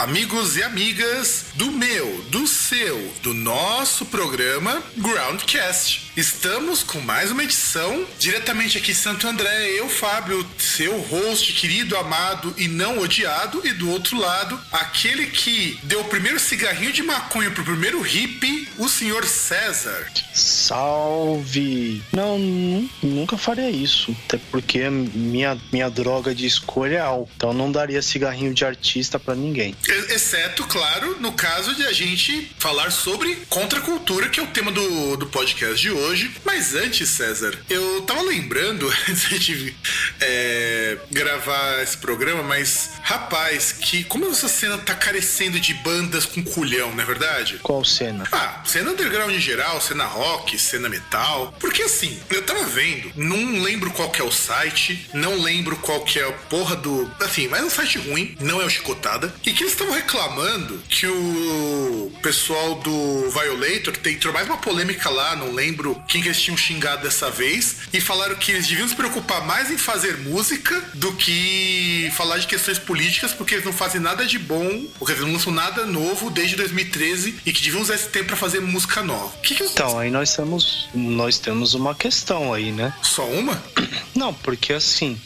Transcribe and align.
amigos 0.00 0.56
e 0.56 0.62
amigas 0.62 1.46
do 1.56 1.70
meu, 1.70 2.22
do 2.30 2.46
seu, 2.46 3.12
do 3.22 3.34
nosso 3.34 4.06
programa 4.06 4.82
Groundcast. 4.96 6.09
Estamos 6.16 6.82
com 6.82 7.00
mais 7.00 7.30
uma 7.30 7.44
edição 7.44 8.04
diretamente 8.18 8.76
aqui 8.76 8.90
em 8.90 8.94
Santo 8.94 9.28
André. 9.28 9.70
Eu, 9.78 9.88
Fábio, 9.88 10.44
seu 10.58 10.98
host 11.02 11.52
querido, 11.52 11.96
amado 11.96 12.52
e 12.58 12.66
não 12.66 12.98
odiado. 12.98 13.62
E 13.64 13.72
do 13.72 13.88
outro 13.90 14.18
lado, 14.18 14.60
aquele 14.72 15.26
que 15.26 15.78
deu 15.84 16.00
o 16.00 16.04
primeiro 16.04 16.40
cigarrinho 16.40 16.92
de 16.92 17.02
maconha 17.04 17.50
pro 17.52 17.62
primeiro 17.62 18.00
hippie, 18.02 18.68
o 18.76 18.88
senhor 18.88 19.24
César. 19.24 20.10
Salve! 20.34 22.02
Não, 22.12 22.36
nu- 22.38 22.90
nunca 23.02 23.38
faria 23.38 23.70
isso. 23.70 24.14
Até 24.26 24.38
porque 24.50 24.90
minha, 24.90 25.56
minha 25.72 25.88
droga 25.88 26.34
de 26.34 26.44
escolha 26.44 26.96
é 26.96 27.00
álcool. 27.00 27.30
Então 27.36 27.52
não 27.52 27.70
daria 27.70 28.02
cigarrinho 28.02 28.52
de 28.52 28.64
artista 28.64 29.18
pra 29.18 29.36
ninguém. 29.36 29.76
Exceto, 30.08 30.64
claro, 30.64 31.18
no 31.20 31.32
caso 31.32 31.72
de 31.76 31.84
a 31.86 31.92
gente 31.92 32.50
falar 32.58 32.90
sobre 32.90 33.36
contracultura, 33.48 34.28
que 34.28 34.40
é 34.40 34.42
o 34.42 34.48
tema 34.48 34.72
do, 34.72 35.16
do 35.16 35.26
podcast 35.26 35.80
de 35.80 35.90
hoje. 35.90 35.99
Mas 36.44 36.74
antes, 36.74 37.08
César, 37.08 37.58
eu 37.68 38.02
tava 38.02 38.22
lembrando, 38.22 38.88
antes 39.08 39.28
de 39.28 39.34
a 39.34 39.38
gente 39.38 39.76
é, 40.20 40.98
gravar 41.10 41.82
esse 41.82 41.96
programa, 41.96 42.42
mas, 42.42 42.92
rapaz, 43.02 43.72
que 43.72 44.04
como 44.04 44.26
essa 44.26 44.48
cena 44.48 44.78
tá 44.78 44.94
carecendo 44.94 45.58
de 45.58 45.74
bandas 45.74 46.24
com 46.24 46.42
culhão, 46.42 46.94
não 46.94 47.02
é 47.02 47.06
verdade? 47.06 47.58
Qual 47.62 47.84
cena? 47.84 48.24
Ah, 48.32 48.62
cena 48.64 48.90
underground 48.90 49.32
em 49.32 49.40
geral, 49.40 49.80
cena 49.80 50.04
rock, 50.04 50.58
cena 50.58 50.88
metal. 50.88 51.54
Porque 51.58 51.82
assim, 51.82 52.18
eu 52.30 52.42
tava 52.42 52.64
vendo, 52.64 53.12
não 53.16 53.62
lembro 53.62 53.90
qual 53.90 54.10
que 54.10 54.20
é 54.20 54.24
o 54.24 54.30
site, 54.30 55.08
não 55.12 55.42
lembro 55.42 55.76
qual 55.76 56.00
que 56.04 56.18
é 56.18 56.28
a 56.28 56.32
porra 56.32 56.76
do. 56.76 57.10
Assim, 57.20 57.48
mas 57.48 57.60
é 57.60 57.64
um 57.64 57.70
site 57.70 57.98
ruim, 57.98 58.36
não 58.40 58.60
é 58.60 58.64
o 58.64 58.70
Chicotada. 58.70 59.32
E 59.44 59.52
que 59.52 59.62
eles 59.62 59.72
estavam 59.72 59.94
reclamando 59.94 60.78
que 60.88 61.06
o 61.06 62.12
pessoal 62.22 62.76
do 62.76 63.30
Violator 63.30 63.96
tem 63.96 64.20
entrou 64.20 64.34
mais 64.34 64.46
uma 64.46 64.58
polêmica 64.58 65.08
lá, 65.08 65.34
não 65.34 65.50
lembro 65.50 65.89
quem 66.08 66.20
que 66.22 66.28
eles 66.28 66.40
tinham 66.40 66.56
xingado 66.56 67.02
dessa 67.02 67.30
vez. 67.30 67.76
E 67.92 68.00
falaram 68.00 68.36
que 68.36 68.52
eles 68.52 68.66
deviam 68.66 68.88
se 68.88 68.94
preocupar 68.94 69.44
mais 69.46 69.70
em 69.70 69.78
fazer 69.78 70.18
música 70.18 70.80
do 70.94 71.12
que 71.14 72.10
falar 72.16 72.38
de 72.38 72.46
questões 72.46 72.78
políticas, 72.78 73.32
porque 73.32 73.54
eles 73.54 73.64
não 73.64 73.72
fazem 73.72 74.00
nada 74.00 74.24
de 74.26 74.38
bom, 74.38 74.84
porque 74.98 75.12
eles 75.12 75.24
não 75.24 75.32
lançam 75.32 75.52
nada 75.52 75.86
novo 75.86 76.30
desde 76.30 76.56
2013 76.56 77.40
e 77.46 77.52
que 77.52 77.62
deviam 77.62 77.82
usar 77.82 77.94
esse 77.94 78.08
tempo 78.08 78.26
pra 78.26 78.36
fazer 78.36 78.60
música 78.60 79.02
nova. 79.02 79.30
Que, 79.42 79.54
que 79.54 79.64
Então, 79.64 79.98
aí 79.98 80.10
nós 80.10 80.34
temos, 80.34 80.88
nós 80.94 81.38
temos 81.38 81.74
uma 81.74 81.94
questão 81.94 82.52
aí, 82.52 82.72
né? 82.72 82.92
Só 83.02 83.24
uma? 83.26 83.62
Não, 84.14 84.34
porque 84.34 84.72
assim, 84.72 85.18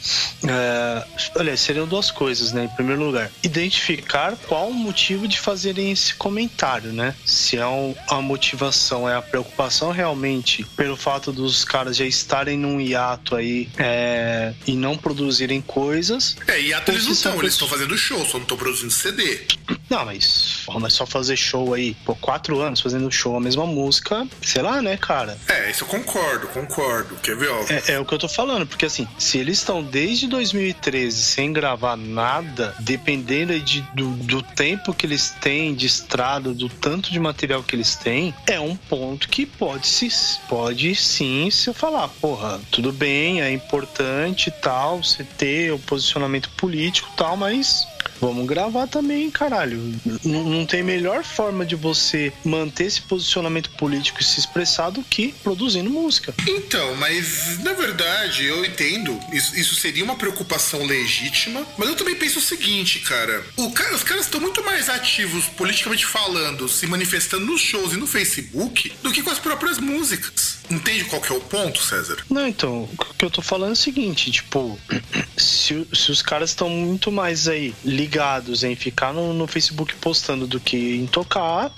é, 0.47 1.05
olha, 1.35 1.57
seriam 1.57 1.87
duas 1.87 2.11
coisas, 2.11 2.51
né? 2.51 2.65
Em 2.65 2.75
primeiro 2.75 3.03
lugar, 3.03 3.31
identificar 3.43 4.35
qual 4.47 4.69
o 4.69 4.73
motivo 4.73 5.27
de 5.27 5.39
fazerem 5.39 5.91
esse 5.91 6.13
comentário, 6.15 6.91
né? 6.93 7.15
Se 7.25 7.57
é 7.57 7.65
um- 7.67 7.95
a 8.07 8.21
motivação, 8.21 9.09
é 9.09 9.15
a 9.15 9.21
preocupação 9.21 9.91
realmente 9.91 10.54
pelo 10.63 10.95
fato 10.95 11.31
dos 11.31 11.65
caras 11.65 11.97
já 11.97 12.05
estarem 12.05 12.57
num 12.57 12.79
hiato 12.79 13.35
aí 13.35 13.69
é, 13.77 14.53
e 14.65 14.75
não 14.75 14.97
produzirem 14.97 15.61
coisas. 15.61 16.37
É, 16.47 16.61
e 16.61 16.73
até 16.73 16.91
eles 16.91 17.05
não 17.05 17.13
estão, 17.13 17.39
eles 17.39 17.53
estão 17.53 17.67
fazendo 17.67 17.97
show, 17.97 18.25
só 18.25 18.33
não 18.33 18.43
estão 18.43 18.57
produzindo 18.57 18.91
CD. 18.91 19.41
Não, 19.89 20.05
mas, 20.05 20.65
mas 20.79 20.93
só 20.93 21.05
fazer 21.05 21.35
show 21.35 21.73
aí, 21.73 21.95
por 22.05 22.17
quatro 22.17 22.59
anos 22.59 22.81
fazendo 22.81 23.11
show 23.11 23.35
a 23.35 23.39
mesma 23.39 23.65
música, 23.65 24.27
sei 24.41 24.61
lá, 24.61 24.81
né, 24.81 24.97
cara? 24.97 25.37
É, 25.47 25.69
isso 25.69 25.83
eu 25.83 25.87
concordo, 25.87 26.47
concordo. 26.47 27.15
Quer 27.21 27.35
ver, 27.35 27.49
ó? 27.49 27.65
É, 27.69 27.93
é 27.93 27.99
o 27.99 28.05
que 28.05 28.13
eu 28.13 28.19
tô 28.19 28.27
falando, 28.27 28.65
porque 28.65 28.85
assim, 28.85 29.07
se 29.17 29.37
eles 29.37 29.59
estão 29.59 29.83
desde 29.83 30.27
2013 30.27 31.21
sem 31.21 31.53
gravar 31.53 31.95
nada, 31.95 32.75
dependendo 32.79 33.53
aí 33.53 33.61
de, 33.61 33.81
do, 33.93 34.11
do 34.11 34.41
tempo 34.41 34.93
que 34.93 35.05
eles 35.05 35.31
têm 35.41 35.73
de 35.73 35.85
estrada, 35.85 36.53
do 36.53 36.69
tanto 36.69 37.11
de 37.11 37.19
material 37.19 37.63
que 37.63 37.75
eles 37.75 37.95
têm, 37.95 38.33
é 38.47 38.59
um 38.59 38.75
ponto 38.75 39.29
que 39.29 39.45
pode 39.45 39.87
se 39.87 40.05
pode 40.47 40.95
sim 40.95 41.49
se 41.49 41.69
eu 41.69 41.73
falar, 41.73 42.07
porra, 42.07 42.59
tudo 42.71 42.91
bem, 42.91 43.41
é 43.41 43.51
importante 43.51 44.51
tal, 44.51 45.03
você 45.03 45.23
ter 45.23 45.71
o 45.71 45.79
posicionamento 45.79 46.49
político 46.51 47.09
tal, 47.15 47.35
mas 47.37 47.87
Vamos 48.21 48.45
gravar 48.47 48.87
também, 48.87 49.29
caralho. 49.29 49.77
N- 50.05 50.19
não 50.23 50.65
tem 50.65 50.81
melhor 50.83 51.23
forma 51.23 51.65
de 51.65 51.75
você 51.75 52.31
manter 52.43 52.85
esse 52.85 53.01
posicionamento 53.01 53.69
político 53.71 54.21
e 54.21 54.23
se 54.23 54.39
expressar 54.39 54.89
do 54.89 55.03
que 55.03 55.33
produzindo 55.43 55.89
música. 55.89 56.33
Então, 56.47 56.95
mas 56.95 57.59
na 57.63 57.73
verdade 57.73 58.45
eu 58.45 58.63
entendo, 58.65 59.19
isso, 59.31 59.55
isso 59.57 59.75
seria 59.75 60.03
uma 60.03 60.15
preocupação 60.15 60.83
legítima, 60.85 61.65
mas 61.77 61.89
eu 61.89 61.95
também 61.95 62.15
penso 62.15 62.39
o 62.39 62.41
seguinte, 62.41 62.99
cara: 62.99 63.43
o 63.57 63.71
cara- 63.71 63.95
os 63.95 64.03
caras 64.03 64.25
estão 64.25 64.39
muito 64.41 64.63
mais 64.63 64.89
ativos 64.89 65.45
politicamente 65.45 66.05
falando, 66.05 66.67
se 66.69 66.87
manifestando 66.87 67.45
nos 67.45 67.61
shows 67.61 67.93
e 67.93 67.97
no 67.97 68.07
Facebook, 68.07 68.91
do 69.03 69.11
que 69.11 69.21
com 69.21 69.29
as 69.29 69.39
próprias 69.39 69.77
músicas. 69.77 70.57
Entende 70.69 71.05
qual 71.05 71.21
que 71.21 71.31
é 71.31 71.35
o 71.35 71.41
ponto, 71.41 71.81
César? 71.81 72.17
Não, 72.29 72.47
então, 72.47 72.83
o 72.83 73.13
que 73.13 73.25
eu 73.25 73.29
tô 73.29 73.41
falando 73.41 73.69
é 73.69 73.73
o 73.73 73.75
seguinte, 73.75 74.31
tipo, 74.31 74.79
se, 75.37 75.87
se 75.93 76.11
os 76.11 76.21
caras 76.21 76.51
estão 76.51 76.69
muito 76.69 77.11
mais 77.11 77.47
aí 77.47 77.73
ligados 77.83 78.63
em 78.63 78.75
ficar 78.75 79.13
no, 79.13 79.33
no 79.33 79.47
Facebook 79.47 79.95
postando 79.95 80.47
do 80.47 80.59
que 80.59 80.95
em 80.95 81.07
tocar, 81.07 81.71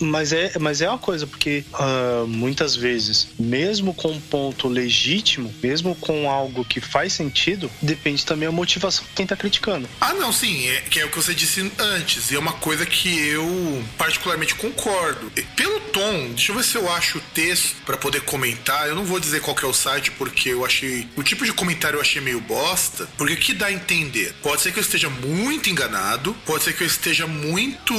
mas 0.00 0.32
é, 0.32 0.52
mas 0.58 0.80
é 0.80 0.88
uma 0.88 0.98
coisa, 0.98 1.26
porque 1.26 1.64
ah, 1.74 2.24
muitas 2.26 2.76
vezes, 2.76 3.28
mesmo 3.38 3.94
com 3.94 4.08
um 4.08 4.20
ponto 4.20 4.68
legítimo, 4.68 5.52
mesmo 5.62 5.94
com 5.94 6.30
algo 6.30 6.64
que 6.64 6.80
faz 6.80 7.12
sentido, 7.12 7.70
depende 7.80 8.24
também 8.24 8.48
a 8.48 8.52
motivação 8.52 9.04
de 9.04 9.10
quem 9.12 9.26
tá 9.26 9.36
criticando. 9.36 9.88
Ah, 10.00 10.14
não, 10.14 10.32
sim, 10.32 10.66
é, 10.68 10.80
que 10.82 11.00
é 11.00 11.04
o 11.04 11.10
que 11.10 11.16
você 11.16 11.34
disse 11.34 11.70
antes, 11.78 12.30
e 12.30 12.34
é 12.34 12.38
uma 12.38 12.52
coisa 12.54 12.86
que 12.86 13.28
eu 13.28 13.82
particularmente 13.96 14.54
concordo. 14.54 15.30
Pelo 15.56 15.80
tom, 15.80 16.28
deixa 16.28 16.52
eu 16.52 16.56
ver 16.56 16.64
se 16.64 16.76
eu 16.76 16.90
acho 16.92 17.18
o 17.18 17.20
texto 17.34 17.76
pra 17.84 17.96
poder 17.96 18.11
comentar. 18.20 18.88
Eu 18.88 18.94
não 18.94 19.04
vou 19.04 19.20
dizer 19.20 19.40
qual 19.40 19.56
que 19.56 19.64
é 19.64 19.68
o 19.68 19.72
site, 19.72 20.10
porque 20.12 20.50
eu 20.50 20.64
achei. 20.64 21.08
O 21.16 21.22
tipo 21.22 21.44
de 21.44 21.52
comentário 21.52 21.96
eu 21.96 22.00
achei 22.00 22.20
meio 22.20 22.40
bosta, 22.40 23.08
porque 23.16 23.34
o 23.34 23.36
que 23.36 23.54
dá 23.54 23.66
a 23.66 23.72
entender? 23.72 24.34
Pode 24.42 24.62
ser 24.62 24.72
que 24.72 24.78
eu 24.78 24.82
esteja 24.82 25.08
muito 25.08 25.70
enganado, 25.70 26.34
pode 26.46 26.64
ser 26.64 26.72
que 26.72 26.82
eu 26.82 26.86
esteja 26.86 27.26
muito. 27.26 27.94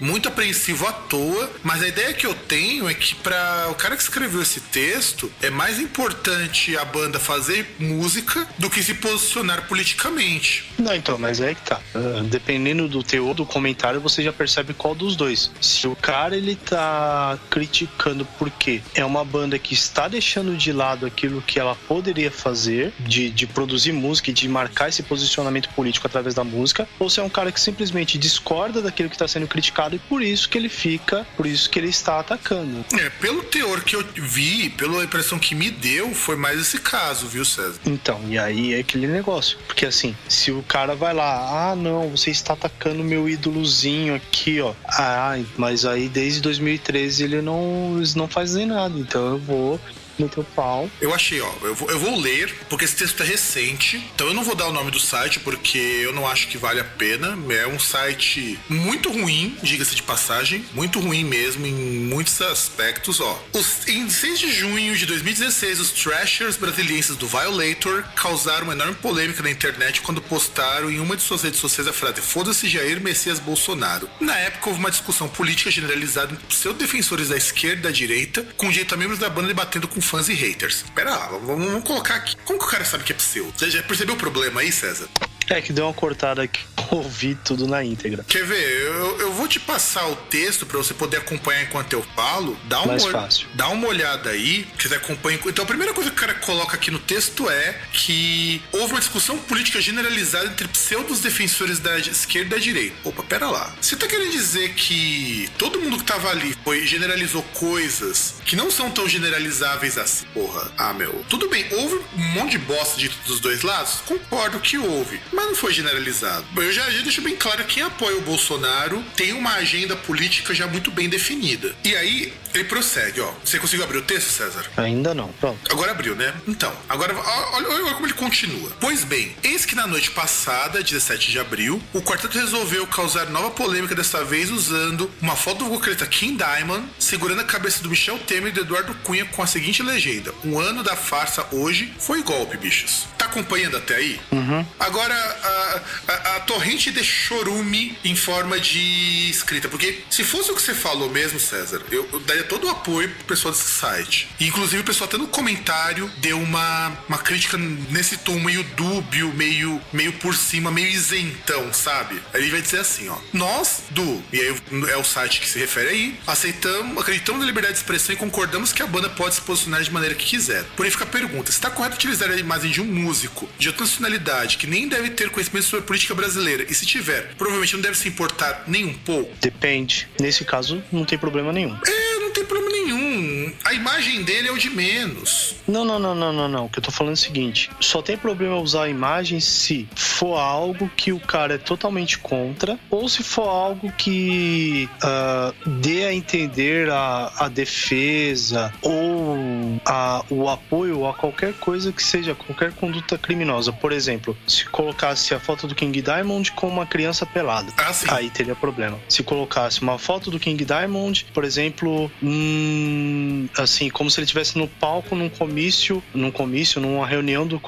muito 0.00 0.28
apreensivo 0.28 0.86
à 0.86 0.92
toa, 0.92 1.50
mas 1.62 1.82
a 1.82 1.88
ideia 1.88 2.12
que 2.12 2.26
eu 2.26 2.34
tenho 2.34 2.88
é 2.88 2.94
que 2.94 3.14
pra 3.14 3.68
o 3.70 3.74
cara 3.74 3.96
que 3.96 4.02
escreveu 4.02 4.42
esse 4.42 4.60
texto, 4.60 5.30
é 5.40 5.50
mais 5.50 5.78
importante 5.78 6.76
a 6.76 6.84
banda 6.84 7.18
fazer 7.18 7.76
música 7.78 8.46
do 8.58 8.68
que 8.70 8.82
se 8.82 8.94
posicionar 8.94 9.66
politicamente. 9.68 10.70
Não, 10.78 10.94
então, 10.94 11.18
mas 11.18 11.40
é 11.40 11.54
que 11.54 11.62
tá. 11.62 11.80
Ah, 11.94 12.22
dependendo 12.24 12.88
do 12.88 13.02
teor 13.02 13.34
do 13.34 13.46
comentário, 13.46 14.00
você 14.00 14.22
já 14.22 14.32
percebe 14.32 14.74
qual 14.74 14.94
dos 14.94 15.16
dois. 15.16 15.50
Se 15.60 15.86
o 15.86 15.94
cara 15.94 16.36
ele 16.36 16.56
tá 16.56 17.38
criticando 17.50 18.26
porque 18.38 18.82
é 18.94 19.04
uma 19.04 19.24
banda 19.24 19.45
que 19.58 19.74
está 19.74 20.08
deixando 20.08 20.56
de 20.56 20.72
lado 20.72 21.06
aquilo 21.06 21.42
que 21.42 21.58
ela 21.58 21.74
poderia 21.74 22.30
fazer, 22.30 22.92
de, 22.98 23.30
de 23.30 23.46
produzir 23.46 23.92
música 23.92 24.30
e 24.30 24.32
de 24.32 24.48
marcar 24.48 24.88
esse 24.88 25.02
posicionamento 25.02 25.68
político 25.70 26.06
através 26.06 26.34
da 26.34 26.44
música, 26.44 26.88
ou 26.98 27.08
se 27.08 27.20
é 27.20 27.22
um 27.22 27.28
cara 27.28 27.52
que 27.52 27.60
simplesmente 27.60 28.18
discorda 28.18 28.82
daquilo 28.82 29.08
que 29.08 29.14
está 29.14 29.28
sendo 29.28 29.46
criticado 29.46 29.96
e 29.96 29.98
por 29.98 30.22
isso 30.22 30.48
que 30.48 30.58
ele 30.58 30.68
fica, 30.68 31.26
por 31.36 31.46
isso 31.46 31.68
que 31.70 31.78
ele 31.78 31.88
está 31.88 32.20
atacando. 32.20 32.84
É, 32.92 33.10
pelo 33.10 33.42
teor 33.44 33.82
que 33.82 33.94
eu 33.96 34.04
vi, 34.16 34.70
pela 34.70 35.04
impressão 35.04 35.38
que 35.38 35.54
me 35.54 35.70
deu, 35.70 36.14
foi 36.14 36.36
mais 36.36 36.60
esse 36.60 36.78
caso, 36.78 37.26
viu, 37.26 37.44
César? 37.44 37.78
Então, 37.84 38.20
e 38.28 38.38
aí 38.38 38.74
é 38.74 38.80
aquele 38.80 39.06
negócio. 39.06 39.58
Porque 39.66 39.86
assim, 39.86 40.16
se 40.28 40.50
o 40.50 40.62
cara 40.62 40.94
vai 40.94 41.14
lá, 41.14 41.70
ah, 41.70 41.76
não, 41.76 42.10
você 42.10 42.30
está 42.30 42.54
atacando 42.54 43.04
meu 43.04 43.28
ídolozinho 43.28 44.14
aqui, 44.14 44.60
ó. 44.60 44.74
Ah, 44.88 45.38
mas 45.56 45.84
aí 45.84 46.08
desde 46.08 46.40
2013 46.40 47.24
ele 47.24 47.42
não, 47.42 48.00
não 48.14 48.28
fazem 48.28 48.66
nada. 48.66 48.98
Então 48.98 49.35
eu 49.36 49.40
vou 49.40 49.80
meteu 50.22 50.44
pau. 50.54 50.90
Eu 51.00 51.14
achei, 51.14 51.40
ó, 51.40 51.52
eu 51.62 51.74
vou, 51.74 51.90
eu 51.90 51.98
vou 51.98 52.18
ler, 52.18 52.52
porque 52.68 52.84
esse 52.84 52.96
texto 52.96 53.22
é 53.22 53.26
recente, 53.26 53.96
então 54.14 54.26
eu 54.26 54.34
não 54.34 54.42
vou 54.42 54.54
dar 54.54 54.66
o 54.66 54.72
nome 54.72 54.90
do 54.90 55.00
site, 55.00 55.40
porque 55.40 55.78
eu 55.78 56.12
não 56.12 56.26
acho 56.26 56.48
que 56.48 56.58
vale 56.58 56.80
a 56.80 56.84
pena. 56.84 57.36
É 57.52 57.66
um 57.66 57.78
site 57.78 58.58
muito 58.68 59.10
ruim, 59.10 59.56
diga-se 59.62 59.94
de 59.94 60.02
passagem, 60.02 60.64
muito 60.72 61.00
ruim 61.00 61.24
mesmo 61.24 61.66
em 61.66 61.72
muitos 61.72 62.40
aspectos, 62.40 63.20
ó. 63.20 63.42
Os, 63.52 63.86
em 63.86 64.08
6 64.08 64.38
de 64.38 64.52
junho 64.52 64.96
de 64.96 65.06
2016, 65.06 65.80
os 65.80 65.90
trashers 65.90 66.56
brasilienses 66.56 67.16
do 67.16 67.26
Violator 67.26 68.04
causaram 68.14 68.64
uma 68.64 68.72
enorme 68.72 68.94
polêmica 68.94 69.42
na 69.42 69.50
internet 69.50 70.00
quando 70.00 70.22
postaram 70.22 70.90
em 70.90 71.00
uma 71.00 71.16
de 71.16 71.22
suas 71.22 71.42
redes 71.42 71.60
sociais 71.60 71.88
a 71.88 71.92
frase 71.92 72.06
Foda-se 72.20 72.68
Jair 72.68 73.00
Messias 73.00 73.38
Bolsonaro. 73.38 74.08
Na 74.20 74.36
época 74.36 74.68
houve 74.68 74.80
uma 74.80 74.90
discussão 74.90 75.28
política 75.28 75.70
generalizada 75.70 76.32
entre 76.32 76.46
pseudo-defensores 76.46 77.28
da 77.28 77.36
esquerda 77.36 77.80
e 77.80 77.82
da 77.82 77.90
direita, 77.90 78.46
com 78.56 78.70
jeito 78.70 78.94
a 78.94 78.96
membros 78.96 79.18
da 79.18 79.28
banda 79.28 79.48
debatendo 79.48 79.88
com 79.88 80.00
fãs 80.06 80.28
e 80.28 80.34
haters. 80.34 80.84
Pera 80.94 81.10
lá, 81.10 81.26
vamos, 81.28 81.66
vamos 81.66 81.84
colocar 81.84 82.16
aqui. 82.16 82.36
Como 82.44 82.58
que 82.58 82.64
o 82.64 82.68
cara 82.68 82.84
sabe 82.84 83.04
que 83.04 83.12
é 83.12 83.16
pseudo? 83.16 83.52
Já, 83.58 83.68
já 83.68 83.82
percebeu 83.82 84.14
o 84.14 84.18
problema 84.18 84.60
aí, 84.60 84.72
César? 84.72 85.08
É 85.48 85.60
que 85.60 85.72
deu 85.72 85.84
uma 85.86 85.94
cortada 85.94 86.42
aqui. 86.42 86.60
Ouvi 86.90 87.34
tudo 87.34 87.66
na 87.66 87.84
íntegra. 87.84 88.24
Quer 88.28 88.44
ver? 88.44 88.80
Eu, 88.82 89.20
eu 89.20 89.32
vou 89.32 89.48
te 89.48 89.58
passar 89.58 90.08
o 90.08 90.16
texto 90.16 90.66
para 90.66 90.78
você 90.78 90.94
poder 90.94 91.18
acompanhar 91.18 91.62
enquanto 91.62 91.92
eu 91.92 92.02
falo. 92.14 92.56
Dá 92.64 92.78
uma, 92.80 92.88
Mais 92.88 93.04
fácil. 93.04 93.48
Dá 93.54 93.68
uma 93.68 93.88
olhada 93.88 94.30
aí, 94.30 94.66
que 94.78 94.88
você 94.88 94.94
acompanha. 94.94 95.38
Então 95.46 95.64
a 95.64 95.66
primeira 95.66 95.92
coisa 95.92 96.10
que 96.10 96.16
o 96.16 96.20
cara 96.20 96.34
coloca 96.34 96.76
aqui 96.76 96.90
no 96.90 96.98
texto 96.98 97.48
é 97.50 97.80
que 97.92 98.62
houve 98.72 98.92
uma 98.92 99.00
discussão 99.00 99.38
política 99.38 99.80
generalizada 99.80 100.46
entre 100.46 100.68
pseudos 100.68 101.20
defensores 101.20 101.78
da 101.78 101.98
esquerda 101.98 102.46
e 102.46 102.58
da 102.58 102.58
direita. 102.58 102.96
Opa, 103.04 103.22
pera 103.22 103.50
lá. 103.50 103.74
Você 103.80 103.96
tá 103.96 104.06
querendo 104.06 104.30
dizer 104.30 104.74
que 104.74 105.48
todo 105.58 105.80
mundo 105.80 105.98
que 105.98 106.04
tava 106.04 106.30
ali 106.30 106.56
foi 106.64 106.86
generalizou 106.86 107.42
coisas 107.54 108.36
que 108.44 108.54
não 108.56 108.70
são 108.70 108.90
tão 108.90 109.08
generalizáveis 109.08 109.98
assim? 109.98 110.26
Porra, 110.32 110.70
ah, 110.78 110.92
meu. 110.92 111.24
Tudo 111.28 111.48
bem, 111.48 111.66
houve 111.72 112.00
um 112.16 112.32
monte 112.34 112.52
de 112.52 112.58
bosta 112.58 112.98
dito 112.98 113.16
dos 113.26 113.40
dois 113.40 113.62
lados? 113.62 114.00
Concordo 114.06 114.60
que 114.60 114.78
houve, 114.78 115.20
mas 115.36 115.46
não 115.46 115.54
foi 115.54 115.72
generalizado. 115.72 116.46
Eu 116.56 116.72
já, 116.72 116.88
já 116.90 117.02
deixo 117.02 117.20
bem 117.20 117.36
claro 117.36 117.62
que 117.64 117.74
quem 117.74 117.82
apoia 117.82 118.16
o 118.16 118.22
Bolsonaro 118.22 119.04
tem 119.14 119.32
uma 119.34 119.52
agenda 119.54 119.94
política 119.94 120.54
já 120.54 120.66
muito 120.66 120.90
bem 120.90 121.08
definida. 121.08 121.74
E 121.84 121.94
aí, 121.94 122.32
ele 122.54 122.64
prossegue, 122.64 123.20
ó. 123.20 123.30
Você 123.44 123.58
conseguiu 123.58 123.84
abrir 123.84 123.98
o 123.98 124.02
texto, 124.02 124.30
César? 124.30 124.64
Ainda 124.78 125.14
não, 125.14 125.28
pronto. 125.32 125.60
Agora 125.70 125.92
abriu, 125.92 126.16
né? 126.16 126.32
Então, 126.48 126.72
agora 126.88 127.14
olha, 127.14 127.68
olha, 127.68 127.94
como 127.94 128.06
ele 128.06 128.14
continua. 128.14 128.72
Pois 128.80 129.04
bem, 129.04 129.36
eis 129.42 129.66
que 129.66 129.74
na 129.74 129.86
noite 129.86 130.10
passada, 130.10 130.82
17 130.82 131.30
de 131.30 131.38
abril, 131.38 131.82
o 131.92 132.00
quarteto 132.00 132.38
resolveu 132.38 132.86
causar 132.86 133.26
nova 133.26 133.50
polêmica, 133.50 133.94
desta 133.94 134.24
vez 134.24 134.50
usando 134.50 135.10
uma 135.20 135.36
foto 135.36 135.64
do 135.64 135.70
vocalista 135.70 136.06
King 136.06 136.36
Diamond 136.36 136.88
segurando 136.98 137.40
a 137.40 137.44
cabeça 137.44 137.82
do 137.82 137.90
Michel 137.90 138.18
Temer 138.20 138.48
e 138.48 138.52
do 138.52 138.60
Eduardo 138.62 138.94
Cunha 139.02 139.26
com 139.26 139.42
a 139.42 139.46
seguinte 139.46 139.82
legenda: 139.82 140.32
Um 140.44 140.58
ano 140.58 140.82
da 140.82 140.96
farsa 140.96 141.46
hoje 141.52 141.92
foi 141.98 142.22
golpe, 142.22 142.56
bichos. 142.56 143.06
Acompanhando 143.36 143.76
até 143.76 143.96
aí? 143.96 144.18
Uhum. 144.32 144.64
Agora, 144.80 145.14
a, 145.14 145.80
a, 146.08 146.36
a, 146.36 146.40
torrente 146.40 146.90
de 146.90 147.04
chorume 147.04 147.98
em 148.02 148.16
forma 148.16 148.58
de 148.58 149.28
escrita, 149.28 149.68
porque 149.68 150.04
se 150.08 150.24
fosse 150.24 150.50
o 150.50 150.54
que 150.54 150.62
você 150.62 150.72
falou 150.72 151.10
mesmo, 151.10 151.38
César, 151.38 151.82
eu, 151.90 152.08
eu 152.10 152.20
daria 152.20 152.44
todo 152.44 152.66
o 152.66 152.70
apoio 152.70 153.10
pro 153.10 153.24
pessoal 153.26 153.52
desse 153.52 153.68
site. 153.68 154.26
E, 154.40 154.46
inclusive, 154.46 154.80
o 154.80 154.84
pessoal 154.84 155.06
até 155.06 155.18
no 155.18 155.28
comentário 155.28 156.10
deu 156.16 156.40
uma, 156.40 156.96
uma 157.06 157.18
crítica 157.18 157.58
nesse 157.58 158.16
tom 158.16 158.40
meio 158.40 158.62
dúbio, 158.74 159.30
meio, 159.34 159.82
meio 159.92 160.14
por 160.14 160.34
cima, 160.34 160.70
meio 160.70 160.88
isentão, 160.88 161.70
sabe? 161.74 162.18
Ele 162.32 162.50
vai 162.50 162.62
dizer 162.62 162.80
assim, 162.80 163.10
ó. 163.10 163.18
Nós, 163.34 163.82
do, 163.90 164.22
e 164.32 164.40
aí 164.40 164.56
é 164.88 164.96
o 164.96 165.04
site 165.04 165.42
que 165.42 165.48
se 165.48 165.58
refere 165.58 165.90
aí, 165.90 166.20
aceitamos, 166.26 166.96
acreditamos 167.02 167.42
na 167.42 167.46
liberdade 167.46 167.74
de 167.74 167.80
expressão 167.80 168.14
e 168.14 168.18
concordamos 168.18 168.72
que 168.72 168.82
a 168.82 168.86
banda 168.86 169.10
pode 169.10 169.34
se 169.34 169.42
posicionar 169.42 169.82
de 169.82 169.92
maneira 169.92 170.14
que 170.14 170.24
quiser. 170.24 170.64
Porém, 170.74 170.90
fica 170.90 171.04
a 171.04 171.06
pergunta: 171.08 171.50
está 171.50 171.68
correto 171.68 171.96
utilizar 171.96 172.30
a 172.30 172.36
imagem 172.36 172.70
de 172.70 172.80
um 172.80 172.86
músico 172.86 173.25
de 173.58 173.68
outra 173.68 173.84
nacionalidade 173.84 174.56
que 174.56 174.66
nem 174.66 174.88
deve 174.88 175.10
ter 175.10 175.30
conhecimento 175.30 175.66
sobre 175.66 175.86
política 175.86 176.14
brasileira? 176.14 176.64
E 176.68 176.74
se 176.74 176.86
tiver, 176.86 177.34
provavelmente 177.36 177.74
não 177.74 177.80
deve 177.82 177.96
se 177.96 178.08
importar 178.08 178.64
nem 178.66 178.84
um 178.84 178.94
pouco? 178.94 179.30
Depende. 179.40 180.08
Nesse 180.20 180.44
caso, 180.44 180.82
não 180.92 181.04
tem 181.04 181.18
problema 181.18 181.52
nenhum. 181.52 181.76
É, 181.86 182.18
não 182.20 182.32
tem 182.32 182.44
problema 182.44 182.70
nenhum. 182.70 183.52
A 183.64 183.74
imagem 183.74 184.22
dele 184.22 184.48
é 184.48 184.52
o 184.52 184.58
de 184.58 184.70
menos. 184.70 185.56
Não, 185.66 185.84
não, 185.84 185.98
não, 185.98 186.14
não, 186.14 186.32
não, 186.32 186.48
não. 186.48 186.64
O 186.66 186.68
que 186.68 186.78
eu 186.78 186.82
tô 186.82 186.90
falando 186.90 187.12
é 187.12 187.14
o 187.14 187.16
seguinte: 187.16 187.70
só 187.80 188.02
tem 188.02 188.16
problema 188.16 188.56
usar 188.56 188.84
a 188.84 188.88
imagem 188.88 189.40
se 189.40 189.88
for 189.94 190.36
algo 190.38 190.90
que 190.96 191.12
o 191.12 191.20
cara 191.20 191.54
é 191.54 191.58
totalmente 191.58 192.18
contra, 192.18 192.78
ou 192.90 193.08
se 193.08 193.22
for 193.22 193.48
algo 193.48 193.90
que 193.92 194.88
uh, 195.02 195.70
dê 195.80 196.04
a 196.04 196.14
entender 196.14 196.90
a, 196.90 197.32
a 197.38 197.48
defesa 197.48 198.72
ou 198.82 199.36
a, 199.84 200.24
o 200.30 200.48
apoio 200.48 201.06
a 201.06 201.14
qualquer 201.14 201.52
coisa 201.54 201.92
que 201.92 202.02
seja 202.02 202.34
qualquer 202.34 202.72
conduta 202.72 203.15
criminosa. 203.18 203.72
Por 203.72 203.92
exemplo, 203.92 204.36
se 204.46 204.64
colocasse 204.66 205.34
a 205.34 205.40
foto 205.40 205.66
do 205.66 205.74
King 205.74 206.00
Diamond 206.00 206.52
com 206.52 206.68
uma 206.68 206.86
criança 206.86 207.24
pelada, 207.24 207.72
ah, 207.76 207.92
aí 208.14 208.30
teria 208.30 208.54
problema. 208.54 208.98
Se 209.08 209.22
colocasse 209.22 209.80
uma 209.82 209.98
foto 209.98 210.30
do 210.30 210.38
King 210.38 210.64
Diamond, 210.64 211.26
por 211.32 211.44
exemplo, 211.44 212.10
hum, 212.22 213.48
assim, 213.56 213.88
como 213.88 214.10
se 214.10 214.20
ele 214.20 214.24
estivesse 214.24 214.58
no 214.58 214.68
palco 214.68 215.14
num 215.14 215.28
comício, 215.28 216.02
num 216.14 216.30
comício, 216.30 216.80
numa 216.80 217.06
reunião 217.06 217.46
do, 217.46 217.60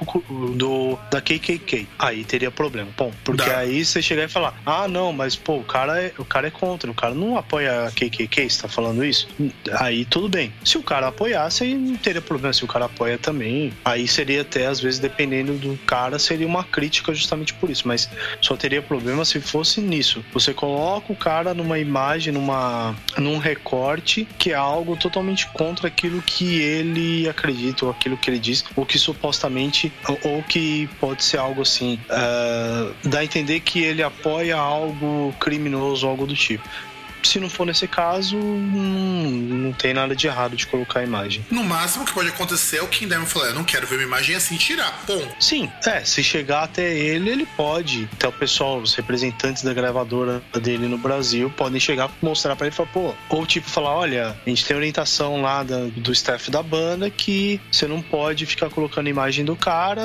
do 0.55 0.99
da 1.11 1.21
KKK, 1.21 1.87
aí 1.99 2.25
teria 2.25 2.51
problema. 2.51 2.91
Bom, 2.97 3.13
porque 3.25 3.49
Dá. 3.49 3.59
aí 3.59 3.85
você 3.85 4.03
chegar 4.03 4.25
e 4.25 4.29
falar: 4.29 4.55
"Ah, 4.65 4.89
não, 4.89 5.13
mas 5.13 5.37
pô, 5.37 5.57
o 5.57 5.65
cara 5.65 6.01
é, 6.01 6.13
o 6.19 6.25
cara 6.25 6.49
é 6.49 6.51
contra, 6.51 6.91
o 6.91 6.95
cara 6.95 7.15
não 7.15 7.37
apoia 7.37 7.87
a 7.87 7.91
KKK, 7.91 8.43
está 8.43 8.69
falando 8.69 9.05
isso?" 9.05 9.29
Aí 9.79 10.05
tudo 10.05 10.29
bem. 10.29 10.53
Se 10.65 10.77
o 10.79 10.83
cara 10.83 11.09
apoiasse, 11.09 11.65
aí 11.65 11.75
não 11.75 11.97
teria 11.97 12.21
problema. 12.21 12.53
Se 12.53 12.65
o 12.65 12.69
cara 12.69 12.87
apoia 12.87 13.19
também, 13.19 13.73
aí 13.85 14.07
seria 14.09 14.43
até 14.43 14.67
às 14.67 14.81
vezes 14.81 14.99
dependendo 14.99 15.28
do 15.29 15.79
cara, 15.87 16.19
seria 16.19 16.47
uma 16.47 16.65
crítica 16.65 17.13
justamente 17.15 17.55
por 17.55 17.71
isso, 17.71 17.87
mas 17.87 18.09
só 18.41 18.57
teria 18.57 18.83
problema 18.83 19.25
se 19.25 19.41
fosse 19.41 19.81
nisso. 19.81 20.25
Você 20.33 20.53
coloca 20.53 21.13
o 21.13 21.17
cara 21.17 21.55
numa 21.55 21.79
imagem, 21.79 22.33
numa 22.33 22.95
num 23.17 23.39
recorte 23.39 24.27
que 24.39 24.53
é 24.53 24.55
algo 24.55 24.97
totalmente 24.97 25.47
contra 25.49 25.89
aquilo 25.89 26.23
que 26.23 26.61
ele 26.61 27.29
acredita 27.29 27.85
ou 27.85 27.91
aquilo 27.91 28.17
que 28.17 28.31
ele 28.31 28.39
diz, 28.39 28.65
ou 28.75 28.85
que 28.85 28.99
supostamente 28.99 29.93
ou 30.25 30.43
que 30.43 30.89
pode 31.01 31.25
ser 31.25 31.39
algo 31.39 31.63
assim, 31.63 31.99
uh, 32.11 32.95
dá 33.09 33.21
a 33.21 33.25
entender 33.25 33.61
que 33.61 33.83
ele 33.83 34.03
apoia 34.03 34.57
algo 34.57 35.35
criminoso, 35.39 36.07
algo 36.07 36.27
do 36.27 36.35
tipo 36.35 36.69
se 37.29 37.39
não 37.39 37.51
for 37.51 37.67
nesse 37.67 37.87
caso, 37.87 38.37
não, 38.37 39.31
não 39.31 39.73
tem 39.73 39.93
nada 39.93 40.15
de 40.17 40.27
errado 40.27 40.57
de 40.57 40.67
colocar 40.67 41.01
a 41.01 41.05
imagem. 41.05 41.45
No 41.51 41.63
máximo 41.63 42.05
que 42.05 42.13
pode 42.13 42.29
acontecer 42.29 42.79
é 42.79 42.83
o 42.83 42.89
Kim 42.89 43.07
Diamond 43.07 43.31
falar: 43.31 43.49
eu 43.49 43.55
não 43.55 43.65
quero 43.65 43.87
ver 43.87 43.97
uma 43.97 44.05
imagem 44.05 44.35
assim 44.35 44.57
tirar, 44.57 45.05
ponto. 45.07 45.29
Sim, 45.39 45.71
é, 45.85 46.05
se 46.05 46.23
chegar 46.23 46.65
até 46.65 46.97
ele, 46.97 47.31
ele 47.31 47.47
pode. 47.57 48.09
Até 48.13 48.29
o 48.29 48.33
pessoal, 48.33 48.79
os 48.79 48.95
representantes 48.95 49.63
da 49.63 49.73
gravadora 49.73 50.43
dele 50.61 50.87
no 50.87 50.99
Brasil, 50.99 51.51
podem 51.51 51.81
chegar 51.81 52.11
mostrar 52.23 52.57
para 52.57 52.67
ele 52.67 52.75
e 52.75 52.77
falar, 52.77 52.89
pô, 52.91 53.15
ou 53.29 53.47
tipo 53.47 53.69
falar: 53.69 53.95
olha, 53.95 54.37
a 54.45 54.49
gente 54.49 54.65
tem 54.65 54.77
orientação 54.77 55.43
lá 55.43 55.63
da, 55.63 55.87
do 55.97 56.13
staff 56.13 56.51
da 56.51 56.63
banda 56.63 57.11
que 57.11 57.61
você 57.71 57.87
não 57.87 58.01
pode 58.01 58.47
ficar 58.47 58.71
colocando 58.71 59.07
a 59.07 59.11
imagem 59.11 59.45
do 59.45 59.57
cara 59.57 60.03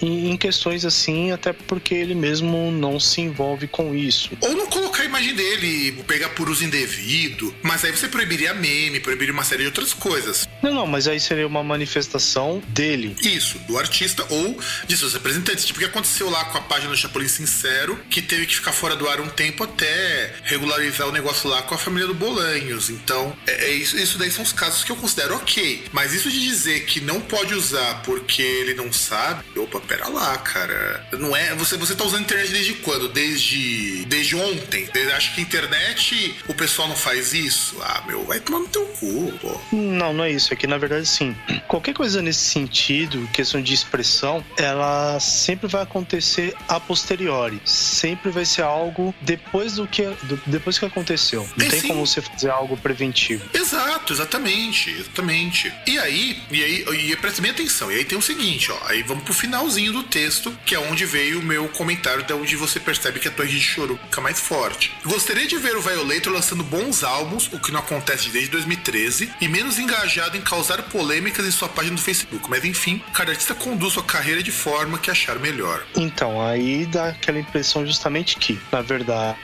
em, 0.00 0.30
em 0.30 0.36
questões 0.36 0.84
assim, 0.84 1.32
até 1.32 1.52
porque 1.52 1.94
ele 1.94 2.14
mesmo 2.14 2.70
não 2.70 2.98
se 2.98 3.20
envolve 3.20 3.66
com 3.66 3.94
isso. 3.94 4.30
Ou 4.40 4.54
não 4.54 4.66
colocar 4.66 5.02
a 5.02 5.06
imagem 5.06 5.34
dele, 5.34 6.02
pegar 6.06 6.30
por 6.30 6.48
uso 6.54 6.64
indevido, 6.64 7.54
mas 7.62 7.84
aí 7.84 7.90
você 7.90 8.08
proibiria 8.08 8.54
meme, 8.54 9.00
proibiria 9.00 9.34
uma 9.34 9.44
série 9.44 9.62
de 9.62 9.66
outras 9.66 9.92
coisas. 9.92 10.48
Não, 10.62 10.72
não, 10.72 10.86
mas 10.86 11.06
aí 11.08 11.18
seria 11.20 11.46
uma 11.46 11.62
manifestação 11.62 12.62
dele. 12.68 13.16
Isso, 13.20 13.58
do 13.60 13.76
artista 13.76 14.24
ou 14.30 14.58
de 14.86 14.96
seus 14.96 15.12
representantes. 15.12 15.64
Tipo 15.66 15.78
o 15.78 15.82
que 15.82 15.88
aconteceu 15.88 16.30
lá 16.30 16.44
com 16.46 16.58
a 16.58 16.60
página 16.62 16.90
do 16.90 16.96
Chapolin 16.96 17.28
Sincero, 17.28 17.98
que 18.08 18.22
teve 18.22 18.46
que 18.46 18.54
ficar 18.54 18.72
fora 18.72 18.94
do 18.94 19.08
ar 19.08 19.20
um 19.20 19.28
tempo 19.28 19.64
até 19.64 20.32
regularizar 20.44 21.08
o 21.08 21.12
negócio 21.12 21.50
lá 21.50 21.62
com 21.62 21.74
a 21.74 21.78
família 21.78 22.06
do 22.06 22.14
Bolanhos. 22.14 22.88
Então, 22.88 23.36
é, 23.46 23.66
é 23.66 23.70
isso, 23.72 23.96
isso 23.98 24.16
daí 24.16 24.30
são 24.30 24.44
os 24.44 24.52
casos 24.52 24.84
que 24.84 24.92
eu 24.92 24.96
considero 24.96 25.34
ok. 25.34 25.84
Mas 25.92 26.14
isso 26.14 26.30
de 26.30 26.40
dizer 26.40 26.84
que 26.86 27.00
não 27.00 27.20
pode 27.20 27.54
usar 27.54 28.02
porque 28.02 28.42
ele 28.42 28.74
não 28.74 28.92
sabe, 28.92 29.44
opa, 29.58 29.80
pera 29.80 30.08
lá, 30.08 30.38
cara. 30.38 31.06
Não 31.18 31.36
é. 31.36 31.54
Você, 31.56 31.76
você 31.76 31.94
tá 31.94 32.04
usando 32.04 32.20
a 32.20 32.22
internet 32.22 32.52
desde 32.52 32.74
quando? 32.74 33.08
Desde. 33.08 34.04
Desde 34.06 34.36
ontem. 34.36 34.88
Desde, 34.92 35.12
acho 35.12 35.34
que 35.34 35.40
a 35.40 35.44
o 36.48 36.54
pessoal 36.54 36.88
não 36.88 36.96
faz 36.96 37.32
isso? 37.32 37.76
Ah, 37.82 38.02
meu, 38.06 38.24
vai 38.24 38.40
tomar 38.40 38.60
no 38.60 38.68
teu 38.68 38.86
cu, 38.86 39.32
pô. 39.40 39.60
Não, 39.72 40.12
não 40.12 40.24
é 40.24 40.30
isso. 40.30 40.52
É 40.52 40.56
que, 40.56 40.66
na 40.66 40.78
verdade, 40.78 41.06
sim. 41.06 41.34
Qualquer 41.66 41.94
coisa 41.94 42.20
nesse 42.20 42.40
sentido, 42.40 43.28
questão 43.32 43.62
de 43.62 43.72
expressão, 43.72 44.44
ela 44.56 45.18
sempre 45.20 45.66
vai 45.66 45.82
acontecer 45.82 46.54
a 46.68 46.78
posteriori. 46.78 47.60
Sempre 47.64 48.30
vai 48.30 48.44
ser 48.44 48.62
algo 48.62 49.14
depois 49.20 49.74
do 49.74 49.86
que, 49.86 50.02
do, 50.22 50.40
depois 50.46 50.78
que 50.78 50.84
aconteceu. 50.84 51.48
Não 51.56 51.66
é, 51.66 51.68
tem 51.68 51.80
sim. 51.80 51.88
como 51.88 52.06
você 52.06 52.20
fazer 52.20 52.50
algo 52.50 52.76
preventivo. 52.76 53.44
Exato, 53.52 54.12
exatamente. 54.12 54.90
Exatamente. 54.90 55.72
E 55.86 55.98
aí, 55.98 56.42
e 56.50 56.62
aí, 56.62 57.10
e 57.10 57.16
presta 57.16 57.40
bem 57.40 57.50
atenção. 57.50 57.90
E 57.90 57.96
aí 57.96 58.04
tem 58.04 58.18
o 58.18 58.22
seguinte, 58.22 58.70
ó. 58.70 58.78
Aí 58.86 59.02
vamos 59.02 59.24
pro 59.24 59.34
finalzinho 59.34 59.92
do 59.92 60.02
texto, 60.02 60.56
que 60.64 60.74
é 60.74 60.78
onde 60.78 61.04
veio 61.04 61.40
o 61.40 61.42
meu 61.42 61.68
comentário, 61.68 62.24
da 62.24 62.34
onde 62.34 62.56
você 62.56 62.78
percebe 62.78 63.20
que 63.20 63.28
a 63.28 63.30
torre 63.30 63.48
de 63.48 63.60
choro 63.60 63.98
fica 64.04 64.20
mais 64.20 64.40
forte. 64.40 64.92
Gostaria 65.04 65.46
de 65.46 65.56
ver 65.56 65.76
o 65.76 65.80
Violator 66.24 66.32
lançando 66.32 66.64
bons 66.64 67.04
álbuns, 67.04 67.48
o 67.52 67.58
que 67.58 67.70
não 67.70 67.80
acontece 67.80 68.30
desde 68.30 68.50
2013, 68.50 69.30
e 69.40 69.48
menos 69.48 69.78
engajado 69.78 70.36
em 70.36 70.40
causar 70.40 70.82
polêmicas 70.84 71.46
em 71.46 71.50
sua 71.50 71.68
página 71.68 71.96
do 71.96 72.02
Facebook, 72.02 72.48
mas 72.48 72.64
enfim, 72.64 73.02
cada 73.12 73.32
artista 73.32 73.54
conduz 73.54 73.94
sua 73.94 74.02
carreira 74.02 74.42
de 74.42 74.50
forma 74.50 74.98
que 74.98 75.10
achar 75.10 75.38
melhor. 75.38 75.84
Então, 75.96 76.40
aí 76.40 76.86
dá 76.86 77.08
aquela 77.08 77.38
impressão 77.38 77.86
justamente 77.86 78.36
que, 78.36 78.58
na 78.72 78.80
verdade, 78.80 79.38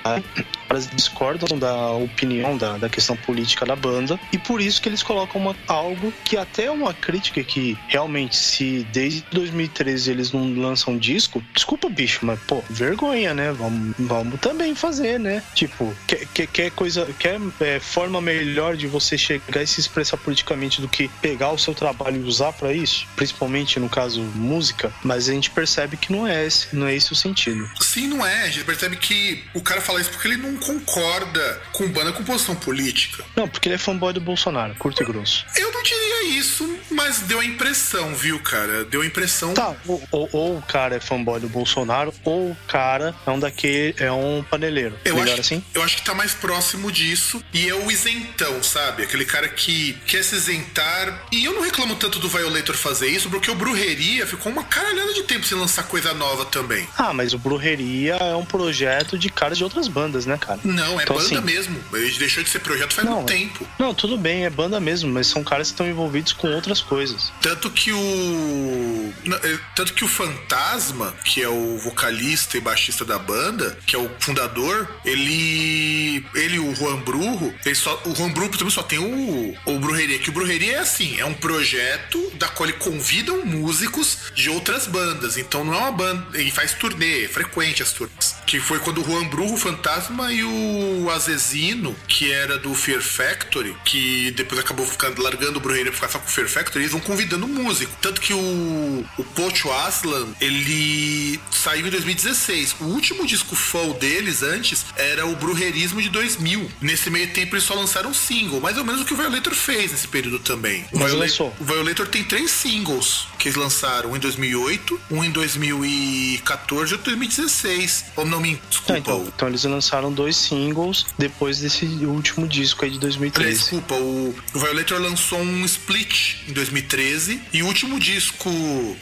elas 0.71 0.89
discordam 0.89 1.59
da 1.59 1.91
opinião 1.93 2.57
da, 2.57 2.79
da 2.79 2.89
questão 2.89 3.17
política 3.17 3.67
da 3.67 3.75
banda 3.75 4.19
e 4.33 4.39
por 4.39 4.61
isso 4.61 4.81
que 4.81 4.89
eles 4.89 5.03
colocam 5.03 5.41
uma, 5.41 5.57
algo 5.67 6.13
que 6.25 6.37
até 6.37 6.67
é 6.67 6.71
uma 6.71 6.95
crítica 6.95 7.43
que 7.43 7.77
realmente 7.89 8.37
se 8.37 8.87
desde 8.93 9.25
2013 9.33 10.11
eles 10.11 10.33
não 10.33 10.55
lançam 10.55 10.97
disco, 10.97 11.43
desculpa 11.53 11.89
bicho, 11.89 12.25
mas 12.25 12.39
pô, 12.41 12.63
vergonha, 12.71 13.35
né? 13.35 13.53
Vamos, 13.53 13.95
vamos 13.99 14.41
também 14.41 14.75
fazer, 14.75 15.19
né? 15.19 15.43
Tipo, 15.55 15.95
quer, 16.07 16.27
quer, 16.33 16.47
quer 16.47 16.71
coisa, 16.71 17.07
quer 17.19 17.41
é, 17.61 17.81
forma 17.81 18.21
melhor 18.21 18.77
de 18.77 18.87
você 18.87 19.19
chegar 19.19 19.63
e 19.63 19.67
se 19.67 19.81
expressar 19.81 20.17
politicamente 20.19 20.81
do 20.81 20.89
que 20.89 21.09
pegar 21.21 21.51
o 21.51 21.59
seu 21.59 21.75
trabalho 21.75 22.23
e 22.23 22.29
usar 22.29 22.53
para 22.53 22.73
isso, 22.73 23.07
principalmente 23.17 23.81
no 23.81 23.89
caso 23.89 24.21
música, 24.21 24.93
mas 25.03 25.29
a 25.29 25.33
gente 25.33 25.51
percebe 25.51 25.97
que 25.97 26.13
não 26.13 26.27
é 26.27 26.47
esse, 26.47 26.75
não 26.75 26.87
é 26.87 26.95
esse 26.95 27.13
o 27.13 27.17
sentido. 27.17 27.69
Sim, 27.81 28.07
não 28.07 28.25
é. 28.25 28.45
A 28.45 28.49
gente 28.49 28.65
percebe 28.65 28.97
que 28.97 29.43
o 29.55 29.61
cara 29.61 29.81
fala 29.81 30.01
isso 30.01 30.11
porque 30.11 30.29
ele 30.29 30.37
não 30.37 30.60
concorda 30.61 31.61
com 31.73 31.89
banda 31.89 32.13
com 32.13 32.23
posição 32.25 32.55
política. 32.55 33.25
Não, 33.35 33.49
porque 33.49 33.69
ele 33.69 33.75
é 33.75 33.79
fanboy 33.79 34.13
do 34.13 34.21
Bolsonaro, 34.21 34.75
curto 34.77 35.03
e 35.03 35.07
grosso. 35.07 35.45
Eu 35.57 35.73
não 35.73 35.83
diria 35.83 36.39
isso, 36.39 36.79
mas 36.91 37.21
deu 37.21 37.41
a 37.41 37.45
impressão, 37.45 38.15
viu, 38.15 38.39
cara? 38.41 38.85
Deu 38.85 39.03
a 39.03 39.07
impressão. 39.07 39.55
Tá, 39.55 39.75
ou, 39.87 40.03
ou, 40.11 40.29
ou 40.33 40.59
o 40.59 40.63
cara 40.63 40.97
é 40.97 41.01
fanboy 41.01 41.41
do 41.41 41.49
Bolsonaro, 41.49 42.13
ou 42.25 42.51
o 42.51 42.57
cara 42.67 43.15
é 43.27 43.31
um 43.31 43.39
daquele, 43.39 43.95
é 43.99 44.13
um 44.13 44.45
paneleiro. 44.49 44.97
Eu 45.05 45.15
Melhor 45.15 45.33
acho, 45.33 45.41
assim? 45.41 45.65
eu 45.75 45.83
acho 45.83 45.97
que 45.97 46.03
tá 46.03 46.15
mais 46.15 46.35
próximo 46.35 46.91
disso. 46.93 47.43
E 47.53 47.69
é 47.69 47.75
o 47.75 47.91
isentão, 47.91 48.63
sabe? 48.63 49.03
Aquele 49.03 49.25
cara 49.25 49.49
que 49.49 49.95
quer 50.07 50.23
se 50.23 50.35
isentar. 50.37 51.27
E 51.33 51.45
eu 51.45 51.55
não 51.55 51.63
reclamo 51.63 51.97
tanto 51.97 52.19
do 52.19 52.29
Violator 52.29 52.77
fazer 52.77 53.09
isso, 53.09 53.31
porque 53.31 53.51
o 53.51 53.55
Brujeria 53.55 54.27
ficou 54.27 54.53
uma 54.53 54.65
caralhada 54.65 55.13
de 55.15 55.23
tempo 55.23 55.47
sem 55.47 55.57
lançar 55.59 55.85
coisa 55.85 56.13
nova 56.15 56.45
também. 56.45 56.87
Ah, 56.97 57.13
mas 57.13 57.33
o 57.33 57.39
Brujeria 57.39 58.15
é 58.17 58.37
um 58.37 58.45
projeto 58.45 59.19
de 59.19 59.31
caras 59.31 59.59
de 59.59 59.65
outras 59.65 59.89
bandas, 59.89 60.27
né, 60.27 60.37
cara? 60.39 60.50
Não, 60.65 60.99
é 61.01 61.03
Então, 61.05 61.17
banda 61.17 61.27
assim- 61.39 61.41
mesmo. 61.47 61.81
Ele 61.93 62.11
deixou 62.19 62.43
de 62.43 62.51
ser 62.51 62.61
projeto 62.61 62.95
faz 62.95 63.07
Não, 63.07 63.17
muito 63.19 63.33
é- 63.33 63.37
tempo. 63.37 63.67
Não, 63.79 63.95
tudo 63.95 64.17
bem, 64.19 64.45
é 64.45 64.51
banda 64.51 64.79
mesmo, 64.81 65.11
mas 65.13 65.27
são 65.27 65.43
caras 65.45 65.69
que 65.69 65.75
estão 65.75 65.89
envolvidos 65.89 66.33
com 66.33 66.49
outras 66.53 66.81
coisas. 66.81 67.33
Tanto 67.41 67.71
que 67.71 67.93
o. 67.93 69.13
é, 69.43 69.59
Tanto 69.75 69.95
que 69.95 70.05
o 70.05 70.09
Fantasma, 70.09 71.15
que 71.25 71.43
é 71.43 71.49
o 71.49 71.79
vocalista 71.79 72.57
e 72.57 72.61
baixista 72.61 73.05
da 73.05 73.19
banda, 73.19 73.79
que 73.87 73.95
é 73.97 73.99
o 73.99 74.11
fundador, 74.19 74.89
ele. 75.05 76.25
Ele 76.35 76.57
e 76.57 76.59
o 76.59 76.75
Juan 76.75 76.99
Brujo, 77.01 77.55
ele 77.65 77.75
só, 77.75 78.01
o 78.05 78.15
Juan 78.15 78.31
Brujo 78.31 78.51
também 78.53 78.71
só 78.71 78.83
tem 78.83 78.99
o, 78.99 79.55
o 79.67 79.79
Brujeria. 79.79 80.19
Que 80.19 80.31
o 80.31 80.33
Brujeria 80.33 80.77
é 80.77 80.79
assim, 80.79 81.19
é 81.19 81.25
um 81.25 81.35
projeto 81.35 82.31
da 82.35 82.49
qual 82.49 82.69
ele 82.69 82.79
convidam 82.79 83.45
músicos 83.45 84.19
de 84.35 84.49
outras 84.51 84.87
bandas. 84.87 85.37
Então 85.37 85.65
não 85.65 85.75
é 85.75 85.79
uma 85.79 85.93
banda. 85.93 86.27
Ele 86.39 86.51
faz 86.51 86.73
turnê, 86.73 87.25
é 87.25 87.29
frequente 87.29 87.83
as 87.83 87.93
turnês. 87.93 88.37
Que 88.47 88.59
foi 88.61 88.79
quando 88.81 89.01
o 89.01 89.05
Juan 89.05 89.27
Brujo, 89.29 89.55
o 89.55 89.57
Fantasma 89.57 90.33
e 90.33 90.40
o 90.45 91.09
Azezino, 91.11 91.95
que 92.09 92.31
era 92.33 92.59
do 92.59 92.75
Fear 92.75 93.01
Factory, 93.03 93.75
que 93.85 94.31
depois 94.33 94.61
acabou 94.61 94.87
ficando 94.87 95.23
largando 95.23 95.59
o 95.59 95.61
Brujeria 95.61 95.91
pra 95.91 95.95
ficar 95.95 96.09
só 96.09 96.19
com 96.19 96.27
o 96.29 96.31
Fear 96.31 96.49
Factory, 96.49 96.81
eles 96.85 96.93
vão 96.93 97.01
convidando 97.01 97.47
músico. 97.49 97.93
Tanto 98.01 98.21
que 98.21 98.33
o, 98.33 99.05
o 99.19 99.25
Pocho 99.35 99.71
Aslan, 99.73 100.29
ele 100.41 101.41
saiu 101.51 101.87
em 101.87 101.91
2016. 101.91 102.77
O 102.81 102.85
último 102.85 103.27
disco 103.27 103.55
full 103.55 103.95
deles 103.95 104.43
antes 104.43 104.85
era 104.97 105.27
o 105.27 105.35
Brujerismo 105.37 106.01
de 106.03 106.09
2000. 106.09 106.71
Nesse 106.81 107.11
meio 107.11 107.29
tempo 107.33 107.55
eles 107.55 107.65
só 107.65 107.75
lançaram 107.75 108.11
um 108.11 108.15
single, 108.15 108.61
mais 108.61 108.77
ou 108.79 108.85
menos 108.85 109.01
o 109.03 109.05
que 109.05 109.15
o 109.15 109.17
Violator 109.17 109.55
fez 109.55 109.91
nesse 109.93 110.09
período 110.09 110.39
também. 110.39 110.85
O, 110.93 110.99
Mas 110.99 111.09
Viola- 111.11 111.25
lançou. 111.25 111.55
o 111.61 111.65
Violator 111.65 112.07
tem 112.09 112.25
três 112.25 112.51
singles 112.51 113.27
que 113.39 113.49
eles 113.49 113.57
lançaram 113.57 114.11
um 114.13 114.17
em 114.17 114.21
2008, 114.21 115.01
um 115.11 115.25
em 115.25 115.31
2014 115.31 116.93
e 116.93 116.95
outro 116.97 117.13
em 117.13 117.17
2016. 117.17 118.05
Ou 118.17 118.25
não 118.27 118.41
me 118.41 118.57
Tá, 118.57 118.63
desculpa. 118.69 118.99
então, 118.99 119.25
então 119.35 119.49
eles 119.49 119.65
lançaram 119.65 120.13
dois 120.21 120.37
singles 120.37 121.07
depois 121.19 121.61
desse 121.61 121.87
último 121.87 122.47
disco 122.47 122.85
aí 122.85 122.91
de 122.91 122.99
Aliás, 122.99 123.17
2013. 123.17 123.59
desculpa, 123.59 123.95
o, 123.95 124.35
Violator 124.53 125.01
lançou 125.01 125.41
um 125.41 125.65
split 125.65 126.37
em 126.47 126.53
2013 126.53 127.41
e 127.55 127.63
o 127.63 127.67
último 127.67 127.99
disco 127.99 128.51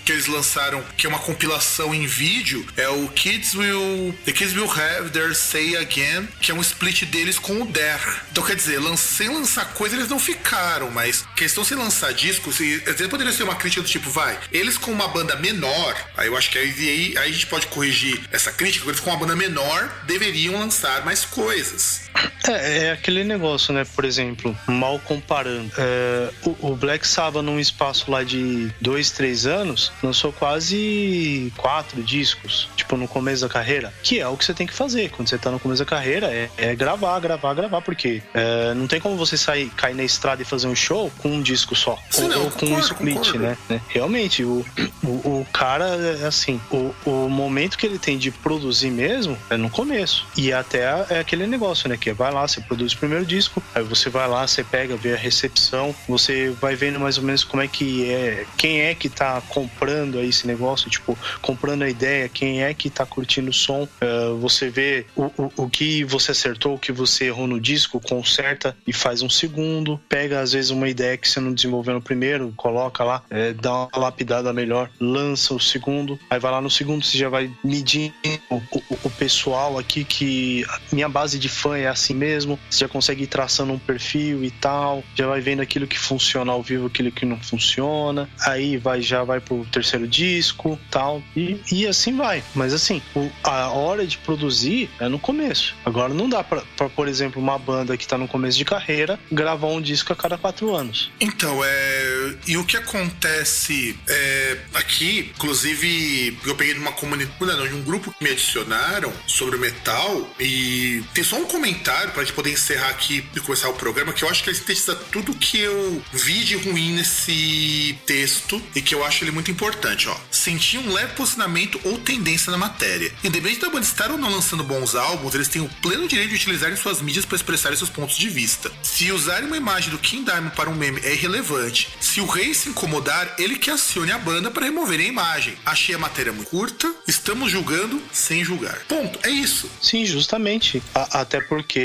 que 0.04 0.12
eles 0.12 0.26
lançaram, 0.26 0.80
que 0.96 1.06
é 1.06 1.08
uma 1.08 1.18
compilação 1.18 1.92
em 1.92 2.06
vídeo, 2.06 2.64
é 2.76 2.88
o 2.88 3.08
Kids 3.08 3.54
Will 3.54 4.14
The 4.24 4.32
Kids 4.32 4.54
Will 4.54 4.70
Have 4.70 5.10
Their 5.10 5.34
Say 5.34 5.76
Again, 5.76 6.28
que 6.40 6.52
é 6.52 6.54
um 6.54 6.60
split 6.60 7.04
deles 7.06 7.36
com 7.36 7.62
o 7.62 7.66
Dare. 7.66 8.20
Então 8.30 8.44
quer 8.44 8.54
dizer, 8.54 8.78
sem 8.96 9.28
lançar 9.28 9.72
coisa 9.74 9.96
eles 9.96 10.08
não 10.08 10.20
ficaram, 10.20 10.90
mas 10.92 11.24
questão 11.34 11.64
sem 11.64 11.76
lançar 11.76 12.12
disco, 12.12 12.52
se, 12.52 12.82
às 12.86 12.92
vezes 12.92 13.08
poderia 13.08 13.32
ser 13.32 13.42
uma 13.42 13.56
crítica 13.56 13.82
do 13.82 13.88
tipo, 13.88 14.08
vai, 14.08 14.38
eles 14.52 14.78
com 14.78 14.92
uma 14.92 15.08
banda 15.08 15.34
menor, 15.36 15.96
aí 16.16 16.28
eu 16.28 16.36
acho 16.36 16.50
que 16.50 16.58
aí, 16.58 16.70
aí, 16.70 17.18
aí 17.18 17.28
a 17.28 17.32
gente 17.32 17.46
pode 17.46 17.66
corrigir 17.66 18.20
essa 18.30 18.52
crítica, 18.52 18.86
eles 18.86 19.00
com 19.00 19.10
uma 19.10 19.18
banda 19.18 19.34
menor 19.34 19.88
deveriam 20.06 20.58
lançar 20.58 21.04
mais 21.08 21.24
coisas. 21.24 22.02
É, 22.46 22.86
é 22.86 22.92
aquele 22.92 23.24
negócio, 23.24 23.72
né? 23.72 23.86
Por 23.96 24.04
exemplo, 24.04 24.56
mal 24.66 24.98
comparando. 24.98 25.70
é, 25.78 26.30
o, 26.44 26.72
o 26.72 26.76
Black 26.76 27.06
Sabbath, 27.06 27.42
num 27.42 27.58
espaço 27.58 28.10
lá 28.10 28.22
de 28.22 28.70
dois, 28.78 29.10
três 29.10 29.46
anos, 29.46 29.90
lançou 30.02 30.32
quase 30.32 31.50
quatro 31.56 32.02
discos, 32.02 32.68
tipo, 32.76 32.96
no 32.96 33.08
começo 33.08 33.42
da 33.42 33.48
carreira. 33.48 33.92
Que 34.02 34.20
é 34.20 34.28
o 34.28 34.36
que 34.36 34.44
você 34.44 34.52
tem 34.52 34.66
que 34.66 34.72
fazer 34.74 35.10
quando 35.10 35.28
você 35.28 35.38
tá 35.38 35.50
no 35.50 35.58
começo 35.58 35.82
da 35.82 35.88
carreira, 35.88 36.26
é, 36.26 36.50
é 36.58 36.74
gravar, 36.74 37.18
gravar, 37.20 37.54
gravar, 37.54 37.80
porque 37.80 38.22
é, 38.34 38.74
não 38.74 38.86
tem 38.86 39.00
como 39.00 39.16
você 39.16 39.36
sair, 39.36 39.70
cair 39.70 39.94
na 39.94 40.04
estrada 40.04 40.42
e 40.42 40.44
fazer 40.44 40.66
um 40.66 40.76
show 40.76 41.10
com 41.18 41.28
um 41.30 41.40
disco 41.40 41.74
só. 41.74 41.98
Sim, 42.10 42.24
ou, 42.24 42.28
não, 42.28 42.44
ou 42.44 42.50
com 42.50 42.66
um 42.66 42.78
split, 42.80 43.16
concordo. 43.16 43.38
né? 43.38 43.58
né? 43.68 43.80
Realmente, 43.88 44.44
o, 44.44 44.64
o, 45.02 45.08
o 45.08 45.46
cara, 45.52 45.86
é 46.22 46.26
assim, 46.26 46.60
o, 46.70 46.94
o 47.06 47.28
momento 47.28 47.78
que 47.78 47.86
ele 47.86 47.98
tem 47.98 48.18
de 48.18 48.30
produzir 48.30 48.90
mesmo 48.90 49.38
é 49.48 49.56
no 49.56 49.70
começo. 49.70 50.26
E 50.36 50.52
até 50.52 50.97
é 51.10 51.18
aquele 51.20 51.46
negócio, 51.46 51.88
né? 51.88 51.96
Que 51.96 52.10
é, 52.10 52.14
vai 52.14 52.32
lá, 52.32 52.46
você 52.46 52.60
produz 52.60 52.92
o 52.92 52.98
primeiro 52.98 53.24
disco, 53.26 53.62
aí 53.74 53.82
você 53.82 54.08
vai 54.10 54.28
lá, 54.28 54.46
você 54.46 54.62
pega, 54.64 54.96
vê 54.96 55.14
a 55.14 55.16
recepção, 55.16 55.94
você 56.08 56.50
vai 56.60 56.74
vendo 56.74 56.98
mais 57.00 57.18
ou 57.18 57.24
menos 57.24 57.44
como 57.44 57.62
é 57.62 57.68
que 57.68 58.10
é, 58.10 58.44
quem 58.56 58.80
é 58.82 58.94
que 58.94 59.08
tá 59.08 59.40
comprando 59.48 60.18
aí 60.18 60.28
esse 60.28 60.46
negócio, 60.46 60.90
tipo, 60.90 61.16
comprando 61.42 61.82
a 61.82 61.88
ideia, 61.90 62.28
quem 62.28 62.62
é 62.62 62.72
que 62.74 62.90
tá 62.90 63.04
curtindo 63.06 63.50
o 63.50 63.52
som, 63.52 63.86
eh, 64.00 64.28
você 64.40 64.68
vê 64.70 65.06
o, 65.16 65.24
o, 65.36 65.52
o 65.64 65.70
que 65.70 66.04
você 66.04 66.32
acertou, 66.32 66.74
o 66.74 66.78
que 66.78 66.92
você 66.92 67.26
errou 67.26 67.46
no 67.46 67.60
disco, 67.60 68.00
conserta 68.00 68.76
e 68.86 68.92
faz 68.92 69.22
um 69.22 69.28
segundo, 69.30 70.00
pega 70.08 70.40
às 70.40 70.52
vezes 70.52 70.70
uma 70.70 70.88
ideia 70.88 71.16
que 71.16 71.28
você 71.28 71.40
não 71.40 71.52
desenvolveu 71.52 71.94
no 71.94 72.02
primeiro, 72.02 72.52
coloca 72.56 73.02
lá, 73.04 73.22
eh, 73.30 73.52
dá 73.52 73.72
uma 73.86 73.98
lapidada 73.98 74.52
melhor, 74.52 74.90
lança 75.00 75.54
o 75.54 75.60
segundo, 75.60 76.18
aí 76.30 76.38
vai 76.38 76.50
lá 76.52 76.60
no 76.60 76.70
segundo, 76.70 77.04
você 77.04 77.16
já 77.18 77.28
vai 77.28 77.50
medindo 77.64 78.14
o, 78.50 78.56
o- 78.56 78.98
o 79.04 79.10
pessoal 79.10 79.78
aqui 79.78 80.04
que 80.04 80.64
minha 80.92 81.08
base 81.08 81.38
de 81.38 81.48
fã 81.48 81.76
é 81.76 81.86
assim 81.88 82.14
mesmo, 82.14 82.58
você 82.70 82.80
já 82.80 82.88
consegue 82.88 83.24
ir 83.24 83.26
traçando 83.26 83.72
um 83.72 83.78
perfil 83.78 84.44
e 84.44 84.50
tal, 84.50 85.02
já 85.14 85.26
vai 85.26 85.40
vendo 85.40 85.60
aquilo 85.62 85.86
que 85.86 85.98
funciona 85.98 86.52
ao 86.52 86.62
vivo, 86.62 86.86
aquilo 86.86 87.10
que 87.12 87.24
não 87.26 87.38
funciona, 87.40 88.28
aí 88.40 88.76
vai 88.76 89.00
já 89.02 89.22
vai 89.24 89.40
pro 89.40 89.64
terceiro 89.66 90.06
disco, 90.06 90.78
tal, 90.90 91.22
e, 91.36 91.60
e 91.70 91.86
assim 91.86 92.16
vai. 92.16 92.42
Mas 92.54 92.72
assim, 92.72 93.00
o- 93.14 93.30
a 93.44 93.68
hora 93.70 94.06
de 94.06 94.18
produzir 94.18 94.88
é 95.00 95.08
no 95.08 95.18
começo. 95.18 95.74
Agora 95.84 96.12
não 96.14 96.28
dá 96.28 96.42
pra, 96.42 96.62
por 96.94 97.08
exemplo, 97.08 97.40
uma 97.40 97.58
banda 97.58 97.96
que 97.96 98.06
tá 98.06 98.16
no 98.18 98.28
começo 98.28 98.56
de 98.58 98.64
carreira 98.64 99.18
gravar 99.30 99.68
um 99.68 99.80
disco 99.80 100.12
a 100.12 100.16
cada 100.16 100.36
quatro 100.38 100.74
anos. 100.74 101.10
Então, 101.20 101.60
é. 101.64 102.34
E 102.46 102.56
o 102.56 102.64
que 102.64 102.76
acontece 102.76 103.98
é, 104.08 104.58
aqui, 104.74 105.30
inclusive, 105.36 106.38
eu 106.46 106.54
peguei 106.54 106.74
de 106.74 106.80
uma 106.80 106.92
comunidade, 106.92 107.34
não, 107.40 107.66
de 107.68 107.74
um 107.74 107.82
grupo 107.82 108.12
que 108.16 108.24
me 108.24 108.30
adicionaram 108.30 109.12
sobre 109.26 109.56
metal, 109.58 110.28
e 110.38 110.77
tem 111.14 111.24
só 111.24 111.36
um 111.36 111.44
comentário 111.44 112.12
pra 112.12 112.22
gente 112.22 112.34
poder 112.34 112.52
encerrar 112.52 112.88
aqui 112.88 113.24
e 113.34 113.40
começar 113.40 113.68
o 113.68 113.74
programa, 113.74 114.12
que 114.12 114.24
eu 114.24 114.28
acho 114.28 114.42
que 114.42 114.50
ele 114.50 114.56
sintetiza 114.56 114.94
tudo 114.94 115.34
que 115.34 115.58
eu 115.58 116.02
vi 116.12 116.44
de 116.44 116.56
ruim 116.56 116.92
nesse 116.92 117.98
texto 118.06 118.62
e 118.74 118.82
que 118.82 118.94
eu 118.94 119.04
acho 119.04 119.24
ele 119.24 119.30
muito 119.30 119.50
importante, 119.50 120.08
ó. 120.08 120.16
Sentir 120.30 120.78
um 120.78 120.92
leve 120.92 121.14
posicionamento 121.14 121.80
ou 121.84 121.98
tendência 121.98 122.50
na 122.50 122.58
matéria. 122.58 123.12
Independente 123.24 123.60
da 123.60 123.70
banda 123.70 123.86
estar 123.86 124.10
ou 124.10 124.18
não 124.18 124.30
lançando 124.30 124.64
bons 124.64 124.94
álbuns, 124.94 125.34
eles 125.34 125.48
têm 125.48 125.62
o 125.62 125.68
pleno 125.82 126.08
direito 126.08 126.30
de 126.30 126.36
utilizarem 126.36 126.76
suas 126.76 127.00
mídias 127.00 127.24
para 127.24 127.36
expressarem 127.36 127.76
seus 127.76 127.90
pontos 127.90 128.16
de 128.16 128.28
vista. 128.28 128.70
Se 128.82 129.10
usarem 129.12 129.46
uma 129.46 129.56
imagem 129.56 129.90
do 129.90 129.98
King 129.98 130.24
Diamond 130.24 130.54
para 130.54 130.70
um 130.70 130.74
meme 130.74 131.00
é 131.04 131.12
irrelevante. 131.12 131.88
Se 132.00 132.20
o 132.20 132.26
rei 132.26 132.54
se 132.54 132.68
incomodar, 132.68 133.34
ele 133.38 133.56
que 133.56 133.70
acione 133.70 134.12
a 134.12 134.18
banda 134.18 134.50
para 134.50 134.66
remover 134.66 135.00
a 135.00 135.04
imagem. 135.04 135.56
Achei 135.64 135.94
a 135.94 135.98
matéria 135.98 136.32
muito 136.32 136.48
curta, 136.48 136.92
estamos 137.06 137.50
julgando 137.50 138.02
sem 138.12 138.44
julgar. 138.44 138.78
Ponto, 138.88 139.18
é 139.22 139.30
isso. 139.30 139.70
Sim, 139.80 140.04
justamente. 140.04 140.67
A- 140.94 141.20
até 141.20 141.40
porque 141.40 141.80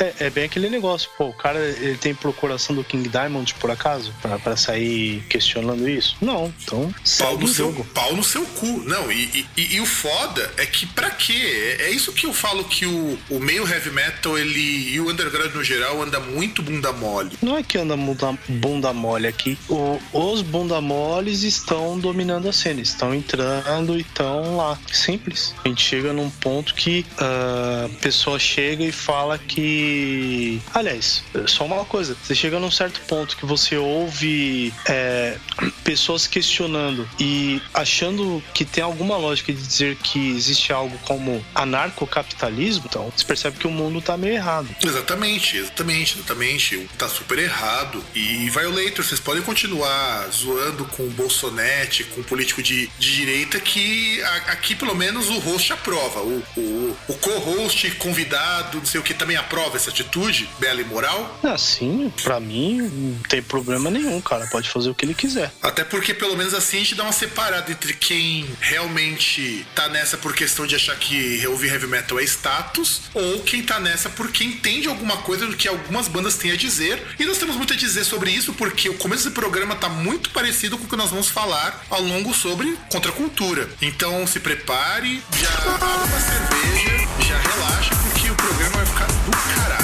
é, 0.00 0.14
é, 0.20 0.30
bem 0.30 0.44
aquele 0.44 0.68
negócio, 0.68 1.08
pô, 1.16 1.26
o 1.28 1.32
cara 1.32 1.58
ele 1.58 1.96
tem 1.96 2.14
procuração 2.14 2.74
do 2.74 2.84
King 2.84 3.08
Diamond 3.08 3.54
por 3.54 3.70
acaso? 3.70 4.12
Pra, 4.20 4.38
pra 4.38 4.56
sair 4.56 5.22
questionando 5.28 5.88
isso? 5.88 6.16
Não, 6.20 6.52
então 6.62 6.92
pau 7.18 7.38
no 7.38 7.48
seu 7.48 7.68
Pau 7.94 8.14
no 8.16 8.24
seu 8.24 8.44
cu. 8.46 8.82
Não, 8.86 9.10
e, 9.12 9.46
e, 9.56 9.76
e, 9.76 9.80
o 9.80 9.86
foda 9.86 10.52
é 10.56 10.66
que 10.66 10.86
pra 10.86 11.10
quê? 11.10 11.76
É, 11.78 11.86
é, 11.86 11.90
isso 11.90 12.12
que 12.12 12.26
eu 12.26 12.32
falo 12.32 12.64
que 12.64 12.86
o, 12.86 13.18
o 13.30 13.38
meio 13.40 13.66
heavy 13.68 13.90
metal 13.90 14.38
ele, 14.38 14.92
e 14.92 15.00
o 15.00 15.10
underground 15.10 15.54
no 15.54 15.62
geral 15.64 16.00
anda 16.02 16.18
muito 16.20 16.62
bunda 16.62 16.92
mole. 16.92 17.36
Não 17.42 17.56
é 17.56 17.62
que 17.62 17.78
anda 17.78 17.96
bunda, 17.96 18.38
bunda 18.48 18.92
mole, 18.92 19.26
é 19.26 19.32
que 19.32 19.58
o, 19.68 20.00
os 20.12 20.42
bunda 20.42 20.80
moles 20.80 21.42
estão 21.42 21.98
dominando 21.98 22.48
a 22.48 22.52
cena, 22.52 22.80
estão 22.80 23.14
entrando 23.14 23.96
e 23.96 24.00
estão 24.00 24.56
lá. 24.56 24.78
Simples. 24.92 25.54
A 25.64 25.68
gente 25.68 25.82
chega 25.82 26.12
num 26.12 26.30
ponto 26.30 26.74
que 26.74 27.04
uh, 27.20 27.88
pessoa 28.08 28.38
chega 28.38 28.82
e 28.84 28.90
fala 28.90 29.38
que. 29.38 30.62
Aliás, 30.72 31.22
só 31.46 31.66
uma 31.66 31.84
coisa: 31.84 32.16
você 32.22 32.34
chega 32.34 32.58
num 32.58 32.70
certo 32.70 33.00
ponto 33.02 33.36
que 33.36 33.44
você 33.44 33.76
ouve 33.76 34.72
é, 34.86 35.36
pessoas 35.84 36.26
questionando 36.26 37.06
e 37.20 37.60
achando 37.74 38.42
que 38.54 38.64
tem 38.64 38.82
alguma 38.82 39.16
lógica 39.18 39.52
de 39.52 39.60
dizer 39.60 39.96
que 39.96 40.30
existe 40.30 40.72
algo 40.72 40.96
como 41.00 41.44
anarcocapitalismo, 41.54 42.84
então 42.88 43.12
você 43.14 43.24
percebe 43.24 43.58
que 43.58 43.66
o 43.66 43.70
mundo 43.70 44.00
tá 44.00 44.16
meio 44.16 44.34
errado. 44.34 44.68
Exatamente, 44.82 45.58
exatamente, 45.58 46.14
exatamente. 46.18 46.88
Tá 46.96 47.08
super 47.08 47.38
errado. 47.38 48.02
E 48.14 48.48
Violator, 48.48 49.04
vocês 49.04 49.20
podem 49.20 49.42
continuar 49.42 50.28
zoando 50.32 50.86
com 50.86 51.02
o 51.02 51.10
Bolsonete, 51.10 52.04
com 52.04 52.22
o 52.22 52.24
político 52.24 52.62
de, 52.62 52.86
de 52.98 53.16
direita, 53.16 53.60
que 53.60 54.22
a, 54.22 54.36
aqui 54.52 54.74
pelo 54.74 54.94
menos 54.94 55.28
o 55.28 55.38
host 55.40 55.74
aprova. 55.74 56.20
O, 56.20 56.42
o, 56.56 56.96
o 57.08 57.14
co-host, 57.14 57.90
convidado, 57.98 58.78
não 58.78 58.86
sei 58.86 59.00
o 59.00 59.02
que, 59.02 59.12
também 59.12 59.36
aprova 59.36 59.76
essa 59.76 59.90
atitude 59.90 60.48
bela 60.58 60.80
e 60.80 60.84
moral. 60.84 61.38
Ah, 61.42 61.58
sim, 61.58 62.12
pra 62.22 62.40
mim 62.40 62.80
não 62.80 63.18
tem 63.28 63.42
problema 63.42 63.90
nenhum, 63.90 64.20
cara. 64.20 64.46
Pode 64.46 64.70
fazer 64.70 64.90
o 64.90 64.94
que 64.94 65.04
ele 65.04 65.14
quiser. 65.14 65.52
Até 65.62 65.84
porque 65.84 66.14
pelo 66.14 66.36
menos 66.36 66.54
assim 66.54 66.76
a 66.76 66.80
gente 66.80 66.94
dá 66.94 67.02
uma 67.02 67.12
separada 67.12 67.70
entre 67.70 67.92
quem 67.92 68.48
realmente 68.60 69.66
tá 69.74 69.88
nessa 69.88 70.16
por 70.16 70.34
questão 70.34 70.66
de 70.66 70.74
achar 70.74 70.96
que 70.96 71.46
ouvir 71.46 71.72
heavy 71.72 71.86
metal 71.86 72.18
é 72.18 72.24
status, 72.24 73.02
ou 73.14 73.40
quem 73.40 73.62
tá 73.62 73.78
nessa 73.80 74.08
porque 74.08 74.44
entende 74.44 74.88
alguma 74.88 75.18
coisa 75.18 75.46
do 75.46 75.56
que 75.56 75.68
algumas 75.68 76.08
bandas 76.08 76.36
têm 76.36 76.52
a 76.52 76.56
dizer. 76.56 77.02
E 77.18 77.24
nós 77.24 77.38
temos 77.38 77.56
muito 77.56 77.72
a 77.72 77.76
dizer 77.76 78.04
sobre 78.04 78.30
isso 78.30 78.52
porque 78.54 78.88
o 78.88 78.94
começo 78.94 79.24
desse 79.24 79.34
programa 79.34 79.74
tá 79.74 79.88
muito 79.88 80.30
parecido 80.30 80.78
com 80.78 80.84
o 80.84 80.88
que 80.88 80.96
nós 80.96 81.10
vamos 81.10 81.28
falar 81.28 81.84
ao 81.90 82.00
longo 82.02 82.32
sobre 82.34 82.76
contracultura. 82.90 83.68
Então 83.82 84.26
se 84.26 84.40
prepare, 84.40 85.22
já 85.40 85.74
abra 85.74 85.86
uma 85.86 86.20
cerveja, 86.20 86.97
relaxa, 87.38 87.94
porque 88.02 88.30
o 88.30 88.34
programa 88.34 88.76
vai 88.76 88.86
ficar 88.86 89.06
do 89.06 89.30
caralho. 89.54 89.77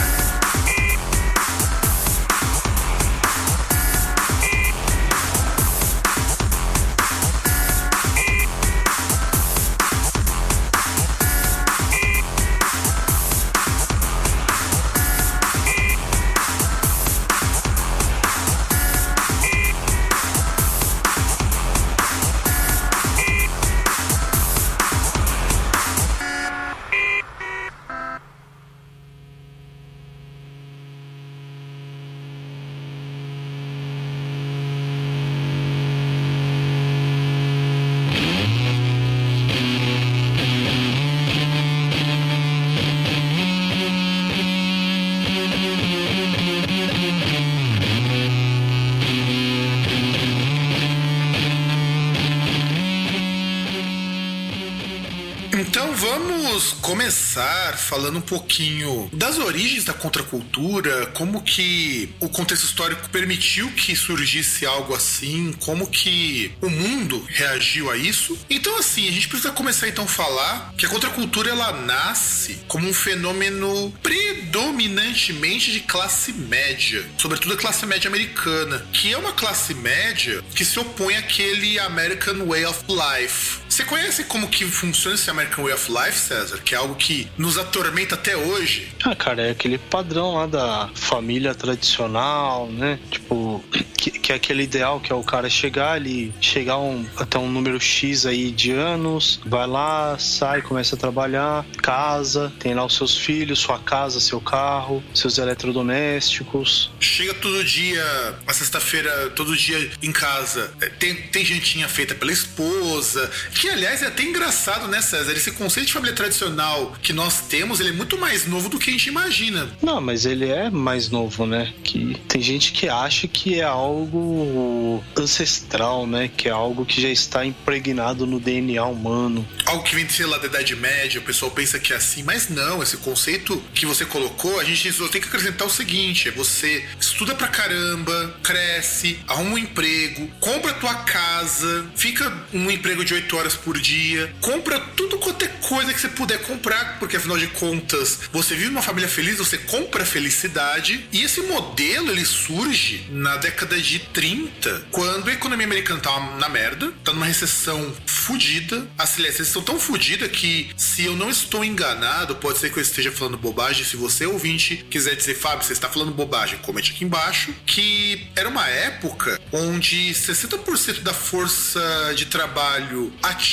Falando 57.76 58.18
um 58.18 58.22
pouquinho 58.22 59.08
das 59.12 59.38
origens 59.38 59.84
da 59.84 59.92
contracultura, 59.92 61.06
como 61.06 61.42
que 61.42 62.14
o 62.20 62.28
contexto 62.28 62.64
histórico 62.64 63.08
permitiu 63.10 63.70
que 63.72 63.94
surgisse 63.94 64.66
algo 64.66 64.94
assim, 64.94 65.52
como 65.60 65.86
que 65.86 66.52
o 66.60 66.68
mundo 66.68 67.24
reagiu 67.28 67.90
a 67.90 67.96
isso. 67.96 68.38
Então, 68.48 68.76
assim, 68.78 69.08
a 69.08 69.12
gente 69.12 69.28
precisa 69.28 69.52
começar 69.52 69.88
então 69.88 70.04
a 70.04 70.08
falar 70.08 70.74
que 70.76 70.86
a 70.86 70.88
contracultura 70.88 71.50
ela 71.50 71.72
nasce 71.72 72.60
como 72.68 72.88
um 72.88 72.94
fenômeno 72.94 73.92
predominantemente 74.02 75.72
de 75.72 75.80
classe 75.80 76.32
média, 76.32 77.04
sobretudo 77.18 77.54
a 77.54 77.56
classe 77.56 77.86
média 77.86 78.08
americana, 78.08 78.86
que 78.92 79.12
é 79.12 79.18
uma 79.18 79.32
classe 79.32 79.74
média 79.74 80.42
que 80.54 80.64
se 80.64 80.78
opõe 80.78 81.16
àquele 81.16 81.78
American 81.78 82.46
Way 82.46 82.66
of 82.66 82.84
Life. 82.88 83.63
Você 83.74 83.82
conhece 83.82 84.22
como 84.22 84.46
que 84.46 84.64
funciona 84.66 85.16
esse 85.16 85.28
American 85.28 85.64
Way 85.64 85.74
of 85.74 85.90
Life, 85.90 86.16
César? 86.16 86.58
Que 86.58 86.76
é 86.76 86.78
algo 86.78 86.94
que 86.94 87.28
nos 87.36 87.58
atormenta 87.58 88.14
até 88.14 88.36
hoje. 88.36 88.86
Ah, 89.02 89.16
cara, 89.16 89.48
é 89.48 89.50
aquele 89.50 89.78
padrão 89.78 90.34
lá 90.34 90.46
da 90.46 90.90
família 90.94 91.56
tradicional, 91.56 92.68
né? 92.68 93.00
Tipo, 93.10 93.64
que, 94.04 94.10
que 94.10 94.32
é 94.32 94.34
aquele 94.36 94.62
ideal 94.62 95.00
que 95.00 95.10
é 95.10 95.14
o 95.14 95.22
cara 95.22 95.48
chegar 95.48 95.92
ali, 95.92 96.32
chegar 96.40 96.78
um, 96.78 97.06
até 97.16 97.38
um 97.38 97.50
número 97.50 97.80
X 97.80 98.26
aí 98.26 98.50
de 98.50 98.70
anos, 98.70 99.40
vai 99.46 99.66
lá, 99.66 100.18
sai, 100.18 100.60
começa 100.60 100.94
a 100.94 100.98
trabalhar, 100.98 101.64
casa, 101.82 102.52
tem 102.58 102.74
lá 102.74 102.84
os 102.84 102.94
seus 102.94 103.16
filhos, 103.16 103.58
sua 103.58 103.78
casa, 103.78 104.20
seu 104.20 104.40
carro, 104.40 105.02
seus 105.14 105.38
eletrodomésticos. 105.38 106.92
Chega 107.00 107.32
todo 107.34 107.64
dia, 107.64 108.04
a 108.46 108.52
sexta-feira, 108.52 109.30
todo 109.30 109.56
dia 109.56 109.90
em 110.02 110.12
casa, 110.12 110.72
é, 110.80 110.88
tem, 110.90 111.14
tem 111.14 111.44
jantinha 111.44 111.88
feita 111.88 112.14
pela 112.14 112.32
esposa, 112.32 113.30
que 113.64 113.70
aliás 113.70 114.02
é 114.02 114.08
até 114.08 114.22
engraçado, 114.22 114.86
né, 114.88 115.00
César? 115.00 115.32
Esse 115.32 115.50
conceito 115.52 115.86
de 115.86 115.94
família 115.94 116.14
tradicional 116.14 116.94
que 117.02 117.14
nós 117.14 117.40
temos, 117.48 117.80
ele 117.80 117.88
é 117.88 117.92
muito 117.92 118.18
mais 118.18 118.46
novo 118.46 118.68
do 118.68 118.78
que 118.78 118.90
a 118.90 118.92
gente 118.92 119.06
imagina. 119.06 119.66
Não, 119.80 120.02
mas 120.02 120.26
ele 120.26 120.50
é 120.50 120.68
mais 120.68 121.08
novo, 121.08 121.46
né? 121.46 121.72
Que 121.82 122.14
tem 122.28 122.42
gente 122.42 122.72
que 122.72 122.90
acha 122.90 123.26
que 123.26 123.58
é 123.58 123.64
algo 123.64 125.02
ancestral, 125.16 126.06
né? 126.06 126.28
Que 126.36 126.50
é 126.50 126.52
algo 126.52 126.84
que 126.84 127.00
já 127.00 127.08
está 127.08 127.46
impregnado 127.46 128.26
no 128.26 128.38
DNA 128.38 128.84
humano. 128.84 129.48
Algo 129.64 129.82
que 129.82 129.94
vem, 129.94 130.06
sei 130.10 130.26
lá, 130.26 130.36
da 130.36 130.46
Idade 130.46 130.76
Média, 130.76 131.18
o 131.18 131.24
pessoal 131.24 131.50
pensa 131.50 131.78
que 131.78 131.94
é 131.94 131.96
assim, 131.96 132.22
mas 132.22 132.50
não, 132.50 132.82
esse 132.82 132.98
conceito 132.98 133.56
que 133.72 133.86
você 133.86 134.04
colocou, 134.04 134.60
a 134.60 134.64
gente 134.64 134.92
só 134.92 135.08
tem 135.08 135.22
que 135.22 135.28
acrescentar 135.28 135.66
o 135.66 135.70
seguinte: 135.70 136.28
é 136.28 136.32
você 136.32 136.84
estuda 137.00 137.34
pra 137.34 137.48
caramba, 137.48 138.34
cresce, 138.42 139.18
arruma 139.26 139.52
um 139.52 139.58
emprego, 139.58 140.30
compra 140.38 140.74
tua 140.74 140.94
casa, 140.96 141.86
fica 141.96 142.30
um 142.52 142.70
emprego 142.70 143.02
de 143.02 143.14
8 143.14 143.36
horas 143.38 143.53
por 143.56 143.78
dia, 143.78 144.34
compra 144.40 144.80
tudo 144.80 145.18
quanto 145.18 145.44
é 145.44 145.48
coisa 145.48 145.92
que 145.92 146.00
você 146.00 146.08
puder 146.08 146.38
comprar 146.42 146.98
porque 146.98 147.16
afinal 147.16 147.38
de 147.38 147.46
contas, 147.48 148.20
você 148.32 148.54
vive 148.54 148.70
uma 148.70 148.82
família 148.82 149.08
feliz, 149.08 149.38
você 149.38 149.58
compra 149.58 150.04
felicidade. 150.04 151.06
E 151.12 151.22
esse 151.22 151.40
modelo 151.42 152.10
ele 152.10 152.24
surge 152.24 153.06
na 153.10 153.36
década 153.36 153.80
de 153.80 153.98
30, 153.98 154.86
quando 154.90 155.28
a 155.28 155.32
economia 155.32 155.66
americana 155.66 156.00
tá 156.00 156.20
na 156.38 156.48
merda, 156.48 156.92
tá 157.02 157.12
numa 157.12 157.26
recessão 157.26 157.94
fodida. 158.06 158.86
Assim, 158.98 159.22
a 159.22 159.26
recessão 159.26 159.62
tão 159.62 159.78
fodida 159.78 160.28
que, 160.28 160.70
se 160.76 161.04
eu 161.04 161.16
não 161.16 161.30
estou 161.30 161.64
enganado, 161.64 162.36
pode 162.36 162.58
ser 162.58 162.72
que 162.72 162.78
eu 162.78 162.82
esteja 162.82 163.12
falando 163.12 163.36
bobagem. 163.36 163.84
Se 163.84 163.96
você 163.96 164.26
ouvinte 164.26 164.84
quiser 164.90 165.14
dizer, 165.14 165.34
Fábio, 165.34 165.64
você 165.64 165.72
está 165.72 165.88
falando 165.88 166.12
bobagem, 166.12 166.58
comente 166.58 166.92
aqui 166.92 167.04
embaixo. 167.04 167.54
Que 167.66 168.26
era 168.34 168.48
uma 168.48 168.66
época 168.68 169.40
onde 169.52 170.10
60% 170.12 171.00
da 171.00 171.14
força 171.14 171.80
de 172.16 172.26
trabalho 172.26 173.12
ativa 173.22 173.43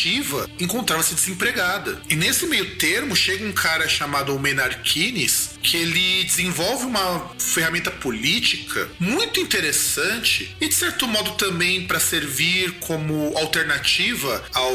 encontrava-se 0.60 1.14
desempregada. 1.14 2.02
E 2.10 2.16
nesse 2.16 2.46
meio 2.48 2.76
termo, 2.78 3.16
chega 3.16 3.46
um 3.46 3.52
cara 3.52 3.88
chamado 3.88 4.38
Maynard 4.40 4.80
Keynes, 4.82 5.51
que 5.62 5.78
ele 5.78 6.24
desenvolve 6.24 6.86
uma 6.86 7.32
ferramenta 7.38 7.92
política 7.92 8.90
muito 9.00 9.40
interessante 9.40 10.56
e, 10.60 10.68
de 10.68 10.74
certo 10.74 11.08
modo, 11.08 11.32
também 11.32 11.86
para 11.86 12.00
servir 12.00 12.72
como 12.80 13.36
alternativa 13.38 14.44
ao 14.54 14.74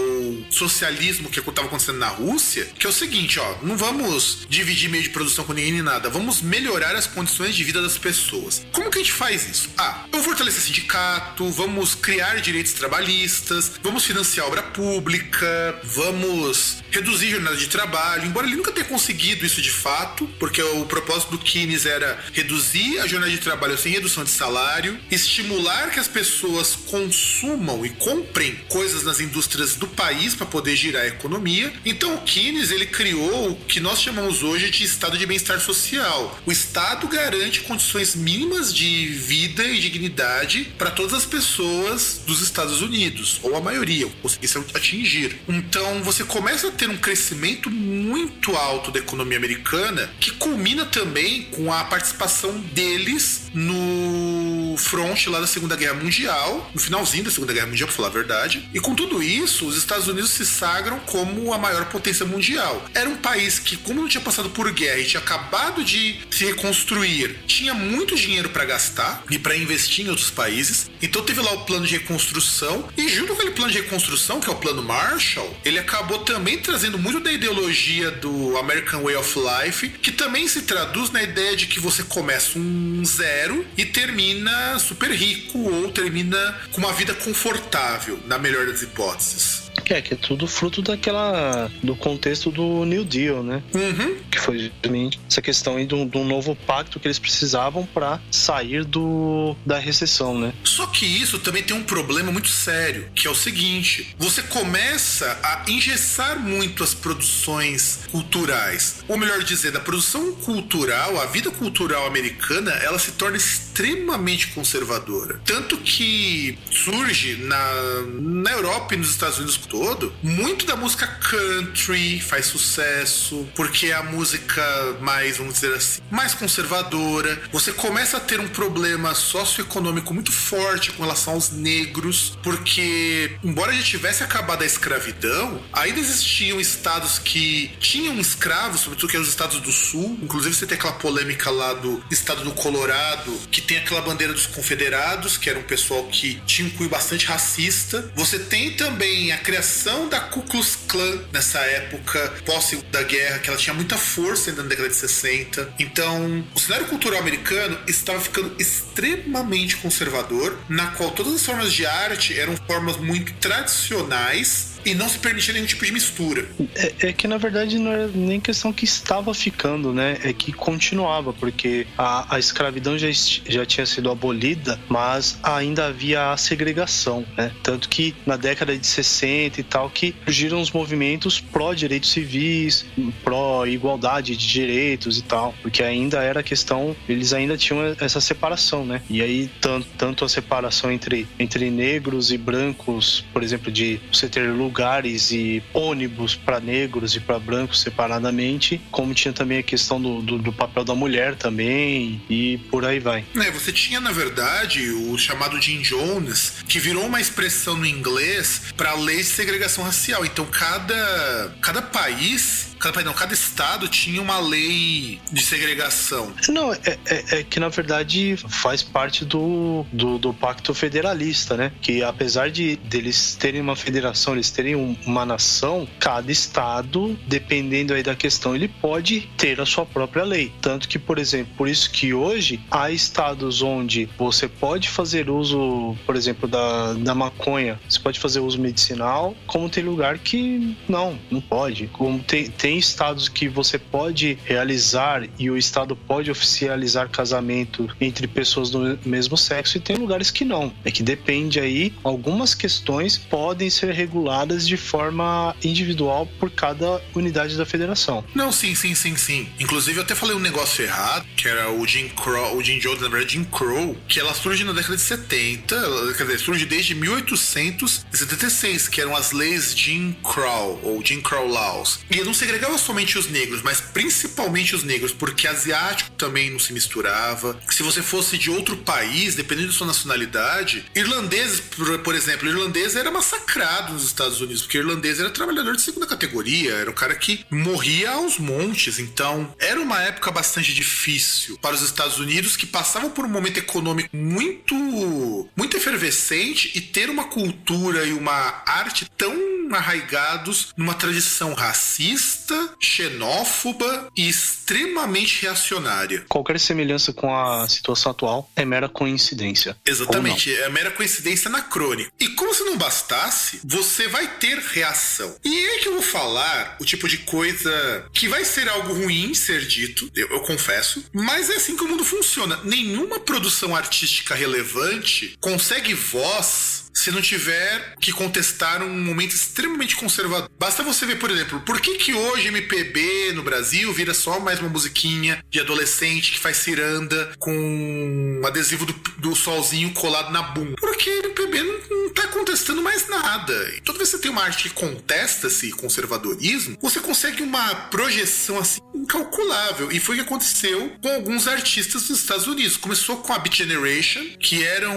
socialismo 0.51 1.31
que 1.31 1.41
estava 1.41 1.69
acontecendo 1.69 1.99
na 1.99 2.09
Rússia, 2.09 2.69
que 2.79 2.87
é 2.87 2.91
o 2.91 2.93
seguinte, 2.93 3.39
ó, 3.39 3.57
não 3.63 3.77
vamos 3.77 4.47
dividir 4.49 4.89
meio 4.89 5.03
de 5.03 5.11
produção 5.11 5.45
com 5.45 5.53
ninguém 5.53 5.73
nem 5.73 5.83
nada, 5.83 6.09
vamos 6.09 6.43
melhorar 6.43 6.95
as 6.95 7.07
condições 7.07 7.55
de 7.55 7.65
vida 7.65 7.81
das 7.83 7.99
pessoas. 7.99 8.65
Como 8.73 8.91
que 8.91 8.99
a 8.99 9.03
gente 9.03 9.13
faz 9.13 9.49
isso? 9.49 9.71
Ah, 9.77 10.05
vamos 10.11 10.27
fortalecer 10.27 10.61
sindicato, 10.61 11.51
vamos 11.51 11.95
criar 11.95 12.41
direitos 12.41 12.73
trabalhistas, 12.73 13.73
vamos 13.83 14.05
financiar 14.05 14.47
obra 14.47 14.63
pública, 14.63 15.81
vamos 15.85 16.79
reduzir 16.91 17.31
jornada 17.31 17.57
de 17.57 17.69
trabalho, 17.69 18.27
embora 18.27 18.47
ele 18.47 18.57
nunca 18.57 18.73
tenha 18.73 18.87
conseguido 18.87 19.45
isso 19.45 19.61
de 19.63 19.71
fato, 19.71 20.29
porque 20.39 20.63
o 20.63 20.76
propósito 20.85 21.31
do 21.31 21.39
Keynes 21.39 21.87
era 21.87 22.19
reduzir 22.33 22.99
a 22.99 23.07
jornada 23.07 23.33
de 23.33 23.39
trabalho 23.39 23.79
sem 23.79 23.93
redução 23.93 24.25
de 24.25 24.31
salário, 24.31 24.99
estimular 25.11 25.91
que 25.91 25.99
as 25.99 26.09
pessoas 26.09 26.77
consumam 26.87 27.85
e 27.87 27.91
comprem 27.91 28.57
coisas 28.69 29.03
nas 29.03 29.21
indústrias 29.21 29.77
do 29.77 29.87
país 29.87 30.35
para 30.35 30.47
poder 30.47 30.77
girar 30.77 31.03
a 31.03 31.09
economia. 31.09 31.73
Então 31.85 32.15
o 32.15 32.23
Keynes 32.23 32.71
ele 32.71 32.87
criou 32.87 33.53
o 33.53 33.57
que 33.57 33.81
nós 33.81 34.01
chamamos 34.01 34.43
hoje 34.43 34.71
de 34.71 34.85
estado 34.85 35.17
de 35.17 35.27
bem-estar 35.27 35.61
social. 35.61 36.39
O 36.45 36.53
Estado 36.53 37.09
garante 37.09 37.61
condições 37.61 38.15
mínimas 38.15 38.75
de 38.75 39.07
vida 39.07 39.65
e 39.65 39.79
dignidade 39.79 40.73
para 40.77 40.91
todas 40.91 41.15
as 41.15 41.25
pessoas 41.25 42.21
dos 42.27 42.41
Estados 42.43 42.83
Unidos, 42.83 43.41
ou 43.43 43.57
a 43.57 43.61
maioria, 43.61 44.09
conseguissem 44.23 44.65
atingir. 44.75 45.39
Então 45.49 46.03
você 46.03 46.25
começa 46.25 46.69
a 46.69 46.73
ter 46.73 46.89
um 46.89 46.97
crescimento 46.97 47.71
muito 47.71 48.57
alto 48.57 48.91
da 48.91 48.99
economia 48.99 49.39
americana, 49.39 50.11
que 50.21 50.33
culmina 50.33 50.66
também 50.87 51.45
com 51.45 51.73
a 51.73 51.85
participação 51.85 52.59
deles 52.59 53.46
no 53.57 54.77
front 54.77 55.27
lá 55.29 55.41
da 55.41 55.47
Segunda 55.47 55.75
Guerra 55.75 55.95
Mundial, 55.95 56.71
no 56.75 56.81
finalzinho 56.81 57.25
da 57.25 57.31
Segunda 57.31 57.55
Guerra 57.55 57.67
Mundial, 57.67 57.89
para 57.89 57.97
falar 57.97 58.09
a 58.09 58.13
verdade. 58.13 58.69
E 58.75 58.79
com 58.79 58.95
tudo 58.95 59.23
isso, 59.23 59.67
os 59.67 59.77
Estados 59.77 60.07
Unidos 60.07 60.31
se 60.31 60.45
sagram 60.45 61.01
como 61.01 61.55
a 61.55 61.59
maior 61.59 61.87
potência 61.87 62.27
mundial. 62.27 62.85
Era 62.95 63.09
um 63.09 63.17
país 63.17 63.59
que, 63.59 63.79
como 63.79 64.03
não 64.03 64.09
tinha 64.09 64.21
passado 64.21 64.51
por 64.51 64.71
guerra 64.73 64.99
e 64.99 65.07
tinha 65.07 65.23
acabado 65.23 65.83
de 65.83 66.21
se 66.31 66.45
reconstruir, 66.45 67.39
tinha 67.47 67.73
muito 67.73 68.15
dinheiro 68.15 68.51
para 68.51 68.67
gastar 68.67 69.25
e 69.31 69.39
para 69.39 69.57
investir 69.57 70.05
em 70.05 70.11
outros 70.11 70.31
países. 70.31 70.91
Então 71.01 71.23
teve 71.23 71.41
lá 71.41 71.53
o 71.53 71.65
plano 71.65 71.87
de 71.87 71.97
reconstrução 71.97 72.89
e 72.97 73.09
junto 73.09 73.29
com 73.29 73.41
aquele 73.41 73.53
plano 73.53 73.73
de 73.73 73.81
reconstrução, 73.81 74.39
que 74.39 74.51
é 74.51 74.53
o 74.53 74.57
plano 74.57 74.83
Marshall, 74.83 75.57
ele 75.65 75.79
acabou 75.79 76.19
também 76.19 76.59
trazendo 76.59 76.99
muito 76.99 77.21
da 77.21 77.33
ideologia 77.33 78.11
do 78.11 78.59
American 78.59 79.03
Way 79.03 79.17
of 79.17 79.35
Life, 79.39 79.89
que 79.89 80.13
também 80.13 80.47
se 80.47 80.63
traduz 80.63 81.11
na 81.11 81.23
ideia 81.23 81.57
de 81.57 81.67
que 81.67 81.81
você 81.81 82.03
começa 82.03 82.59
um 82.59 83.03
zero 83.05 83.46
e 83.77 83.85
termina 83.85 84.79
super 84.79 85.11
rico 85.11 85.59
ou 85.59 85.91
termina 85.93 86.61
com 86.73 86.79
uma 86.79 86.93
vida 86.93 87.15
confortável, 87.15 88.19
na 88.27 88.39
melhor 88.39 88.67
das 88.67 88.83
hipóteses. 88.83 89.66
É, 89.89 90.01
que 90.03 90.15
é 90.15 90.17
tudo 90.17 90.47
fruto 90.47 90.83
daquela. 90.83 91.71
do 91.83 91.95
contexto 91.97 92.51
do 92.51 92.85
New 92.85 93.05
Deal, 93.05 93.43
né? 93.43 93.63
Uhum. 93.75 94.17
Que 94.31 94.39
foi 94.39 94.59
justamente 94.59 95.21
essa 95.29 95.41
questão 95.41 95.77
aí 95.77 95.87
de 95.87 95.95
um, 95.95 96.07
de 96.07 96.19
um 96.19 96.25
novo 96.25 96.57
pacto 96.67 96.99
que 96.99 97.07
eles 97.07 97.19
precisavam 97.19 97.87
para 97.87 98.21
sair 98.31 98.85
do, 98.85 99.57
da 99.65 99.79
recessão, 99.79 100.39
né? 100.39 100.53
Só 100.65 100.87
que 100.87 101.07
isso 101.07 101.39
também 101.39 101.63
tem 101.63 101.77
um 101.77 101.83
problema 101.83 102.33
muito 102.33 102.49
sério, 102.49 103.09
que 103.15 103.27
é 103.27 103.31
o 103.31 103.35
seguinte: 103.35 104.15
você 104.19 104.43
começa 104.43 105.39
a 105.43 105.71
engessar 105.71 106.39
muito 106.41 106.83
as 106.83 106.95
produções 106.95 108.01
culturais. 108.11 109.05
Ou 109.09 109.17
melhor 109.17 109.43
dizendo, 109.43 109.79
a 109.79 109.81
produção 109.81 110.33
cultural, 110.33 111.21
a 111.21 111.27
vida 111.27 111.51
cultural 111.51 112.07
americana, 112.07 112.73
ela 112.73 112.99
se 112.99 113.13
torna 113.13 113.37
extremamente 113.37 114.49
conservadora. 114.49 115.41
Tanto 115.45 115.77
que 115.79 116.59
surge 116.71 117.37
na, 117.37 117.73
na 118.21 118.53
Europa 118.53 118.95
e 118.95 118.99
nos 118.99 119.11
Estados 119.11 119.39
Unidos 119.39 119.57
todo, 119.77 120.11
muito 120.23 120.65
da 120.65 120.75
música 120.75 121.07
country 121.07 122.19
faz 122.19 122.47
sucesso, 122.47 123.47
porque 123.55 123.89
é 123.89 123.93
a 123.93 124.03
música 124.03 124.63
mais, 125.01 125.37
vamos 125.37 125.55
dizer 125.55 125.75
assim, 125.75 126.01
mais 126.11 126.35
conservadora. 126.35 127.43
Você 127.53 127.73
começa 127.73 128.17
a 128.17 128.21
ter 128.21 128.41
um 128.41 128.49
problema 128.49 129.15
socioeconômico 129.15 130.15
muito 130.15 130.33
forte 130.33 130.93
com 130.93 131.03
relação 131.03 131.35
aos 131.35 131.51
negros, 131.51 132.39
porque, 132.43 133.37
embora 133.45 133.75
já 133.75 133.83
tivesse 133.83 134.23
acabado 134.23 134.63
a 134.63 134.67
escravidão, 134.67 135.63
ainda 135.75 136.01
existiam 136.01 136.59
estados 136.59 137.19
que 137.19 137.71
tinham 137.79 138.19
escravos, 138.19 138.81
sobretudo 138.81 139.11
que 139.11 139.17
eram 139.17 139.25
os 139.25 139.31
estados 139.31 139.61
do 139.61 139.73
sul. 139.73 140.19
Inclusive, 140.23 140.55
você 140.55 140.67
tem 140.67 140.79
aquela 140.79 140.95
polêmica 140.95 141.51
lá 141.51 141.75
do 141.75 142.03
estado 142.11 142.43
do 142.45 142.53
Colorado, 142.53 143.39
que 143.51 143.61
tem 143.61 143.77
aquela 143.77 144.01
bandeira 144.01 144.33
dos 144.33 144.47
confederados, 144.47 145.37
que 145.37 145.51
era 145.51 145.59
um 145.59 145.65
pessoal 145.65 146.05
que 146.05 146.41
tinha 146.47 146.67
um 146.67 146.71
cunho 146.71 146.89
bastante 146.89 147.27
racista. 147.27 148.11
Você 148.15 148.39
tem 148.39 148.75
também 148.75 149.33
a 149.33 149.39
criação 149.39 149.66
da 150.09 150.21
Ku 150.21 150.43
Klux 150.43 150.79
Klan 150.87 151.25
nessa 151.33 151.59
época, 151.59 152.35
pós 152.45 152.71
da 152.93 153.03
guerra, 153.03 153.41
que 153.41 153.49
ela 153.49 153.59
tinha 153.59 153.75
muita 153.75 153.97
força 153.97 154.51
ainda 154.51 154.63
na 154.63 154.69
década 154.69 154.89
de 154.89 154.95
60. 154.95 155.75
Então, 155.79 156.45
o 156.55 156.61
cenário 156.61 156.87
cultural 156.87 157.19
americano 157.19 157.77
estava 157.87 158.21
ficando 158.21 158.55
extremamente 158.61 159.77
conservador, 159.77 160.57
na 160.69 160.89
qual 160.93 161.11
todas 161.11 161.35
as 161.35 161.45
formas 161.45 161.73
de 161.73 161.85
arte 161.85 162.39
eram 162.39 162.57
formas 162.67 162.97
muito 162.97 163.33
tradicionais 163.35 164.76
e 164.87 164.95
não 164.95 165.09
se 165.09 165.19
permitia 165.19 165.53
nenhum 165.53 165.67
tipo 165.67 165.85
de 165.85 165.93
mistura. 165.93 166.49
É, 166.77 167.09
é, 167.09 167.13
que 167.13 167.27
na 167.27 167.37
verdade 167.37 167.77
não 167.77 167.93
é 167.93 168.07
nem 168.15 168.41
questão 168.41 168.73
que 168.73 168.85
estava 168.85 169.35
ficando, 169.35 169.93
né? 169.93 170.17
É 170.23 170.33
que 170.33 170.53
continuava, 170.53 171.33
porque 171.33 171.87
a, 171.99 172.37
a 172.37 172.39
escravidão 172.39 172.97
já, 172.97 173.09
já 173.11 173.67
tinha 173.67 173.85
sido 173.85 174.11
abolida, 174.11 174.79
mas 174.89 175.39
ainda 175.43 175.87
havia 175.87 176.31
a 176.31 176.37
segregação, 176.37 177.27
né? 177.37 177.51
Tanto 177.65 177.89
que 177.89 178.15
na 178.25 178.37
década 178.37 178.79
de 178.79 178.87
60 178.87 179.61
e 179.61 179.65
tal, 179.65 179.91
que 179.91 180.15
surgiram 180.25 180.61
os 180.61 180.71
movimentos 180.71 181.41
pró-direitos 181.41 182.13
civis, 182.13 182.87
pró-igualdade 183.25 184.37
de 184.37 184.47
direitos 184.47 185.19
e 185.19 185.23
tal, 185.23 185.53
porque 185.63 185.83
ainda 185.83 186.23
era 186.23 186.45
questão, 186.45 186.95
eles 187.09 187.33
ainda 187.33 187.57
tinham 187.57 187.97
essa 188.01 188.21
separação, 188.21 188.87
né? 188.87 189.03
E 189.11 189.21
aí, 189.21 189.51
tanto, 189.61 189.89
tanto 189.99 190.25
a 190.25 190.29
separação 190.29 190.93
entre, 190.93 191.27
entre 191.41 191.71
negros 191.71 192.31
e 192.31 192.39
brancos, 192.39 193.25
por 193.33 193.43
exemplo, 193.43 193.73
de 193.73 193.99
você 194.13 194.29
ter 194.29 194.49
lugar 194.51 194.76
lugares 194.77 195.31
e 195.31 195.63
ônibus 195.73 196.35
para 196.35 196.61
negros 196.61 197.17
e 197.17 197.21
para 197.21 197.39
brancos 197.39 197.81
separadamente, 197.81 198.79
como 198.91 199.15
tinha 199.15 199.33
também 199.33 199.59
a 199.59 199.63
questão 199.63 200.01
do, 200.01 200.21
do, 200.21 200.39
do, 200.39 200.53
papel 200.53 200.85
da 200.85 200.95
mulher 200.95 201.35
também 201.35 202.21
e 202.29 202.59
por 202.71 202.85
aí 202.85 203.01
vai. 203.01 203.25
É, 203.37 203.51
você 203.51 203.73
tinha 203.73 204.01
na 204.01 204.13
verdade 204.13 204.91
o 204.91 205.17
chamado 205.17 205.61
Jim 205.61 205.81
Jones, 205.81 206.63
que 206.69 206.79
virou 206.79 207.07
uma 207.07 207.19
expressão 207.19 207.79
no 207.79 207.87
inglês 207.87 208.75
para 208.77 208.93
lei 208.95 209.19
de 209.19 209.25
segregação 209.25 209.83
racial. 209.83 210.27
Então 210.27 210.45
cada 210.45 211.57
cada 211.63 211.81
país 211.81 212.76
Cada, 212.79 213.03
não, 213.03 213.13
cada 213.13 213.35
estado 213.35 213.89
tinha 213.89 214.21
uma 214.21 214.39
lei 214.39 215.21
de 215.33 215.43
segregação. 215.43 216.33
Não, 216.49 216.73
é, 216.73 216.99
é, 217.07 217.39
é 217.39 217.43
que 217.43 217.59
na 217.59 217.69
verdade 217.69 218.37
faz 218.49 218.83
parte 218.83 219.25
do, 219.25 219.85
do, 219.93 220.19
do, 220.19 220.35
pacto 220.35 220.75
federalista, 220.75 221.57
né? 221.57 221.73
Que 221.81 222.03
apesar 222.03 222.51
de 222.51 222.77
deles 222.77 223.37
terem 223.39 223.61
uma 223.61 223.77
federação, 223.77 224.35
eles 224.35 224.51
terem 224.51 224.77
um, 224.77 224.97
uma 225.07 225.25
nação, 225.25 225.89
cada 225.99 226.31
estado, 226.31 227.19
dependendo 227.27 227.95
aí 227.95 228.03
da 228.03 228.15
questão, 228.15 228.55
ele 228.55 228.69
pode 228.69 229.29
ter 229.37 229.61
a 229.61 229.67
sua 229.67 229.87
própria 229.87 230.25
lei. 230.25 230.53
Tanto 230.61 230.89
que, 230.89 230.99
por 230.99 231.19
exemplo, 231.19 231.53
por 231.57 231.69
isso 231.69 231.91
que 231.91 232.13
hoje 232.13 232.61
há 232.71 232.91
estados 232.91 233.63
onde 233.63 234.09
você 234.19 234.49
pode 234.49 234.89
fazer 234.89 235.31
uso, 235.31 235.97
por 236.05 236.17
exemplo, 236.17 236.49
da, 236.49 236.93
da 236.95 237.15
maconha, 237.15 237.81
você 237.89 237.99
pode 237.99 238.21
fazer 238.21 238.41
uso 238.41 238.61
medicinal, 238.61 239.35
como 239.47 239.69
tem 239.69 239.83
lugar 239.83 240.19
que 240.19 240.77
não, 240.89 241.19
não 241.31 241.41
pode. 241.41 241.87
Como 241.89 242.19
tem, 242.19 242.51
tem 242.51 242.66
tem 242.67 242.79
estados 242.79 243.29
que 243.29 243.49
você 243.49 243.79
pode 243.79 244.37
realizar 244.45 245.23
e 245.39 245.49
o 245.49 245.57
estado 245.57 245.95
pode 245.95 246.33
oficializar 246.33 247.09
casamento 247.09 247.89
entre 248.01 248.27
pessoas 248.27 248.71
do 248.71 248.99
mesmo 249.07 249.37
sexo 249.37 249.77
e 249.77 249.81
tem 249.81 249.95
lugares 249.95 250.33
que 250.33 250.45
não. 250.45 250.75
É 250.85 250.91
que 250.91 251.01
depende 251.01 251.61
aí, 251.61 251.95
algumas 252.03 252.57
questões 252.57 253.17
podem 253.17 253.71
ser 253.71 253.95
reguladas 253.95 254.67
de 254.67 254.77
forma 254.77 255.55
individual 255.63 256.29
por 256.41 256.51
cada 256.51 257.01
unidade 257.15 257.57
da 257.57 257.65
federação. 257.65 258.25
Não, 258.35 258.51
sim, 258.51 258.75
sim, 258.75 258.97
sim, 258.97 259.17
sim. 259.17 259.49
Inclusive 259.61 259.99
eu 259.99 260.03
até 260.03 260.17
falei 260.17 260.35
um 260.35 260.41
negócio 260.41 260.85
errado, 260.85 261.25
que 261.37 261.47
era 261.47 261.71
o 261.71 261.87
Jim 261.87 262.09
Crow, 262.09 262.57
o 262.57 262.65
Jim 262.65 262.81
Jones, 262.81 263.01
na 263.01 263.09
verdade, 263.09 263.35
Jim 263.35 263.45
Crow, 263.45 263.97
que 264.09 264.19
ela 264.19 264.35
surge 264.35 264.65
na 264.65 264.73
década 264.73 264.97
de 264.97 265.03
70, 265.03 266.15
quer 266.17 266.25
dizer, 266.25 266.41
surge 266.41 266.67
desde 266.67 266.97
1876, 266.97 268.89
que 268.89 269.01
eram 269.01 269.15
as 269.15 269.31
leis 269.31 269.73
Jim 269.73 270.17
Crow, 270.25 270.81
ou 270.83 271.01
Jim 271.05 271.21
Crow 271.21 271.47
Laws. 271.47 272.01
E 272.11 272.17
não 272.25 272.35
sei 272.35 272.56
segregava 272.57 272.79
somente 272.79 273.19
os 273.19 273.29
negros, 273.29 273.61
mas 273.63 273.81
principalmente 273.81 274.75
os 274.75 274.83
negros, 274.83 275.13
porque 275.13 275.47
asiático 275.47 276.11
também 276.13 276.51
não 276.51 276.59
se 276.59 276.73
misturava. 276.73 277.59
Se 277.71 277.83
você 277.83 278.03
fosse 278.03 278.39
de 278.39 278.51
outro 278.51 278.79
país, 278.79 279.35
dependendo 279.35 279.69
da 279.69 279.75
sua 279.75 279.87
nacionalidade, 279.87 280.87
irlandeses, 280.95 281.61
por, 281.61 281.99
por 281.99 282.15
exemplo, 282.15 282.49
irlandês 282.49 282.97
era 282.97 283.11
massacrado 283.11 283.93
nos 283.93 284.05
Estados 284.05 284.41
Unidos, 284.41 284.63
porque 284.63 284.79
irlandês 284.79 285.21
era 285.21 285.31
trabalhador 285.31 285.77
de 285.77 285.83
segunda 285.83 286.07
categoria, 286.07 286.73
era 286.75 286.91
o 286.91 286.95
cara 286.95 287.15
que 287.15 287.45
morria 287.51 288.13
aos 288.13 288.39
montes. 288.39 288.99
Então, 288.99 289.55
era 289.59 289.79
uma 289.79 290.01
época 290.03 290.31
bastante 290.31 290.73
difícil 290.73 291.59
para 291.59 291.75
os 291.75 291.83
Estados 291.83 292.19
Unidos 292.19 292.57
que 292.57 292.67
passavam 292.67 293.11
por 293.11 293.27
um 293.27 293.29
momento 293.29 293.59
econômico 293.59 294.17
muito 294.17 295.49
muito 295.55 295.77
efervescente 295.77 296.71
e 296.75 296.81
ter 296.81 297.11
uma 297.11 297.25
cultura 297.25 298.05
e 298.05 298.13
uma 298.13 298.63
arte 298.67 299.07
tão 299.17 299.35
arraigados 299.75 300.69
numa 300.77 300.95
tradição 300.95 301.55
racista, 301.55 302.46
xenófoba 302.81 304.11
e 304.17 304.29
extremamente 304.29 305.43
reacionária. 305.43 306.25
Qualquer 306.29 306.59
semelhança 306.59 307.13
com 307.13 307.35
a 307.35 307.69
situação 307.69 308.13
atual 308.13 308.51
é 308.55 308.65
mera 308.65 308.89
coincidência. 308.89 309.77
Exatamente, 309.85 310.55
é 310.55 310.69
mera 310.69 310.91
coincidência 310.91 311.49
anacrônica. 311.49 312.11
E 312.19 312.29
como 312.31 312.55
se 312.55 312.65
não 312.65 312.77
bastasse, 312.77 313.61
você 313.65 314.09
vai 314.09 314.27
ter 314.39 314.59
reação. 314.59 315.37
E 315.45 315.67
é 315.67 315.79
que 315.79 315.89
eu 315.89 315.95
vou 315.95 316.03
falar 316.03 316.77
o 316.81 316.85
tipo 316.85 317.09
de 317.09 317.19
coisa 317.19 318.07
que 318.13 318.29
vai 318.29 318.45
ser 318.45 318.69
algo 318.69 318.93
ruim 318.93 319.35
ser 319.35 319.67
dito, 319.67 320.11
eu, 320.15 320.29
eu 320.29 320.41
confesso, 320.41 321.05
mas 321.13 321.51
é 321.51 321.57
assim 321.57 321.77
que 321.77 321.85
o 321.85 321.89
mundo 321.89 322.05
funciona. 322.05 322.61
Nenhuma 322.65 323.21
produção 323.21 323.75
artística 323.75 324.35
relevante 324.35 325.37
consegue 325.41 325.95
voz 325.95 326.86
se 326.97 327.11
não 327.11 327.21
tiver 327.21 327.95
que 328.01 328.11
contestar 328.11 328.83
um 328.83 328.99
momento 328.99 329.33
extremamente 329.33 329.95
conservador. 329.95 330.51
Basta 330.59 330.83
você 330.83 331.05
ver, 331.05 331.19
por 331.19 331.31
exemplo, 331.31 331.61
por 331.61 331.81
que, 331.81 331.99
que 331.99 332.15
hoje 332.15 332.49
MPB 332.49 333.33
no 333.35 333.43
Brasil 333.43 333.93
vira 333.93 334.15
só 334.15 334.41
mais 334.41 334.61
uma 334.61 334.71
musiquinha 334.71 335.45
de 335.51 335.61
adolescente 335.61 336.33
que 336.33 336.39
faz 336.39 336.57
ciranda 336.57 337.33
com 337.39 337.53
um 337.53 338.47
adesivo 338.47 338.87
do, 338.87 338.93
do 339.19 339.37
solzinho 339.37 339.93
colado 339.93 340.33
na 340.33 340.43
bunda? 340.43 340.75
Porque 340.81 341.11
MPB 341.11 341.63
não, 341.63 341.79
não 341.91 342.15
tá 342.15 342.27
contestando 342.29 342.81
mais 342.83 343.07
nada. 343.09 343.75
E 343.77 343.81
toda 343.83 343.99
vez 343.99 344.11
que 344.11 344.17
você 344.17 344.23
tem 344.23 344.31
uma 344.31 344.43
arte 344.43 344.65
que 344.65 344.71
contesta 344.71 345.49
esse 345.49 345.71
conservadorismo, 345.73 346.79
você 346.81 346.99
consegue 346.99 347.43
uma 347.43 347.75
projeção 347.91 348.59
assim 348.59 348.81
incalculável. 348.95 349.93
E 349.93 350.01
foi 350.01 350.17
o 350.17 350.19
que 350.19 350.25
aconteceu 350.25 350.93
com 351.03 351.09
alguns 351.09 351.47
artistas 351.47 352.05
dos 352.05 352.21
Estados 352.21 352.47
Unidos. 352.47 352.77
Começou 352.77 353.19
com 353.19 353.33
a 353.33 353.39
Beat 353.39 353.57
Generation, 353.57 354.25
que 354.41 354.65
eram, 354.65 354.95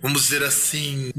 vamos 0.00 0.22
dizer 0.22 0.42
assim, 0.42 1.10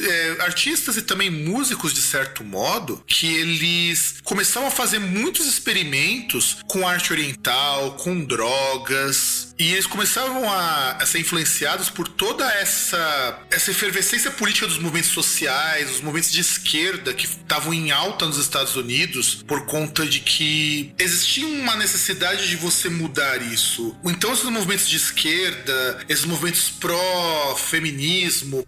é, 0.00 0.36
artistas 0.40 0.96
e 0.96 1.02
também 1.02 1.30
músicos, 1.30 1.92
de 1.92 2.02
certo 2.02 2.42
modo, 2.44 3.02
que 3.06 3.26
eles 3.26 4.16
começaram 4.24 4.66
a 4.66 4.70
fazer 4.70 4.98
muitos 4.98 5.46
experimentos 5.46 6.58
com 6.68 6.86
arte 6.86 7.12
oriental, 7.12 7.92
com 7.96 8.24
drogas, 8.24 9.54
e 9.58 9.72
eles 9.72 9.86
começaram 9.86 10.50
a, 10.50 10.92
a, 11.00 11.06
ser 11.06 11.20
influenciados 11.20 11.88
por 11.88 12.08
toda 12.08 12.44
essa, 12.54 13.38
essa 13.50 13.70
efervescência 13.70 14.30
política 14.30 14.66
dos 14.66 14.78
movimentos 14.78 15.10
sociais, 15.10 15.90
os 15.90 16.00
movimentos 16.00 16.32
de 16.32 16.40
esquerda 16.40 17.14
que 17.14 17.26
estavam 17.26 17.72
em 17.72 17.92
alta 17.92 18.26
nos 18.26 18.38
Estados 18.38 18.74
Unidos, 18.74 19.44
por 19.46 19.64
conta 19.66 20.04
de 20.04 20.20
que 20.20 20.92
existia 20.98 21.46
uma 21.46 21.76
necessidade 21.76 22.48
de 22.48 22.56
você 22.56 22.88
mudar 22.88 23.40
isso. 23.42 23.96
Então, 24.04 24.32
esses 24.32 24.44
movimentos 24.44 24.88
de 24.88 24.96
esquerda, 24.96 26.04
esses 26.08 26.24
movimentos 26.24 26.70
pró-feminismo, 26.70 28.66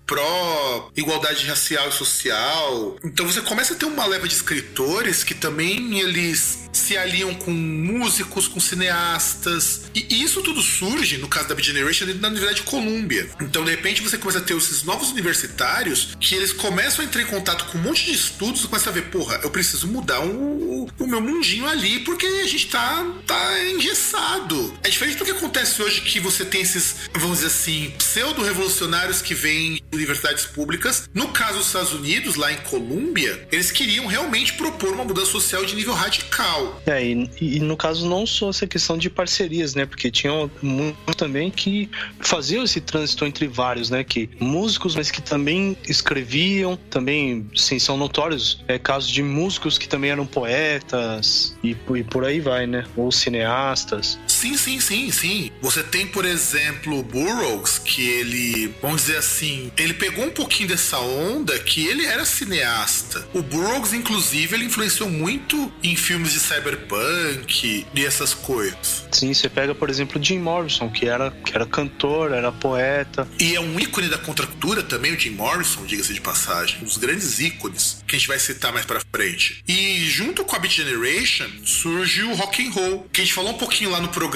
pró-igualdade 0.80 1.46
racial 1.46 1.88
e 1.88 1.92
social. 1.92 2.96
Então, 3.04 3.26
você 3.26 3.40
começa 3.40 3.74
a 3.74 3.76
ter 3.76 3.86
uma 3.86 4.06
leva 4.06 4.28
de 4.28 4.34
escritores 4.34 5.24
que 5.24 5.34
também 5.34 6.00
eles 6.00 6.66
se 6.72 6.96
aliam 6.96 7.34
com 7.34 7.50
músicos, 7.50 8.46
com 8.46 8.60
cineastas, 8.60 9.82
e 9.94 10.22
isso 10.22 10.42
tudo 10.42 10.62
surge, 10.62 11.16
no 11.18 11.28
caso 11.28 11.48
da 11.48 11.54
B-Generation, 11.54 12.06
na 12.20 12.28
Universidade 12.28 12.56
de 12.56 12.62
Colômbia. 12.62 13.28
Então, 13.40 13.64
de 13.64 13.70
repente, 13.70 14.02
você 14.02 14.18
começa 14.18 14.38
a 14.38 14.42
ter 14.42 14.56
esses 14.56 14.82
novos 14.82 15.10
universitários 15.10 16.16
que 16.20 16.34
eles 16.34 16.52
começam 16.52 17.04
a 17.04 17.08
entrar 17.08 17.22
em 17.22 17.26
contato 17.26 17.66
com 17.66 17.78
um 17.78 17.82
monte 17.82 18.04
de 18.04 18.12
estudos 18.12 18.62
e 18.62 18.68
começam 18.68 18.92
a 18.92 18.94
ver, 18.94 19.10
porra, 19.10 19.40
eu 19.42 19.50
preciso 19.50 19.88
mudar 19.88 20.20
o, 20.20 20.88
o 20.98 21.06
meu 21.06 21.20
mundinho 21.20 21.66
ali 21.66 22.00
porque 22.00 22.26
a 22.26 22.46
gente 22.46 22.68
tá, 22.68 23.06
tá 23.26 23.64
engessado. 23.64 24.76
É 24.82 24.88
diferente 24.88 25.16
do 25.16 25.24
que 25.24 25.30
acontece 25.30 25.82
hoje 25.82 26.02
que 26.02 26.20
você 26.20 26.44
tem 26.44 26.60
esses, 26.60 26.96
vamos 27.14 27.38
dizer 27.38 27.48
assim, 27.48 27.92
pseudo-revolucionários 27.98 29.22
que 29.22 29.34
vêm 29.34 29.74
de 29.74 29.82
universidades 29.92 30.44
públicas. 30.44 30.65
No 31.14 31.28
caso 31.28 31.58
dos 31.58 31.66
Estados 31.66 31.92
Unidos, 31.92 32.36
lá 32.36 32.52
em 32.52 32.56
Colômbia, 32.58 33.46
eles 33.50 33.70
queriam 33.70 34.06
realmente 34.06 34.54
propor 34.54 34.92
uma 34.92 35.04
mudança 35.04 35.30
social 35.30 35.64
de 35.64 35.74
nível 35.74 35.94
radical. 35.94 36.82
É, 36.86 37.04
e, 37.04 37.28
e 37.40 37.60
no 37.60 37.76
caso 37.76 38.08
não 38.08 38.26
só 38.26 38.50
essa 38.50 38.66
questão 38.66 38.98
de 38.98 39.08
parcerias, 39.08 39.74
né? 39.74 39.86
Porque 39.86 40.10
tinham 40.10 40.50
muito 40.60 41.14
também 41.14 41.50
que 41.50 41.88
faziam 42.20 42.64
esse 42.64 42.80
trânsito 42.80 43.24
entre 43.24 43.46
vários, 43.46 43.90
né? 43.90 44.04
Que 44.04 44.28
músicos, 44.40 44.94
mas 44.96 45.10
que 45.10 45.22
também 45.22 45.76
escreviam, 45.88 46.76
também, 46.90 47.48
sim, 47.54 47.78
são 47.78 47.96
notórios 47.96 48.64
é, 48.68 48.78
casos 48.78 49.10
de 49.10 49.22
músicos 49.22 49.78
que 49.78 49.88
também 49.88 50.10
eram 50.10 50.26
poetas 50.26 51.56
e, 51.62 51.76
e 51.94 52.04
por 52.04 52.24
aí 52.24 52.40
vai, 52.40 52.66
né? 52.66 52.84
Ou 52.96 53.10
cineastas. 53.12 54.18
Sim, 54.36 54.54
sim, 54.54 54.78
sim, 54.78 55.10
sim. 55.10 55.50
Você 55.62 55.82
tem, 55.82 56.06
por 56.06 56.26
exemplo, 56.26 57.02
Burroughs, 57.02 57.78
que 57.78 58.06
ele, 58.06 58.74
vamos 58.82 59.00
dizer 59.00 59.16
assim, 59.16 59.72
ele 59.78 59.94
pegou 59.94 60.26
um 60.26 60.30
pouquinho 60.30 60.68
dessa 60.68 60.98
onda 60.98 61.58
que 61.58 61.86
ele 61.86 62.04
era 62.04 62.22
cineasta. 62.26 63.26
O 63.32 63.40
Burroughs, 63.40 63.94
inclusive, 63.94 64.54
ele 64.54 64.66
influenciou 64.66 65.08
muito 65.08 65.72
em 65.82 65.96
filmes 65.96 66.32
de 66.32 66.40
cyberpunk 66.40 67.86
e 67.94 68.04
essas 68.04 68.34
coisas. 68.34 69.06
Sim, 69.10 69.32
você 69.32 69.48
pega, 69.48 69.74
por 69.74 69.88
exemplo, 69.88 70.22
Jim 70.22 70.38
Morrison, 70.38 70.90
que 70.90 71.08
era, 71.08 71.30
que 71.30 71.54
era 71.54 71.64
cantor, 71.64 72.32
era 72.32 72.52
poeta. 72.52 73.26
E 73.40 73.54
é 73.54 73.60
um 73.60 73.80
ícone 73.80 74.10
da 74.10 74.18
contracultura 74.18 74.82
também, 74.82 75.14
o 75.14 75.18
Jim 75.18 75.30
Morrison, 75.30 75.86
diga-se 75.86 76.12
de 76.12 76.20
passagem. 76.20 76.80
Um 76.82 76.84
dos 76.84 76.98
grandes 76.98 77.40
ícones 77.40 78.04
que 78.06 78.16
a 78.16 78.18
gente 78.18 78.28
vai 78.28 78.38
citar 78.38 78.70
mais 78.70 78.84
pra 78.84 79.00
frente. 79.10 79.64
E 79.66 80.04
junto 80.10 80.44
com 80.44 80.54
a 80.54 80.58
Beat 80.58 80.74
Generation 80.74 81.48
surge 81.64 82.22
o 82.22 82.34
rock 82.34 82.66
and 82.66 82.70
roll, 82.70 83.08
que 83.10 83.22
a 83.22 83.24
gente 83.24 83.32
falou 83.32 83.52
um 83.52 83.58
pouquinho 83.58 83.90
lá 83.90 83.98
no 83.98 84.08
programa 84.08 84.26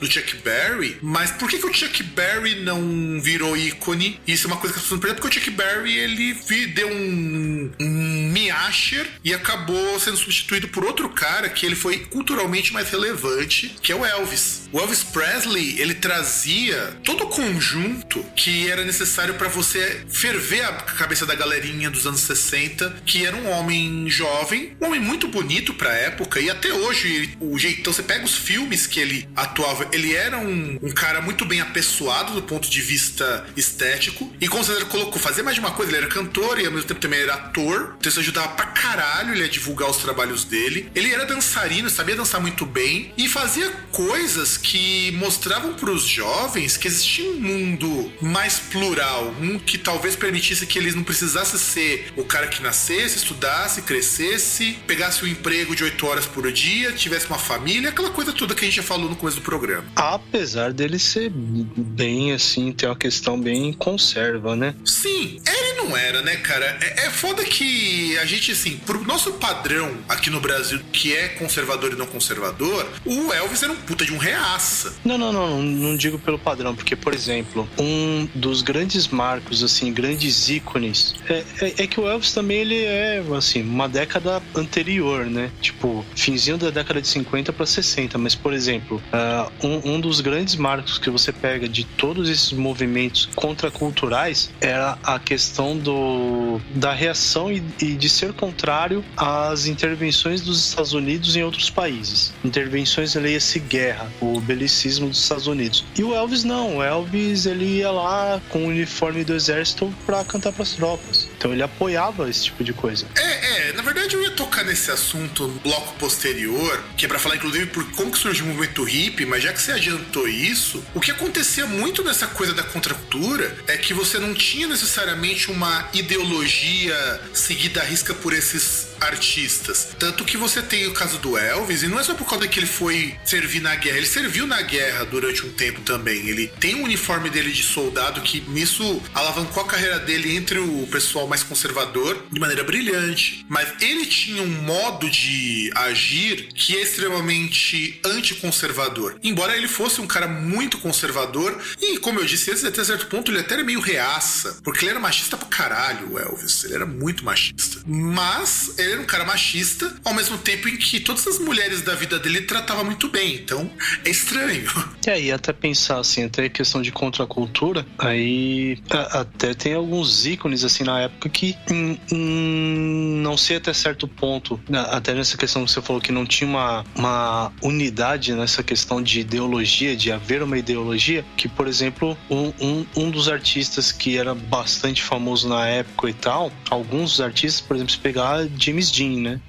do 0.00 0.10
Chuck 0.10 0.36
Berry, 0.36 0.98
mas 1.00 1.30
por 1.32 1.48
que, 1.48 1.58
que 1.58 1.66
o 1.66 1.72
Chuck 1.72 2.02
Berry 2.02 2.56
não 2.56 3.20
virou 3.20 3.56
ícone? 3.56 4.20
Isso 4.26 4.46
é 4.46 4.50
uma 4.50 4.56
coisa 4.56 4.74
que 4.74 4.78
as 4.78 4.84
pessoas 4.84 5.00
não 5.00 5.14
porque 5.14 5.28
o 5.28 5.32
Chuck 5.32 5.50
Berry 5.50 5.96
ele 5.96 6.36
deu 6.74 6.88
um, 6.88 7.70
um 7.80 8.31
miasher 8.42 9.06
e 9.24 9.32
acabou 9.32 9.98
sendo 10.00 10.16
substituído 10.16 10.68
por 10.68 10.84
outro 10.84 11.08
cara 11.08 11.48
que 11.48 11.64
ele 11.64 11.76
foi 11.76 11.98
culturalmente 11.98 12.72
mais 12.72 12.90
relevante, 12.90 13.74
que 13.82 13.92
é 13.92 13.94
o 13.94 14.04
Elvis. 14.04 14.62
O 14.72 14.80
Elvis 14.80 15.04
Presley, 15.04 15.80
ele 15.80 15.94
trazia 15.94 16.96
todo 17.04 17.24
o 17.24 17.28
conjunto 17.28 18.24
que 18.34 18.70
era 18.70 18.84
necessário 18.84 19.34
para 19.34 19.48
você 19.48 20.04
ferver 20.08 20.64
a 20.64 20.72
cabeça 20.72 21.26
da 21.26 21.34
galerinha 21.34 21.90
dos 21.90 22.06
anos 22.06 22.20
60, 22.20 23.02
que 23.04 23.26
era 23.26 23.36
um 23.36 23.50
homem 23.50 24.08
jovem, 24.08 24.76
um 24.80 24.86
homem 24.86 25.00
muito 25.00 25.28
bonito 25.28 25.74
pra 25.74 25.92
época, 25.92 26.40
e 26.40 26.50
até 26.50 26.72
hoje, 26.72 27.36
o 27.40 27.58
jeito. 27.58 27.80
Então 27.80 27.92
você 27.92 28.02
pega 28.02 28.24
os 28.24 28.34
filmes 28.34 28.86
que 28.86 28.98
ele 28.98 29.28
atuava, 29.36 29.88
ele 29.92 30.14
era 30.14 30.38
um, 30.38 30.78
um 30.82 30.92
cara 30.92 31.20
muito 31.20 31.44
bem 31.44 31.60
apessoado 31.60 32.32
do 32.32 32.42
ponto 32.42 32.68
de 32.68 32.80
vista 32.80 33.46
estético, 33.56 34.32
e 34.40 34.48
como 34.48 34.64
você 34.64 34.84
colocou, 34.86 35.20
fazer 35.20 35.42
mais 35.42 35.54
de 35.54 35.60
uma 35.60 35.72
coisa, 35.72 35.92
ele 35.92 35.98
era 35.98 36.08
cantor 36.08 36.58
e 36.58 36.66
ao 36.66 36.72
mesmo 36.72 36.88
tempo 36.88 37.00
também 37.00 37.20
era 37.20 37.34
ator, 37.34 37.96
então 37.98 38.10
isso 38.10 38.22
ajudava 38.32 38.48
pra 38.48 38.66
caralho 38.66 39.34
ele 39.34 39.44
a 39.44 39.48
divulgar 39.48 39.90
os 39.90 39.98
trabalhos 39.98 40.44
dele. 40.44 40.90
Ele 40.94 41.12
era 41.12 41.26
dançarino, 41.26 41.90
sabia 41.90 42.16
dançar 42.16 42.40
muito 42.40 42.64
bem, 42.64 43.12
e 43.16 43.28
fazia 43.28 43.70
coisas 43.92 44.56
que 44.56 45.12
mostravam 45.12 45.74
para 45.74 45.90
os 45.90 46.04
jovens 46.04 46.76
que 46.76 46.88
existia 46.88 47.30
um 47.30 47.40
mundo 47.40 48.12
mais 48.20 48.58
plural, 48.58 49.34
um 49.40 49.58
que 49.58 49.76
talvez 49.76 50.16
permitisse 50.16 50.66
que 50.66 50.78
eles 50.78 50.94
não 50.94 51.04
precisassem 51.04 51.58
ser 51.58 52.12
o 52.16 52.24
cara 52.24 52.46
que 52.46 52.62
nascesse, 52.62 53.18
estudasse, 53.18 53.82
crescesse, 53.82 54.78
pegasse 54.86 55.24
um 55.24 55.28
emprego 55.28 55.76
de 55.76 55.84
8 55.84 56.06
horas 56.06 56.26
por 56.26 56.50
dia, 56.50 56.92
tivesse 56.92 57.26
uma 57.26 57.38
família, 57.38 57.90
aquela 57.90 58.10
coisa 58.10 58.32
toda 58.32 58.54
que 58.54 58.64
a 58.64 58.68
gente 58.68 58.76
já 58.76 58.82
falou 58.82 59.08
no 59.08 59.16
começo 59.16 59.38
do 59.38 59.42
programa. 59.42 59.84
Apesar 59.94 60.72
dele 60.72 60.98
ser 60.98 61.30
bem 61.30 62.32
assim, 62.32 62.72
ter 62.72 62.86
uma 62.86 62.96
questão 62.96 63.38
bem 63.38 63.72
conserva, 63.72 64.56
né? 64.56 64.74
Sim, 64.84 65.40
ele 65.46 65.72
não 65.74 65.96
era, 65.96 66.22
né, 66.22 66.36
cara? 66.36 66.78
É, 66.80 67.06
é 67.06 67.10
foda 67.10 67.44
que 67.44 68.16
a 68.22 68.24
gente, 68.24 68.52
assim, 68.52 68.76
pro 68.76 69.04
nosso 69.04 69.32
padrão 69.32 69.98
aqui 70.08 70.30
no 70.30 70.40
Brasil, 70.40 70.78
que 70.92 71.12
é 71.12 71.26
conservador 71.30 71.92
e 71.92 71.96
não 71.96 72.06
conservador, 72.06 72.86
o 73.04 73.32
Elvis 73.32 73.64
era 73.64 73.72
um 73.72 73.76
puta 73.76 74.04
de 74.04 74.12
um 74.12 74.16
reaça. 74.16 74.94
Não, 75.04 75.18
não, 75.18 75.32
não, 75.32 75.50
não, 75.50 75.62
não 75.62 75.96
digo 75.96 76.20
pelo 76.20 76.38
padrão, 76.38 76.72
porque, 76.72 76.94
por 76.94 77.12
exemplo, 77.12 77.68
um 77.76 78.28
dos 78.32 78.62
grandes 78.62 79.08
marcos, 79.08 79.64
assim, 79.64 79.92
grandes 79.92 80.48
ícones, 80.48 81.16
é, 81.28 81.44
é, 81.60 81.74
é 81.82 81.86
que 81.88 81.98
o 81.98 82.06
Elvis 82.06 82.32
também 82.32 82.58
ele 82.58 82.84
é, 82.84 83.24
assim, 83.36 83.62
uma 83.62 83.88
década 83.88 84.40
anterior, 84.54 85.26
né? 85.26 85.50
Tipo, 85.60 86.04
finzinho 86.14 86.56
da 86.56 86.70
década 86.70 87.02
de 87.02 87.08
50 87.08 87.52
para 87.52 87.66
60. 87.66 88.18
Mas, 88.18 88.36
por 88.36 88.52
exemplo, 88.52 89.02
uh, 89.12 89.66
um, 89.66 89.94
um, 89.94 90.00
dos 90.00 90.20
grandes 90.20 90.54
marcos 90.54 90.96
que 90.96 91.10
você 91.10 91.32
pega 91.32 91.68
de 91.68 91.82
todos 91.82 92.30
esses 92.30 92.52
movimentos 92.52 93.28
contraculturais 93.34 94.48
era 94.60 94.96
a 95.02 95.18
questão 95.18 95.76
do, 95.76 96.60
da 96.72 96.92
reação 96.92 97.50
e, 97.50 97.60
e 97.80 97.94
de 97.94 98.11
ser 98.12 98.32
contrário 98.32 99.04
às 99.16 99.66
intervenções 99.66 100.40
dos 100.40 100.68
Estados 100.68 100.92
Unidos 100.92 101.36
em 101.36 101.42
outros 101.42 101.70
países. 101.70 102.32
Intervenções, 102.44 103.14
leia-se 103.14 103.58
guerra, 103.58 104.10
o 104.20 104.40
belicismo 104.40 105.08
dos 105.08 105.22
Estados 105.22 105.46
Unidos. 105.46 105.84
E 105.98 106.04
o 106.04 106.14
Elvis 106.14 106.44
não, 106.44 106.76
o 106.76 106.82
Elvis 106.82 107.46
ele 107.46 107.78
ia 107.78 107.90
lá 107.90 108.40
com 108.48 108.64
o 108.64 108.68
uniforme 108.68 109.24
do 109.24 109.34
exército 109.34 109.92
para 110.06 110.24
cantar 110.24 110.52
para 110.52 110.62
as 110.62 110.72
tropas. 110.72 111.28
Então 111.36 111.52
ele 111.52 111.62
apoiava 111.62 112.28
esse 112.28 112.44
tipo 112.44 112.62
de 112.62 112.72
coisa. 112.72 113.06
É, 113.16 113.68
é, 113.68 113.71
na 113.74 113.82
verdade 113.82 114.14
eu 114.14 114.22
ia 114.22 114.30
tocar 114.30 114.64
nesse 114.64 114.90
assunto 114.90 115.46
no 115.46 115.60
bloco 115.60 115.94
posterior, 115.96 116.82
que 116.96 117.04
é 117.04 117.08
pra 117.08 117.18
falar, 117.18 117.36
inclusive, 117.36 117.66
por 117.66 117.84
como 117.92 118.10
que 118.10 118.18
surgiu 118.18 118.44
o 118.44 118.48
movimento 118.48 118.82
hippie, 118.84 119.26
mas 119.26 119.42
já 119.42 119.52
que 119.52 119.60
você 119.60 119.72
adiantou 119.72 120.28
isso, 120.28 120.84
o 120.94 121.00
que 121.00 121.10
acontecia 121.10 121.66
muito 121.66 122.02
nessa 122.02 122.26
coisa 122.26 122.52
da 122.52 122.62
contracultura 122.62 123.56
é 123.66 123.76
que 123.76 123.94
você 123.94 124.18
não 124.18 124.34
tinha 124.34 124.66
necessariamente 124.66 125.50
uma 125.50 125.88
ideologia 125.92 127.20
seguida 127.32 127.80
à 127.80 127.84
risca 127.84 128.14
por 128.14 128.32
esses 128.32 128.88
artistas. 129.00 129.88
Tanto 129.98 130.24
que 130.24 130.36
você 130.36 130.62
tem 130.62 130.86
o 130.86 130.92
caso 130.92 131.18
do 131.18 131.36
Elvis, 131.36 131.82
e 131.82 131.88
não 131.88 131.98
é 131.98 132.02
só 132.02 132.14
por 132.14 132.28
causa 132.28 132.46
que 132.46 132.58
ele 132.58 132.66
foi 132.66 133.16
servir 133.24 133.60
na 133.60 133.74
guerra, 133.74 133.96
ele 133.98 134.06
serviu 134.06 134.46
na 134.46 134.62
guerra 134.62 135.04
durante 135.04 135.44
um 135.44 135.52
tempo 135.52 135.80
também. 135.80 136.28
Ele 136.28 136.46
tem 136.60 136.74
um 136.76 136.84
uniforme 136.84 137.30
dele 137.30 137.52
de 137.52 137.62
soldado 137.62 138.20
que 138.20 138.40
nisso 138.48 139.02
alavancou 139.14 139.62
a 139.62 139.66
carreira 139.66 139.98
dele 139.98 140.36
entre 140.36 140.58
o 140.58 140.86
pessoal 140.90 141.26
mais 141.26 141.42
conservador 141.42 142.24
de 142.30 142.40
maneira 142.40 142.64
brilhante. 142.64 143.44
Mas 143.48 143.61
ele 143.80 144.06
tinha 144.06 144.42
um 144.42 144.62
modo 144.62 145.08
de 145.10 145.70
agir 145.74 146.48
que 146.54 146.76
é 146.76 146.82
extremamente 146.82 148.00
anticonservador. 148.04 149.16
Embora 149.22 149.56
ele 149.56 149.68
fosse 149.68 150.00
um 150.00 150.06
cara 150.06 150.26
muito 150.26 150.78
conservador, 150.78 151.58
e 151.80 151.98
como 151.98 152.20
eu 152.20 152.24
disse 152.24 152.50
antes, 152.50 152.64
até 152.64 152.82
certo 152.84 153.06
ponto 153.06 153.30
ele 153.30 153.40
até 153.40 153.54
era 153.54 153.64
meio 153.64 153.80
reaça, 153.80 154.60
porque 154.62 154.84
ele 154.84 154.92
era 154.92 155.00
machista 155.00 155.36
pra 155.36 155.46
caralho, 155.46 156.12
o 156.12 156.18
Elvis. 156.18 156.64
Ele 156.64 156.74
era 156.74 156.86
muito 156.86 157.24
machista. 157.24 157.82
Mas 157.86 158.78
ele 158.78 158.92
era 158.92 159.00
um 159.00 159.06
cara 159.06 159.24
machista, 159.24 159.94
ao 160.04 160.14
mesmo 160.14 160.38
tempo 160.38 160.68
em 160.68 160.76
que 160.76 161.00
todas 161.00 161.26
as 161.26 161.38
mulheres 161.38 161.82
da 161.82 161.94
vida 161.94 162.18
dele 162.18 162.42
tratava 162.42 162.84
muito 162.84 163.08
bem. 163.08 163.34
Então, 163.34 163.70
é 164.04 164.10
estranho. 164.10 164.70
E 165.04 165.10
aí, 165.10 165.32
até 165.32 165.52
pensar 165.52 165.98
assim, 165.98 166.24
até 166.24 166.48
questão 166.48 166.80
de 166.80 166.92
contracultura, 166.92 167.84
aí 167.98 168.78
a, 168.88 169.20
até 169.20 169.52
tem 169.52 169.74
alguns 169.74 170.24
ícones 170.26 170.62
assim 170.62 170.84
na 170.84 171.00
época 171.00 171.28
que 171.28 171.56
hum, 171.70 171.96
hum, 172.12 173.20
não 173.22 173.36
até 173.56 173.72
certo 173.72 174.06
ponto, 174.06 174.60
né, 174.68 174.84
até 174.90 175.14
nessa 175.14 175.36
questão 175.36 175.64
que 175.64 175.70
você 175.70 175.82
falou 175.82 176.00
que 176.00 176.12
não 176.12 176.26
tinha 176.26 176.48
uma, 176.48 176.84
uma 176.94 177.52
unidade 177.62 178.34
nessa 178.34 178.62
questão 178.62 179.02
de 179.02 179.20
ideologia, 179.20 179.96
de 179.96 180.12
haver 180.12 180.42
uma 180.42 180.58
ideologia, 180.58 181.24
que, 181.36 181.48
por 181.48 181.66
exemplo, 181.66 182.16
um, 182.30 182.52
um, 182.60 182.86
um 182.96 183.10
dos 183.10 183.28
artistas 183.28 183.92
que 183.92 184.16
era 184.16 184.34
bastante 184.34 185.02
famoso 185.02 185.48
na 185.48 185.66
época 185.66 186.10
e 186.10 186.14
tal, 186.14 186.52
alguns 186.70 187.20
artistas, 187.20 187.60
por 187.60 187.76
exemplo, 187.76 187.92
se 187.92 187.98
pegar 187.98 188.46
James 188.58 188.90
Dean, 188.90 189.20
né? 189.20 189.40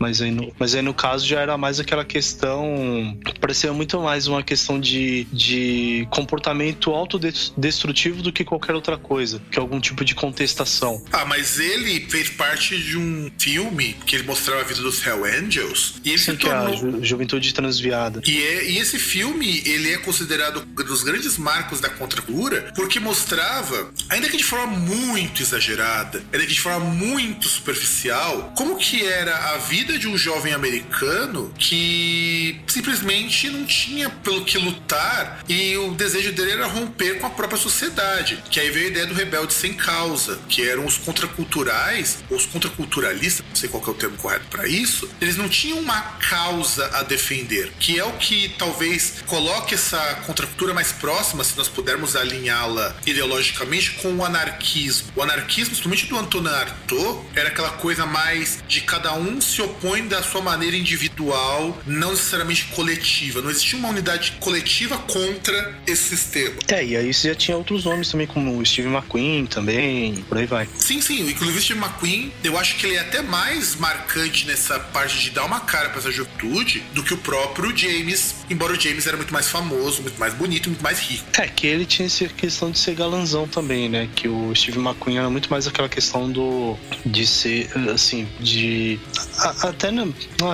Mas 0.00 0.22
aí, 0.22 0.30
no, 0.30 0.50
mas 0.58 0.74
aí 0.74 0.80
no 0.80 0.94
caso 0.94 1.26
já 1.26 1.40
era 1.40 1.58
mais 1.58 1.78
aquela 1.78 2.06
questão. 2.06 3.18
Parecia 3.38 3.70
muito 3.72 4.00
mais 4.00 4.26
uma 4.26 4.42
questão 4.42 4.80
de, 4.80 5.24
de 5.30 6.08
comportamento 6.10 6.90
autodestrutivo 6.90 8.22
do 8.22 8.32
que 8.32 8.42
qualquer 8.42 8.74
outra 8.74 8.96
coisa, 8.96 9.42
que 9.50 9.58
algum 9.58 9.78
tipo 9.78 10.02
de 10.02 10.14
contestação. 10.14 11.04
Ah, 11.12 11.26
mas 11.26 11.60
ele 11.60 12.00
fez 12.08 12.30
parte 12.30 12.78
de 12.78 12.96
um 12.96 13.30
filme 13.38 13.94
que 14.06 14.16
ele 14.16 14.24
mostrava 14.24 14.62
a 14.62 14.64
vida 14.64 14.80
dos 14.80 15.06
Hell 15.06 15.22
Angels. 15.24 16.00
E 16.02 16.08
ele 16.10 16.18
Sim, 16.18 16.32
se 16.32 16.36
que 16.38 16.48
é 16.48 16.52
a 16.52 16.62
tornou. 16.62 16.76
ju 17.02 17.04
juventude 17.04 17.52
transviada. 17.52 18.22
E, 18.26 18.38
é, 18.42 18.70
e 18.70 18.78
esse 18.78 18.98
filme, 18.98 19.62
ele 19.66 19.92
é 19.92 19.98
considerado 19.98 20.66
um 20.66 20.84
dos 20.84 21.02
grandes 21.02 21.36
marcos 21.36 21.78
da 21.78 21.90
contracultura, 21.90 22.72
porque 22.74 22.98
mostrava, 22.98 23.92
ainda 24.08 24.28
que 24.30 24.36
de 24.38 24.44
forma 24.44 24.78
muito 24.78 25.42
exagerada, 25.42 26.22
ainda 26.32 26.46
que 26.46 26.54
de 26.54 26.60
forma 26.60 26.86
muito 26.86 27.48
superficial, 27.48 28.52
como 28.56 28.76
que 28.76 29.04
era 29.04 29.36
a 29.54 29.58
vida 29.58 29.89
de 29.98 30.08
um 30.08 30.16
jovem 30.16 30.52
americano 30.52 31.52
que 31.58 32.60
simplesmente 32.66 33.48
não 33.50 33.64
tinha 33.64 34.10
pelo 34.10 34.44
que 34.44 34.58
lutar 34.58 35.42
e 35.48 35.76
o 35.76 35.92
desejo 35.94 36.32
dele 36.32 36.52
era 36.52 36.66
romper 36.66 37.18
com 37.18 37.26
a 37.26 37.30
própria 37.30 37.58
sociedade. 37.58 38.42
Que 38.50 38.60
aí 38.60 38.70
veio 38.70 38.86
a 38.86 38.90
ideia 38.90 39.06
do 39.06 39.14
rebelde 39.14 39.52
sem 39.52 39.74
causa, 39.74 40.38
que 40.48 40.66
eram 40.68 40.86
os 40.86 40.96
contraculturais, 40.96 42.18
os 42.30 42.46
contraculturalistas, 42.46 43.44
não 43.48 43.56
sei 43.56 43.68
qual 43.68 43.82
é 43.86 43.90
o 43.90 43.94
termo 43.94 44.16
correto 44.16 44.46
para 44.48 44.66
isso, 44.66 45.08
eles 45.20 45.36
não 45.36 45.48
tinham 45.48 45.78
uma 45.78 46.00
causa 46.00 46.86
a 46.94 47.02
defender, 47.02 47.72
que 47.78 47.98
é 47.98 48.04
o 48.04 48.12
que 48.12 48.54
talvez 48.58 49.22
coloque 49.26 49.74
essa 49.74 49.98
contracultura 50.26 50.74
mais 50.74 50.92
próxima, 50.92 51.44
se 51.44 51.56
nós 51.56 51.68
pudermos 51.68 52.16
alinhá-la 52.16 52.96
ideologicamente, 53.06 53.92
com 53.92 54.12
o 54.14 54.24
anarquismo. 54.24 55.08
O 55.16 55.22
anarquismo, 55.22 55.70
principalmente 55.70 56.06
do 56.06 56.18
Antonin 56.18 56.48
Artaud, 56.48 57.20
era 57.34 57.48
aquela 57.48 57.70
coisa 57.70 58.06
mais 58.06 58.62
de 58.68 58.80
cada 58.80 59.14
um 59.14 59.40
se 59.40 59.60
opõe 59.80 60.06
da 60.06 60.22
sua 60.22 60.42
maneira 60.42 60.76
individual, 60.76 61.76
não 61.86 62.10
necessariamente 62.10 62.66
coletiva. 62.66 63.40
Não 63.40 63.50
existia 63.50 63.78
uma 63.78 63.88
unidade 63.88 64.32
coletiva 64.40 64.98
contra 64.98 65.74
esse 65.86 66.16
sistema. 66.16 66.56
É, 66.68 66.84
e 66.84 66.96
aí 66.96 67.12
você 67.12 67.28
já 67.28 67.34
tinha 67.34 67.56
outros 67.56 67.84
nomes 67.84 68.10
também, 68.10 68.26
como 68.26 68.56
o 68.58 68.64
Steve 68.66 68.88
McQueen 68.88 69.46
também, 69.46 70.16
por 70.28 70.38
aí 70.38 70.46
vai. 70.46 70.68
Sim, 70.78 71.00
sim. 71.00 71.28
Inclusive 71.28 71.58
o 71.58 71.62
Steve 71.62 71.80
McQueen, 71.80 72.32
eu 72.44 72.58
acho 72.58 72.76
que 72.76 72.86
ele 72.86 72.96
é 72.96 73.00
até 73.00 73.22
mais 73.22 73.74
marcante 73.76 74.46
nessa 74.46 74.78
parte 74.78 75.18
de 75.18 75.30
dar 75.30 75.44
uma 75.44 75.60
cara 75.60 75.88
pra 75.88 75.98
essa 75.98 76.10
juventude 76.10 76.82
do 76.94 77.02
que 77.02 77.14
o 77.14 77.18
próprio 77.18 77.76
James, 77.76 78.34
embora 78.50 78.72
o 78.74 78.80
James 78.80 79.06
era 79.06 79.16
muito 79.16 79.32
mais 79.32 79.48
famoso, 79.48 80.02
muito 80.02 80.18
mais 80.20 80.34
bonito, 80.34 80.68
muito 80.68 80.82
mais 80.82 80.98
rico. 80.98 81.24
É, 81.38 81.48
que 81.48 81.66
ele 81.66 81.86
tinha 81.86 82.06
essa 82.06 82.26
questão 82.28 82.70
de 82.70 82.78
ser 82.78 82.94
galanzão 82.94 83.48
também, 83.48 83.88
né? 83.88 84.08
Que 84.14 84.28
o 84.28 84.54
Steve 84.54 84.78
McQueen 84.78 85.18
era 85.18 85.30
muito 85.30 85.50
mais 85.50 85.66
aquela 85.66 85.88
questão 85.88 86.30
do. 86.30 86.76
de 87.04 87.26
ser, 87.26 87.70
assim, 87.92 88.28
de. 88.40 88.98
a- 89.38 89.69
até 89.70 89.90
na, 89.90 90.06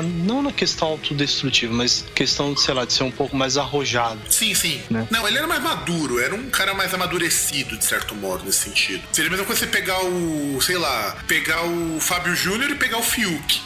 não 0.03 0.43
na 0.43 0.53
questão 0.53 0.89
autodestrutiva, 0.89 1.73
mas 1.73 2.05
questão, 2.15 2.53
de, 2.55 2.61
sei 2.61 2.75
lá, 2.75 2.85
de 2.85 2.93
ser 2.93 3.05
um 3.05 3.11
pouco 3.11 3.37
mais 3.37 3.57
arrojado. 3.57 4.21
Sim, 4.31 4.55
sim. 4.55 4.83
Né? 4.91 5.07
Não, 5.11 5.27
ele 5.27 5.39
era 5.39 5.47
mais 5.47 5.63
maduro, 5.63 6.21
era 6.21 6.35
um 6.35 6.49
cara 6.51 6.75
mais 6.75 6.93
amadurecido, 6.95 7.77
de 7.77 7.85
certo 7.85 8.15
modo, 8.15 8.45
nesse 8.45 8.61
sentido. 8.61 9.03
Seria 9.13 9.29
a 9.29 9.31
mesma 9.31 9.47
coisa 9.47 9.61
você 9.61 9.67
pegar 9.67 10.05
o, 10.05 10.61
sei 10.61 10.79
lá, 10.79 11.17
pegar 11.27 11.65
o 11.65 12.01
Fábio 12.01 12.35
Júnior 12.35 12.71
e 12.71 12.75
pegar 12.75 12.99
o 12.99 13.03
Fiuk. 13.03 13.63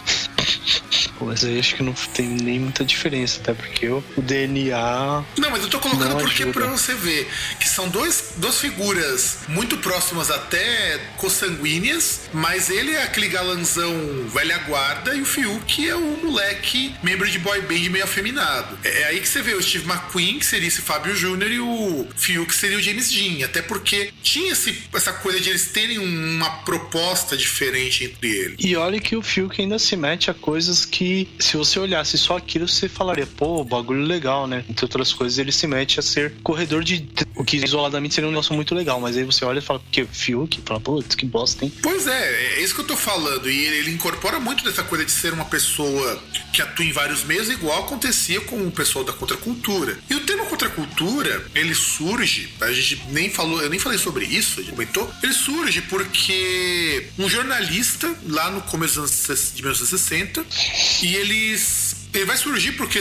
Mas 1.26 1.44
aí 1.44 1.58
acho 1.58 1.76
que 1.76 1.82
não 1.82 1.92
tem 2.14 2.26
nem 2.26 2.58
muita 2.58 2.84
diferença, 2.84 3.40
até 3.40 3.54
porque 3.54 3.88
o 3.88 4.00
o 4.16 4.22
DNA. 4.22 5.24
Não, 5.38 5.50
mas 5.50 5.62
eu 5.62 5.68
tô 5.68 5.78
colocando 5.78 6.16
porque 6.18 6.42
ajuda. 6.42 6.52
pra 6.52 6.66
você 6.68 6.94
ver 6.94 7.28
que 7.58 7.68
são 7.68 7.88
dois, 7.88 8.34
duas 8.36 8.58
figuras 8.58 9.38
muito 9.48 9.76
próximas 9.78 10.30
até 10.30 11.00
consanguíneas, 11.16 12.22
mas 12.32 12.70
ele 12.70 12.92
é 12.92 13.02
aquele 13.02 13.28
galanzão 13.28 13.92
velha 14.32 14.58
guarda 14.58 15.14
e 15.14 15.22
o 15.22 15.26
Fiuk 15.26 15.88
é 15.88 15.94
o 15.94 16.18
moleque 16.22 16.94
membro 17.02 17.28
de 17.28 17.38
boy 17.38 17.60
band 17.62 17.90
meio 17.90 18.04
afeminado. 18.04 18.78
É, 18.84 19.02
é 19.02 19.04
aí 19.06 19.20
que 19.20 19.28
você 19.28 19.42
vê 19.42 19.54
o 19.54 19.62
Steve 19.62 19.88
McQueen, 19.88 20.38
que 20.38 20.46
seria 20.46 20.68
esse 20.68 20.82
Fábio 20.82 21.14
Júnior, 21.14 21.50
e 21.50 21.60
o 21.60 22.06
Fiuk 22.16 22.54
seria 22.54 22.76
o 22.76 22.82
James 22.82 23.10
Dean. 23.10 23.44
Até 23.44 23.62
porque 23.62 24.12
tinha 24.22 24.52
esse, 24.52 24.82
essa 24.94 25.12
coisa 25.12 25.40
de 25.40 25.50
eles 25.50 25.68
terem 25.68 25.98
uma 25.98 26.50
proposta 26.62 27.36
diferente 27.36 28.04
entre 28.04 28.28
eles. 28.28 28.56
E 28.60 28.76
olha 28.76 29.00
que 29.00 29.16
o 29.16 29.22
Fiuk 29.22 29.60
ainda 29.60 29.78
se 29.78 29.96
mete 29.96 30.30
a 30.30 30.34
coisas 30.34 30.84
que, 30.84 31.04
se 31.38 31.56
você 31.56 31.78
olhasse 31.78 32.18
só 32.18 32.36
aquilo, 32.36 32.68
você 32.68 32.88
falaria, 32.88 33.26
pô, 33.26 33.64
bagulho 33.64 34.02
legal, 34.02 34.46
né? 34.46 34.64
Entre 34.68 34.84
outras 34.84 35.12
coisas, 35.12 35.38
ele 35.38 35.52
se 35.52 35.66
mete 35.66 35.98
a 35.98 36.02
ser 36.02 36.34
corredor 36.42 36.82
de. 36.82 37.08
O 37.36 37.44
que 37.44 37.56
isoladamente 37.56 38.14
seria 38.14 38.28
um 38.28 38.32
negócio 38.32 38.54
muito 38.54 38.74
legal, 38.74 39.00
mas 39.00 39.16
aí 39.16 39.24
você 39.24 39.44
olha 39.44 39.58
e 39.58 39.62
fala, 39.62 39.80
que 39.90 40.04
Fiuk? 40.04 40.60
Fala, 40.64 40.80
putz, 40.80 41.14
que 41.14 41.24
bosta, 41.24 41.64
hein? 41.64 41.72
Pois 41.82 42.06
é, 42.06 42.58
é 42.58 42.62
isso 42.62 42.74
que 42.74 42.80
eu 42.80 42.86
tô 42.86 42.96
falando. 42.96 43.50
E 43.50 43.64
ele, 43.64 43.76
ele 43.78 43.90
incorpora 43.92 44.38
muito 44.38 44.64
dessa 44.64 44.82
coisa 44.82 45.04
de 45.04 45.12
ser 45.12 45.32
uma 45.32 45.44
pessoa 45.44 46.22
que 46.52 46.60
atua 46.60 46.84
em 46.84 46.92
vários 46.92 47.24
meios, 47.24 47.48
igual 47.48 47.84
acontecia 47.84 48.40
com 48.42 48.66
o 48.66 48.70
pessoal 48.70 49.04
da 49.04 49.12
contracultura. 49.12 49.98
E 50.08 50.14
o 50.14 50.20
termo 50.20 50.46
contracultura, 50.46 51.46
ele 51.54 51.74
surge, 51.74 52.52
a 52.60 52.72
gente 52.72 53.02
nem 53.10 53.30
falou, 53.30 53.62
eu 53.62 53.70
nem 53.70 53.78
falei 53.78 53.98
sobre 53.98 54.24
isso, 54.24 54.60
a 54.60 54.62
gente 54.62 54.72
comentou. 54.72 55.10
Ele 55.22 55.32
surge 55.32 55.82
porque 55.82 57.08
um 57.18 57.28
jornalista, 57.28 58.12
lá 58.26 58.50
no 58.50 58.60
começo 58.62 59.00
de 59.54 59.62
1960, 59.62 60.44
e 61.02 61.16
eles 61.16 61.89
ele 62.12 62.24
vai 62.24 62.36
surgir 62.36 62.72
porque 62.72 63.00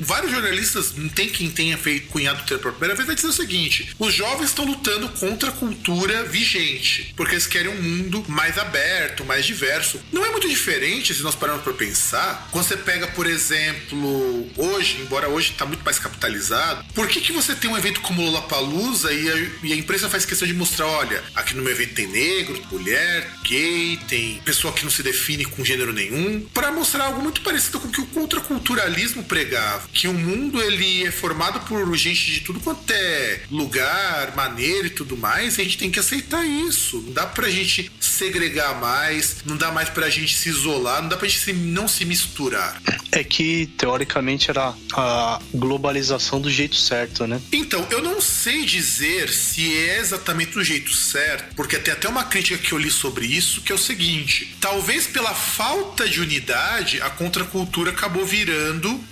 vários 0.00 0.32
jornalistas, 0.32 0.94
não 0.96 1.08
tem 1.08 1.28
quem 1.28 1.50
tenha 1.50 1.76
feito 1.76 2.08
cunhado 2.08 2.42
o 2.42 2.44
termo 2.44 2.62
pela 2.62 2.72
primeira 2.72 2.94
vez, 2.94 3.06
vai 3.06 3.14
dizer 3.14 3.28
o 3.28 3.32
seguinte: 3.32 3.94
os 3.98 4.14
jovens 4.14 4.46
estão 4.46 4.64
lutando 4.64 5.08
contra 5.10 5.50
a 5.50 5.52
cultura 5.52 6.24
vigente, 6.24 7.12
porque 7.16 7.34
eles 7.34 7.46
querem 7.46 7.70
um 7.70 7.82
mundo 7.82 8.24
mais 8.28 8.58
aberto, 8.58 9.24
mais 9.24 9.44
diverso. 9.44 10.00
Não 10.12 10.24
é 10.24 10.30
muito 10.30 10.48
diferente 10.48 11.14
se 11.14 11.22
nós 11.22 11.34
pararmos 11.34 11.64
para 11.64 11.72
pensar. 11.72 12.48
Quando 12.50 12.66
você 12.66 12.76
pega, 12.76 13.06
por 13.08 13.26
exemplo, 13.26 14.50
hoje, 14.56 14.98
embora 15.00 15.28
hoje 15.28 15.52
está 15.52 15.66
muito 15.66 15.84
mais 15.84 15.98
capitalizado, 15.98 16.84
por 16.94 17.08
que, 17.08 17.20
que 17.20 17.32
você 17.32 17.54
tem 17.54 17.70
um 17.70 17.76
evento 17.76 18.00
como 18.00 18.22
Lollapalooza 18.22 19.12
e 19.12 19.30
a, 19.30 19.66
e 19.66 19.72
a 19.72 19.76
imprensa 19.76 20.08
faz 20.08 20.24
questão 20.24 20.46
de 20.46 20.54
mostrar: 20.54 20.86
olha, 20.86 21.22
aqui 21.34 21.54
no 21.54 21.62
meu 21.62 21.72
evento 21.72 21.94
tem 21.94 22.06
negro, 22.06 22.60
mulher, 22.70 23.30
gay, 23.44 23.98
tem 24.08 24.40
pessoa 24.44 24.72
que 24.72 24.84
não 24.84 24.90
se 24.90 25.02
define 25.02 25.44
com 25.44 25.64
gênero 25.64 25.92
nenhum, 25.92 26.40
para 26.54 26.72
mostrar 26.72 27.04
algo 27.04 27.22
muito 27.22 27.40
parecido 27.40 27.80
com 27.80 27.88
o 27.88 27.92
que 27.92 28.00
o 28.00 28.06
contra 28.06 28.40
contraculturalismo 28.46 29.24
pregava, 29.24 29.88
que 29.92 30.06
o 30.06 30.14
mundo 30.14 30.62
ele 30.62 31.04
é 31.04 31.10
formado 31.10 31.60
por 31.66 31.96
gente 31.96 32.32
de 32.32 32.40
tudo 32.40 32.60
quanto 32.60 32.90
é 32.90 33.40
lugar, 33.50 34.34
maneira 34.36 34.86
e 34.86 34.90
tudo 34.90 35.16
mais, 35.16 35.58
e 35.58 35.60
a 35.60 35.64
gente 35.64 35.78
tem 35.78 35.90
que 35.90 35.98
aceitar 35.98 36.44
isso. 36.44 37.02
Não 37.02 37.12
dá 37.12 37.26
pra 37.26 37.50
gente 37.50 37.90
segregar 38.00 38.80
mais, 38.80 39.38
não 39.44 39.56
dá 39.56 39.72
mais 39.72 39.88
pra 39.88 40.08
gente 40.08 40.36
se 40.36 40.48
isolar, 40.48 41.02
não 41.02 41.08
dá 41.08 41.16
pra 41.16 41.28
gente 41.28 41.40
se, 41.40 41.52
não 41.52 41.88
se 41.88 42.04
misturar. 42.04 42.80
É 43.10 43.24
que, 43.24 43.66
teoricamente, 43.78 44.50
era 44.50 44.74
a 44.92 45.40
globalização 45.52 46.40
do 46.40 46.50
jeito 46.50 46.76
certo, 46.76 47.26
né? 47.26 47.40
Então, 47.52 47.86
eu 47.90 48.02
não 48.02 48.20
sei 48.20 48.64
dizer 48.64 49.28
se 49.30 49.76
é 49.76 49.98
exatamente 49.98 50.52
do 50.52 50.62
jeito 50.62 50.92
certo, 50.92 51.54
porque 51.54 51.78
tem 51.78 51.94
até 51.94 52.08
uma 52.08 52.24
crítica 52.24 52.58
que 52.58 52.72
eu 52.72 52.78
li 52.78 52.90
sobre 52.90 53.26
isso, 53.26 53.62
que 53.62 53.72
é 53.72 53.74
o 53.74 53.78
seguinte: 53.78 54.56
talvez 54.60 55.06
pela 55.06 55.34
falta 55.34 56.08
de 56.08 56.20
unidade, 56.20 57.00
a 57.00 57.10
contracultura 57.10 57.90
acabou 57.90 58.24
virando 58.24 58.35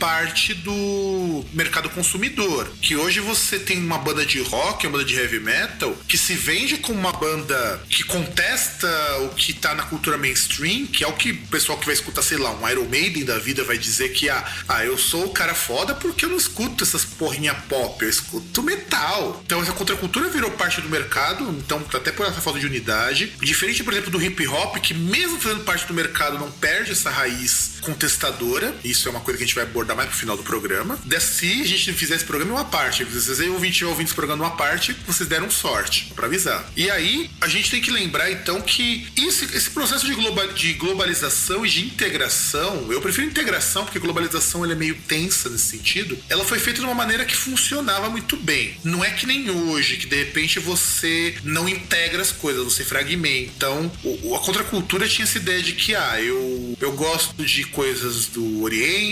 parte 0.04 0.52
do 0.52 1.44
mercado 1.52 1.88
consumidor. 1.88 2.70
Que 2.82 2.96
hoje 2.96 3.20
você 3.20 3.58
tem 3.58 3.78
uma 3.78 3.96
banda 3.98 4.26
de 4.26 4.40
rock, 4.42 4.86
uma 4.86 4.98
banda 4.98 5.04
de 5.04 5.14
heavy 5.14 5.40
metal, 5.40 5.96
que 6.06 6.18
se 6.18 6.34
vende 6.34 6.76
como 6.78 6.98
uma 6.98 7.12
banda 7.12 7.82
que 7.88 8.02
contesta 8.04 8.86
o 9.22 9.30
que 9.30 9.52
tá 9.52 9.74
na 9.74 9.84
cultura 9.84 10.18
mainstream, 10.18 10.86
que 10.86 11.04
é 11.04 11.06
o 11.06 11.12
que 11.12 11.30
o 11.32 11.46
pessoal 11.46 11.78
que 11.78 11.86
vai 11.86 11.94
escutar, 11.94 12.22
sei 12.22 12.36
lá, 12.36 12.50
um 12.50 12.68
Iron 12.68 12.84
Maiden 12.84 13.24
da 13.24 13.38
vida 13.38 13.64
vai 13.64 13.78
dizer 13.78 14.10
que 14.10 14.28
ah, 14.28 14.44
ah 14.68 14.84
eu 14.84 14.98
sou 14.98 15.26
o 15.26 15.30
cara 15.30 15.54
foda 15.54 15.94
porque 15.94 16.24
eu 16.24 16.28
não 16.28 16.36
escuto 16.36 16.84
essas 16.84 17.04
porrinha 17.04 17.54
pop, 17.54 18.02
eu 18.04 18.10
escuto 18.10 18.62
metal. 18.62 19.40
Então 19.46 19.62
essa 19.62 19.72
contracultura 19.72 20.28
virou 20.28 20.50
parte 20.50 20.80
do 20.80 20.88
mercado, 20.88 21.48
então 21.50 21.82
até 21.94 22.12
por 22.12 22.26
essa 22.26 22.40
falta 22.40 22.58
de 22.58 22.66
unidade. 22.66 23.32
Diferente, 23.40 23.82
por 23.82 23.92
exemplo, 23.92 24.10
do 24.10 24.22
hip 24.22 24.46
hop, 24.46 24.76
que 24.78 24.92
mesmo 24.92 25.40
fazendo 25.40 25.64
parte 25.64 25.86
do 25.86 25.94
mercado 25.94 26.38
não 26.38 26.50
perde 26.50 26.92
essa 26.92 27.10
raiz 27.10 27.74
contestadora. 27.80 28.74
Isso 28.84 29.08
é 29.08 29.13
uma 29.14 29.20
coisa 29.20 29.38
que 29.38 29.44
a 29.44 29.46
gente 29.46 29.54
vai 29.54 29.64
abordar 29.64 29.96
mais 29.96 30.08
pro 30.08 30.18
final 30.18 30.36
do 30.36 30.42
programa. 30.42 30.98
Se 31.20 31.62
a 31.62 31.66
gente 31.66 31.92
fizer 31.92 32.16
esse 32.16 32.24
programa 32.24 32.52
em 32.52 32.54
uma 32.54 32.64
parte, 32.64 33.04
se 33.04 33.04
vocês 33.04 33.40
ouvintes 33.48 33.82
ouvindo 33.82 34.06
esse 34.06 34.14
programa 34.14 34.44
em 34.44 34.48
uma 34.48 34.56
parte, 34.56 34.94
vocês 35.06 35.28
deram 35.28 35.50
sorte 35.50 36.12
para 36.14 36.26
avisar. 36.26 36.64
E 36.76 36.90
aí, 36.90 37.30
a 37.40 37.48
gente 37.48 37.70
tem 37.70 37.80
que 37.80 37.90
lembrar 37.90 38.30
então 38.30 38.60
que 38.60 39.06
esse, 39.16 39.44
esse 39.56 39.70
processo 39.70 40.06
de, 40.06 40.14
global, 40.14 40.48
de 40.48 40.72
globalização 40.74 41.64
e 41.64 41.68
de 41.68 41.84
integração, 41.84 42.90
eu 42.90 43.00
prefiro 43.00 43.26
integração 43.26 43.84
porque 43.84 43.98
globalização 43.98 44.64
é 44.64 44.74
meio 44.74 44.94
tensa 45.06 45.48
nesse 45.48 45.64
sentido, 45.64 46.18
ela 46.28 46.44
foi 46.44 46.58
feita 46.58 46.80
de 46.80 46.86
uma 46.86 46.94
maneira 46.94 47.24
que 47.24 47.36
funcionava 47.36 48.08
muito 48.10 48.36
bem. 48.36 48.76
Não 48.82 49.04
é 49.04 49.10
que 49.10 49.26
nem 49.26 49.50
hoje, 49.50 49.96
que 49.96 50.06
de 50.06 50.16
repente 50.16 50.58
você 50.58 51.34
não 51.42 51.68
integra 51.68 52.22
as 52.22 52.32
coisas, 52.32 52.64
você 52.64 52.84
fragmenta. 52.84 53.52
Então, 53.56 53.90
o, 54.02 54.34
a 54.34 54.40
contracultura 54.40 55.08
tinha 55.08 55.24
essa 55.24 55.38
ideia 55.38 55.62
de 55.62 55.72
que, 55.72 55.94
ah, 55.94 56.20
eu, 56.20 56.76
eu 56.80 56.92
gosto 56.92 57.44
de 57.44 57.64
coisas 57.64 58.26
do 58.26 58.62
Oriente, 58.62 59.03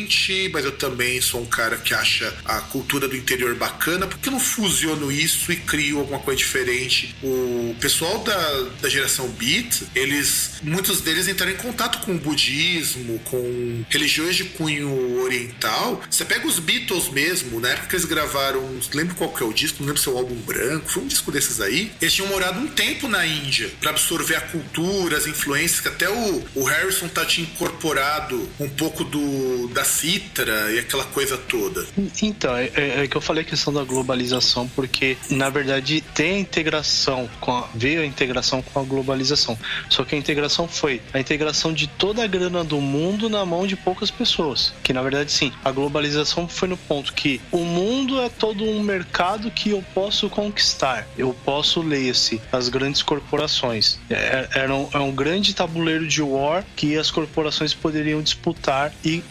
mas 0.52 0.64
eu 0.64 0.72
também 0.72 1.20
sou 1.20 1.42
um 1.42 1.46
cara 1.46 1.76
que 1.76 1.92
acha 1.94 2.32
a 2.44 2.60
cultura 2.60 3.06
do 3.08 3.16
interior 3.16 3.54
bacana, 3.54 4.06
porque 4.06 4.28
eu 4.28 4.32
não 4.32 4.40
fusiono 4.40 5.10
isso 5.10 5.52
e 5.52 5.56
crio 5.56 5.98
alguma 5.98 6.18
coisa 6.18 6.38
diferente? 6.38 7.14
O 7.22 7.74
pessoal 7.80 8.18
da, 8.18 8.60
da 8.80 8.88
geração 8.88 9.28
Beat, 9.28 9.82
eles, 9.94 10.52
muitos 10.62 11.00
deles 11.00 11.28
entraram 11.28 11.52
em 11.52 11.56
contato 11.56 12.04
com 12.04 12.12
o 12.12 12.18
budismo, 12.18 13.18
com 13.20 13.84
religiões 13.88 14.36
de 14.36 14.44
cunho 14.44 15.20
oriental. 15.22 16.02
Você 16.10 16.24
pega 16.24 16.46
os 16.46 16.58
Beatles 16.58 17.08
mesmo, 17.10 17.60
na 17.60 17.70
época 17.70 17.88
que 17.88 17.96
eles 17.96 18.04
gravaram, 18.04 18.62
lembro 18.94 19.14
qual 19.14 19.32
que 19.32 19.42
é 19.42 19.46
o 19.46 19.52
disco, 19.52 19.78
não 19.80 19.88
lembro 19.88 20.02
se 20.02 20.08
é 20.08 20.12
o 20.12 20.18
álbum 20.18 20.36
branco, 20.36 20.90
foi 20.90 21.02
um 21.02 21.06
disco 21.06 21.30
desses 21.30 21.60
aí. 21.60 21.92
Eles 22.00 22.14
tinham 22.14 22.28
morado 22.28 22.58
um 22.58 22.68
tempo 22.68 23.08
na 23.08 23.26
Índia 23.26 23.70
para 23.80 23.90
absorver 23.90 24.36
a 24.36 24.40
cultura, 24.40 25.16
as 25.16 25.26
influências, 25.26 25.80
que 25.80 25.88
até 25.88 26.08
o, 26.08 26.44
o 26.54 26.64
Harrison 26.64 27.08
tá 27.08 27.24
te 27.24 27.40
incorporado 27.40 28.48
um 28.58 28.68
pouco 28.68 29.04
do 29.04 29.68
da 29.68 29.81
cítara 29.84 30.72
e 30.72 30.78
aquela 30.78 31.04
coisa 31.04 31.36
toda. 31.36 31.84
Então, 32.22 32.56
é, 32.56 32.70
é, 32.74 33.02
é, 33.02 33.06
que 33.06 33.16
eu 33.16 33.20
falei 33.20 33.42
a 33.42 33.46
questão 33.46 33.72
da 33.72 33.84
globalização, 33.84 34.68
porque 34.68 35.16
na 35.30 35.50
verdade 35.50 36.00
tem 36.14 36.36
a 36.36 36.38
integração 36.38 37.28
com 37.40 37.52
a, 37.52 37.68
veio 37.74 38.02
a 38.02 38.06
integração 38.06 38.62
com 38.62 38.80
a 38.80 38.82
globalização. 38.82 39.58
Só 39.88 40.04
que 40.04 40.14
a 40.14 40.18
integração 40.18 40.68
foi 40.68 41.00
a 41.12 41.20
integração 41.20 41.72
de 41.72 41.86
toda 41.86 42.22
a 42.24 42.26
grana 42.26 42.64
do 42.64 42.80
mundo 42.80 43.28
na 43.28 43.44
mão 43.44 43.66
de 43.66 43.76
poucas 43.76 44.10
pessoas. 44.10 44.72
Que 44.82 44.92
na 44.92 45.02
verdade 45.02 45.32
sim, 45.32 45.52
a 45.64 45.70
globalização 45.70 46.48
foi 46.48 46.68
no 46.68 46.76
ponto 46.76 47.12
que 47.12 47.40
o 47.50 47.58
mundo 47.58 48.20
é 48.20 48.28
todo 48.28 48.64
um 48.64 48.82
mercado 48.82 49.50
que 49.50 49.70
eu 49.70 49.84
posso 49.94 50.28
conquistar. 50.28 51.06
Eu 51.16 51.34
posso, 51.44 51.82
leia-se, 51.82 52.40
as 52.50 52.68
grandes 52.68 53.02
corporações. 53.02 53.98
É, 54.10 54.48
era 54.54 54.74
um, 54.74 54.88
é 54.92 54.98
um 54.98 55.12
grande 55.12 55.54
tabuleiro 55.54 56.06
de 56.06 56.22
war 56.22 56.64
que 56.76 56.96
as 56.96 57.10
corporações 57.10 57.74
poderiam 57.74 58.22
disputar 58.22 58.42
disputar 58.42 58.92
e, 59.04 59.22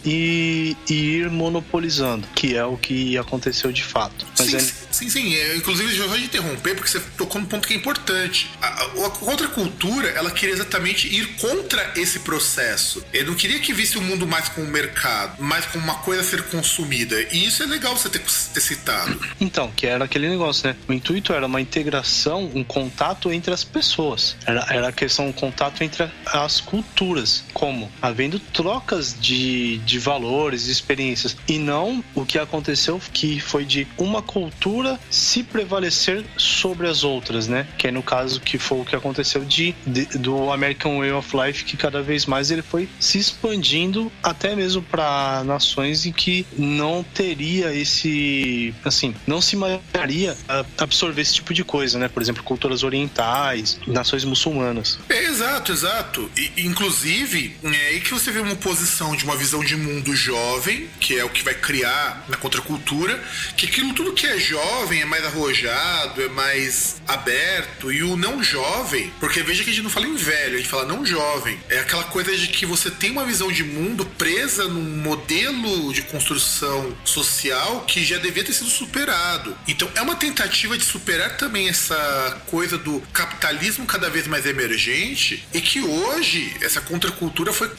e, 0.42 0.76
e, 0.88 0.94
ir 0.94 1.30
monopolizando, 1.30 2.26
que 2.34 2.56
é 2.56 2.64
o 2.64 2.76
que 2.76 3.16
aconteceu 3.16 3.70
de 3.70 3.84
fato. 3.84 4.26
Mas 4.38 4.50
sim, 4.50 4.56
é... 4.56 4.81
sim, 4.92 5.08
sim. 5.08 5.34
É, 5.34 5.56
inclusive, 5.56 5.96
eu 5.96 6.08
vou 6.08 6.18
te 6.18 6.24
interromper 6.24 6.74
porque 6.74 6.90
você 6.90 7.00
tocou 7.16 7.40
num 7.40 7.46
ponto 7.46 7.66
que 7.66 7.74
é 7.74 7.76
importante. 7.76 8.50
A, 8.60 8.66
a, 8.66 9.06
a 9.06 9.10
contracultura, 9.10 10.08
ela 10.10 10.30
queria 10.30 10.54
exatamente 10.54 11.08
ir 11.08 11.26
contra 11.40 11.92
esse 11.96 12.20
processo. 12.20 13.04
Ele 13.12 13.30
não 13.30 13.34
queria 13.34 13.58
que 13.58 13.72
visse 13.72 13.98
o 13.98 14.02
mundo 14.02 14.26
mais 14.26 14.48
como 14.48 14.66
um 14.66 14.70
mercado, 14.70 15.42
mais 15.42 15.64
como 15.66 15.84
uma 15.84 15.96
coisa 15.96 16.22
a 16.22 16.24
ser 16.24 16.42
consumida. 16.44 17.20
E 17.32 17.46
isso 17.46 17.62
é 17.62 17.66
legal 17.66 17.96
você 17.96 18.08
ter, 18.08 18.20
ter 18.20 18.60
citado. 18.60 19.20
Então, 19.40 19.70
que 19.74 19.86
era 19.86 20.04
aquele 20.04 20.28
negócio, 20.28 20.68
né? 20.68 20.76
O 20.88 20.92
intuito 20.92 21.32
era 21.32 21.46
uma 21.46 21.60
integração, 21.60 22.50
um 22.54 22.62
contato 22.62 23.32
entre 23.32 23.52
as 23.52 23.64
pessoas. 23.64 24.36
Era, 24.46 24.66
era 24.70 24.88
a 24.88 24.92
questão, 24.92 25.28
um 25.28 25.32
contato 25.32 25.82
entre 25.82 26.08
as 26.26 26.60
culturas. 26.60 27.44
Como? 27.52 27.90
Havendo 28.00 28.38
trocas 28.38 29.16
de, 29.18 29.78
de 29.78 29.98
valores, 29.98 30.64
de 30.64 30.72
experiências, 30.72 31.36
e 31.48 31.58
não 31.58 32.04
o 32.14 32.24
que 32.24 32.38
aconteceu 32.38 33.00
que 33.12 33.40
foi 33.40 33.64
de 33.64 33.86
uma 33.98 34.22
cultura 34.22 34.81
se 35.10 35.42
prevalecer 35.42 36.24
sobre 36.36 36.88
as 36.88 37.04
outras, 37.04 37.46
né? 37.46 37.66
Que 37.78 37.88
é 37.88 37.90
no 37.90 38.02
caso 38.02 38.40
que 38.40 38.58
foi 38.58 38.80
o 38.80 38.84
que 38.84 38.96
aconteceu 38.96 39.44
de, 39.44 39.74
de 39.86 40.06
do 40.18 40.50
American 40.50 40.98
Way 40.98 41.12
of 41.12 41.36
Life, 41.36 41.64
que 41.64 41.76
cada 41.76 42.02
vez 42.02 42.26
mais 42.26 42.50
ele 42.50 42.62
foi 42.62 42.88
se 42.98 43.18
expandindo 43.18 44.10
até 44.22 44.54
mesmo 44.54 44.82
para 44.82 45.42
nações 45.44 46.06
em 46.06 46.12
que 46.12 46.46
não 46.56 47.02
teria 47.02 47.74
esse, 47.74 48.74
assim, 48.84 49.14
não 49.26 49.40
se 49.40 49.56
imaginaria 49.56 50.36
absorver 50.78 51.22
esse 51.22 51.34
tipo 51.34 51.54
de 51.54 51.64
coisa, 51.64 51.98
né? 51.98 52.08
Por 52.08 52.22
exemplo, 52.22 52.42
culturas 52.42 52.82
orientais, 52.82 53.78
nações 53.86 54.24
muçulmanas. 54.24 54.98
É, 55.08 55.24
exato, 55.24 55.72
exato. 55.72 56.30
E, 56.36 56.66
inclusive, 56.66 57.56
é 57.62 57.86
aí 57.88 58.00
que 58.00 58.10
você 58.10 58.30
vê 58.30 58.40
uma 58.40 58.56
posição 58.56 59.14
de 59.14 59.24
uma 59.24 59.36
visão 59.36 59.64
de 59.64 59.76
mundo 59.76 60.14
jovem, 60.14 60.88
que 61.00 61.18
é 61.18 61.24
o 61.24 61.30
que 61.30 61.42
vai 61.42 61.54
criar 61.54 62.24
na 62.28 62.36
contracultura, 62.36 63.22
que 63.56 63.66
aquilo 63.66 63.94
tudo 63.94 64.12
que 64.12 64.26
é 64.26 64.38
jovem 64.38 64.71
é 65.00 65.04
mais 65.04 65.24
arrojado, 65.24 66.22
é 66.22 66.28
mais 66.28 67.00
aberto, 67.06 67.92
e 67.92 68.02
o 68.02 68.16
não 68.16 68.42
jovem, 68.42 69.12
porque 69.20 69.42
veja 69.42 69.64
que 69.64 69.70
a 69.70 69.72
gente 69.72 69.82
não 69.82 69.90
fala 69.90 70.06
em 70.06 70.16
velho, 70.16 70.54
a 70.54 70.58
gente 70.58 70.68
fala 70.68 70.84
não 70.84 71.04
jovem, 71.04 71.58
é 71.68 71.78
aquela 71.78 72.04
coisa 72.04 72.36
de 72.36 72.48
que 72.48 72.66
você 72.66 72.90
tem 72.90 73.10
uma 73.10 73.24
visão 73.24 73.50
de 73.50 73.64
mundo 73.64 74.04
presa 74.04 74.68
num 74.68 74.96
modelo 74.98 75.92
de 75.92 76.02
construção 76.02 76.96
social 77.04 77.84
que 77.86 78.04
já 78.04 78.18
devia 78.18 78.44
ter 78.44 78.52
sido 78.52 78.68
superado. 78.68 79.56
Então 79.66 79.90
é 79.94 80.02
uma 80.02 80.16
tentativa 80.16 80.76
de 80.76 80.84
superar 80.84 81.36
também 81.36 81.68
essa 81.68 82.42
coisa 82.46 82.76
do 82.76 83.00
capitalismo 83.12 83.86
cada 83.86 84.10
vez 84.10 84.26
mais 84.26 84.46
emergente 84.46 85.46
e 85.52 85.60
que 85.60 85.80
hoje 85.80 86.54
essa 86.60 86.80
contracultura 86.80 87.52
foi, 87.52 87.70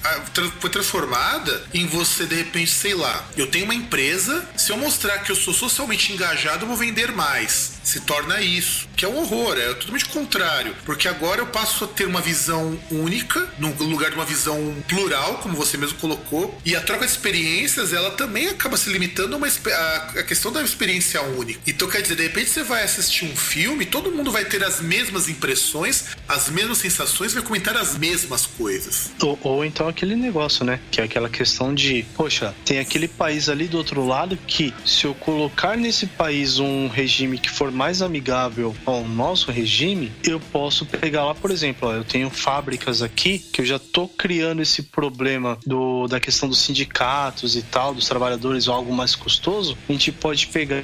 foi 0.60 0.70
transformada 0.70 1.04
transformada 1.14 1.64
em 1.74 1.86
você, 1.88 2.26
de 2.26 2.36
repente, 2.36 2.72
sei 2.72 2.94
lá, 2.94 3.26
eu 3.36 3.48
tenho 3.48 3.66
uma 3.66 3.76
empresa, 3.76 4.48
se 4.56 4.72
eu 4.72 4.78
mostrar 4.78 5.20
que 5.20 5.32
eu 5.32 5.36
sou 5.36 5.54
socialmente 5.54 6.12
engajado, 6.12 6.64
eu 6.64 6.68
vou 6.68 6.78
vender 6.84 7.14
mais. 7.16 7.72
Se 7.84 8.00
torna 8.02 8.42
isso, 8.42 8.88
que 8.96 9.06
é 9.06 9.08
um 9.08 9.18
horror, 9.18 9.58
é 9.58 9.74
totalmente 9.74 10.06
contrário. 10.06 10.76
Porque 10.86 11.08
agora 11.08 11.42
eu 11.42 11.48
passo 11.48 11.84
a 11.84 11.88
ter 11.88 12.06
uma 12.06 12.22
visão 12.22 12.80
única, 12.90 13.48
no 13.60 13.74
lugar 13.86 14.10
de 14.10 14.16
uma 14.16 14.26
visão 14.26 14.76
plural, 14.88 15.40
como 15.40 15.56
você 15.56 15.78
mesmo 15.78 15.98
colocou, 16.00 16.58
e 16.66 16.76
a 16.76 16.82
troca 16.82 17.06
de 17.06 17.12
experiências, 17.12 17.94
ela 17.94 18.12
também 18.12 18.48
acaba 18.48 18.78
se 18.78 18.90
limitando 18.90 19.36
a, 19.36 19.38
uma, 19.38 19.48
a, 19.48 20.24
questão 20.24 20.52
da 20.52 20.62
experiência 20.62 21.22
única. 21.22 21.60
Então, 21.68 21.88
quer 21.90 22.02
dizer, 22.02 22.16
de 22.16 22.24
repente 22.24 22.50
você 22.50 22.64
vai 22.64 22.84
assistir 22.84 23.26
um 23.26 23.36
filme, 23.36 23.86
todo 23.86 24.12
mundo 24.12 24.32
vai 24.32 24.46
ter 24.46 24.64
as 24.64 24.80
mesmas 24.80 25.28
impressões, 25.28 26.06
as 26.28 26.50
mesmas 26.50 26.78
sensações, 26.78 27.34
vai 27.34 27.44
comentar 27.44 27.76
as 27.76 27.98
mesmas 27.98 28.46
coisas. 28.46 29.12
Ou, 29.22 29.38
ou 29.44 29.66
então 29.66 29.88
aquele 29.88 30.16
negócio, 30.16 30.64
né? 30.64 30.80
Que 30.90 31.02
é 31.02 31.04
aquela 31.04 31.30
questão 31.30 31.74
de, 31.74 32.06
poxa, 32.16 32.54
tem 32.64 32.80
aquele 32.80 33.08
país 33.08 33.50
ali 33.50 33.68
do 33.68 33.78
outro 33.78 34.06
lado 34.06 34.38
que, 34.48 34.74
se 34.86 35.06
eu 35.06 35.14
colocar 35.16 35.76
nesse 35.76 36.06
país 36.06 36.60
um 36.60 36.88
regime 36.88 37.38
que 37.38 37.50
for 37.50 37.73
mais 37.74 38.02
amigável 38.02 38.76
ao 38.86 39.04
nosso 39.04 39.52
regime, 39.52 40.12
eu 40.24 40.40
posso 40.40 40.86
pegar 40.86 41.26
lá, 41.26 41.36
por 41.36 41.52
exemplo, 41.52 41.90
ó, 41.90 41.94
eu 41.94 42.04
tenho 42.04 42.30
fábricas 42.30 43.02
aqui 43.02 43.40
que 43.40 43.62
eu 43.62 43.66
já 43.66 43.80
tô 43.80 44.08
criando 44.08 44.62
esse 44.62 44.84
problema 44.84 45.58
do, 45.66 46.08
da 46.08 46.20
questão 46.20 46.48
dos 46.48 46.60
sindicatos 46.60 47.56
e 47.56 47.62
tal, 47.62 47.94
dos 47.94 48.08
trabalhadores 48.08 48.68
ou 48.68 48.76
algo 48.76 48.94
mais 48.94 49.16
custoso. 49.16 49.78
A 49.88 49.92
gente 49.92 50.12
pode 50.12 50.48
pegar 50.48 50.84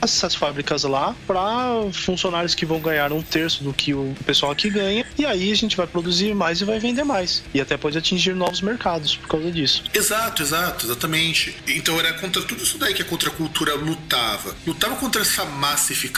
essas 0.00 0.34
fábricas 0.34 0.84
lá 0.84 1.14
para 1.26 1.90
funcionários 1.92 2.54
que 2.54 2.66
vão 2.66 2.80
ganhar 2.80 3.12
um 3.12 3.22
terço 3.22 3.64
do 3.64 3.72
que 3.72 3.94
o 3.94 4.14
pessoal 4.24 4.52
aqui 4.52 4.70
ganha, 4.70 5.04
e 5.18 5.24
aí 5.24 5.50
a 5.50 5.56
gente 5.56 5.76
vai 5.76 5.86
produzir 5.86 6.34
mais 6.34 6.60
e 6.60 6.64
vai 6.64 6.78
vender 6.78 7.04
mais. 7.04 7.42
E 7.54 7.60
até 7.60 7.76
pode 7.76 7.96
atingir 7.96 8.34
novos 8.34 8.60
mercados 8.60 9.16
por 9.16 9.28
causa 9.28 9.50
disso. 9.50 9.84
Exato, 9.94 10.42
exato, 10.42 10.86
exatamente. 10.86 11.56
Então 11.66 11.98
era 11.98 12.12
contra 12.14 12.42
tudo 12.42 12.62
isso 12.62 12.78
daí 12.78 12.94
que 12.94 13.02
a 13.02 13.04
contracultura 13.04 13.74
lutava. 13.74 14.54
Lutava 14.66 14.96
contra 14.96 15.22
essa 15.22 15.44
massificação. 15.44 16.17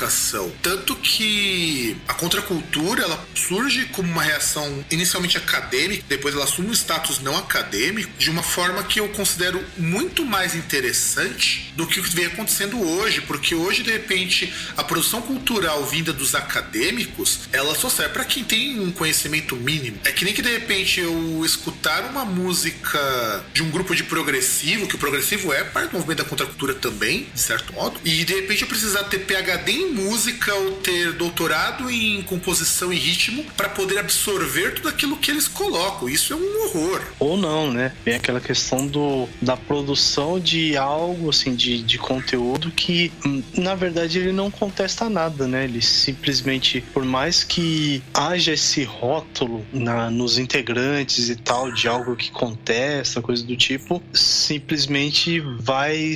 Tanto 0.62 0.96
que 0.96 1.96
a 2.09 2.14
contracultura 2.14 3.03
ela 3.03 3.26
surge 3.34 3.86
como 3.86 4.11
uma 4.11 4.22
reação 4.22 4.84
inicialmente 4.90 5.36
acadêmica, 5.36 6.05
depois 6.09 6.34
ela 6.34 6.44
assume 6.44 6.68
um 6.68 6.72
status 6.72 7.20
não 7.20 7.36
acadêmico, 7.36 8.11
de 8.18 8.30
uma 8.30 8.42
forma 8.42 8.82
que 8.84 9.01
eu 9.01 9.09
considero 9.11 9.62
muito 9.76 10.24
mais 10.24 10.55
interessante 10.55 11.72
do 11.76 11.86
que 11.86 12.01
o 12.01 12.03
que 12.03 12.14
vem 12.14 12.26
acontecendo 12.26 12.80
hoje, 12.80 13.20
porque 13.22 13.55
hoje, 13.55 13.82
de 13.82 13.90
repente, 13.90 14.53
a 14.76 14.84
produção 14.84 15.22
cultural 15.22 15.84
vinda 15.84 16.12
dos 16.12 16.34
acadêmicos, 16.34 17.40
ela 17.53 17.74
só 17.74 17.88
serve 17.88 18.12
para 18.12 18.24
quem 18.24 18.44
tem 18.44 18.80
um 18.80 18.90
conhecimento 18.90 19.57
mínimo. 19.57 19.98
É 20.05 20.12
que 20.12 20.24
nem 20.24 20.34
que 20.34 20.42
de 20.42 20.51
repente 20.51 21.01
eu 21.01 21.42
escutar 21.44 22.05
uma 22.11 22.24
música 22.24 23.44
de 23.53 23.62
um 23.62 23.70
grupo 23.70 23.94
de 23.94 24.05
progressivo, 24.05 24.86
que 24.86 24.94
o 24.94 24.98
progressivo 24.98 25.53
é 25.53 25.64
parte 25.64 25.90
do 25.90 25.94
movimento 25.94 26.18
da 26.18 26.24
contracultura 26.24 26.74
também, 26.74 27.28
de 27.34 27.40
certo 27.40 27.72
modo, 27.72 28.01
e 28.05 28.24
de 28.24 28.34
repente 28.34 28.62
eu 28.62 28.68
precisar 28.68 29.05
ter 29.05 29.20
PhD 29.20 29.72
em 29.72 29.89
música 29.91 30.55
ou 30.55 30.72
ter 30.72 31.12
doutorado 31.12 31.91
em 31.91 32.22
composição 32.22 32.93
e 32.93 32.97
ritmo 32.97 33.45
para 33.57 33.68
poder 33.68 33.99
absorver 33.99 34.74
tudo 34.74 34.88
aquilo 34.88 35.16
que 35.16 35.30
eles 35.30 35.49
colocam. 35.49 36.09
Isso 36.09 36.32
é 36.32 36.36
um 36.36 36.64
horror. 36.64 37.03
Ou 37.18 37.36
não, 37.36 37.70
né? 37.70 37.93
Tem 38.05 38.14
aquela 38.14 38.41
questão 38.41 38.86
do, 38.86 39.28
da 39.41 39.57
produção 39.57 40.38
de 40.38 40.76
algo, 40.76 41.30
assim, 41.30 41.55
de, 41.55 41.82
de 41.82 41.99
conteúdo 41.99 42.70
que, 42.70 43.12
hum, 43.24 43.43
na 43.55 43.74
verdade, 43.74 44.18
ele 44.18 44.32
não 44.32 44.51
contesta 44.51 45.09
nada, 45.09 45.47
né? 45.47 45.64
Ele 45.64 45.82
simplesmente, 45.82 46.80
por 46.93 47.05
mais 47.05 47.45
que 47.45 48.03
haja 48.14 48.53
esse 48.53 48.84
rótulo 48.84 49.64
na, 49.72 50.11
nos 50.11 50.38
integrantes 50.38 51.28
e 51.28 51.36
tal, 51.36 51.72
de 51.72 51.88
algo 51.88 52.16
que 52.16 52.30
contesta, 52.30 53.22
coisa 53.22 53.45
do 53.45 53.57
tipo, 53.57 54.03
simplesmente 54.12 55.41
vai. 55.59 56.14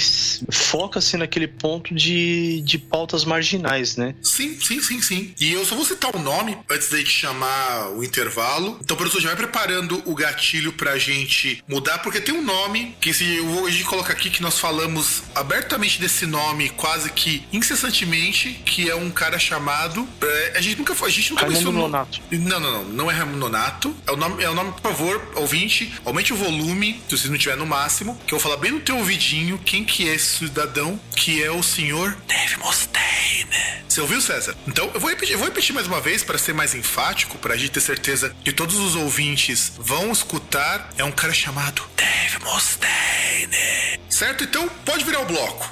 foca-se 0.51 1.17
naquele 1.17 1.49
ponto 1.49 1.95
de, 1.95 2.63
de 2.63 2.79
pautas 2.79 3.25
marginais, 3.25 3.64
né? 3.97 4.15
Sim, 4.23 4.59
sim, 4.61 4.81
sim, 4.81 5.01
sim. 5.01 5.35
E 5.41 5.53
eu 5.53 5.65
só 5.65 5.75
vou 5.75 5.85
citar 5.85 6.15
o 6.15 6.19
nome 6.19 6.57
antes 6.71 6.89
da 6.91 6.99
gente 6.99 7.11
chamar 7.11 7.91
o 7.91 8.05
intervalo. 8.05 8.79
Então, 8.81 8.97
professor, 8.97 9.21
já 9.21 9.29
vai 9.29 9.37
preparando 9.37 10.03
o 10.05 10.15
gatilho 10.15 10.73
pra 10.73 10.99
gente 10.99 11.63
mudar, 11.69 11.99
porque 11.99 12.21
tem 12.21 12.35
um 12.35 12.43
nome 12.43 12.97
que 13.01 13.13
se 13.13 13.37
eu 13.37 13.47
vou 13.47 13.67
a 13.67 13.71
gente 13.71 13.85
colocar 13.85 14.13
aqui 14.13 14.31
que 14.31 14.43
nós 14.43 14.59
falamos 14.59 15.23
abertamente 15.35 16.01
desse 16.01 16.27
nome 16.27 16.69
quase 16.71 17.11
que 17.11 17.47
incessantemente, 17.53 18.61
que 18.65 18.89
é 18.89 18.95
um 18.95 19.11
cara 19.11 19.39
chamado. 19.39 20.07
É, 20.23 20.55
a 20.57 20.61
gente 20.61 20.79
nunca 20.79 20.95
foi. 20.95 21.09
A 21.09 21.13
gente 21.13 21.31
nunca 21.31 21.47
Raimundo. 21.47 21.73
Nonato. 21.73 22.21
Não, 22.31 22.61
não, 22.61 22.73
não. 22.73 22.85
Não 22.85 23.11
é 23.11 23.15
Raimundo 23.15 23.39
Nonato. 23.39 23.95
É 24.07 24.13
o 24.13 24.17
nome, 24.17 24.43
é 24.43 24.51
o 24.51 24.55
nome, 24.55 24.73
por 24.73 24.83
favor, 24.83 25.33
ouvinte, 25.35 25.93
aumente 26.05 26.33
o 26.33 26.37
volume, 26.37 27.01
se 27.09 27.17
você 27.17 27.29
não 27.29 27.39
tiver 27.39 27.57
no 27.57 27.67
máximo, 27.67 28.19
que 28.27 28.35
eu 28.35 28.39
vou 28.39 28.41
falar 28.41 28.57
bem 28.57 28.73
no 28.73 28.81
teu 28.81 28.97
ouvidinho 28.97 29.59
quem 29.59 29.85
que 29.85 30.09
é 30.09 30.15
esse 30.15 30.39
cidadão, 30.39 30.99
que 31.17 31.43
é 31.43 31.51
o 31.51 31.63
senhor 31.63 32.17
Dave 32.27 32.57
Mustaine. 32.59 33.54
Você 33.89 34.01
ouviu, 34.01 34.21
César? 34.21 34.57
Então, 34.67 34.91
eu 34.93 35.01
vou 35.01 35.09
repetir, 35.11 35.37
vou 35.37 35.47
repetir 35.47 35.75
mais 35.75 35.87
uma 35.87 36.01
vez 36.01 36.23
para 36.23 36.37
ser 36.37 36.53
mais 36.53 36.75
enfático, 36.75 37.39
para 37.39 37.55
a 37.55 37.57
gente 37.57 37.71
ter 37.71 37.81
certeza 37.81 38.35
que 38.45 38.53
todos 38.53 38.77
os 38.77 38.97
ouvintes 38.97 39.73
vão 39.79 40.11
escutar. 40.11 40.91
É 40.99 41.05
um 41.05 41.13
cara 41.13 41.33
chamado 41.33 41.83
Dave 41.97 42.39
Mustaine. 42.45 44.01
Certo? 44.11 44.45
Então, 44.45 44.69
pode 44.85 45.05
virar 45.05 45.21
o 45.21 45.27
bloco. 45.27 45.71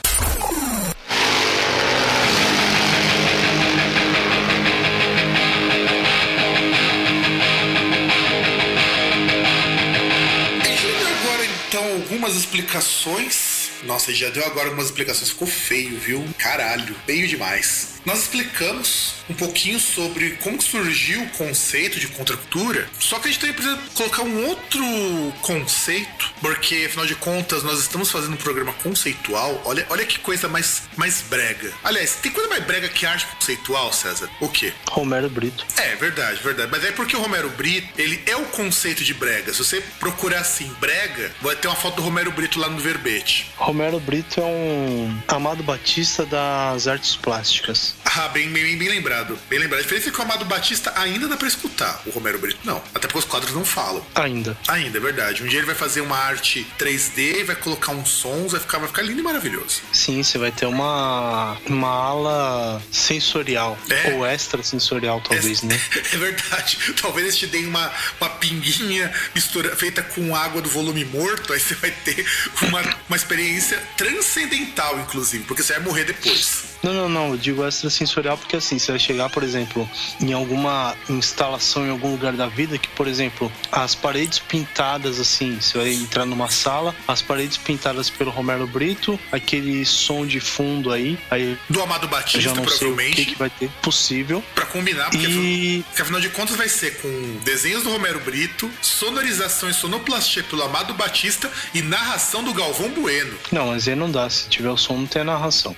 Então 11.73 11.85
algumas 11.91 12.37
explicações. 12.37 13.52
Nossa, 13.85 14.13
já 14.13 14.31
deu 14.31 14.45
agora 14.45 14.67
algumas 14.67 14.87
explicações. 14.87 15.31
Ficou 15.31 15.49
feio, 15.49 15.99
viu? 15.99 16.25
Caralho, 16.39 16.95
feio 17.07 17.27
demais. 17.27 17.93
Nós 18.05 18.23
explicamos 18.23 19.15
um 19.31 19.35
pouquinho 19.35 19.79
sobre 19.79 20.33
como 20.43 20.61
surgiu 20.61 21.23
o 21.23 21.29
conceito 21.31 22.01
de 22.01 22.09
contracultura, 22.09 22.89
só 22.99 23.19
que 23.21 23.29
a 23.29 23.31
gente 23.31 23.41
também 23.41 23.55
precisa 23.55 23.79
colocar 23.95 24.23
um 24.23 24.47
outro 24.47 25.33
conceito, 25.41 26.33
porque 26.41 26.87
afinal 26.87 27.07
de 27.07 27.15
contas 27.15 27.63
nós 27.63 27.79
estamos 27.79 28.11
fazendo 28.11 28.35
um 28.35 28.37
programa 28.37 28.73
conceitual. 28.75 29.63
Olha, 29.65 29.87
olha 29.89 30.05
que 30.05 30.19
coisa 30.19 30.49
mais, 30.49 30.83
mais 30.97 31.23
brega. 31.23 31.73
Aliás, 31.85 32.17
tem 32.17 32.33
coisa 32.33 32.49
mais 32.49 32.65
brega 32.65 32.89
que 32.89 33.07
arte 33.07 33.27
conceitual, 33.27 33.93
César? 33.93 34.29
O 34.41 34.49
quê? 34.49 34.73
Romero 34.91 35.31
Brito. 35.31 35.65
É, 35.77 35.95
verdade, 35.95 36.43
verdade. 36.43 36.71
Mas 36.73 36.85
é 36.85 36.91
porque 36.91 37.17
o 37.17 37.21
Romero 37.21 37.51
Brito, 37.51 37.89
ele 37.97 38.21
é 38.27 38.37
o 38.37 38.47
conceito 38.47 39.05
de 39.05 39.15
brega. 39.15 39.53
Se 39.53 39.59
você 39.59 39.81
procurar 40.01 40.41
assim, 40.41 40.75
brega, 40.81 41.33
vai 41.41 41.55
ter 41.55 41.69
uma 41.69 41.77
foto 41.77 41.97
do 41.97 42.03
Romero 42.03 42.33
Brito 42.33 42.59
lá 42.59 42.69
no 42.69 42.79
verbete. 42.79 43.49
Romero 43.73 43.99
Brito 43.99 44.39
é 44.39 44.45
um 44.45 45.19
Amado 45.27 45.63
Batista 45.63 46.27
das 46.27 46.87
artes 46.87 47.17
plásticas. 47.17 47.95
Ah, 48.05 48.29
bem, 48.29 48.51
bem, 48.51 48.77
bem 48.77 48.89
lembrado. 48.89 49.39
Bem 49.49 49.59
lembrado. 49.59 49.81
A 49.81 49.83
diferença 49.83 50.11
é 50.11 50.13
que 50.13 50.19
o 50.19 50.23
Amado 50.23 50.45
Batista 50.45 50.93
ainda 50.95 51.27
dá 51.27 51.39
pra 51.39 51.49
escutar. 51.49 52.03
O 52.05 52.11
Romero 52.11 52.39
Brito 52.39 52.61
não. 52.65 52.83
Até 52.95 53.09
porque 53.09 53.21
os 53.21 53.25
quadros 53.25 53.55
não 53.55 53.65
falam. 53.65 54.05
Ainda. 54.15 54.55
Ainda, 54.69 54.99
é 54.99 55.01
verdade. 55.01 55.43
Um 55.43 55.47
dia 55.47 55.59
ele 55.59 55.67
vai 55.67 55.75
fazer 55.75 56.03
uma 56.03 56.19
arte 56.19 56.67
3D, 56.79 57.45
vai 57.45 57.57
colocar 57.57 57.93
uns 57.93 58.11
sons, 58.11 58.53
vai 58.53 58.61
ficar, 58.61 58.77
vai 58.77 58.89
ficar 58.89 59.01
lindo 59.01 59.21
e 59.21 59.23
maravilhoso. 59.23 59.81
Sim, 59.91 60.23
você 60.23 60.37
vai 60.37 60.53
ter 60.53 60.67
uma, 60.67 61.57
uma 61.67 61.89
ala 61.89 62.83
sensorial. 62.93 63.79
É. 63.89 64.13
Ou 64.13 64.27
extrasensorial, 64.27 65.23
talvez, 65.23 65.63
né? 65.63 65.81
É 66.13 66.17
verdade. 66.19 66.77
Talvez 67.01 67.27
eles 67.27 67.39
te 67.39 67.47
deem 67.47 67.65
uma, 67.65 67.91
uma 68.21 68.29
pinguinha 68.29 69.11
mistura, 69.35 69.75
feita 69.75 70.03
com 70.03 70.37
água 70.37 70.61
do 70.61 70.69
volume 70.69 71.07
morto, 71.07 71.55
aí 71.55 71.59
você 71.59 71.75
vai 71.77 71.91
ter 71.91 72.27
uma, 72.61 72.83
uma 73.09 73.17
experiência 73.17 73.62
transcendental, 73.97 74.99
inclusive, 75.01 75.45
porque 75.45 75.63
você 75.63 75.75
vai 75.75 75.83
morrer 75.83 76.05
depois. 76.05 76.72
Não, 76.83 76.93
não, 76.93 77.09
não. 77.09 77.29
Eu 77.31 77.37
digo 77.37 77.67
extrasensorial 77.67 78.37
porque 78.37 78.57
assim, 78.57 78.79
você 78.79 78.91
vai 78.93 78.99
chegar, 78.99 79.29
por 79.31 79.43
exemplo, 79.43 79.89
em 80.21 80.33
alguma 80.33 80.97
instalação 81.09 81.87
em 81.87 81.91
algum 81.91 82.11
lugar 82.11 82.33
da 82.33 82.47
vida 82.47 82.79
que, 82.79 82.89
por 82.89 83.07
exemplo, 83.07 83.51
as 83.71 83.95
paredes 83.95 84.39
pintadas 84.39 85.21
assim, 85.21 85.61
você 85.61 85.79
vai 85.79 85.93
entrar 85.93 86.25
numa 86.27 86.51
sala, 86.51 86.95
as 87.07 87.23
paredes 87.23 87.57
pintadas 87.59 88.11
pelo 88.11 88.31
Romero 88.31 88.67
Brito, 88.67 89.19
aquele 89.31 89.85
som 89.85 90.27
de 90.27 90.41
fundo 90.41 90.91
aí, 90.93 91.19
aí 91.31 91.57
Do 91.69 91.83
Amado 91.83 92.09
Batista, 92.09 92.41
já 92.41 92.55
não 92.55 92.67
sei 92.69 92.89
o 92.89 92.91
provavelmente. 92.91 93.17
que, 93.17 93.33
que 93.33 93.39
vai 93.39 93.51
ter 93.51 93.69
possível. 93.83 94.43
Pra 94.55 94.67
combinar, 94.67 95.11
porque, 95.11 95.27
E 95.27 95.85
porque 95.89 96.03
afinal 96.03 96.21
de 96.21 96.29
contas 96.31 96.57
vai 96.57 96.69
ser 96.69 97.01
com 97.01 97.39
desenhos 97.45 97.83
do 97.83 97.91
Romero 97.91 98.21
Brito, 98.21 98.71
sonorização 98.81 99.69
e 99.69 99.75
sonoplastia 99.75 100.43
pelo 100.43 100.63
Amado 100.63 100.95
Batista 100.95 101.51
e 101.75 101.83
narração 101.83 102.43
do 102.43 102.53
Galvão 102.53 102.89
Bueno. 102.91 103.37
Não, 103.51 103.69
mas 103.69 103.87
aí 103.89 103.95
não 103.95 104.11
dá. 104.11 104.29
Se 104.29 104.49
tiver 104.49 104.71
o 104.71 104.77
som, 104.77 104.97
não 104.97 105.07
tem 105.07 105.23
a 105.23 105.25
narração. 105.25 105.75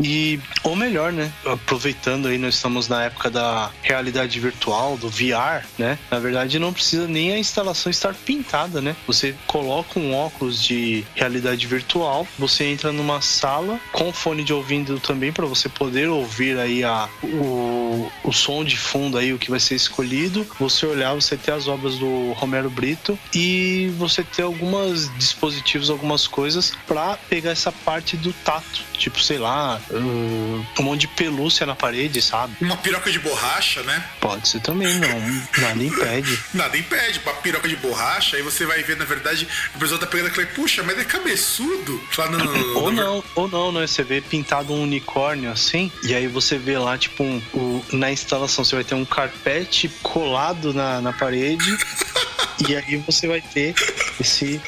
E, 0.00 0.38
ou 0.62 0.76
melhor, 0.76 1.12
né? 1.12 1.32
Aproveitando 1.44 2.28
aí, 2.28 2.38
nós 2.38 2.54
estamos 2.54 2.88
na 2.88 3.04
época 3.04 3.30
da 3.30 3.70
realidade 3.82 4.38
virtual, 4.38 4.96
do 4.96 5.08
VR, 5.08 5.64
né? 5.78 5.98
Na 6.10 6.18
verdade, 6.18 6.58
não 6.58 6.72
precisa 6.72 7.06
nem 7.06 7.32
a 7.32 7.38
instalação 7.38 7.90
estar 7.90 8.14
pintada, 8.14 8.80
né? 8.80 8.94
Você 9.06 9.34
coloca 9.46 9.98
um 9.98 10.14
óculos 10.14 10.62
de 10.62 11.04
realidade 11.14 11.66
virtual, 11.66 12.26
você 12.38 12.64
entra 12.64 12.92
numa 12.92 13.20
sala 13.20 13.80
com 13.92 14.12
fone 14.12 14.44
de 14.44 14.52
ouvido 14.52 15.00
também 15.00 15.32
para 15.32 15.46
você 15.46 15.68
poder 15.68 16.08
ouvir 16.08 16.58
aí 16.58 16.84
a, 16.84 17.08
o, 17.22 18.10
o 18.24 18.32
som 18.32 18.64
de 18.64 18.76
fundo 18.76 19.18
aí, 19.18 19.32
o 19.32 19.38
que 19.38 19.50
vai 19.50 19.60
ser 19.60 19.74
escolhido. 19.74 20.46
Você 20.58 20.86
olhar, 20.86 21.14
você 21.14 21.36
ter 21.36 21.52
as 21.52 21.66
obras 21.66 21.96
do 21.96 22.32
Romero 22.32 22.70
Brito 22.70 23.18
e 23.34 23.92
você 23.98 24.22
ter 24.22 24.42
alguns 24.42 25.12
dispositivos, 25.16 25.90
algumas 25.90 26.26
coisas 26.26 26.72
para 26.86 27.16
pegar 27.28 27.50
essa 27.50 27.72
parte 27.72 28.16
do 28.16 28.32
tato. 28.32 28.82
Tipo, 28.96 29.20
sei 29.20 29.38
lá, 29.38 29.80
uh, 29.90 30.31
um 30.32 30.82
monte 30.82 31.00
de 31.02 31.08
pelúcia 31.08 31.66
na 31.66 31.74
parede, 31.74 32.20
sabe? 32.22 32.54
Uma 32.60 32.76
piroca 32.76 33.10
de 33.10 33.18
borracha, 33.18 33.82
né? 33.82 34.04
Pode 34.20 34.48
ser 34.48 34.60
também, 34.60 34.94
não. 34.98 35.18
Nada 35.58 35.82
impede. 35.84 36.38
Nada 36.54 36.76
impede, 36.76 37.20
uma 37.24 37.34
piroca 37.34 37.68
de 37.68 37.76
borracha, 37.76 38.36
aí 38.36 38.42
você 38.42 38.64
vai 38.66 38.82
ver, 38.82 38.96
na 38.96 39.04
verdade, 39.04 39.46
a 39.74 39.78
pessoa 39.78 39.98
tá 40.00 40.06
pegando 40.06 40.28
aquele, 40.28 40.46
puxa, 40.46 40.82
mas 40.82 40.98
é 40.98 41.04
cabeçudo. 41.04 42.00
Fala, 42.10 42.30
não, 42.38 42.44
não, 42.44 42.52
não, 42.52 42.76
Ou 42.82 42.92
não, 42.92 43.24
ou 43.34 43.48
não, 43.48 43.72
né? 43.72 43.86
Você 43.86 44.02
vê 44.02 44.20
pintado 44.20 44.72
um 44.72 44.82
unicórnio 44.82 45.50
assim, 45.50 45.90
e 46.04 46.14
aí 46.14 46.26
você 46.26 46.58
vê 46.58 46.78
lá, 46.78 46.96
tipo, 46.96 47.22
um, 47.22 47.42
o- 47.52 47.84
na 47.92 48.10
instalação, 48.10 48.64
você 48.64 48.74
vai 48.74 48.84
ter 48.84 48.94
um 48.94 49.04
carpete 49.04 49.88
colado 50.02 50.72
na, 50.72 51.00
na 51.00 51.12
parede, 51.12 51.64
e 52.68 52.76
aí 52.76 52.96
você 52.98 53.26
vai 53.26 53.40
ter 53.40 53.74
esse, 54.20 54.60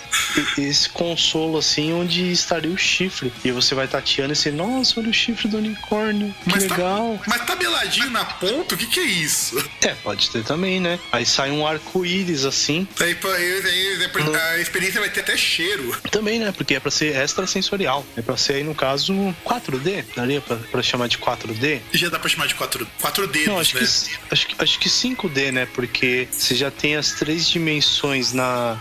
esse 0.59 0.89
consolo 0.89 1.59
assim 1.59 1.93
onde 1.93 2.31
estaria 2.33 2.71
o 2.71 2.77
chifre. 2.77 3.33
E 3.45 3.51
você 3.53 3.75
vai 3.75 3.87
tateando 3.87 4.33
e 4.33 4.37
você, 4.37 4.51
nossa, 4.51 4.99
olha 5.01 5.11
o 5.11 5.13
chifre 5.13 5.49
do 5.49 5.54
unicórnio. 5.59 6.35
Que 6.45 6.51
Mas 6.51 6.63
legal. 6.65 7.19
Tá, 7.19 7.25
mas 7.29 7.47
tabeladinho 7.47 8.11
na 8.11 8.25
ponta, 8.25 8.75
o 8.75 8.79
que, 8.79 8.87
que 8.87 9.01
é 9.01 9.05
isso? 9.05 9.63
É, 9.83 9.89
pode 10.03 10.31
ter 10.31 10.43
também, 10.45 10.81
né? 10.81 10.99
Aí 11.13 11.25
sai 11.27 11.51
um 11.51 11.67
arco-íris 11.67 12.45
assim. 12.45 12.87
Aí, 13.01 13.17
aí- 13.23 13.63
aí- 13.67 14.11
aí- 14.15 14.37
a 14.37 14.59
experiência 14.61 15.01
vai 15.01 15.11
ter 15.11 15.21
até 15.21 15.37
cheiro. 15.37 15.95
Também, 16.11 16.39
né? 16.39 16.53
Porque 16.57 16.75
é 16.75 16.81
pra 16.81 16.91
ser 16.91 17.15
extrasensorial. 17.17 18.05
É 18.17 18.23
pra 18.23 18.37
ser 18.37 18.55
aí, 18.55 18.63
no 18.65 18.75
caso, 18.75 19.13
4D. 19.45 20.05
Daria 20.17 20.41
pra, 20.41 20.57
pra 20.57 20.83
chamar 20.83 21.09
de 21.09 21.19
4D? 21.19 21.81
Já 21.93 22.09
dá 22.09 22.19
pra 22.19 22.29
chamar 22.29 22.47
de 22.47 22.55
quatro, 22.55 22.87
quatro 23.01 23.27
dedos, 23.27 23.49
Não, 23.49 23.59
acho 23.59 23.75
né? 23.77 23.81
que, 23.81 24.33
acho, 24.35 24.47
que- 24.47 24.55
acho 24.59 24.79
que 24.79 24.89
5D, 24.89 25.51
né? 25.53 25.67
Porque 25.75 26.29
você 26.31 26.55
já 26.55 26.71
tem 26.71 26.97
as 26.97 27.13
três 27.13 27.49
dimensões 27.49 28.33
na, 28.33 28.81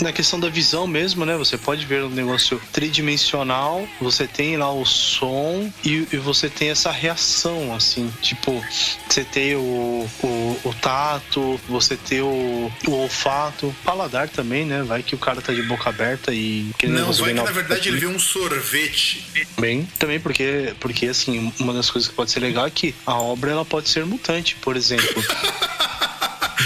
na 0.00 0.12
questão 0.12 0.38
da 0.40 0.48
visão 0.48 0.86
mesmo, 0.86 1.24
né? 1.24 1.36
Você 1.36 1.56
pode 1.58 1.84
ver 1.86 2.04
um 2.04 2.08
negócio 2.10 2.60
tridimensional, 2.72 3.86
você 4.00 4.26
tem 4.26 4.56
lá 4.56 4.72
o 4.72 4.84
som 4.84 5.70
e, 5.84 6.01
e 6.12 6.16
você 6.16 6.48
tem 6.50 6.70
essa 6.70 6.90
reação, 6.90 7.74
assim. 7.74 8.12
Tipo, 8.20 8.62
você 9.08 9.24
tem 9.24 9.54
o, 9.54 10.08
o, 10.22 10.60
o 10.64 10.74
tato, 10.80 11.60
você 11.68 11.96
tem 11.96 12.20
o, 12.20 12.70
o 12.86 12.90
olfato, 12.90 13.74
paladar 13.84 14.28
também, 14.28 14.64
né? 14.64 14.82
Vai 14.82 15.02
que 15.02 15.14
o 15.14 15.18
cara 15.18 15.40
tá 15.40 15.52
de 15.52 15.62
boca 15.62 15.88
aberta 15.88 16.32
e... 16.34 16.70
Não, 16.84 17.12
vai 17.12 17.32
que 17.32 17.34
na 17.34 17.44
verdade 17.44 17.88
ele 17.88 17.92
ele 17.92 18.00
vê 18.00 18.06
um 18.06 18.18
sorvete. 18.18 19.24
Bem, 19.58 19.86
também 19.98 20.18
porque, 20.18 20.74
porque 20.80 21.06
assim, 21.06 21.52
uma 21.58 21.72
das 21.72 21.90
coisas 21.90 22.08
que 22.08 22.14
pode 22.14 22.30
ser 22.30 22.40
legal 22.40 22.66
é 22.66 22.70
que 22.70 22.94
a 23.06 23.14
obra 23.14 23.50
ela 23.50 23.64
pode 23.64 23.88
ser 23.88 24.04
mutante, 24.04 24.56
por 24.56 24.76
exemplo. 24.76 25.22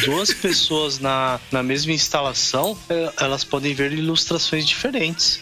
Duas 0.05 0.33
pessoas 0.33 0.99
na, 0.99 1.41
na 1.51 1.63
mesma 1.63 1.93
instalação, 1.93 2.79
eh, 2.89 3.13
elas 3.19 3.45
podem 3.45 3.75
ver 3.75 3.93
ilustrações 3.93 4.67
diferentes. 4.67 5.41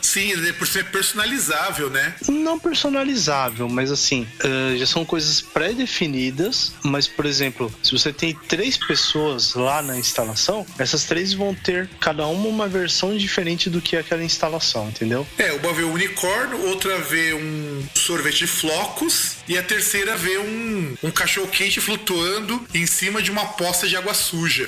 Sim, 0.00 0.32
é 0.46 0.52
por 0.52 0.66
ser 0.66 0.86
personalizável, 0.86 1.90
né? 1.90 2.14
Não 2.28 2.58
personalizável, 2.58 3.68
mas 3.68 3.90
assim, 3.90 4.26
eh, 4.40 4.76
já 4.78 4.86
são 4.86 5.04
coisas 5.04 5.40
pré-definidas. 5.40 6.72
Mas, 6.82 7.06
por 7.06 7.26
exemplo, 7.26 7.72
se 7.82 7.92
você 7.92 8.12
tem 8.12 8.34
três 8.48 8.76
pessoas 8.76 9.54
lá 9.54 9.82
na 9.82 9.98
instalação, 9.98 10.66
essas 10.78 11.04
três 11.04 11.32
vão 11.32 11.54
ter 11.54 11.88
cada 12.00 12.26
uma 12.26 12.48
uma 12.48 12.68
versão 12.68 13.16
diferente 13.16 13.68
do 13.68 13.80
que 13.80 13.96
aquela 13.96 14.22
instalação, 14.22 14.88
entendeu? 14.88 15.26
É, 15.36 15.52
uma 15.52 15.72
vê 15.72 15.84
um 15.84 15.92
unicórnio, 15.92 16.66
outra 16.68 16.98
vê 16.98 17.34
um 17.34 17.86
sorvete 17.94 18.38
de 18.38 18.46
flocos 18.46 19.36
e 19.46 19.56
a 19.56 19.62
terceira 19.62 20.16
vê 20.16 20.38
um, 20.38 20.96
um 21.02 21.10
cachorro 21.10 21.48
quente 21.48 21.80
flutuando 21.80 22.64
em 22.74 22.86
cima 22.86 23.20
de 23.20 23.30
uma 23.30 23.46
poça 23.68 23.86
de 23.86 23.96
água 23.98 24.14
suja. 24.14 24.66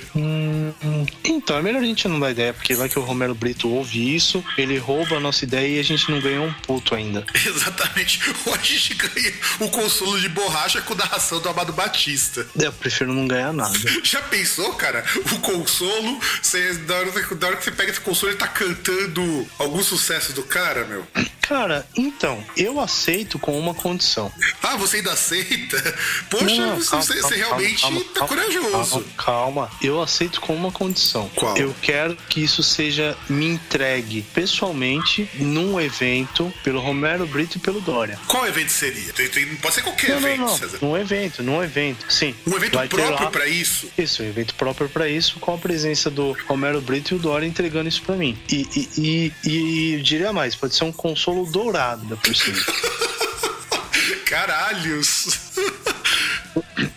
Então, 1.24 1.57
é 1.57 1.62
melhor 1.62 1.82
a 1.82 1.86
gente 1.86 2.07
não 2.07 2.20
dar 2.20 2.32
ideia, 2.32 2.53
porque 2.53 2.74
vai 2.74 2.86
que 2.86 2.98
o 2.98 3.03
Romero 3.03 3.34
Brito 3.34 3.66
ouve 3.70 4.14
isso, 4.14 4.44
ele 4.59 4.76
rouba 4.76 5.16
a 5.16 5.20
nossa 5.20 5.42
ideia 5.42 5.76
e 5.76 5.80
a 5.80 5.82
gente 5.82 6.11
não 6.11 6.20
ganhou 6.20 6.44
um 6.46 6.53
puto 6.53 6.94
ainda. 6.94 7.24
Exatamente. 7.46 8.20
Ou 8.44 8.55
a 8.55 8.59
gente 8.59 8.92
ganha 8.94 9.32
o 9.61 9.70
consolo 9.70 10.20
de 10.20 10.28
borracha 10.28 10.82
com 10.82 10.94
narração 10.94 11.40
do 11.40 11.48
Amado 11.48 11.72
Batista. 11.72 12.46
É, 12.61 12.66
Eu 12.66 12.72
prefiro 12.74 13.11
não 13.12 13.26
ganhar 13.26 13.55
nada. 13.55 13.78
Já 14.05 14.20
pensou, 14.20 14.74
cara? 14.74 15.03
O 15.32 15.38
consolo, 15.38 16.20
você, 16.42 16.74
da, 16.74 16.96
hora, 16.96 17.11
da 17.36 17.46
hora 17.46 17.57
que 17.57 17.64
você 17.64 17.70
pega 17.70 17.90
esse 17.90 18.01
consolo, 18.01 18.32
ele 18.32 18.38
tá 18.38 18.48
cantando 18.48 19.48
algum 19.59 19.82
sucesso 19.82 20.34
do 20.34 20.42
cara, 20.42 20.84
meu. 20.84 21.07
Cara, 21.51 21.84
então, 21.96 22.40
eu 22.57 22.78
aceito 22.78 23.36
com 23.36 23.59
uma 23.59 23.74
condição. 23.74 24.30
Ah, 24.62 24.76
você 24.76 24.98
ainda 24.98 25.12
aceita? 25.12 25.82
Poxa, 26.30 26.44
Não, 26.44 26.76
você, 26.76 26.90
calma, 26.90 27.03
você- 27.03 27.14
calma, 27.14 27.28
você 27.28 27.34
realmente 27.34 27.80
calma, 27.82 28.01
tá 28.14 28.26
corajoso. 28.28 28.70
Calma, 28.70 29.05
calma, 29.16 29.70
eu 29.82 30.01
aceito 30.01 30.40
com 30.40 30.55
uma 30.55 30.70
condição. 30.70 31.28
Qual? 31.34 31.57
Eu 31.57 31.74
quero 31.82 32.14
que 32.28 32.40
isso 32.40 32.62
seja 32.62 33.16
me 33.28 33.46
entregue 33.46 34.22
pessoalmente 34.32 35.28
num 35.40 35.80
evento 35.80 36.53
pelo 36.62 36.78
Romero 36.80 37.26
Brito 37.26 37.57
e 37.59 37.61
pelo 37.61 37.80
Dória. 37.80 38.16
Qual 38.28 38.46
evento 38.46 38.70
seria? 38.70 39.12
Pode 39.61 39.74
ser 39.74 39.82
qualquer 39.82 40.11
Não, 40.11 40.20
não, 40.20 40.28
evento, 40.28 40.40
não. 40.42 40.57
César. 40.57 40.78
Num 40.80 40.96
evento, 40.96 41.42
num 41.42 41.64
evento. 41.64 42.12
Sim. 42.12 42.32
Um 42.46 42.55
evento 42.57 42.74
Vai 42.76 42.86
próprio 42.86 43.28
pra 43.28 43.48
isso? 43.48 43.88
Isso, 43.98 44.22
um 44.22 44.26
evento 44.26 44.55
próprio 44.55 44.88
pra 44.88 45.09
isso, 45.09 45.40
com 45.40 45.53
a 45.53 45.59
presença 45.59 46.09
do 46.09 46.30
Romero 46.46 46.80
Brito 46.80 47.12
e 47.12 47.16
o 47.16 47.18
Dória 47.18 47.44
entregando 47.44 47.88
isso 47.88 48.03
pra 48.03 48.14
mim. 48.14 48.38
E, 48.48 48.68
e, 48.76 49.32
e, 49.44 49.51
e 49.51 49.94
eu 49.94 50.01
diria 50.03 50.32
mais, 50.32 50.55
pode 50.55 50.76
ser 50.76 50.84
um 50.84 50.92
consolo 50.92 51.39
dourado 51.45 52.05
da 52.07 52.16
por 52.16 52.34
cima. 52.34 52.59
Caralhos. 54.26 55.28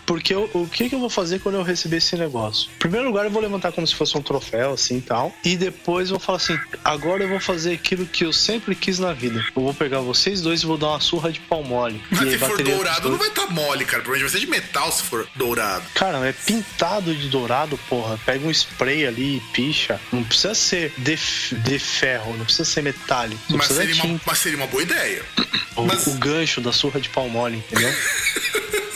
Porque 0.06 0.34
eu- 0.34 0.50
o 0.52 0.66
que, 0.68 0.88
que 0.88 0.94
eu 0.94 1.00
vou 1.00 1.08
fazer 1.10 1.38
quando 1.40 1.54
eu 1.56 1.62
receber 1.62 1.96
esse 1.98 2.16
negócio? 2.16 2.68
Em 2.76 2.78
primeiro 2.78 3.06
lugar, 3.06 3.24
eu 3.24 3.30
vou 3.30 3.40
levantar 3.42 3.72
como 3.72 3.86
se 3.86 3.94
fosse 3.94 4.16
um 4.16 4.22
troféu, 4.22 4.72
assim 4.74 5.00
tal. 5.00 5.34
E 5.44 5.56
depois 5.56 6.08
eu 6.10 6.16
vou 6.16 6.20
falar 6.24 6.36
assim: 6.36 6.58
agora 6.84 7.24
eu 7.24 7.28
vou 7.28 7.40
fazer 7.40 7.74
aquilo 7.74 8.06
que 8.06 8.24
eu 8.24 8.32
sempre 8.32 8.74
quis 8.74 8.98
na 8.98 9.12
vida. 9.12 9.44
Eu 9.56 9.62
vou 9.62 9.74
pegar 9.74 10.00
vocês 10.00 10.40
dois 10.40 10.62
e 10.62 10.66
vou 10.66 10.76
dar 10.76 10.88
uma 10.88 11.00
surra 11.00 11.32
de 11.32 11.40
pau 11.40 11.62
mole. 11.64 12.00
Mas 12.10 12.20
e 12.22 12.30
se 12.32 12.38
for 12.38 12.62
dourado, 12.62 13.10
não 13.10 13.18
vai 13.18 13.28
estar 13.28 13.46
mole, 13.50 13.84
cara. 13.84 14.02
Provavelmente 14.02 14.30
vai 14.30 14.40
ser 14.40 14.46
de 14.46 14.50
metal 14.50 14.92
se 14.92 15.02
for 15.04 15.26
dourado. 15.34 15.84
Cara, 15.94 16.18
é 16.26 16.32
pintado 16.32 17.14
de 17.14 17.28
dourado, 17.28 17.78
porra. 17.88 18.18
Pega 18.24 18.46
um 18.46 18.50
spray 18.50 19.06
ali 19.06 19.36
e 19.36 19.40
picha. 19.52 20.00
Não 20.12 20.22
precisa 20.22 20.54
ser 20.54 20.92
de, 20.98 21.16
de 21.62 21.78
ferro, 21.78 22.36
não 22.36 22.44
precisa 22.44 22.64
ser 22.64 22.82
metálico. 22.82 23.40
Não 23.48 23.58
Mas 23.58 23.68
seria, 23.68 24.02
uma, 24.04 24.20
mas 24.26 24.38
seria 24.38 24.58
uma 24.58 24.66
boa 24.66 24.82
ideia. 24.82 25.22
O, 25.76 25.82
Mas, 25.82 26.06
o 26.06 26.12
gancho 26.18 26.60
da 26.60 26.72
surra 26.72 27.00
de 27.00 27.08
pau 27.08 27.28
mole, 27.28 27.56
entendeu? 27.56 27.90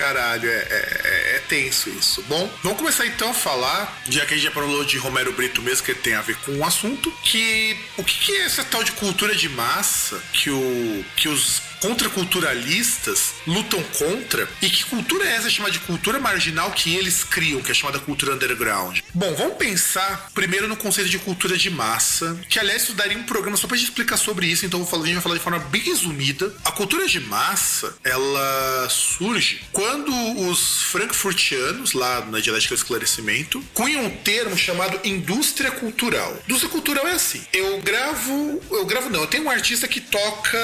caralho, 0.00 0.48
é, 0.48 0.54
é- 0.54 1.00
é- 1.04 1.36
é 1.36 1.42
tenso 1.46 1.90
isso. 1.90 2.22
Bom, 2.26 2.50
vamos 2.62 2.78
começar 2.78 3.04
então 3.06 3.30
a 3.30 3.34
falar, 3.34 4.00
já 4.08 4.24
que 4.24 4.32
a 4.32 4.36
gente 4.36 4.46
já 4.46 4.50
falou 4.50 4.82
de 4.82 4.96
Romero 4.96 5.30
Brito 5.32 5.60
mesmo, 5.60 5.84
que 5.84 5.94
tem 5.94 6.14
a 6.14 6.22
ver 6.22 6.36
com 6.36 6.56
o 6.56 6.64
assunto, 6.64 7.12
que 7.22 7.76
o 7.98 8.02
que, 8.02 8.18
que 8.18 8.32
é 8.32 8.44
essa 8.46 8.64
tal 8.64 8.82
de 8.82 8.92
cultura 8.92 9.34
de 9.36 9.48
massa 9.50 10.18
que, 10.32 10.48
o, 10.50 11.04
que 11.16 11.28
os 11.28 11.60
contraculturalistas 11.80 13.34
lutam 13.46 13.82
contra 13.98 14.48
e 14.62 14.68
que 14.68 14.84
cultura 14.84 15.24
é 15.24 15.34
essa 15.34 15.50
chamada 15.50 15.72
de 15.72 15.80
cultura 15.80 16.20
marginal 16.20 16.70
que 16.72 16.94
eles 16.94 17.24
criam, 17.24 17.60
que 17.60 17.70
é 17.70 17.74
chamada 17.74 17.98
cultura 17.98 18.34
underground? 18.34 19.00
Bom, 19.14 19.34
vamos 19.34 19.56
pensar 19.56 20.30
primeiro 20.34 20.68
no 20.68 20.76
conceito 20.76 21.10
de 21.10 21.18
cultura 21.18 21.56
de 21.56 21.70
massa, 21.70 22.38
que 22.48 22.58
aliás 22.58 22.82
isso 22.82 22.94
daria 22.94 23.16
um 23.16 23.22
programa 23.22 23.56
só 23.56 23.66
pra 23.66 23.76
gente 23.76 23.88
explicar 23.88 24.16
sobre 24.16 24.46
isso, 24.46 24.66
então 24.66 24.80
eu 24.80 25.00
a 25.00 25.06
gente 25.06 25.14
vai 25.14 25.22
falar 25.22 25.36
de 25.36 25.42
forma 25.42 25.58
bem 25.58 25.80
resumida. 25.80 26.52
A 26.64 26.72
cultura 26.72 27.06
de 27.06 27.20
massa, 27.20 27.94
ela 28.04 28.88
surge 28.90 29.62
quando 29.72 30.12
os 30.48 30.82
frankfurtianos, 30.82 31.92
lá 31.92 32.24
na 32.26 32.40
dialética 32.40 32.74
do 32.74 32.78
esclarecimento, 32.78 33.62
cunham 33.72 34.04
um 34.04 34.10
termo 34.10 34.56
chamado 34.56 35.00
indústria 35.04 35.70
cultural. 35.70 36.36
Indústria 36.44 36.70
cultural 36.70 37.06
é 37.06 37.12
assim, 37.12 37.42
eu 37.52 37.80
gravo, 37.80 38.60
eu 38.70 38.84
gravo 38.84 39.08
não, 39.08 39.22
eu 39.22 39.26
tenho 39.26 39.44
um 39.44 39.50
artista 39.50 39.88
que 39.88 40.00
toca 40.00 40.58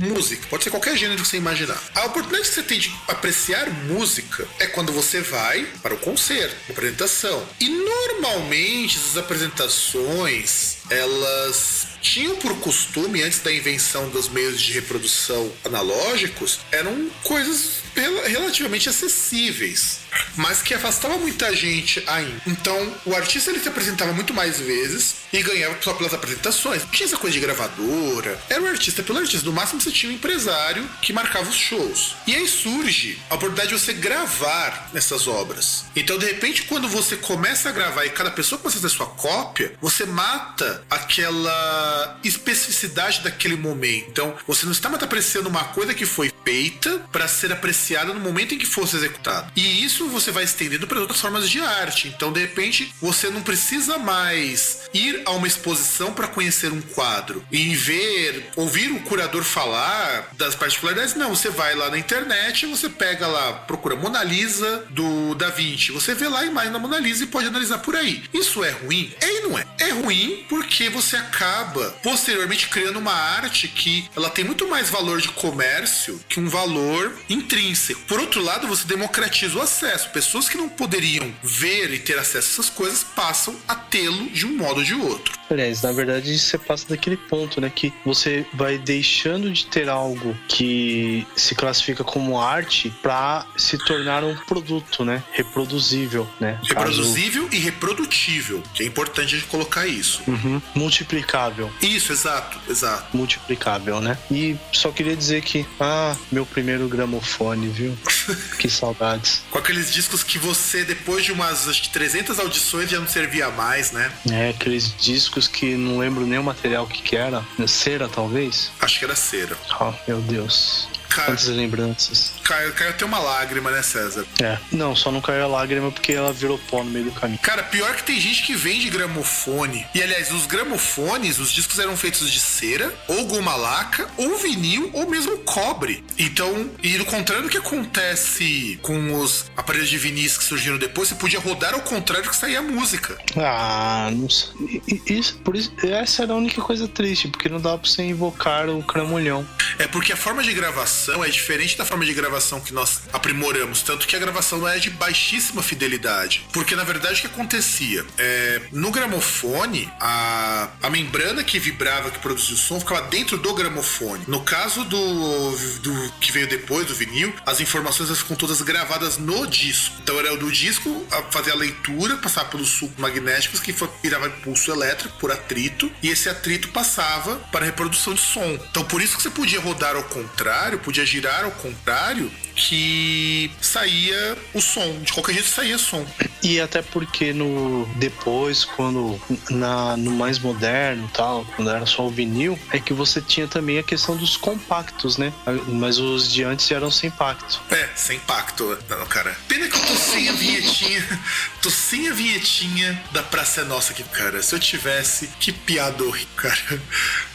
música, 0.00 0.46
pode 0.48 0.64
ser 0.64 0.70
qualquer 0.70 0.96
gênero 0.96 1.20
que 1.22 1.28
você 1.28 1.36
imaginar. 1.36 1.78
A 1.94 2.06
oportunidade 2.06 2.48
que 2.48 2.54
você 2.54 2.62
tem 2.62 2.78
de 2.78 2.94
apreciar 3.06 3.70
música 3.84 4.48
é 4.58 4.66
quando 4.66 4.92
você 4.92 5.20
vai 5.20 5.66
para 5.82 5.94
o 5.94 5.98
concerto, 5.98 6.56
apresentação. 6.70 7.46
E 7.60 7.68
normalmente 7.68 8.96
essas 8.96 9.16
apresentações, 9.16 10.78
elas 10.90 11.86
tinham 12.00 12.36
por 12.36 12.58
costume, 12.60 13.22
antes 13.22 13.40
da 13.40 13.52
invenção 13.52 14.08
dos 14.08 14.28
meios 14.28 14.60
de 14.60 14.72
reprodução 14.72 15.52
analógicos, 15.64 16.60
eram 16.72 17.10
coisas 17.22 17.82
rel- 17.94 18.24
relativamente 18.26 18.88
acessíveis, 18.88 20.00
mas 20.34 20.62
que 20.62 20.72
afastava 20.72 21.18
muita 21.18 21.54
gente 21.54 22.02
ainda. 22.06 22.40
Então, 22.46 22.94
o 23.04 23.14
artista 23.14 23.50
ele 23.50 23.60
se 23.60 23.68
apresentava 23.68 24.12
muito 24.12 24.32
mais 24.32 24.58
vezes 24.58 25.16
e 25.32 25.42
ganhava 25.42 25.76
só 25.82 25.92
pelas 25.92 26.14
apresentações. 26.14 26.82
Não 26.82 26.90
tinha 26.90 27.06
essa 27.06 27.18
coisa 27.18 27.34
de 27.34 27.40
gravadora, 27.40 28.40
era 28.48 28.62
o 28.62 28.66
artista 28.66 29.02
pelo 29.02 29.18
artista. 29.18 29.46
No 29.46 29.52
máximo 29.52 29.80
você 29.80 29.90
tinha 29.90 30.10
um 30.10 30.14
empresário 30.14 30.88
que 31.02 31.12
marcava 31.12 31.50
os 31.50 31.56
shows. 31.56 32.16
E 32.26 32.34
aí 32.34 32.48
surge 32.48 33.18
a 33.28 33.34
oportunidade 33.34 33.68
de 33.74 33.78
você 33.78 33.92
gravar 33.92 34.90
essas 34.94 35.26
obras. 35.28 35.84
Então, 35.94 36.18
de 36.18 36.26
repente, 36.26 36.62
quando 36.62 36.88
você 36.88 37.16
começa 37.16 37.68
a 37.68 37.72
gravar 37.72 38.06
e 38.06 38.10
cada 38.10 38.30
pessoa 38.30 38.58
começa 38.58 38.78
a 38.78 38.82
fazer 38.82 38.94
sua 38.94 39.06
cópia, 39.06 39.74
você 39.80 40.06
mata 40.06 40.79
aquela 40.88 42.18
especificidade 42.22 43.20
daquele 43.20 43.56
momento. 43.56 44.06
Então, 44.08 44.34
você 44.46 44.64
não 44.64 44.72
está 44.72 44.88
mais 44.88 45.02
apreciando 45.02 45.48
uma 45.48 45.64
coisa 45.64 45.94
que 45.94 46.06
foi 46.06 46.32
feita 46.44 47.00
para 47.12 47.28
ser 47.28 47.52
apreciada 47.52 48.12
no 48.12 48.20
momento 48.20 48.54
em 48.54 48.58
que 48.58 48.66
fosse 48.66 48.96
executado. 48.96 49.52
E 49.54 49.84
isso 49.84 50.08
você 50.08 50.30
vai 50.30 50.44
estendendo 50.44 50.86
para 50.86 51.00
outras 51.00 51.20
formas 51.20 51.48
de 51.48 51.60
arte. 51.60 52.08
Então, 52.08 52.32
de 52.32 52.40
repente, 52.40 52.92
você 53.00 53.30
não 53.30 53.42
precisa 53.42 53.98
mais 53.98 54.88
ir 54.92 55.22
a 55.24 55.32
uma 55.32 55.46
exposição 55.46 56.12
para 56.12 56.28
conhecer 56.28 56.72
um 56.72 56.80
quadro 56.80 57.44
e 57.50 57.74
ver, 57.74 58.50
ouvir 58.56 58.90
o 58.90 59.00
curador 59.00 59.42
falar 59.42 60.30
das 60.36 60.54
particularidades. 60.54 61.14
Não, 61.14 61.34
você 61.34 61.50
vai 61.50 61.74
lá 61.74 61.90
na 61.90 61.98
internet, 61.98 62.66
você 62.66 62.88
pega 62.88 63.26
lá, 63.26 63.52
procura 63.52 63.96
Mona 63.96 64.22
Lisa 64.22 64.84
do 64.90 65.34
Da 65.34 65.50
Vinci, 65.50 65.92
você 65.92 66.14
vê 66.14 66.28
lá 66.28 66.40
a 66.40 66.46
imagem 66.46 66.72
da 66.72 66.78
Mona 66.78 66.98
Lisa 66.98 67.24
e 67.24 67.26
pode 67.26 67.46
analisar 67.46 67.78
por 67.78 67.96
aí. 67.96 68.24
Isso 68.32 68.64
é 68.64 68.70
ruim? 68.70 69.12
É 69.20 69.38
e 69.38 69.40
não 69.40 69.58
é. 69.58 69.66
É 69.78 69.90
ruim 69.90 70.44
porque 70.48 70.69
você 70.88 71.16
acaba 71.16 71.90
posteriormente 72.02 72.68
criando 72.68 72.98
uma 72.98 73.12
arte 73.12 73.68
que 73.68 74.08
ela 74.16 74.30
tem 74.30 74.44
muito 74.44 74.68
mais 74.68 74.88
valor 74.90 75.20
de 75.20 75.28
comércio 75.28 76.20
que 76.28 76.40
um 76.40 76.48
valor 76.48 77.16
intrínseco. 77.28 78.00
Por 78.02 78.20
outro 78.20 78.42
lado, 78.42 78.66
você 78.66 78.86
democratiza 78.86 79.58
o 79.58 79.62
acesso. 79.62 80.10
Pessoas 80.10 80.48
que 80.48 80.56
não 80.56 80.68
poderiam 80.68 81.32
ver 81.42 81.92
e 81.92 81.98
ter 81.98 82.18
acesso 82.18 82.48
a 82.48 82.52
essas 82.52 82.70
coisas 82.70 83.02
passam 83.02 83.54
a 83.66 83.74
tê-lo 83.74 84.30
de 84.30 84.46
um 84.46 84.56
modo 84.56 84.78
ou 84.78 84.84
de 84.84 84.94
outro. 84.94 85.40
Aliás, 85.50 85.82
na 85.82 85.90
verdade, 85.90 86.38
você 86.38 86.56
passa 86.56 86.86
daquele 86.88 87.16
ponto, 87.16 87.60
né? 87.60 87.70
Que 87.74 87.92
você 88.04 88.46
vai 88.54 88.78
deixando 88.78 89.50
de 89.50 89.66
ter 89.66 89.88
algo 89.88 90.36
que 90.46 91.26
se 91.34 91.56
classifica 91.56 92.04
como 92.04 92.40
arte 92.40 92.92
para 93.02 93.44
se 93.56 93.76
tornar 93.78 94.22
um 94.22 94.36
produto, 94.36 95.04
né? 95.04 95.22
Reproduzível, 95.32 96.28
né? 96.38 96.60
Reproduzível 96.62 97.44
Caso... 97.44 97.56
e 97.56 97.58
reprodutível, 97.58 98.62
que 98.72 98.84
é 98.84 98.86
importante 98.86 99.34
a 99.34 99.38
gente 99.38 99.50
colocar 99.50 99.86
isso. 99.86 100.22
Uhum. 100.28 100.59
Multiplicável. 100.74 101.72
Isso, 101.80 102.12
exato, 102.12 102.58
exato. 102.68 103.16
Multiplicável, 103.16 104.00
né? 104.00 104.18
E 104.30 104.56
só 104.72 104.90
queria 104.90 105.16
dizer 105.16 105.42
que, 105.42 105.66
ah, 105.78 106.16
meu 106.30 106.44
primeiro 106.46 106.88
gramofone, 106.88 107.68
viu? 107.68 107.96
que 108.58 108.68
saudades. 108.68 109.42
Com 109.50 109.58
aqueles 109.58 109.92
discos 109.92 110.22
que 110.22 110.38
você, 110.38 110.84
depois 110.84 111.24
de 111.24 111.32
umas 111.32 111.68
acho 111.68 111.82
que 111.82 111.90
300 111.90 112.38
audições, 112.38 112.90
já 112.90 112.98
não 112.98 113.08
servia 113.08 113.50
mais, 113.50 113.92
né? 113.92 114.10
É, 114.30 114.50
aqueles 114.50 114.94
discos 114.96 115.46
que 115.46 115.74
não 115.74 115.98
lembro 115.98 116.26
nem 116.26 116.38
o 116.38 116.44
material 116.44 116.86
que, 116.86 117.02
que 117.02 117.16
era. 117.16 117.44
Cera, 117.66 118.08
talvez? 118.08 118.70
Acho 118.80 118.98
que 118.98 119.04
era 119.04 119.14
cera. 119.14 119.56
Oh, 119.80 119.92
meu 120.06 120.20
Deus. 120.20 120.88
Cara, 121.10 121.32
Quantas 121.32 121.48
lembranças. 121.48 122.32
Caiu, 122.44 122.72
caiu 122.72 122.90
até 122.90 123.04
uma 123.04 123.18
lágrima, 123.18 123.70
né, 123.70 123.82
César? 123.82 124.24
É. 124.40 124.58
Não, 124.70 124.94
só 124.94 125.10
não 125.10 125.20
caiu 125.20 125.44
a 125.44 125.46
lágrima 125.48 125.90
porque 125.90 126.12
ela 126.12 126.32
virou 126.32 126.58
pó 126.70 126.84
no 126.84 126.90
meio 126.90 127.06
do 127.06 127.12
caminho. 127.12 127.38
Cara, 127.40 127.64
pior 127.64 127.94
que 127.96 128.04
tem 128.04 128.20
gente 128.20 128.42
que 128.44 128.54
vende 128.54 128.88
gramofone. 128.88 129.86
E 129.94 130.02
aliás, 130.02 130.30
os 130.32 130.46
gramofones, 130.46 131.38
os 131.38 131.50
discos 131.50 131.78
eram 131.78 131.96
feitos 131.96 132.30
de 132.30 132.38
cera, 132.38 132.94
ou 133.08 133.26
goma 133.26 133.56
laca, 133.56 134.08
ou 134.16 134.38
vinil, 134.38 134.90
ou 134.92 135.08
mesmo 135.10 135.38
cobre. 135.38 136.04
Então, 136.16 136.70
e 136.82 136.96
do 136.96 137.04
contrário 137.04 137.44
do 137.44 137.50
que 137.50 137.58
acontece 137.58 138.78
com 138.82 139.20
os 139.20 139.46
aparelhos 139.56 139.88
de 139.88 139.98
vinis 139.98 140.38
que 140.38 140.44
surgiram 140.44 140.78
depois, 140.78 141.08
você 141.08 141.14
podia 141.16 141.40
rodar 141.40 141.74
ao 141.74 141.80
contrário 141.80 142.28
que 142.28 142.36
saía 142.36 142.60
a 142.60 142.62
música. 142.62 143.18
Ah, 143.36 144.10
não 144.12 144.30
sei. 144.30 144.80
Isso, 145.06 145.38
por 145.38 145.56
isso, 145.56 145.72
essa 145.82 146.22
era 146.22 146.32
a 146.32 146.36
única 146.36 146.62
coisa 146.62 146.86
triste, 146.86 147.28
porque 147.28 147.48
não 147.48 147.60
dava 147.60 147.78
pra 147.78 147.90
você 147.90 148.02
invocar 148.02 148.68
o 148.68 148.82
cramulhão. 148.82 149.46
É 149.78 149.86
porque 149.88 150.12
a 150.12 150.16
forma 150.16 150.42
de 150.42 150.52
gravação 150.52 150.99
gravação 151.00 151.24
é 151.24 151.28
diferente 151.28 151.78
da 151.78 151.84
forma 151.84 152.04
de 152.04 152.12
gravação 152.12 152.60
que 152.60 152.74
nós 152.74 153.02
aprimoramos, 153.12 153.82
tanto 153.82 154.06
que 154.06 154.14
a 154.14 154.18
gravação 154.18 154.66
é 154.68 154.78
de 154.78 154.90
baixíssima 154.90 155.62
fidelidade. 155.62 156.46
Porque 156.52 156.76
na 156.76 156.84
verdade 156.84 157.18
o 157.18 157.20
que 157.22 157.26
acontecia? 157.26 158.04
É, 158.18 158.60
no 158.72 158.90
gramofone, 158.90 159.90
a, 159.98 160.68
a 160.82 160.90
membrana 160.90 161.42
que 161.42 161.58
vibrava, 161.58 162.10
que 162.10 162.18
produzia 162.18 162.54
o 162.54 162.58
som, 162.58 162.78
ficava 162.78 163.02
dentro 163.02 163.38
do 163.38 163.54
gramofone. 163.54 164.24
No 164.28 164.42
caso 164.42 164.84
do, 164.84 165.50
do 165.78 166.12
que 166.20 166.32
veio 166.32 166.46
depois, 166.46 166.86
do 166.86 166.94
vinil, 166.94 167.32
as 167.46 167.60
informações 167.60 168.10
ficam 168.18 168.36
todas 168.36 168.60
gravadas 168.60 169.16
no 169.16 169.46
disco. 169.46 169.96
Então 170.02 170.18
era 170.18 170.36
do 170.36 170.50
disco 170.50 171.06
a 171.10 171.22
fazer 171.32 171.52
a 171.52 171.54
leitura, 171.54 172.16
passar 172.16 172.44
pelos 172.50 172.68
sucos 172.68 172.98
magnéticos 172.98 173.60
que 173.60 173.74
virava 174.02 174.26
impulso 174.26 174.70
elétrico 174.70 175.16
por 175.18 175.32
atrito, 175.32 175.90
e 176.02 176.08
esse 176.08 176.28
atrito 176.28 176.68
passava 176.68 177.36
para 177.50 177.64
a 177.64 177.66
reprodução 177.66 178.12
de 178.12 178.20
som. 178.20 178.58
Então 178.70 178.84
por 178.84 179.00
isso 179.00 179.16
que 179.16 179.22
você 179.22 179.30
podia 179.30 179.60
rodar 179.60 179.96
ao 179.96 180.04
contrário, 180.04 180.78
podia 180.90 181.06
girar 181.06 181.44
ao 181.44 181.52
contrário 181.52 182.30
que 182.54 183.50
saía 183.60 184.36
o 184.52 184.60
som. 184.60 185.00
De 185.02 185.12
qualquer 185.12 185.34
jeito 185.34 185.48
saía 185.48 185.78
som. 185.78 186.04
E 186.42 186.60
até 186.60 186.82
porque 186.82 187.32
no 187.32 187.86
depois, 187.96 188.64
quando 188.64 189.20
na, 189.48 189.96
no 189.96 190.10
mais 190.10 190.38
moderno 190.38 191.08
tal, 191.14 191.44
quando 191.56 191.70
era 191.70 191.86
só 191.86 192.06
o 192.06 192.10
vinil, 192.10 192.58
é 192.70 192.78
que 192.78 192.92
você 192.92 193.20
tinha 193.20 193.46
também 193.46 193.78
a 193.78 193.82
questão 193.82 194.16
dos 194.16 194.36
compactos, 194.36 195.16
né? 195.16 195.32
Mas 195.68 195.98
os 195.98 196.30
de 196.30 196.42
antes 196.42 196.70
eram 196.70 196.90
sem 196.90 197.10
pacto. 197.10 197.60
É, 197.70 197.88
sem 197.94 198.18
pacto. 198.20 198.76
Não, 198.88 199.06
cara. 199.06 199.36
Pena 199.48 199.68
que 199.68 199.76
eu 199.76 199.86
tô 199.86 199.94
sem 199.94 200.28
a 200.28 200.32
vinhetinha. 200.32 201.20
tô 201.62 201.70
sem 201.70 202.08
a 202.08 202.12
vinhetinha 202.12 203.02
da 203.12 203.22
Praça 203.22 203.64
Nossa 203.64 203.92
aqui, 203.92 204.02
cara. 204.04 204.42
Se 204.42 204.54
eu 204.54 204.58
tivesse, 204.58 205.28
que 205.38 205.52
piada 205.52 206.02
horrível, 206.02 206.28
cara. 206.36 206.82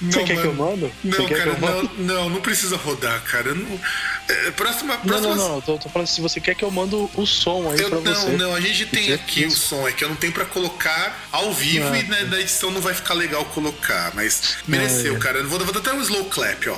Não, 0.01 0.11
Você 0.11 0.23
quer 0.23 0.35
mano. 0.35 0.41
que 0.41 0.47
eu 0.47 0.53
mando? 0.53 0.91
Não, 1.03 1.29
cara, 1.29 1.57
não, 1.57 1.83
não, 1.97 2.29
não 2.29 2.41
precisa 2.41 2.75
rodar, 2.75 3.21
cara. 3.23 3.44
Não, 3.53 3.79
é, 4.27 4.51
próxima, 4.51 4.97
próxima... 4.97 5.35
Não, 5.35 5.35
não, 5.35 5.49
não. 5.55 5.61
Tô, 5.61 5.77
tô, 5.77 5.89
falando 5.89 6.07
se 6.07 6.21
você 6.21 6.39
quer 6.39 6.55
que 6.55 6.63
eu 6.63 6.71
mando 6.71 7.09
o 7.13 7.25
som 7.25 7.69
aí 7.71 7.79
eu, 7.79 7.89
pra 7.89 8.01
não, 8.01 8.13
você. 8.13 8.29
Não, 8.31 8.37
não. 8.37 8.55
A 8.55 8.61
gente 8.61 8.85
tem 8.85 9.13
aqui 9.13 9.45
o 9.45 9.51
som. 9.51 9.87
É 9.87 9.91
que 9.91 10.03
eu 10.03 10.09
não 10.09 10.15
tenho 10.15 10.33
pra 10.33 10.45
colocar 10.45 11.27
ao 11.31 11.53
vivo 11.53 11.87
ah, 11.87 11.97
e 11.97 12.03
né, 12.03 12.23
na 12.23 12.39
edição 12.39 12.71
não 12.71 12.81
vai 12.81 12.93
ficar 12.93 13.13
legal 13.13 13.45
colocar. 13.45 14.11
Mas 14.15 14.57
mereceu, 14.67 15.13
é, 15.13 15.17
é. 15.17 15.19
cara. 15.19 15.39
Eu 15.39 15.47
vou, 15.47 15.59
vou 15.59 15.73
dar 15.73 15.79
até 15.79 15.93
um 15.93 16.01
slow 16.01 16.25
clap, 16.25 16.67
ó. 16.69 16.77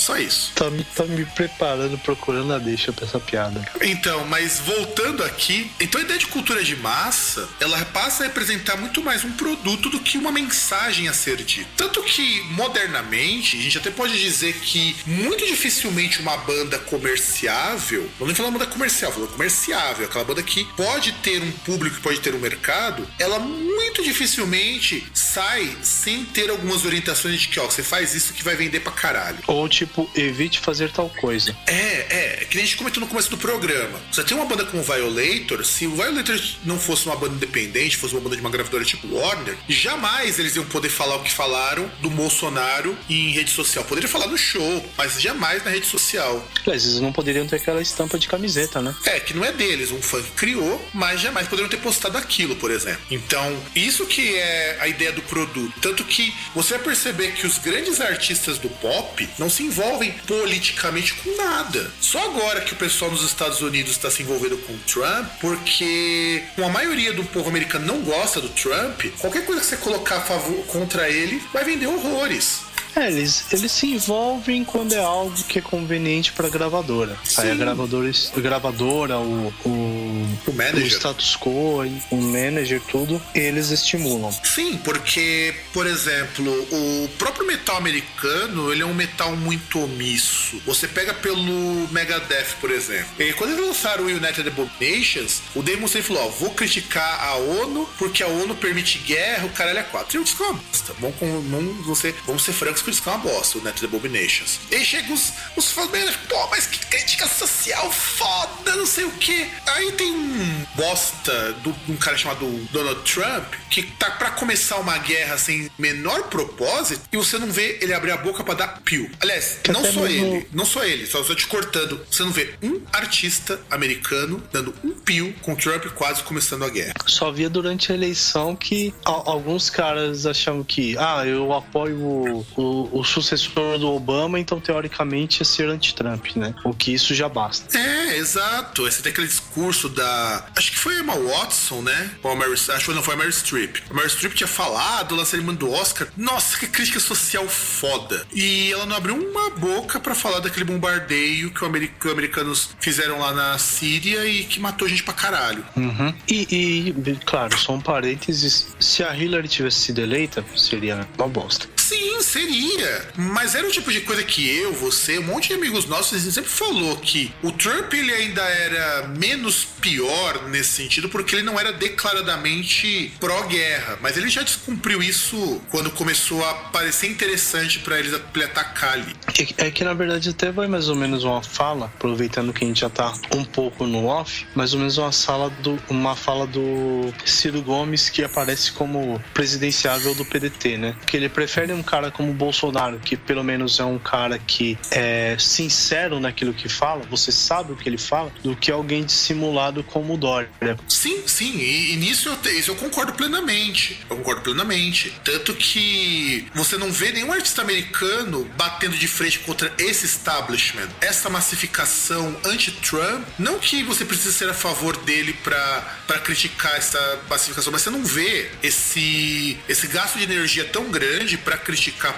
Só 0.00 0.16
isso. 0.16 0.52
Tá, 0.54 0.64
tá 0.96 1.04
me 1.04 1.26
preparando, 1.26 1.98
procurando 1.98 2.54
a 2.54 2.58
deixa 2.58 2.90
pra 2.90 3.04
essa 3.04 3.20
piada. 3.20 3.70
Então, 3.82 4.26
mas 4.26 4.58
voltando 4.58 5.22
aqui, 5.22 5.70
então 5.78 6.00
a 6.00 6.04
ideia 6.04 6.18
de 6.18 6.26
cultura 6.26 6.64
de 6.64 6.74
massa, 6.74 7.46
ela 7.60 7.78
passa 7.84 8.22
a 8.22 8.26
representar 8.26 8.78
muito 8.78 9.02
mais 9.02 9.24
um 9.24 9.32
produto 9.32 9.90
do 9.90 10.00
que 10.00 10.16
uma 10.16 10.32
mensagem 10.32 11.06
a 11.06 11.12
ser 11.12 11.36
dita. 11.36 11.68
Tanto 11.76 12.02
que, 12.02 12.40
modernamente, 12.44 13.58
a 13.58 13.62
gente 13.62 13.76
até 13.76 13.90
pode 13.90 14.18
dizer 14.18 14.54
que 14.54 14.96
muito 15.06 15.44
dificilmente 15.44 16.20
uma 16.20 16.36
banda 16.38 16.78
comerciável, 16.78 18.10
não 18.18 18.26
nem 18.26 18.34
falando 18.34 18.54
banda 18.54 18.66
comercial, 18.66 19.12
falando 19.12 19.32
comerciável, 19.32 20.06
aquela 20.06 20.24
banda 20.24 20.42
que 20.42 20.64
pode 20.76 21.12
ter 21.12 21.42
um 21.42 21.52
público, 21.52 22.00
pode 22.00 22.20
ter 22.20 22.34
um 22.34 22.38
mercado, 22.38 23.06
ela 23.18 23.38
muito 23.38 24.02
dificilmente 24.02 25.06
sai 25.32 25.76
sem 25.82 26.24
ter 26.24 26.50
algumas 26.50 26.84
orientações 26.84 27.40
de 27.40 27.48
que, 27.48 27.60
ó, 27.60 27.66
você 27.66 27.82
faz 27.82 28.14
isso 28.14 28.32
que 28.32 28.42
vai 28.42 28.56
vender 28.56 28.80
pra 28.80 28.92
caralho. 28.92 29.38
Ou 29.46 29.68
tipo, 29.68 30.10
evite 30.14 30.58
fazer 30.58 30.90
tal 30.90 31.08
coisa. 31.08 31.56
É, 31.66 31.72
é, 31.72 32.38
é 32.42 32.44
que 32.44 32.56
nem 32.56 32.64
a 32.64 32.66
gente 32.66 32.76
comentou 32.76 33.00
no 33.00 33.06
começo 33.06 33.30
do 33.30 33.38
programa. 33.38 34.00
Você 34.10 34.24
tem 34.24 34.36
uma 34.36 34.46
banda 34.46 34.64
como 34.64 34.82
o 34.82 34.84
Violator, 34.84 35.64
se 35.64 35.86
o 35.86 35.94
Violator 35.94 36.40
não 36.64 36.78
fosse 36.78 37.06
uma 37.06 37.16
banda 37.16 37.34
independente, 37.34 37.96
fosse 37.96 38.14
uma 38.14 38.20
banda 38.20 38.36
de 38.36 38.40
uma 38.40 38.50
gravadora 38.50 38.84
tipo 38.84 39.06
Warner, 39.14 39.56
jamais 39.68 40.38
eles 40.38 40.56
iam 40.56 40.64
poder 40.66 40.88
falar 40.88 41.16
o 41.16 41.22
que 41.22 41.32
falaram 41.32 41.90
do 42.00 42.10
Bolsonaro 42.10 42.96
em 43.08 43.30
rede 43.30 43.50
social. 43.50 43.84
Poderia 43.84 44.08
falar 44.08 44.26
no 44.26 44.36
show, 44.36 44.84
mas 44.96 45.20
jamais 45.20 45.64
na 45.64 45.70
rede 45.70 45.86
social. 45.86 46.44
Mas 46.66 46.84
eles 46.84 47.00
não 47.00 47.12
poderiam 47.12 47.46
ter 47.46 47.56
aquela 47.56 47.80
estampa 47.80 48.18
de 48.18 48.26
camiseta, 48.26 48.80
né? 48.80 48.94
É, 49.04 49.20
que 49.20 49.34
não 49.34 49.44
é 49.44 49.52
deles, 49.52 49.90
um 49.90 50.02
fã 50.02 50.20
criou, 50.36 50.84
mas 50.92 51.20
jamais 51.20 51.46
poderiam 51.46 51.68
ter 51.68 51.78
postado 51.78 52.18
aquilo, 52.18 52.56
por 52.56 52.70
exemplo. 52.70 53.00
Então, 53.10 53.56
isso 53.74 54.06
que 54.06 54.36
é 54.36 54.78
a 54.80 54.88
ideia 54.88 55.12
do 55.12 55.19
produto. 55.22 55.80
Tanto 55.80 56.04
que 56.04 56.34
você 56.54 56.74
vai 56.74 56.84
perceber 56.84 57.32
que 57.32 57.46
os 57.46 57.58
grandes 57.58 58.00
artistas 58.00 58.58
do 58.58 58.68
pop 58.68 59.28
não 59.38 59.50
se 59.50 59.62
envolvem 59.62 60.12
politicamente 60.26 61.14
com 61.14 61.36
nada. 61.36 61.90
Só 62.00 62.24
agora 62.24 62.60
que 62.60 62.72
o 62.72 62.76
pessoal 62.76 63.10
nos 63.10 63.24
Estados 63.24 63.60
Unidos 63.60 63.92
está 63.92 64.10
se 64.10 64.22
envolvendo 64.22 64.58
com 64.58 64.72
o 64.72 64.78
Trump, 64.78 65.26
porque 65.40 66.42
a 66.58 66.68
maioria 66.68 67.12
do 67.12 67.24
povo 67.24 67.48
americano 67.48 67.86
não 67.86 68.00
gosta 68.02 68.40
do 68.40 68.48
Trump, 68.50 69.04
qualquer 69.18 69.44
coisa 69.44 69.60
que 69.60 69.66
você 69.66 69.76
colocar 69.76 70.20
favor, 70.20 70.64
contra 70.66 71.08
ele 71.08 71.42
vai 71.52 71.64
vender 71.64 71.86
horrores. 71.86 72.69
É, 72.94 73.08
eles, 73.08 73.44
eles 73.52 73.72
se 73.72 73.86
envolvem 73.86 74.64
quando 74.64 74.92
é 74.92 74.98
algo 74.98 75.32
que 75.44 75.58
é 75.58 75.62
conveniente 75.62 76.32
para 76.32 76.46
a 76.46 76.50
gravadora. 76.50 77.16
Sim. 77.24 77.42
Aí 77.42 77.50
a 77.50 77.54
gravadora, 77.54 78.10
a 78.10 78.40
gravadora 78.40 79.18
o, 79.18 79.52
o, 79.64 80.38
o, 80.46 80.52
manager. 80.52 80.84
o 80.84 80.86
status 80.86 81.36
quo, 81.36 81.82
o 82.10 82.16
manager, 82.16 82.80
tudo, 82.88 83.20
eles 83.34 83.70
estimulam. 83.70 84.32
Sim, 84.44 84.76
porque, 84.78 85.54
por 85.72 85.86
exemplo, 85.86 86.50
o 86.72 87.08
próprio 87.18 87.46
metal 87.46 87.76
americano, 87.76 88.72
ele 88.72 88.82
é 88.82 88.86
um 88.86 88.94
metal 88.94 89.36
muito 89.36 89.80
omisso. 89.80 90.60
Você 90.66 90.88
pega 90.88 91.14
pelo 91.14 91.88
Megadeth, 91.90 92.56
por 92.60 92.70
exemplo. 92.70 93.10
E 93.18 93.32
quando 93.32 93.52
eles 93.52 93.66
lançaram 93.66 94.04
o 94.04 94.08
United 94.08 94.46
Abominations, 94.48 95.42
o 95.54 95.62
Damon 95.62 95.88
sempre 95.88 96.08
falou, 96.08 96.26
ó, 96.26 96.28
vou 96.28 96.50
criticar 96.50 97.22
a 97.24 97.36
ONU 97.36 97.88
porque 97.98 98.22
a 98.22 98.26
ONU 98.26 98.54
permite 98.54 98.98
guerra, 98.98 99.46
o 99.46 99.50
caralho 99.50 99.78
é 99.78 99.82
quatro. 99.82 100.16
E 100.16 100.18
eu 100.18 100.24
disse, 100.24 100.40
é 100.42 100.46
uma 100.46 100.54
bosta. 100.54 100.94
Vamos, 101.00 101.16
vamos, 101.20 101.84
vamos, 101.84 101.98
ser, 101.98 102.14
vamos 102.26 102.42
por 102.82 102.90
isso 102.90 103.02
que 103.02 103.08
é 103.08 103.12
uma 103.12 103.18
bosta, 103.18 103.58
o 103.58 103.62
Net 103.62 103.84
Abominations. 103.84 104.60
E 104.70 104.76
aí 104.76 104.84
chegam 104.84 105.14
os, 105.14 105.32
os 105.56 105.70
fãs, 105.70 105.90
pô, 106.28 106.46
mas 106.50 106.66
que 106.66 106.78
crítica 106.86 107.26
social 107.26 107.90
foda, 107.90 108.76
não 108.76 108.86
sei 108.86 109.04
o 109.04 109.10
que. 109.12 109.46
Aí 109.66 109.92
tem 109.92 110.12
um 110.12 110.66
bosta 110.74 111.54
de 111.62 111.92
um 111.92 111.96
cara 111.96 112.16
chamado 112.16 112.46
Donald 112.70 113.00
Trump 113.02 113.54
que 113.70 113.82
tá 113.82 114.10
para 114.12 114.30
começar 114.32 114.76
uma 114.76 114.98
guerra 114.98 115.38
sem 115.38 115.70
menor 115.78 116.24
propósito 116.24 117.02
e 117.12 117.16
você 117.16 117.38
não 117.38 117.50
vê 117.50 117.78
ele 117.80 117.92
abrir 117.92 118.12
a 118.12 118.16
boca 118.16 118.42
para 118.44 118.54
dar 118.54 118.80
pio. 118.82 119.10
Aliás, 119.20 119.58
que 119.62 119.72
não 119.72 119.84
só 119.84 120.02
mesmo... 120.02 120.36
ele, 120.36 120.48
não 120.52 120.64
só 120.64 120.84
ele, 120.84 121.06
só, 121.06 121.22
só 121.22 121.34
te 121.34 121.46
cortando. 121.46 122.00
Você 122.10 122.22
não 122.22 122.30
vê 122.30 122.54
um 122.62 122.80
artista 122.92 123.60
americano 123.70 124.42
dando 124.52 124.74
um 124.84 124.92
pio 124.92 125.32
com 125.42 125.54
Trump 125.54 125.86
quase 125.94 126.22
começando 126.22 126.64
a 126.64 126.68
guerra. 126.68 126.94
Só 127.06 127.30
via 127.30 127.48
durante 127.48 127.92
a 127.92 127.94
eleição 127.94 128.54
que 128.54 128.94
alguns 129.04 129.70
caras 129.70 130.26
acham 130.26 130.62
que, 130.62 130.96
ah, 130.98 131.24
eu 131.26 131.52
apoio 131.52 131.98
o, 132.00 132.46
o 132.70 132.90
o, 132.92 133.04
sucessor 133.04 133.78
do 133.78 133.88
Obama, 133.92 134.38
então 134.38 134.60
teoricamente 134.60 135.42
é 135.42 135.44
ser 135.44 135.68
anti-Trump, 135.68 136.36
né? 136.36 136.54
O 136.64 136.74
que 136.74 136.92
isso 136.92 137.14
já 137.14 137.28
basta. 137.28 137.76
É, 137.76 138.16
exato. 138.16 138.82
Você 138.82 139.02
tem 139.02 139.12
aquele 139.12 139.26
discurso 139.26 139.88
da. 139.88 140.46
Acho 140.56 140.70
que 140.70 140.78
foi 140.78 140.96
a 140.96 141.00
Emma 141.00 141.14
Watson, 141.14 141.82
né? 141.82 142.10
Ou 142.22 142.30
a 142.30 142.36
Mary, 142.36 142.52
acho 142.52 142.84
que 142.84 142.92
não 142.92 143.02
foi 143.02 143.14
a 143.14 143.16
Mary 143.16 143.32
Streep. 143.32 143.76
A 143.90 143.94
Mary 143.94 144.08
Streep 144.08 144.34
tinha 144.34 144.46
falado 144.46 145.16
na 145.16 145.24
cerimônia 145.24 145.58
do 145.58 145.70
Oscar. 145.70 146.08
Nossa, 146.16 146.58
que 146.58 146.66
crítica 146.66 147.00
social 147.00 147.46
foda. 147.48 148.26
E 148.32 148.72
ela 148.72 148.86
não 148.86 148.96
abriu 148.96 149.16
uma 149.16 149.50
boca 149.50 149.98
para 149.98 150.14
falar 150.14 150.40
daquele 150.40 150.64
bombardeio 150.64 151.50
que, 151.50 151.64
os 151.64 152.12
americanos 152.12 152.70
fizeram 152.80 153.18
lá 153.18 153.32
na 153.32 153.58
Síria 153.58 154.26
e 154.26 154.44
que 154.44 154.60
matou 154.60 154.88
gente 154.88 155.02
pra 155.02 155.14
caralho. 155.14 155.64
Uhum. 155.76 156.14
E, 156.28 156.92
e, 157.06 157.16
claro, 157.24 157.56
só 157.58 157.74
um 157.74 157.80
parênteses: 157.80 158.68
se 158.78 159.02
a 159.02 159.16
Hillary 159.16 159.48
tivesse 159.48 159.80
sido 159.80 160.00
eleita, 160.00 160.44
seria 160.56 161.06
uma 161.16 161.28
bosta. 161.28 161.68
Sim, 161.90 162.22
seria. 162.22 163.08
Mas 163.16 163.56
era 163.56 163.66
o 163.66 163.70
tipo 163.72 163.90
de 163.90 164.02
coisa 164.02 164.22
que 164.22 164.48
eu, 164.48 164.72
você, 164.72 165.18
um 165.18 165.24
monte 165.24 165.48
de 165.48 165.54
amigos 165.54 165.86
nossos, 165.86 166.22
sempre 166.32 166.48
falou 166.48 166.96
que 166.98 167.34
o 167.42 167.50
Trump 167.50 167.92
ele 167.92 168.12
ainda 168.12 168.42
era 168.42 169.08
menos 169.08 169.64
pior 169.64 170.48
nesse 170.48 170.70
sentido, 170.70 171.08
porque 171.08 171.34
ele 171.34 171.42
não 171.42 171.58
era 171.58 171.72
declaradamente 171.72 173.12
pró-guerra. 173.18 173.98
Mas 174.00 174.16
ele 174.16 174.28
já 174.28 174.42
descumpriu 174.42 175.02
isso 175.02 175.60
quando 175.68 175.90
começou 175.90 176.48
a 176.48 176.54
parecer 176.54 177.08
interessante 177.08 177.80
para 177.80 177.98
eles 177.98 178.14
atacar 178.14 178.92
ali. 178.92 179.16
É, 179.36 179.66
é 179.66 179.70
que 179.72 179.82
na 179.82 179.92
verdade 179.92 180.28
até 180.28 180.52
vai 180.52 180.68
mais 180.68 180.88
ou 180.88 180.94
menos 180.94 181.24
uma 181.24 181.42
fala, 181.42 181.86
aproveitando 181.86 182.52
que 182.52 182.64
a 182.64 182.68
gente 182.68 182.82
já 182.82 182.88
tá 182.88 183.12
um 183.34 183.44
pouco 183.44 183.84
no 183.84 184.06
off, 184.06 184.46
mais 184.54 184.74
ou 184.74 184.78
menos 184.78 184.96
uma 184.96 185.10
sala 185.10 185.50
do 185.50 185.76
uma 185.88 186.14
fala 186.14 186.46
do 186.46 187.12
Ciro 187.24 187.60
Gomes 187.62 188.08
que 188.08 188.22
aparece 188.22 188.70
como 188.70 189.20
presidenciável 189.34 190.14
do 190.14 190.24
PDT, 190.24 190.76
né? 190.76 190.94
Que 191.04 191.16
ele 191.16 191.28
prefere 191.28 191.79
um 191.80 191.82
cara 191.82 192.10
como 192.10 192.32
Bolsonaro, 192.32 192.98
que 193.00 193.16
pelo 193.16 193.42
menos 193.42 193.80
é 193.80 193.84
um 193.84 193.98
cara 193.98 194.38
que 194.38 194.78
é 194.90 195.36
sincero 195.38 196.20
naquilo 196.20 196.52
que 196.52 196.68
fala, 196.68 197.02
você 197.10 197.32
sabe 197.32 197.72
o 197.72 197.76
que 197.76 197.88
ele 197.88 197.98
fala, 197.98 198.30
do 198.42 198.54
que 198.54 198.70
alguém 198.70 199.04
dissimulado 199.04 199.82
como 199.82 200.16
Dória. 200.16 200.50
Sim, 200.88 201.26
sim, 201.26 201.58
e, 201.58 201.94
e 201.94 201.96
nisso 201.96 202.28
eu, 202.28 202.52
isso 202.52 202.70
eu 202.70 202.76
concordo 202.76 203.12
plenamente. 203.14 203.98
Eu 204.08 204.16
concordo 204.16 204.42
plenamente. 204.42 205.12
Tanto 205.24 205.54
que 205.54 206.46
você 206.54 206.76
não 206.76 206.92
vê 206.92 207.12
nenhum 207.12 207.32
artista 207.32 207.62
americano 207.62 208.48
batendo 208.56 208.96
de 208.96 209.08
frente 209.08 209.38
contra 209.40 209.72
esse 209.78 210.04
establishment, 210.04 210.88
essa 211.00 211.30
massificação 211.30 212.36
anti-Trump. 212.44 213.26
Não 213.38 213.58
que 213.58 213.82
você 213.82 214.04
precise 214.04 214.32
ser 214.32 214.48
a 214.50 214.54
favor 214.54 214.96
dele 214.98 215.32
para 215.42 216.18
criticar 216.22 216.76
essa 216.76 217.20
massificação, 217.28 217.72
mas 217.72 217.82
você 217.82 217.90
não 217.90 218.04
vê 218.04 218.50
esse, 218.62 219.58
esse 219.68 219.86
gasto 219.86 220.18
de 220.18 220.24
energia 220.24 220.64
tão 220.64 220.90
grande 220.90 221.38
para 221.38 221.56
criticar, 221.56 221.69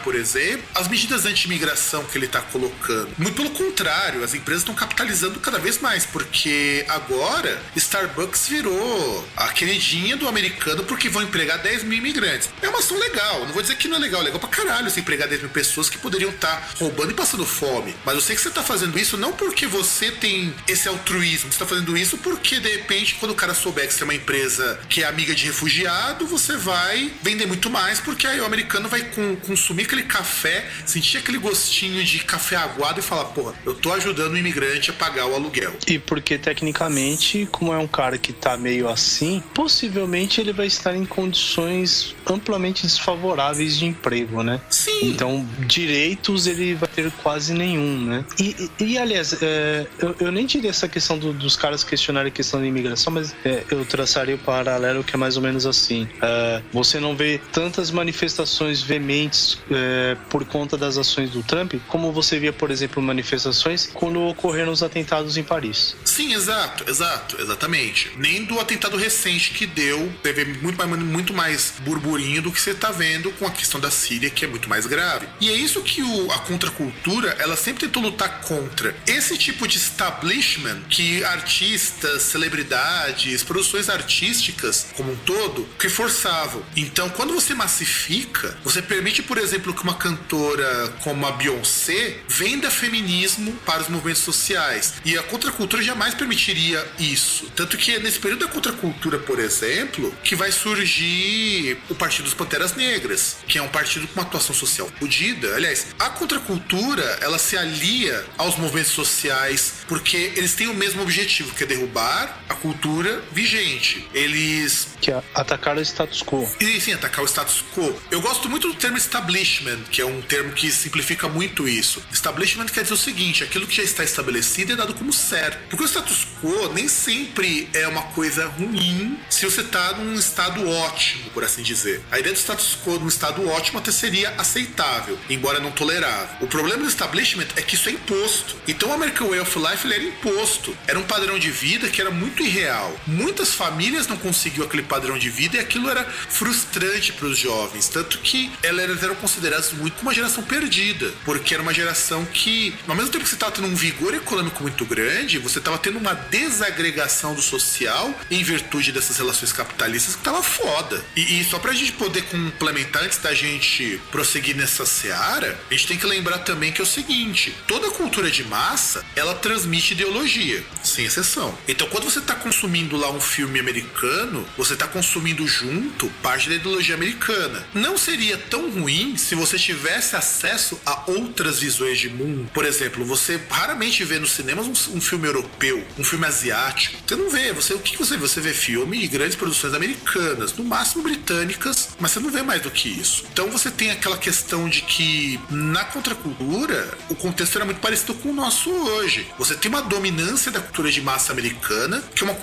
por 0.02 0.14
exemplo, 0.14 0.64
as 0.74 0.88
medidas 0.88 1.26
anti-imigração 1.26 2.04
que 2.04 2.16
ele 2.16 2.26
está 2.26 2.40
colocando. 2.40 3.10
Muito 3.18 3.36
pelo 3.36 3.50
contrário, 3.50 4.22
as 4.24 4.34
empresas 4.34 4.62
estão 4.62 4.74
capitalizando 4.74 5.40
cada 5.40 5.58
vez 5.58 5.78
mais, 5.80 6.06
porque 6.06 6.84
agora 6.88 7.60
Starbucks 7.76 8.48
virou 8.48 9.28
a 9.36 9.48
queridinha 9.48 10.16
do 10.16 10.28
americano 10.28 10.84
porque 10.84 11.08
vão 11.08 11.22
empregar 11.22 11.58
10 11.58 11.84
mil 11.84 11.98
imigrantes. 11.98 12.48
É 12.60 12.68
uma 12.68 12.78
ação 12.78 12.98
legal, 12.98 13.40
não 13.46 13.52
vou 13.52 13.62
dizer 13.62 13.76
que 13.76 13.88
não 13.88 13.96
é 13.96 14.00
legal, 14.00 14.20
é 14.20 14.24
legal 14.24 14.40
pra 14.40 14.48
caralho 14.48 14.90
você 14.90 15.00
empregar 15.00 15.28
10 15.28 15.42
mil 15.42 15.50
pessoas 15.50 15.88
que 15.88 15.98
poderiam 15.98 16.30
estar 16.30 16.56
tá 16.56 16.68
roubando 16.78 17.10
e 17.10 17.14
passando 17.14 17.44
fome. 17.44 17.94
Mas 18.04 18.14
eu 18.14 18.20
sei 18.20 18.36
que 18.36 18.42
você 18.42 18.48
está 18.48 18.62
fazendo 18.62 18.98
isso 18.98 19.16
não 19.16 19.32
porque 19.32 19.66
você 19.66 20.10
tem 20.10 20.54
esse 20.68 20.88
altruísmo, 20.88 21.50
você 21.50 21.56
está 21.56 21.66
fazendo 21.66 21.96
isso 21.96 22.18
porque 22.18 22.60
de 22.60 22.68
repente, 22.68 23.16
quando 23.16 23.32
o 23.32 23.34
cara 23.34 23.54
souber 23.54 23.86
que 23.86 23.94
você 23.94 24.02
é 24.02 24.04
uma 24.04 24.14
empresa 24.14 24.80
que 24.88 25.02
é 25.02 25.06
amiga 25.06 25.34
de 25.34 25.46
refugiado, 25.46 26.26
você 26.26 26.56
vai 26.56 27.12
vender 27.22 27.46
muito 27.46 27.70
mais, 27.70 28.00
porque 28.00 28.26
aí 28.26 28.40
o 28.40 28.44
americano 28.44 28.88
vai 28.88 29.02
com 29.02 29.36
consumir 29.46 29.84
aquele 29.84 30.04
café, 30.04 30.64
sentir 30.86 31.18
aquele 31.18 31.38
gostinho 31.38 32.02
de 32.04 32.18
café 32.20 32.56
aguado 32.56 33.00
e 33.00 33.02
falar, 33.02 33.26
porra, 33.26 33.54
eu 33.64 33.74
tô 33.74 33.92
ajudando 33.92 34.32
o 34.32 34.38
imigrante 34.38 34.90
a 34.90 34.94
pagar 34.94 35.26
o 35.26 35.34
aluguel. 35.34 35.72
E 35.86 35.98
porque 35.98 36.38
tecnicamente, 36.38 37.48
como 37.50 37.72
é 37.72 37.78
um 37.78 37.86
cara 37.86 38.18
que 38.18 38.32
tá 38.32 38.56
meio 38.56 38.88
assim, 38.88 39.42
possivelmente 39.54 40.40
ele 40.40 40.52
vai 40.52 40.66
estar 40.66 40.94
em 40.94 41.04
condições 41.04 42.14
amplamente 42.26 42.82
desfavoráveis 42.82 43.76
de 43.76 43.86
emprego, 43.86 44.42
né? 44.42 44.60
Sim. 44.70 45.00
Então, 45.02 45.46
direitos 45.66 46.46
ele 46.46 46.74
vai 46.74 46.88
ter 46.88 47.10
quase 47.22 47.52
nenhum, 47.52 48.04
né? 48.04 48.24
E, 48.38 48.70
e, 48.78 48.84
e 48.84 48.98
aliás, 48.98 49.36
é, 49.42 49.86
eu, 49.98 50.14
eu, 50.20 50.32
nem 50.32 50.46
diria 50.46 50.70
essa 50.70 50.88
questão 50.88 51.18
do, 51.18 51.32
dos 51.32 51.56
caras 51.56 51.82
questionarem 51.84 52.28
a 52.28 52.34
questão 52.34 52.60
da 52.60 52.66
imigração, 52.66 53.12
mas 53.12 53.34
é, 53.44 53.64
eu 53.70 53.84
traçaria 53.84 54.34
o 54.34 54.38
paralelo 54.38 55.02
que 55.04 55.14
é 55.14 55.18
mais 55.18 55.36
ou 55.36 55.42
menos 55.42 55.66
assim. 55.66 56.08
É, 56.20 56.62
você 56.72 57.00
não 57.00 57.16
vê 57.16 57.40
tantas 57.52 57.90
manifestações 57.90 58.82
veementes 58.82 59.31
é, 59.70 60.16
por 60.30 60.44
conta 60.44 60.76
das 60.76 60.96
ações 60.96 61.30
do 61.30 61.42
Trump, 61.42 61.74
como 61.88 62.12
você 62.12 62.38
via, 62.38 62.52
por 62.52 62.70
exemplo, 62.70 63.02
manifestações 63.02 63.90
quando 63.92 64.20
ocorreram 64.22 64.72
os 64.72 64.82
atentados 64.82 65.36
em 65.36 65.42
Paris. 65.42 65.96
Sim, 66.04 66.34
exato, 66.34 66.88
exato, 66.88 67.40
exatamente. 67.40 68.12
Nem 68.16 68.44
do 68.44 68.58
atentado 68.60 68.96
recente 68.96 69.52
que 69.52 69.66
deu, 69.66 70.12
teve 70.22 70.44
muito 70.44 70.76
mais, 70.78 71.02
muito 71.02 71.34
mais 71.34 71.74
burburinho 71.80 72.42
do 72.42 72.52
que 72.52 72.60
você 72.60 72.70
está 72.70 72.90
vendo 72.90 73.30
com 73.32 73.46
a 73.46 73.50
questão 73.50 73.80
da 73.80 73.90
Síria, 73.90 74.30
que 74.30 74.44
é 74.44 74.48
muito 74.48 74.68
mais 74.68 74.86
grave. 74.86 75.26
E 75.40 75.50
é 75.50 75.54
isso 75.54 75.82
que 75.82 76.02
o, 76.02 76.30
a 76.32 76.38
contracultura, 76.40 77.36
ela 77.38 77.56
sempre 77.56 77.86
tentou 77.86 78.02
lutar 78.02 78.40
contra. 78.40 78.94
Esse 79.06 79.36
tipo 79.36 79.66
de 79.66 79.78
establishment 79.78 80.82
que 80.88 81.24
artistas, 81.24 82.22
celebridades, 82.22 83.42
produções 83.42 83.88
artísticas 83.88 84.86
como 84.96 85.12
um 85.12 85.16
todo, 85.16 85.66
que 85.78 85.88
forçavam. 85.88 86.62
Então, 86.76 87.08
quando 87.10 87.34
você 87.34 87.54
massifica, 87.54 88.56
você 88.64 88.80
permite 88.80 89.11
por 89.20 89.36
exemplo, 89.36 89.74
que 89.74 89.82
uma 89.82 89.94
cantora 89.94 90.94
como 91.02 91.26
a 91.26 91.32
Beyoncé 91.32 92.18
venda 92.28 92.70
feminismo 92.70 93.52
para 93.66 93.82
os 93.82 93.88
movimentos 93.88 94.22
sociais. 94.22 94.94
E 95.04 95.18
a 95.18 95.22
contracultura 95.24 95.82
jamais 95.82 96.14
permitiria 96.14 96.86
isso. 96.98 97.50
Tanto 97.56 97.76
que 97.76 97.92
é 97.92 97.98
nesse 97.98 98.20
período 98.20 98.46
da 98.46 98.52
contracultura, 98.52 99.18
por 99.18 99.38
exemplo, 99.40 100.14
que 100.22 100.36
vai 100.36 100.52
surgir 100.52 101.76
o 101.90 101.94
Partido 101.94 102.24
dos 102.24 102.34
Panteras 102.34 102.74
Negras, 102.74 103.38
que 103.46 103.58
é 103.58 103.62
um 103.62 103.68
partido 103.68 104.06
com 104.06 104.20
uma 104.20 104.22
atuação 104.22 104.54
social 104.54 104.88
fodida. 104.98 105.56
Aliás, 105.56 105.88
a 105.98 106.10
contracultura, 106.10 107.18
ela 107.20 107.38
se 107.38 107.56
alia 107.56 108.24
aos 108.38 108.56
movimentos 108.56 108.92
sociais 108.92 109.74
porque 109.88 110.32
eles 110.36 110.54
têm 110.54 110.68
o 110.68 110.74
mesmo 110.74 111.02
objetivo, 111.02 111.54
que 111.54 111.64
é 111.64 111.66
derrubar 111.66 112.42
a 112.48 112.54
cultura 112.54 113.22
vigente. 113.32 114.06
Eles... 114.14 114.88
Que 115.00 115.10
é 115.10 115.22
atacar 115.34 115.76
o 115.76 115.80
status 115.80 116.22
quo. 116.22 116.48
E 116.60 116.80
sim, 116.80 116.92
atacar 116.92 117.24
o 117.24 117.28
status 117.28 117.64
quo. 117.74 117.94
Eu 118.10 118.20
gosto 118.20 118.48
muito 118.48 118.68
do 118.68 118.74
termo 118.74 118.96
establishment, 119.02 119.80
que 119.90 120.00
é 120.00 120.06
um 120.06 120.22
termo 120.22 120.52
que 120.52 120.70
simplifica 120.70 121.28
muito 121.28 121.68
isso. 121.68 122.02
Establishment 122.12 122.66
quer 122.66 122.82
dizer 122.82 122.94
o 122.94 122.96
seguinte: 122.96 123.44
aquilo 123.44 123.66
que 123.66 123.76
já 123.76 123.82
está 123.82 124.04
estabelecido 124.04 124.72
é 124.72 124.76
dado 124.76 124.94
como 124.94 125.12
certo. 125.12 125.58
Porque 125.68 125.84
o 125.84 125.88
status 125.88 126.26
quo 126.40 126.72
nem 126.72 126.88
sempre 126.88 127.68
é 127.72 127.86
uma 127.88 128.02
coisa 128.14 128.46
ruim 128.46 129.18
se 129.28 129.44
você 129.44 129.60
está 129.60 129.94
num 129.94 130.14
estado 130.14 130.68
ótimo, 130.68 131.30
por 131.30 131.44
assim 131.44 131.62
dizer. 131.62 132.00
A 132.10 132.18
ideia 132.18 132.34
do 132.34 132.38
status 132.38 132.78
quo 132.84 132.98
num 132.98 133.08
estado 133.08 133.46
ótimo 133.48 133.78
até 133.78 133.90
seria 133.90 134.30
aceitável, 134.38 135.18
embora 135.28 135.60
não 135.60 135.72
tolerável. 135.72 136.36
O 136.40 136.46
problema 136.46 136.82
do 136.82 136.88
establishment 136.88 137.48
é 137.56 137.62
que 137.62 137.74
isso 137.74 137.88
é 137.88 137.92
imposto. 137.92 138.56
Então 138.66 138.90
o 138.90 138.92
American 138.92 139.28
Way 139.28 139.40
of 139.40 139.58
Life 139.58 139.92
era 139.92 140.02
imposto. 140.02 140.76
Era 140.86 140.98
um 140.98 141.04
padrão 141.04 141.38
de 141.38 141.50
vida 141.50 141.88
que 141.88 142.00
era 142.00 142.10
muito 142.10 142.42
irreal. 142.42 142.98
Muitas 143.06 143.54
famílias 143.54 144.06
não 144.06 144.16
conseguiam 144.16 144.66
aquele 144.66 144.82
padrão 144.82 145.18
de 145.18 145.28
vida 145.28 145.56
e 145.56 145.60
aquilo 145.60 145.88
era 145.88 146.04
frustrante 146.04 147.12
para 147.12 147.26
os 147.26 147.38
jovens. 147.38 147.88
Tanto 147.88 148.18
que 148.18 148.50
ela 148.62 148.82
era 148.82 148.91
eram 149.00 149.14
considerados 149.14 149.72
muito 149.72 150.02
uma 150.02 150.12
geração 150.12 150.42
perdida, 150.42 151.12
porque 151.24 151.54
era 151.54 151.62
uma 151.62 151.72
geração 151.72 152.24
que, 152.24 152.74
ao 152.88 152.96
mesmo 152.96 153.10
tempo 153.10 153.22
que 153.22 153.30
você 153.30 153.36
estava 153.36 153.52
tendo 153.52 153.68
um 153.68 153.74
vigor 153.74 154.12
econômico 154.14 154.62
muito 154.62 154.84
grande, 154.84 155.38
você 155.38 155.58
estava 155.58 155.78
tendo 155.78 155.98
uma 155.98 156.14
desagregação 156.14 157.34
do 157.34 157.42
social 157.42 158.12
em 158.30 158.42
virtude 158.42 158.90
dessas 158.90 159.16
relações 159.16 159.52
capitalistas 159.52 160.14
que 160.14 160.20
estava 160.20 160.42
foda. 160.42 161.04
E, 161.14 161.40
e 161.40 161.44
só 161.44 161.58
pra 161.58 161.72
gente 161.72 161.92
poder 161.92 162.22
complementar 162.22 163.04
antes 163.04 163.18
da 163.18 163.32
gente 163.34 164.00
prosseguir 164.10 164.56
nessa 164.56 164.84
seara, 164.84 165.58
a 165.70 165.74
gente 165.74 165.86
tem 165.86 165.98
que 165.98 166.06
lembrar 166.06 166.38
também 166.38 166.72
que 166.72 166.80
é 166.80 166.84
o 166.84 166.86
seguinte: 166.86 167.54
toda 167.66 167.90
cultura 167.90 168.30
de 168.30 168.42
massa 168.44 169.04
ela 169.14 169.34
transmite 169.34 169.92
ideologia, 169.92 170.64
sem 170.82 171.04
exceção. 171.04 171.56
Então, 171.68 171.86
quando 171.88 172.04
você 172.04 172.18
está 172.18 172.34
consumindo 172.34 172.96
lá 172.96 173.10
um 173.10 173.20
filme 173.20 173.60
americano, 173.60 174.46
você 174.56 174.74
está 174.74 174.86
consumindo 174.88 175.46
junto 175.46 176.08
parte 176.22 176.48
da 176.48 176.54
ideologia 176.54 176.94
americana. 176.94 177.64
Não 177.74 177.96
seria 177.96 178.36
tão 178.36 178.70
ruim 178.70 178.81
ruim 178.82 179.16
se 179.16 179.34
você 179.34 179.58
tivesse 179.58 180.16
acesso 180.16 180.78
a 180.84 181.10
outras 181.10 181.60
visões 181.60 181.98
de 181.98 182.08
mundo. 182.08 182.50
Por 182.52 182.64
exemplo, 182.64 183.04
você 183.04 183.40
raramente 183.48 184.04
vê 184.04 184.18
nos 184.18 184.32
cinemas 184.32 184.66
um, 184.66 184.96
um 184.96 185.00
filme 185.00 185.26
europeu, 185.26 185.84
um 185.98 186.04
filme 186.04 186.26
asiático. 186.26 186.98
Você 187.06 187.16
não 187.16 187.30
vê. 187.30 187.52
Você, 187.52 187.74
o 187.74 187.78
que 187.78 187.96
você 187.96 188.16
vê? 188.16 188.20
Você 188.20 188.40
vê 188.40 188.52
filme 188.52 188.98
de 188.98 189.06
grandes 189.06 189.36
produções 189.36 189.74
americanas, 189.74 190.52
no 190.54 190.64
máximo 190.64 191.02
britânicas, 191.02 191.90
mas 191.98 192.12
você 192.12 192.20
não 192.20 192.30
vê 192.30 192.42
mais 192.42 192.62
do 192.62 192.70
que 192.70 192.88
isso. 192.88 193.24
Então 193.32 193.50
você 193.50 193.70
tem 193.70 193.90
aquela 193.90 194.18
questão 194.18 194.68
de 194.68 194.82
que 194.82 195.40
na 195.50 195.84
contracultura 195.84 196.96
o 197.08 197.14
contexto 197.14 197.56
era 197.56 197.64
muito 197.64 197.80
parecido 197.80 198.14
com 198.14 198.30
o 198.30 198.34
nosso 198.34 198.70
hoje. 198.70 199.26
Você 199.38 199.54
tem 199.54 199.70
uma 199.70 199.82
dominância 199.82 200.50
da 200.50 200.60
cultura 200.60 200.90
de 200.90 201.00
massa 201.00 201.32
americana, 201.32 202.02
que 202.14 202.22
é 202.22 202.26
uma 202.26 202.34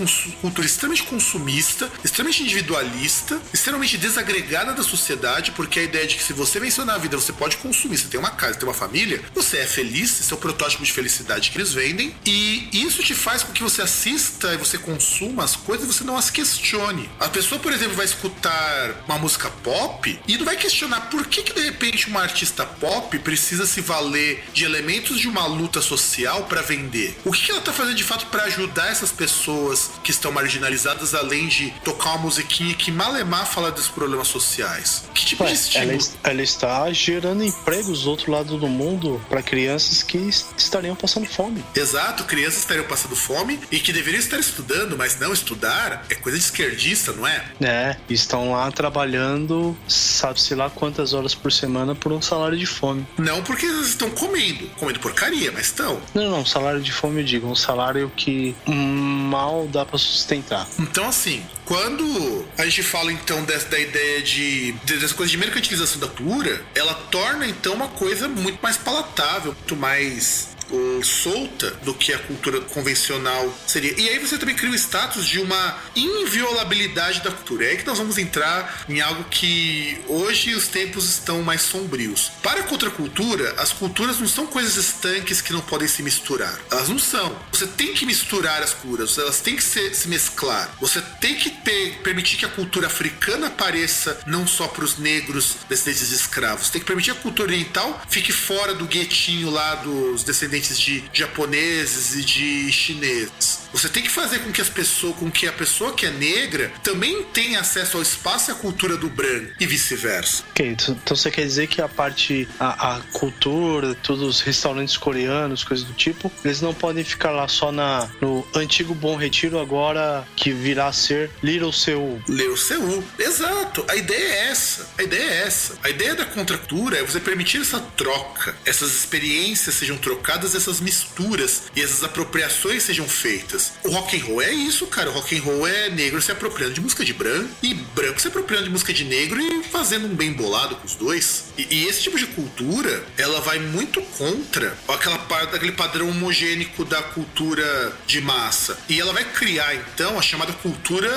cultura 0.41 0.65
extremamente 0.65 1.03
consumista, 1.03 1.89
extremamente 2.03 2.43
individualista, 2.43 3.39
extremamente 3.53 3.97
desagregada 3.97 4.73
da 4.73 4.83
sociedade, 4.83 5.51
porque 5.51 5.79
a 5.79 5.83
ideia 5.83 6.07
de 6.07 6.15
que 6.15 6.23
Se 6.29 6.33
você 6.33 6.59
venceu 6.59 6.85
na 6.85 6.95
vida, 6.95 7.17
você 7.17 7.33
pode 7.33 7.57
consumir, 7.57 7.97
você 7.97 8.07
tem 8.07 8.19
uma 8.19 8.29
casa, 8.29 8.53
tem 8.53 8.69
uma 8.69 8.75
família, 8.75 9.19
você 9.33 9.57
é 9.57 9.65
feliz, 9.65 10.21
esse 10.21 10.31
é 10.31 10.35
o 10.35 10.37
protótipo 10.37 10.83
de 10.83 10.93
felicidade 10.93 11.49
que 11.49 11.57
eles 11.57 11.73
vendem, 11.73 12.13
e 12.23 12.69
isso 12.71 13.01
te 13.01 13.15
faz 13.15 13.41
com 13.41 13.51
que 13.51 13.63
você 13.63 13.81
assista 13.81 14.53
e 14.53 14.57
você 14.57 14.77
consuma 14.77 15.43
as 15.43 15.55
coisas 15.55 15.89
e 15.89 15.91
você 15.91 16.03
não 16.03 16.15
as 16.15 16.29
questione. 16.29 17.09
A 17.19 17.29
pessoa, 17.29 17.59
por 17.59 17.73
exemplo, 17.73 17.95
vai 17.95 18.05
escutar 18.05 19.03
uma 19.07 19.17
música 19.17 19.49
pop 19.63 20.19
e 20.27 20.37
não 20.37 20.45
vai 20.45 20.55
questionar 20.55 21.09
por 21.09 21.25
que, 21.25 21.41
que 21.41 21.51
de 21.51 21.61
repente 21.61 22.07
uma 22.07 22.21
artista 22.21 22.63
pop 22.63 23.17
precisa 23.17 23.65
se 23.65 23.81
valer 23.81 24.43
de 24.53 24.65
elementos 24.65 25.19
de 25.19 25.27
uma 25.27 25.47
luta 25.47 25.81
social 25.81 26.43
para 26.43 26.61
vender. 26.61 27.17
O 27.25 27.31
que, 27.31 27.45
que 27.45 27.51
ela 27.51 27.61
tá 27.61 27.73
fazendo 27.73 27.95
de 27.95 28.03
fato 28.03 28.27
para 28.27 28.43
ajudar 28.43 28.91
essas 28.91 29.11
pessoas 29.11 29.89
que 30.03 30.11
estão 30.11 30.31
marginalizadas, 30.31 31.15
além 31.15 31.47
de 31.47 31.71
tocar 31.83 32.09
uma 32.09 32.19
musiquinha 32.19 32.75
que 32.75 32.91
malemar 32.91 33.47
fala 33.47 33.71
dos 33.71 33.87
problemas 33.87 34.27
sociais? 34.27 35.05
Que 35.15 35.25
tipo 35.25 35.43
de 35.43 35.53
estímulo? 35.53 35.93
ela, 35.93 36.18
ela 36.23 36.41
está 36.41 36.91
gerando 36.91 37.43
empregos 37.43 38.03
do 38.03 38.09
outro 38.09 38.31
lado 38.31 38.57
do 38.57 38.67
mundo 38.67 39.21
para 39.29 39.41
crianças 39.41 40.03
que 40.03 40.17
estariam 40.57 40.95
passando 40.95 41.25
fome. 41.27 41.63
Exato, 41.75 42.23
crianças 42.23 42.59
estariam 42.59 42.85
passando 42.85 43.15
fome 43.15 43.59
e 43.71 43.79
que 43.79 43.91
deveriam 43.91 44.19
estar 44.19 44.39
estudando, 44.39 44.97
mas 44.97 45.19
não 45.19 45.33
estudar 45.33 46.05
é 46.09 46.15
coisa 46.15 46.37
de 46.37 46.43
esquerdista, 46.43 47.11
não 47.13 47.27
é? 47.27 47.43
É, 47.61 47.97
estão 48.09 48.51
lá 48.51 48.71
trabalhando, 48.71 49.77
sabe-se 49.87 50.55
lá 50.55 50.69
quantas 50.69 51.13
horas 51.13 51.33
por 51.35 51.51
semana 51.51 51.95
por 51.95 52.11
um 52.11 52.21
salário 52.21 52.57
de 52.57 52.65
fome. 52.65 53.05
Não 53.17 53.43
porque 53.43 53.65
eles 53.65 53.87
estão 53.87 54.09
comendo, 54.09 54.67
comendo 54.77 54.99
porcaria, 54.99 55.51
mas 55.51 55.67
estão. 55.67 55.99
Não, 56.13 56.29
não, 56.29 56.45
salário 56.45 56.81
de 56.81 56.91
fome 56.91 57.21
eu 57.21 57.25
digo, 57.25 57.47
um 57.47 57.55
salário 57.55 58.11
que 58.15 58.55
mal 58.65 59.67
dá 59.67 59.85
para 59.85 59.97
sustentar. 59.97 60.67
Então, 60.79 61.07
assim, 61.07 61.43
quando 61.69 62.47
a 62.57 62.65
gente 62.65 62.81
fala 62.81 63.13
então 63.13 63.43
dessa 63.43 63.69
da 63.69 63.79
ideia 63.79 64.23
de, 64.23 64.71
de 64.71 64.97
dessa 64.97 65.13
coisa 65.13 65.29
de 65.29 65.37
mercantilização 65.37 65.99
da 65.99 66.07
cultura, 66.07 66.65
ela 66.73 66.95
torna 66.95 67.45
então 67.45 67.75
uma 67.75 67.89
coisa 67.89 68.27
muito 68.27 68.57
mais 68.59 68.75
palatável, 68.75 69.53
muito 69.53 69.75
mais 69.75 70.49
uh, 70.71 71.03
solta 71.03 71.71
do 71.83 71.93
que 71.93 72.13
a 72.13 72.19
cultura 72.19 72.61
convencional 72.61 73.53
seria. 73.67 73.93
E 73.99 74.09
aí 74.09 74.19
você 74.19 74.37
também 74.37 74.55
cria 74.55 74.71
o 74.71 74.75
status 74.75 75.25
de 75.25 75.39
uma 75.39 75.77
inviolabilidade 75.95 77.21
da 77.21 77.31
cultura. 77.31 77.65
É 77.65 77.69
aí 77.71 77.77
que 77.77 77.85
nós 77.85 77.97
vamos 77.97 78.17
entrar 78.17 78.85
em 78.87 79.01
algo 79.01 79.23
que 79.25 79.99
hoje 80.07 80.53
os 80.53 80.67
tempos 80.67 81.09
estão 81.09 81.41
mais 81.41 81.61
sombrios. 81.61 82.31
Para 82.41 82.61
a 82.61 82.63
contracultura, 82.63 83.53
as 83.57 83.71
culturas 83.71 84.19
não 84.19 84.27
são 84.27 84.45
coisas 84.47 84.75
estanques 84.75 85.41
que 85.41 85.53
não 85.53 85.61
podem 85.61 85.87
se 85.87 86.01
misturar. 86.03 86.59
Elas 86.71 86.89
não 86.89 86.99
são. 86.99 87.35
Você 87.51 87.67
tem 87.67 87.93
que 87.93 88.05
misturar 88.05 88.61
as 88.61 88.73
culturas, 88.73 89.17
elas 89.17 89.39
têm 89.39 89.55
que 89.55 89.63
se, 89.63 89.93
se 89.93 90.07
mesclar. 90.07 90.69
Você 90.79 91.01
tem 91.21 91.35
que 91.35 91.49
pe- 91.49 91.97
permitir 92.03 92.37
que 92.37 92.45
a 92.45 92.49
cultura 92.49 92.87
africana 92.87 93.47
apareça 93.47 94.19
não 94.25 94.45
só 94.47 94.67
para 94.67 94.83
os 94.85 94.97
negros 94.97 95.55
descendentes 95.67 96.09
de 96.09 96.15
escravos. 96.15 96.69
Tem 96.69 96.79
que 96.81 96.87
permitir 96.87 97.11
que 97.13 97.19
a 97.19 97.21
cultura 97.21 97.49
oriental 97.49 98.01
fique 98.09 98.31
fora 98.31 98.73
do 98.73 98.85
guetinho 98.85 99.49
lá 99.49 99.75
dos 99.75 100.23
descendentes 100.23 100.58
de 100.67 101.03
japoneses 101.13 102.15
e 102.15 102.23
de 102.23 102.71
chineses. 102.71 103.59
Você 103.71 103.87
tem 103.87 104.03
que 104.03 104.09
fazer 104.09 104.39
com 104.39 104.51
que 104.51 104.61
as 104.61 104.69
pessoas, 104.69 105.15
com 105.15 105.29
que 105.29 105.47
a 105.47 105.53
pessoa 105.53 105.93
que 105.93 106.05
é 106.05 106.11
negra 106.11 106.71
também 106.83 107.23
tenha 107.23 107.59
acesso 107.59 107.97
ao 107.97 108.03
espaço 108.03 108.49
e 108.49 108.53
à 108.53 108.55
cultura 108.55 108.97
do 108.97 109.09
branco 109.09 109.53
e 109.59 109.65
vice-versa. 109.65 110.43
Ok, 110.49 110.67
então 110.67 110.89
então 111.03 111.15
você 111.15 111.31
quer 111.31 111.43
dizer 111.43 111.67
que 111.67 111.81
a 111.81 111.87
parte, 111.87 112.47
a, 112.59 112.95
a 112.95 112.99
cultura, 113.13 113.95
todos 113.95 114.23
os 114.23 114.41
restaurantes 114.41 114.97
coreanos, 114.97 115.63
coisas 115.63 115.85
do 115.85 115.93
tipo, 115.93 116.31
eles 116.43 116.61
não 116.61 116.73
podem 116.73 117.03
ficar 117.03 117.31
lá 117.31 117.47
só 117.47 117.71
na, 117.71 118.09
no 118.21 118.45
antigo 118.55 118.93
Bom 118.93 119.15
Retiro, 119.15 119.59
agora 119.59 120.27
que 120.35 120.51
virá 120.51 120.87
a 120.87 120.93
ser 120.93 121.29
Little 121.41 121.73
Seul. 121.73 122.21
Leu 122.27 122.55
Seul. 122.57 123.03
Exato. 123.17 123.85
A 123.87 123.95
ideia 123.95 124.33
é 124.33 124.47
essa. 124.49 124.87
A 124.97 125.03
ideia 125.03 125.29
é 125.29 125.47
essa. 125.47 125.77
A 125.83 125.89
ideia 125.89 126.15
da 126.15 126.25
contracultura 126.25 126.97
é 126.97 127.03
você 127.03 127.19
permitir 127.19 127.61
essa 127.61 127.79
troca, 127.79 128.55
essas 128.65 128.93
experiências 128.93 129.75
sejam 129.75 129.97
trocadas, 129.97 130.48
essas 130.55 130.79
misturas 130.79 131.63
e 131.75 131.81
essas 131.81 132.03
apropriações 132.03 132.83
sejam 132.83 133.07
feitas. 133.07 133.73
O 133.83 133.89
rock 133.89 134.17
and 134.17 134.25
roll 134.25 134.41
é 134.41 134.51
isso, 134.51 134.87
cara. 134.87 135.09
O 135.09 135.13
rock 135.13 135.37
and 135.37 135.41
roll 135.41 135.67
é 135.67 135.89
negro 135.89 136.21
se 136.21 136.31
apropriando 136.31 136.73
de 136.73 136.81
música 136.81 137.03
de 137.03 137.13
branco 137.13 137.49
e 137.61 137.73
branco 137.73 138.21
se 138.21 138.27
apropriando 138.27 138.65
de 138.65 138.69
música 138.69 138.93
de 138.93 139.03
negro 139.03 139.39
e 139.39 139.63
fazendo 139.63 140.07
um 140.07 140.15
bem 140.15 140.33
bolado 140.33 140.75
com 140.75 140.85
os 140.85 140.95
dois. 140.95 141.45
E, 141.57 141.67
e 141.69 141.87
esse 141.87 142.03
tipo 142.03 142.17
de 142.17 142.25
cultura, 142.27 143.03
ela 143.17 143.41
vai 143.41 143.59
muito 143.59 144.01
contra 144.01 144.77
aquela 144.87 145.17
parte 145.19 145.51
daquele 145.51 145.71
padrão 145.71 146.09
homogênico 146.09 146.85
da 146.85 147.01
cultura 147.01 147.93
de 148.05 148.21
massa. 148.21 148.77
E 148.87 148.99
ela 148.99 149.13
vai 149.13 149.25
criar 149.25 149.75
então 149.75 150.17
a 150.17 150.21
chamada 150.21 150.53
cultura 150.53 151.09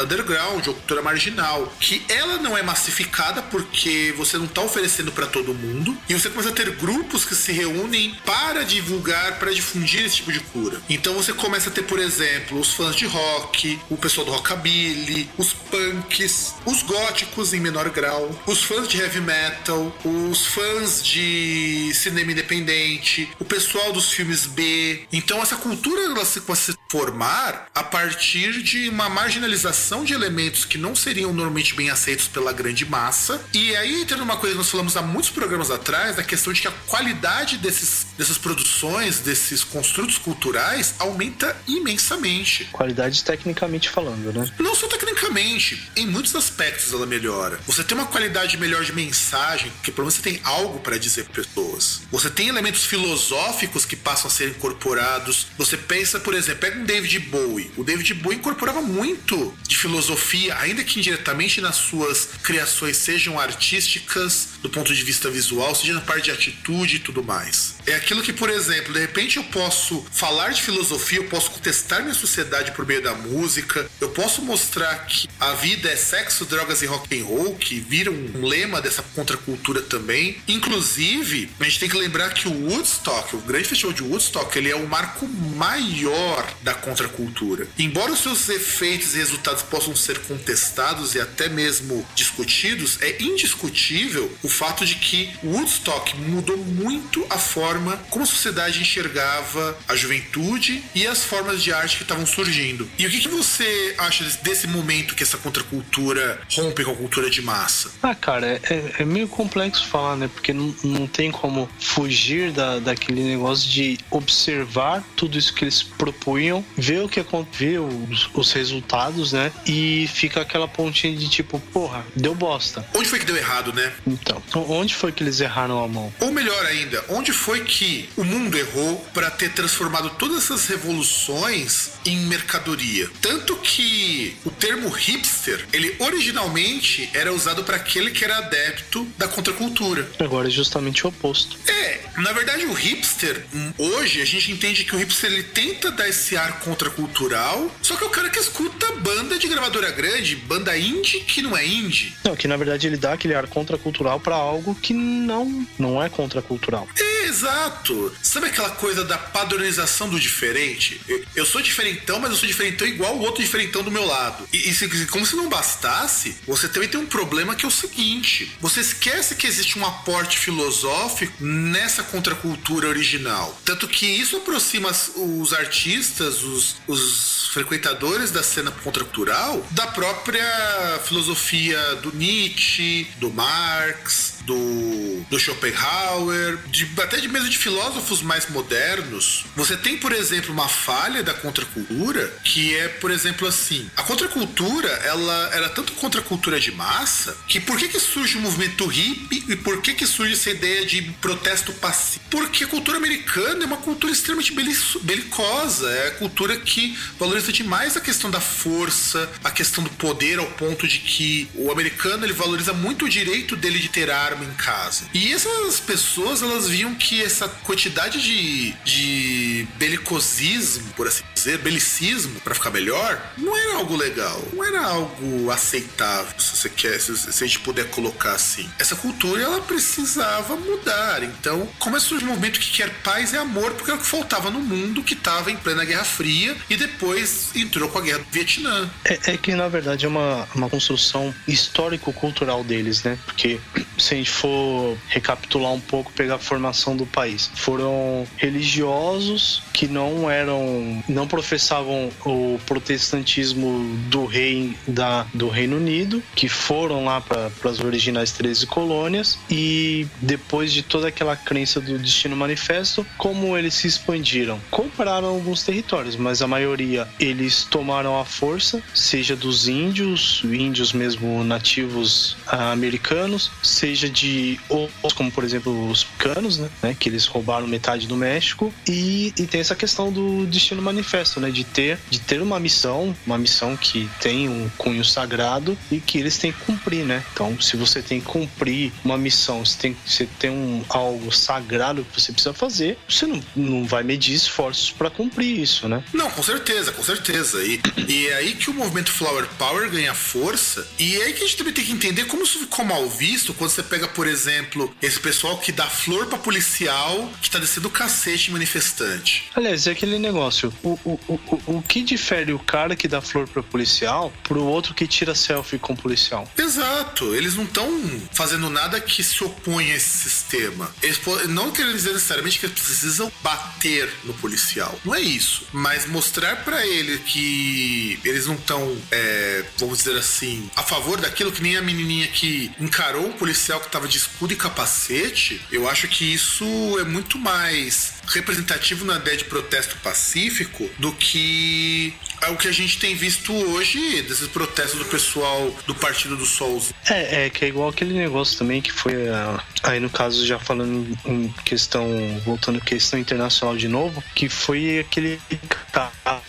underground 0.00 0.66
ou 0.66 0.74
cultura 0.74 1.02
marginal, 1.02 1.72
que 1.80 2.02
ela 2.08 2.38
não 2.38 2.56
é 2.56 2.62
massificada 2.62 3.42
porque 3.42 4.14
você 4.16 4.36
não 4.38 4.46
está 4.46 4.62
oferecendo 4.62 5.12
para 5.12 5.26
todo 5.26 5.54
mundo 5.54 5.96
e 6.08 6.14
você 6.14 6.28
começa 6.28 6.50
a 6.50 6.52
ter 6.52 6.70
grupos 6.70 7.24
que 7.24 7.34
se 7.34 7.52
reúnem 7.52 8.16
para 8.24 8.47
divulgar, 8.64 9.38
para 9.38 9.52
difundir 9.52 10.04
esse 10.04 10.16
tipo 10.16 10.32
de 10.32 10.40
cura. 10.40 10.80
Então 10.88 11.14
você 11.14 11.32
começa 11.32 11.70
a 11.70 11.72
ter, 11.72 11.82
por 11.82 11.98
exemplo, 11.98 12.58
os 12.58 12.72
fãs 12.72 12.94
de 12.94 13.06
rock, 13.06 13.80
o 13.88 13.96
pessoal 13.96 14.26
do 14.26 14.32
rockabilly, 14.32 15.28
os 15.36 15.52
punks, 15.52 16.54
os 16.64 16.82
góticos 16.82 17.52
em 17.52 17.60
menor 17.60 17.88
grau, 17.90 18.30
os 18.46 18.62
fãs 18.62 18.88
de 18.88 18.98
heavy 18.98 19.20
metal, 19.20 19.96
os 20.04 20.46
fãs 20.46 21.02
de 21.02 21.92
cinema 21.94 22.32
independente, 22.32 23.30
o 23.38 23.44
pessoal 23.44 23.92
dos 23.92 24.10
filmes 24.10 24.46
B. 24.46 25.06
Então 25.12 25.42
essa 25.42 25.56
cultura 25.56 26.02
ela 26.02 26.24
se 26.24 26.40
começa 26.40 26.72
a 26.72 26.74
se 26.74 26.78
formar 26.90 27.68
a 27.74 27.84
partir 27.84 28.62
de 28.62 28.88
uma 28.88 29.08
marginalização 29.08 30.04
de 30.04 30.14
elementos 30.14 30.64
que 30.64 30.78
não 30.78 30.94
seriam 30.96 31.32
normalmente 31.32 31.74
bem 31.74 31.90
aceitos 31.90 32.26
pela 32.28 32.52
grande 32.52 32.84
massa. 32.86 33.40
E 33.52 33.76
aí 33.76 34.02
entra 34.02 34.16
numa 34.16 34.36
coisa 34.36 34.54
que 34.54 34.58
nós 34.58 34.70
falamos 34.70 34.96
há 34.96 35.02
muitos 35.02 35.30
programas 35.30 35.70
atrás, 35.70 36.16
da 36.16 36.22
questão 36.22 36.52
de 36.52 36.62
que 36.62 36.68
a 36.68 36.72
qualidade 36.86 37.58
desses, 37.58 38.06
produções, 38.38 39.20
desses 39.20 39.62
construtos 39.64 40.16
culturais, 40.18 40.94
aumenta 40.98 41.56
imensamente. 41.66 42.64
Qualidade 42.72 43.22
tecnicamente 43.22 43.88
falando, 43.88 44.32
né? 44.32 44.50
Não 44.58 44.74
só 44.74 44.86
tecnicamente, 44.88 45.90
em 45.96 46.06
muitos 46.06 46.34
aspectos 46.34 46.92
ela 46.92 47.06
melhora. 47.06 47.58
Você 47.66 47.84
tem 47.84 47.96
uma 47.96 48.06
qualidade 48.06 48.56
melhor 48.56 48.84
de 48.84 48.92
mensagem, 48.92 49.70
porque 49.72 49.92
pelo 49.92 50.04
menos 50.04 50.14
você 50.14 50.22
tem 50.22 50.40
algo 50.44 50.80
para 50.80 50.98
dizer 50.98 51.24
para 51.24 51.42
pessoas. 51.42 52.02
Você 52.10 52.30
tem 52.30 52.48
elementos 52.48 52.84
filosóficos 52.84 53.84
que 53.84 53.96
passam 53.96 54.28
a 54.28 54.30
ser 54.30 54.48
incorporados. 54.48 55.48
Você 55.58 55.76
pensa, 55.76 56.20
por 56.20 56.34
exemplo, 56.34 56.60
pega 56.60 56.78
um 56.80 56.84
David 56.84 57.18
Bowie. 57.20 57.70
O 57.76 57.84
David 57.84 58.14
Bowie 58.14 58.38
incorporava 58.38 58.80
muito 58.80 59.54
de 59.66 59.76
filosofia, 59.76 60.56
ainda 60.58 60.84
que 60.84 60.98
indiretamente 60.98 61.60
nas 61.60 61.76
suas 61.76 62.28
criações 62.42 62.96
sejam 62.96 63.38
artísticas, 63.38 64.48
do 64.62 64.70
ponto 64.70 64.94
de 64.94 65.02
vista 65.02 65.30
visual, 65.30 65.74
seja 65.74 65.94
na 65.94 66.00
parte 66.00 66.24
de 66.24 66.30
atitude 66.30 66.96
e 66.96 66.98
tudo 66.98 67.22
mais. 67.22 67.74
É 67.86 67.94
aquilo 67.94 68.17
que, 68.22 68.32
por 68.32 68.50
exemplo, 68.50 68.92
de 68.92 69.00
repente 69.00 69.36
eu 69.36 69.44
posso 69.44 70.04
falar 70.10 70.50
de 70.50 70.62
filosofia, 70.62 71.18
eu 71.18 71.24
posso 71.24 71.50
contestar 71.50 72.02
minha 72.02 72.14
sociedade 72.14 72.72
por 72.72 72.86
meio 72.86 73.02
da 73.02 73.14
música, 73.14 73.88
eu 74.00 74.10
posso 74.10 74.42
mostrar 74.42 75.06
que 75.06 75.28
a 75.38 75.52
vida 75.54 75.88
é 75.88 75.96
sexo, 75.96 76.44
drogas 76.44 76.82
e 76.82 76.86
rock 76.86 77.18
and 77.18 77.24
roll, 77.24 77.54
que 77.54 77.80
vira 77.80 78.10
um 78.10 78.44
lema 78.44 78.80
dessa 78.80 79.02
contracultura 79.14 79.82
também. 79.82 80.38
Inclusive, 80.46 81.50
a 81.58 81.64
gente 81.64 81.80
tem 81.80 81.88
que 81.88 81.96
lembrar 81.96 82.32
que 82.34 82.48
o 82.48 82.68
Woodstock, 82.68 83.36
o 83.36 83.40
grande 83.40 83.68
festival 83.68 83.92
de 83.92 84.02
Woodstock, 84.02 84.56
ele 84.56 84.70
é 84.70 84.76
o 84.76 84.86
marco 84.86 85.26
maior 85.26 86.46
da 86.62 86.74
contracultura. 86.74 87.68
Embora 87.78 88.12
os 88.12 88.20
seus 88.20 88.48
efeitos 88.48 89.14
e 89.14 89.18
resultados 89.18 89.62
possam 89.62 89.94
ser 89.94 90.18
contestados 90.20 91.14
e 91.14 91.20
até 91.20 91.48
mesmo 91.48 92.06
discutidos, 92.14 92.98
é 93.00 93.22
indiscutível 93.22 94.32
o 94.42 94.48
fato 94.48 94.84
de 94.84 94.94
que 94.96 95.30
Woodstock 95.42 96.16
mudou 96.16 96.56
muito 96.56 97.26
a 97.30 97.38
forma 97.38 97.96
como 98.10 98.24
a 98.24 98.26
sociedade 98.26 98.80
enxergava 98.80 99.76
a 99.88 99.94
juventude 99.96 100.82
e 100.94 101.06
as 101.06 101.24
formas 101.24 101.62
de 101.62 101.72
arte 101.72 101.96
que 101.96 102.02
estavam 102.02 102.26
surgindo. 102.26 102.88
E 102.98 103.06
o 103.06 103.10
que, 103.10 103.20
que 103.20 103.28
você 103.28 103.94
acha 103.98 104.24
desse, 104.24 104.42
desse 104.42 104.66
momento 104.66 105.14
que 105.14 105.22
essa 105.22 105.36
contracultura 105.38 106.40
rompe 106.52 106.84
com 106.84 106.90
a 106.92 106.96
cultura 106.96 107.30
de 107.30 107.42
massa? 107.42 107.90
Ah, 108.02 108.14
cara, 108.14 108.46
é, 108.46 108.60
é- 108.74 108.92
é 109.00 109.04
meio 109.04 109.28
complexo 109.28 109.86
falar, 109.86 110.16
né? 110.16 110.28
Porque 110.32 110.52
não, 110.52 110.74
não 110.82 111.06
tem 111.06 111.30
como 111.30 111.68
fugir 111.80 112.50
da, 112.52 112.78
daquele 112.78 113.22
negócio 113.22 113.68
de 113.68 113.98
observar 114.10 115.02
tudo 115.16 115.38
isso 115.38 115.52
que 115.54 115.64
eles 115.64 115.82
propunham, 115.82 116.64
ver 116.76 117.02
o 117.02 117.08
que 117.08 117.20
aconteceu, 117.20 117.86
os, 118.10 118.30
os 118.34 118.52
resultados, 118.52 119.32
né? 119.32 119.52
E 119.66 120.08
fica 120.12 120.40
aquela 120.40 120.68
pontinha 120.68 121.14
de 121.16 121.28
tipo, 121.28 121.58
porra, 121.72 122.04
deu 122.14 122.34
bosta. 122.34 122.86
Onde 122.94 123.08
foi 123.08 123.18
que 123.18 123.24
deu 123.26 123.36
errado, 123.36 123.72
né? 123.72 123.92
Então, 124.06 124.42
onde 124.54 124.94
foi 124.94 125.12
que 125.12 125.22
eles 125.22 125.40
erraram 125.40 125.82
a 125.82 125.88
mão? 125.88 126.12
Ou 126.20 126.32
melhor 126.32 126.64
ainda, 126.66 127.04
onde 127.08 127.32
foi 127.32 127.64
que 127.64 127.97
que 127.98 128.08
o 128.16 128.24
mundo 128.24 128.56
errou 128.56 128.96
para 129.12 129.30
ter 129.30 129.52
transformado 129.52 130.10
todas 130.10 130.44
essas 130.44 130.66
revoluções 130.66 131.90
em 132.04 132.16
mercadoria. 132.26 133.10
Tanto 133.20 133.56
que 133.56 134.36
o 134.44 134.50
termo 134.50 134.88
hipster, 134.88 135.66
ele 135.72 135.94
originalmente 135.98 137.08
era 137.14 137.32
usado 137.32 137.64
para 137.64 137.76
aquele 137.76 138.10
que 138.10 138.24
era 138.24 138.38
adepto 138.38 139.06
da 139.16 139.26
contracultura. 139.26 140.08
Agora 140.18 140.48
é 140.48 140.50
justamente 140.50 141.04
o 141.04 141.08
oposto. 141.08 141.58
É, 141.66 142.00
na 142.18 142.32
verdade 142.32 142.66
o 142.66 142.72
hipster, 142.72 143.44
hoje 143.76 144.20
a 144.20 144.24
gente 144.24 144.52
entende 144.52 144.84
que 144.84 144.94
o 144.94 144.98
hipster 144.98 145.32
ele 145.32 145.42
tenta 145.42 145.90
dar 145.90 146.08
esse 146.08 146.36
ar 146.36 146.60
contracultural, 146.60 147.70
só 147.82 147.96
que 147.96 148.04
é 148.04 148.06
o 148.06 148.10
cara 148.10 148.30
que 148.30 148.38
escuta 148.38 148.92
banda 148.96 149.38
de 149.38 149.48
gravadora 149.48 149.90
grande, 149.90 150.36
banda 150.36 150.76
indie 150.76 151.20
que 151.20 151.42
não 151.42 151.56
é 151.56 151.66
indie. 151.66 152.14
Não, 152.24 152.36
que 152.36 152.48
na 152.48 152.56
verdade 152.56 152.86
ele 152.86 152.96
dá 152.96 153.14
aquele 153.14 153.34
ar 153.34 153.46
contracultural 153.46 154.20
para 154.20 154.34
algo 154.34 154.74
que 154.74 154.92
não, 154.92 155.66
não 155.78 156.02
é 156.02 156.08
contracultural. 156.08 156.86
É, 156.98 157.26
exato. 157.26 157.87
Sabe 158.22 158.46
aquela 158.46 158.70
coisa 158.70 159.04
da 159.04 159.18
padronização 159.18 160.08
do 160.08 160.18
diferente? 160.18 161.00
Eu, 161.34 161.46
sou 161.46 161.60
diferentão, 161.60 162.18
mas 162.18 162.30
eu 162.30 162.36
sou 162.36 162.48
diferentão 162.48 162.86
igual 162.86 163.16
o 163.16 163.20
outro 163.20 163.42
diferentão 163.42 163.82
do 163.82 163.90
meu 163.90 164.04
lado. 164.04 164.48
E, 164.52 164.70
e 164.70 165.06
como 165.06 165.24
se 165.24 165.36
não 165.36 165.48
bastasse, 165.48 166.36
você 166.46 166.68
também 166.68 166.88
tem 166.88 167.00
um 167.00 167.06
problema 167.06 167.54
que 167.54 167.64
é 167.64 167.68
o 167.68 167.70
seguinte: 167.70 168.56
você 168.60 168.80
esquece 168.80 169.34
que 169.34 169.46
existe 169.46 169.78
um 169.78 169.86
aporte 169.86 170.38
filosófico 170.38 171.32
nessa 171.42 172.02
contracultura 172.02 172.88
original. 172.88 173.58
Tanto 173.64 173.88
que 173.88 174.06
isso 174.06 174.36
aproxima 174.36 174.90
os 175.16 175.52
artistas, 175.52 176.42
os, 176.42 176.76
os 176.86 177.48
frequentadores 177.52 178.30
da 178.30 178.42
cena 178.42 178.70
contracultural 178.70 179.66
da 179.70 179.86
própria 179.86 181.00
filosofia 181.04 181.96
do 181.96 182.14
Nietzsche, 182.14 183.06
do 183.18 183.30
Marx, 183.30 184.37
do, 184.48 185.24
do 185.28 185.38
Schopenhauer, 185.38 186.58
de, 186.68 186.88
até 187.02 187.18
de 187.18 187.28
mesmo 187.28 187.50
de 187.50 187.58
filósofos 187.58 188.22
mais 188.22 188.48
modernos. 188.48 189.44
Você 189.54 189.76
tem, 189.76 189.98
por 189.98 190.10
exemplo, 190.10 190.52
uma 190.52 190.68
falha 190.68 191.22
da 191.22 191.34
contracultura 191.34 192.26
que 192.42 192.74
é, 192.74 192.88
por 192.88 193.10
exemplo, 193.10 193.46
assim: 193.46 193.88
a 193.94 194.02
contracultura 194.02 194.88
ela 195.04 195.50
era 195.52 195.68
tanto 195.68 195.92
contracultura 195.92 196.58
de 196.58 196.72
massa 196.72 197.36
que 197.46 197.60
por 197.60 197.76
que, 197.76 197.88
que 197.88 198.00
surge 198.00 198.38
o 198.38 198.40
movimento 198.40 198.86
hippie 198.86 199.44
e 199.48 199.56
por 199.56 199.82
que, 199.82 199.92
que 199.92 200.06
surge 200.06 200.32
essa 200.32 200.50
ideia 200.50 200.86
de 200.86 201.02
protesto 201.20 201.72
passivo? 201.74 202.24
Porque 202.30 202.64
a 202.64 202.66
cultura 202.66 202.96
americana 202.96 203.64
é 203.64 203.66
uma 203.66 203.76
cultura 203.76 204.12
extremamente 204.12 204.54
belicosa, 205.02 205.90
é 205.90 206.08
a 206.08 206.10
cultura 206.12 206.56
que 206.56 206.96
valoriza 207.18 207.52
demais 207.52 207.96
a 207.96 208.00
questão 208.00 208.30
da 208.30 208.40
força, 208.40 209.30
a 209.44 209.50
questão 209.50 209.84
do 209.84 209.90
poder, 209.90 210.38
ao 210.38 210.46
ponto 210.46 210.88
de 210.88 211.00
que 211.00 211.50
o 211.54 211.70
americano 211.70 212.24
ele 212.24 212.32
valoriza 212.32 212.72
muito 212.72 213.04
o 213.04 213.08
direito 213.08 213.54
dele 213.56 213.78
de 213.78 213.88
ter 213.88 214.10
arma 214.38 214.44
em 214.44 214.54
casa. 214.54 215.04
E 215.12 215.32
essas 215.32 215.80
pessoas, 215.80 216.42
elas 216.42 216.68
viam 216.68 216.94
que 216.94 217.22
essa 217.22 217.48
quantidade 217.48 218.22
de, 218.22 218.72
de 218.84 219.66
belicosismo, 219.76 220.92
por 220.94 221.06
assim 221.06 221.24
belicismo, 221.58 222.40
para 222.40 222.54
ficar 222.54 222.70
melhor, 222.70 223.20
não 223.36 223.56
era 223.56 223.76
algo 223.76 223.96
legal, 223.96 224.42
não 224.52 224.64
era 224.64 224.82
algo 224.84 225.50
aceitável, 225.50 226.38
se 226.38 226.56
você 226.56 226.68
quer, 226.68 227.00
se, 227.00 227.16
se 227.16 227.44
a 227.44 227.46
gente 227.46 227.60
puder 227.60 227.88
colocar 227.90 228.32
assim. 228.32 228.68
Essa 228.78 228.96
cultura, 228.96 229.42
ela 229.42 229.60
precisava 229.60 230.56
mudar. 230.56 231.22
Então, 231.22 231.68
começou 231.78 232.18
um 232.18 232.24
movimento 232.24 232.60
que 232.60 232.70
quer 232.70 232.90
paz 233.02 233.32
e 233.32 233.36
amor, 233.36 233.72
porque 233.72 233.90
era 233.90 233.98
o 233.98 234.02
que 234.02 234.08
faltava 234.08 234.50
no 234.50 234.60
mundo 234.60 235.02
que 235.02 235.14
estava 235.14 235.50
em 235.50 235.56
plena 235.56 235.84
Guerra 235.84 236.04
Fria 236.04 236.56
e 236.68 236.76
depois 236.76 237.54
entrou 237.54 237.88
com 237.88 237.98
a 237.98 238.00
Guerra 238.02 238.18
do 238.18 238.30
Vietnã. 238.30 238.90
É, 239.04 239.32
é 239.32 239.36
que, 239.36 239.54
na 239.54 239.68
verdade, 239.68 240.04
é 240.04 240.08
uma, 240.08 240.48
uma 240.54 240.68
construção 240.68 241.34
histórico-cultural 241.46 242.64
deles, 242.64 243.02
né? 243.02 243.18
Porque 243.24 243.60
se 243.98 244.14
a 244.14 244.16
gente 244.16 244.30
for 244.30 244.96
recapitular 245.08 245.72
um 245.72 245.80
pouco, 245.80 246.12
pegar 246.12 246.36
a 246.36 246.38
formação 246.38 246.96
do 246.96 247.06
país, 247.06 247.50
foram 247.54 248.26
religiosos 248.36 249.62
que 249.72 249.86
não 249.86 250.30
eram, 250.30 251.02
não 251.08 251.26
professavam 251.38 252.10
o 252.26 252.58
protestantismo 252.66 253.96
do 254.08 254.26
rei 254.26 254.76
da, 254.88 255.24
do 255.32 255.48
Reino 255.48 255.76
Unido, 255.76 256.20
que 256.34 256.48
foram 256.48 257.04
lá 257.04 257.20
para 257.20 257.48
as 257.64 257.78
originais 257.78 258.32
13 258.32 258.66
colônias 258.66 259.38
e 259.48 260.04
depois 260.20 260.72
de 260.72 260.82
toda 260.82 261.06
aquela 261.06 261.36
crença 261.36 261.80
do 261.80 261.96
destino 261.96 262.34
manifesto, 262.34 263.06
como 263.16 263.56
eles 263.56 263.74
se 263.74 263.86
expandiram, 263.86 264.60
compraram 264.68 265.28
alguns 265.28 265.62
territórios, 265.62 266.16
mas 266.16 266.42
a 266.42 266.48
maioria 266.48 267.06
eles 267.20 267.62
tomaram 267.62 268.18
a 268.18 268.24
força, 268.24 268.82
seja 268.92 269.36
dos 269.36 269.68
índios, 269.68 270.42
índios 270.44 270.92
mesmo 270.92 271.44
nativos 271.44 272.36
ah, 272.48 272.72
americanos, 272.72 273.52
seja 273.62 274.10
de 274.10 274.58
outros, 274.68 275.12
como 275.12 275.30
por 275.30 275.44
exemplo 275.44 275.88
os 275.88 276.02
canos, 276.18 276.58
né, 276.58 276.68
né, 276.82 276.96
que 276.98 277.08
eles 277.08 277.26
roubaram 277.26 277.68
metade 277.68 278.08
do 278.08 278.16
México, 278.16 278.74
e, 278.88 279.32
e 279.38 279.46
tem 279.46 279.60
essa 279.60 279.76
questão 279.76 280.10
do 280.12 280.44
destino 280.48 280.82
manifesto, 280.82 281.17
né, 281.40 281.50
de 281.50 281.64
ter, 281.64 281.98
de 282.10 282.18
ter 282.18 282.40
uma 282.40 282.58
missão, 282.60 283.14
uma 283.26 283.38
missão 283.38 283.76
que 283.76 284.08
tem 284.20 284.48
um 284.48 284.68
cunho 284.76 285.04
sagrado 285.04 285.76
e 285.90 286.00
que 286.00 286.18
eles 286.18 286.38
têm 286.38 286.52
que 286.52 286.60
cumprir, 286.60 287.04
né? 287.04 287.24
Então, 287.32 287.60
se 287.60 287.76
você 287.76 288.02
tem 288.02 288.20
que 288.20 288.26
cumprir 288.26 288.92
uma 289.04 289.18
missão, 289.18 289.64
você 289.64 289.78
tem, 289.78 289.96
você 290.06 290.28
tem 290.38 290.50
um, 290.50 290.84
algo 290.88 291.32
sagrado 291.32 292.04
que 292.04 292.20
você 292.20 292.32
precisa 292.32 292.54
fazer, 292.54 292.98
você 293.08 293.26
não, 293.26 293.42
não 293.54 293.84
vai 293.86 294.02
medir 294.02 294.34
esforços 294.34 294.90
para 294.90 295.10
cumprir 295.10 295.60
isso, 295.60 295.88
né? 295.88 296.02
Não, 296.12 296.30
com 296.30 296.42
certeza, 296.42 296.92
com 296.92 297.02
certeza. 297.02 297.62
E, 297.62 297.80
e 298.06 298.26
é 298.28 298.34
aí 298.34 298.54
que 298.54 298.70
o 298.70 298.74
movimento 298.74 299.10
Flower 299.10 299.46
Power 299.58 299.90
ganha 299.90 300.14
força, 300.14 300.86
e 300.98 301.16
é 301.16 301.24
aí 301.24 301.32
que 301.32 301.44
a 301.44 301.46
gente 301.46 301.56
também 301.56 301.72
tem 301.72 301.84
que 301.84 301.92
entender 301.92 302.24
como 302.24 302.42
isso 302.42 302.58
ficou 302.58 302.84
mal 302.84 303.08
visto 303.08 303.54
quando 303.54 303.70
você 303.70 303.82
pega, 303.82 304.08
por 304.08 304.26
exemplo, 304.26 304.94
esse 305.02 305.18
pessoal 305.18 305.58
que 305.58 305.72
dá 305.72 305.86
flor 305.86 306.26
pra 306.26 306.38
policial 306.38 307.30
que 307.40 307.50
tá 307.50 307.58
descendo 307.58 307.88
o 307.88 307.90
cacete 307.90 308.50
manifestante. 308.50 309.44
Aliás, 309.54 309.86
é 309.86 309.92
aquele 309.92 310.18
negócio. 310.18 310.72
O, 310.82 310.98
o, 311.08 311.34
o, 311.34 311.78
o 311.78 311.82
que 311.82 312.02
difere 312.02 312.52
o 312.52 312.58
cara 312.58 312.96
que 312.96 313.08
dá 313.08 313.20
flor 313.20 313.48
pra 313.48 313.62
policial 313.62 314.32
pro 314.42 314.62
outro 314.64 314.94
que 314.94 315.06
tira 315.06 315.34
selfie 315.34 315.78
com 315.78 315.94
policial? 315.94 316.50
Exato. 316.56 317.34
Eles 317.34 317.54
não 317.54 317.64
estão 317.64 317.88
fazendo 318.32 318.68
nada 318.68 319.00
que 319.00 319.22
se 319.22 319.42
oponha 319.44 319.94
a 319.94 319.96
esse 319.96 320.28
sistema. 320.28 320.92
Eles 321.02 321.20
não 321.48 321.70
querem 321.70 321.92
dizer 321.92 322.12
necessariamente 322.12 322.58
que 322.58 322.66
eles 322.66 322.78
precisam 322.78 323.30
bater 323.42 324.10
no 324.24 324.34
policial. 324.34 324.98
Não 325.04 325.14
é 325.14 325.20
isso. 325.20 325.66
Mas 325.72 326.06
mostrar 326.06 326.64
para 326.64 326.86
ele 326.86 327.18
que 327.18 328.20
eles 328.24 328.46
não 328.46 328.54
estão, 328.54 328.96
é, 329.10 329.64
vamos 329.78 329.98
dizer 329.98 330.16
assim, 330.16 330.70
a 330.76 330.82
favor 330.82 331.20
daquilo 331.20 331.52
que 331.52 331.62
nem 331.62 331.76
a 331.76 331.82
menininha 331.82 332.26
que 332.28 332.70
encarou 332.80 333.28
o 333.28 333.34
policial 333.34 333.80
que 333.80 333.90
tava 333.90 334.08
de 334.08 334.18
escudo 334.18 334.52
e 334.52 334.56
capacete, 334.56 335.60
eu 335.70 335.88
acho 335.88 336.08
que 336.08 336.32
isso 336.32 336.64
é 336.98 337.04
muito 337.04 337.38
mais 337.38 338.14
representativo 338.26 339.04
na 339.04 339.16
ideia 339.16 339.36
de 339.36 339.44
protesto 339.44 339.96
pacífico 340.02 340.88
do 340.98 341.12
que 341.12 342.12
é 342.42 342.50
o 342.50 342.56
que 342.56 342.68
a 342.68 342.72
gente 342.72 342.98
tem 342.98 343.14
visto 343.14 343.52
hoje 343.52 344.22
desses 344.22 344.48
protestos 344.48 344.98
do 344.98 345.04
pessoal 345.06 345.74
do 345.86 345.94
Partido 345.94 346.36
do 346.36 346.46
Sol. 346.46 346.80
É, 347.08 347.46
é 347.46 347.50
que 347.50 347.64
é 347.64 347.68
igual 347.68 347.88
aquele 347.88 348.14
negócio 348.14 348.58
também 348.58 348.80
que 348.80 348.92
foi 348.92 349.14
uh, 349.14 349.60
aí 349.82 350.00
no 350.00 350.10
caso 350.10 350.46
já 350.46 350.58
falando 350.58 351.06
em 351.24 351.48
questão 351.64 352.06
voltando 352.44 352.80
questão 352.80 353.18
internacional 353.18 353.76
de 353.76 353.88
novo, 353.88 354.22
que 354.34 354.48
foi 354.48 354.98
aquele 354.98 355.40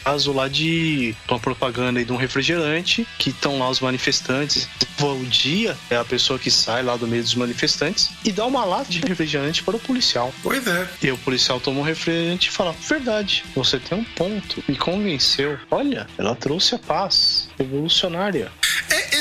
caso 0.03 0.31
lá 0.33 0.47
de 0.47 1.15
uma 1.27 1.39
propaganda 1.39 2.03
de 2.03 2.11
um 2.11 2.15
refrigerante 2.15 3.07
que 3.17 3.29
estão 3.29 3.59
lá 3.59 3.69
os 3.69 3.79
manifestantes. 3.79 4.67
O 5.01 5.25
dia 5.25 5.77
é 5.89 5.95
a 5.95 6.03
pessoa 6.03 6.37
que 6.37 6.51
sai 6.51 6.83
lá 6.83 6.97
do 6.97 7.07
meio 7.07 7.23
dos 7.23 7.35
manifestantes 7.35 8.09
e 8.25 8.31
dá 8.31 8.45
uma 8.45 8.65
lata 8.65 8.91
de 8.91 8.99
refrigerante 8.99 9.63
para 9.63 9.75
o 9.75 9.79
policial. 9.79 10.33
Pois 10.43 10.67
é. 10.67 10.87
E 11.01 11.11
o 11.11 11.17
policial 11.17 11.59
toma 11.59 11.79
um 11.79 11.83
refrigerante 11.83 12.49
e 12.49 12.51
fala: 12.51 12.75
Verdade, 12.87 13.45
você 13.55 13.79
tem 13.79 13.97
um 13.97 14.03
ponto. 14.03 14.63
Me 14.67 14.75
convenceu. 14.75 15.57
Olha, 15.71 16.07
ela 16.17 16.35
trouxe 16.35 16.75
a 16.75 16.79
paz 16.79 17.49
revolucionária. 17.57 18.51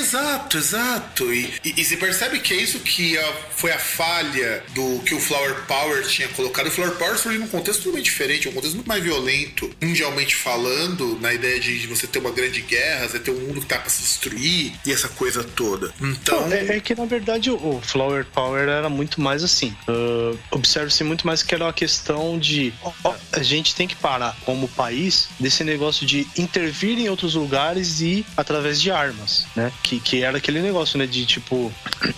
Exato, 0.09 0.57
exato. 0.57 1.33
E, 1.33 1.53
e, 1.63 1.81
e, 1.81 1.85
se 1.85 1.99
percebe 1.99 2.41
que 2.41 2.55
é 2.55 2.57
isso 2.57 2.81
que 2.81 3.19
a, 3.19 3.33
foi 3.51 3.71
a 3.73 3.79
falha 3.79 4.63
do 4.75 5.01
que 5.01 5.15
o 5.15 5.21
Flower 5.21 5.67
Power 5.67 6.07
tinha 6.07 6.29
colocado. 6.29 6.69
O 6.69 6.71
Flower 6.71 6.95
Power 6.95 7.19
foi 7.19 7.37
num 7.37 7.47
contexto 7.47 7.83
totalmente 7.83 8.07
diferente, 8.07 8.49
um 8.49 8.53
contexto 8.53 8.77
muito 8.77 8.87
mais 8.87 9.03
violento, 9.03 9.71
mundialmente 9.83 10.35
falando, 10.35 11.19
na 11.21 11.35
ideia 11.35 11.61
de, 11.61 11.87
você 11.87 12.07
ter 12.07 12.21
uma 12.21 12.31
grande 12.31 12.63
guerra, 12.63 13.07
você 13.07 13.19
ter 13.19 13.31
um 13.31 13.41
mundo 13.41 13.61
que 13.61 13.67
tá 13.67 13.79
pra 13.79 13.91
se 13.91 14.01
destruir 14.01 14.73
e 14.87 14.93
essa 14.93 15.09
coisa 15.11 15.45
toda. 15.45 15.93
Então. 16.01 16.51
é, 16.51 16.77
é, 16.77 16.81
que 16.81 16.95
na 16.95 17.05
verdade 17.05 17.51
o 17.51 17.81
Flower 17.83 18.25
Power 18.25 18.67
era 18.67 18.89
muito 18.89 19.21
mais 19.21 19.45
assim. 19.45 19.77
Uh, 19.87 20.39
Observe-se 20.51 21.05
muito 21.05 21.27
mais 21.27 21.43
que 21.43 21.55
era 21.55 21.65
uma 21.65 21.73
questão 21.73 22.39
de 22.39 22.73
ó, 23.05 23.15
a 23.33 23.43
gente 23.43 23.75
tem 23.75 23.87
que 23.87 23.97
parar 23.97 24.35
como 24.45 24.69
país 24.69 25.29
desse 25.39 25.63
negócio 25.65 26.07
de 26.07 26.27
intervir 26.37 26.99
em 26.99 27.11
outros 27.11 27.35
lugares 27.35 28.01
e 28.01 28.25
através 28.37 28.81
de 28.81 28.91
armas, 28.91 29.47
né? 29.55 29.71
Que 29.83 29.98
que, 30.01 30.23
era 30.23 30.39
aquele 30.39 30.61
negócio, 30.61 30.99
né? 30.99 31.07
De 31.07 31.25
tipo, 31.27 31.73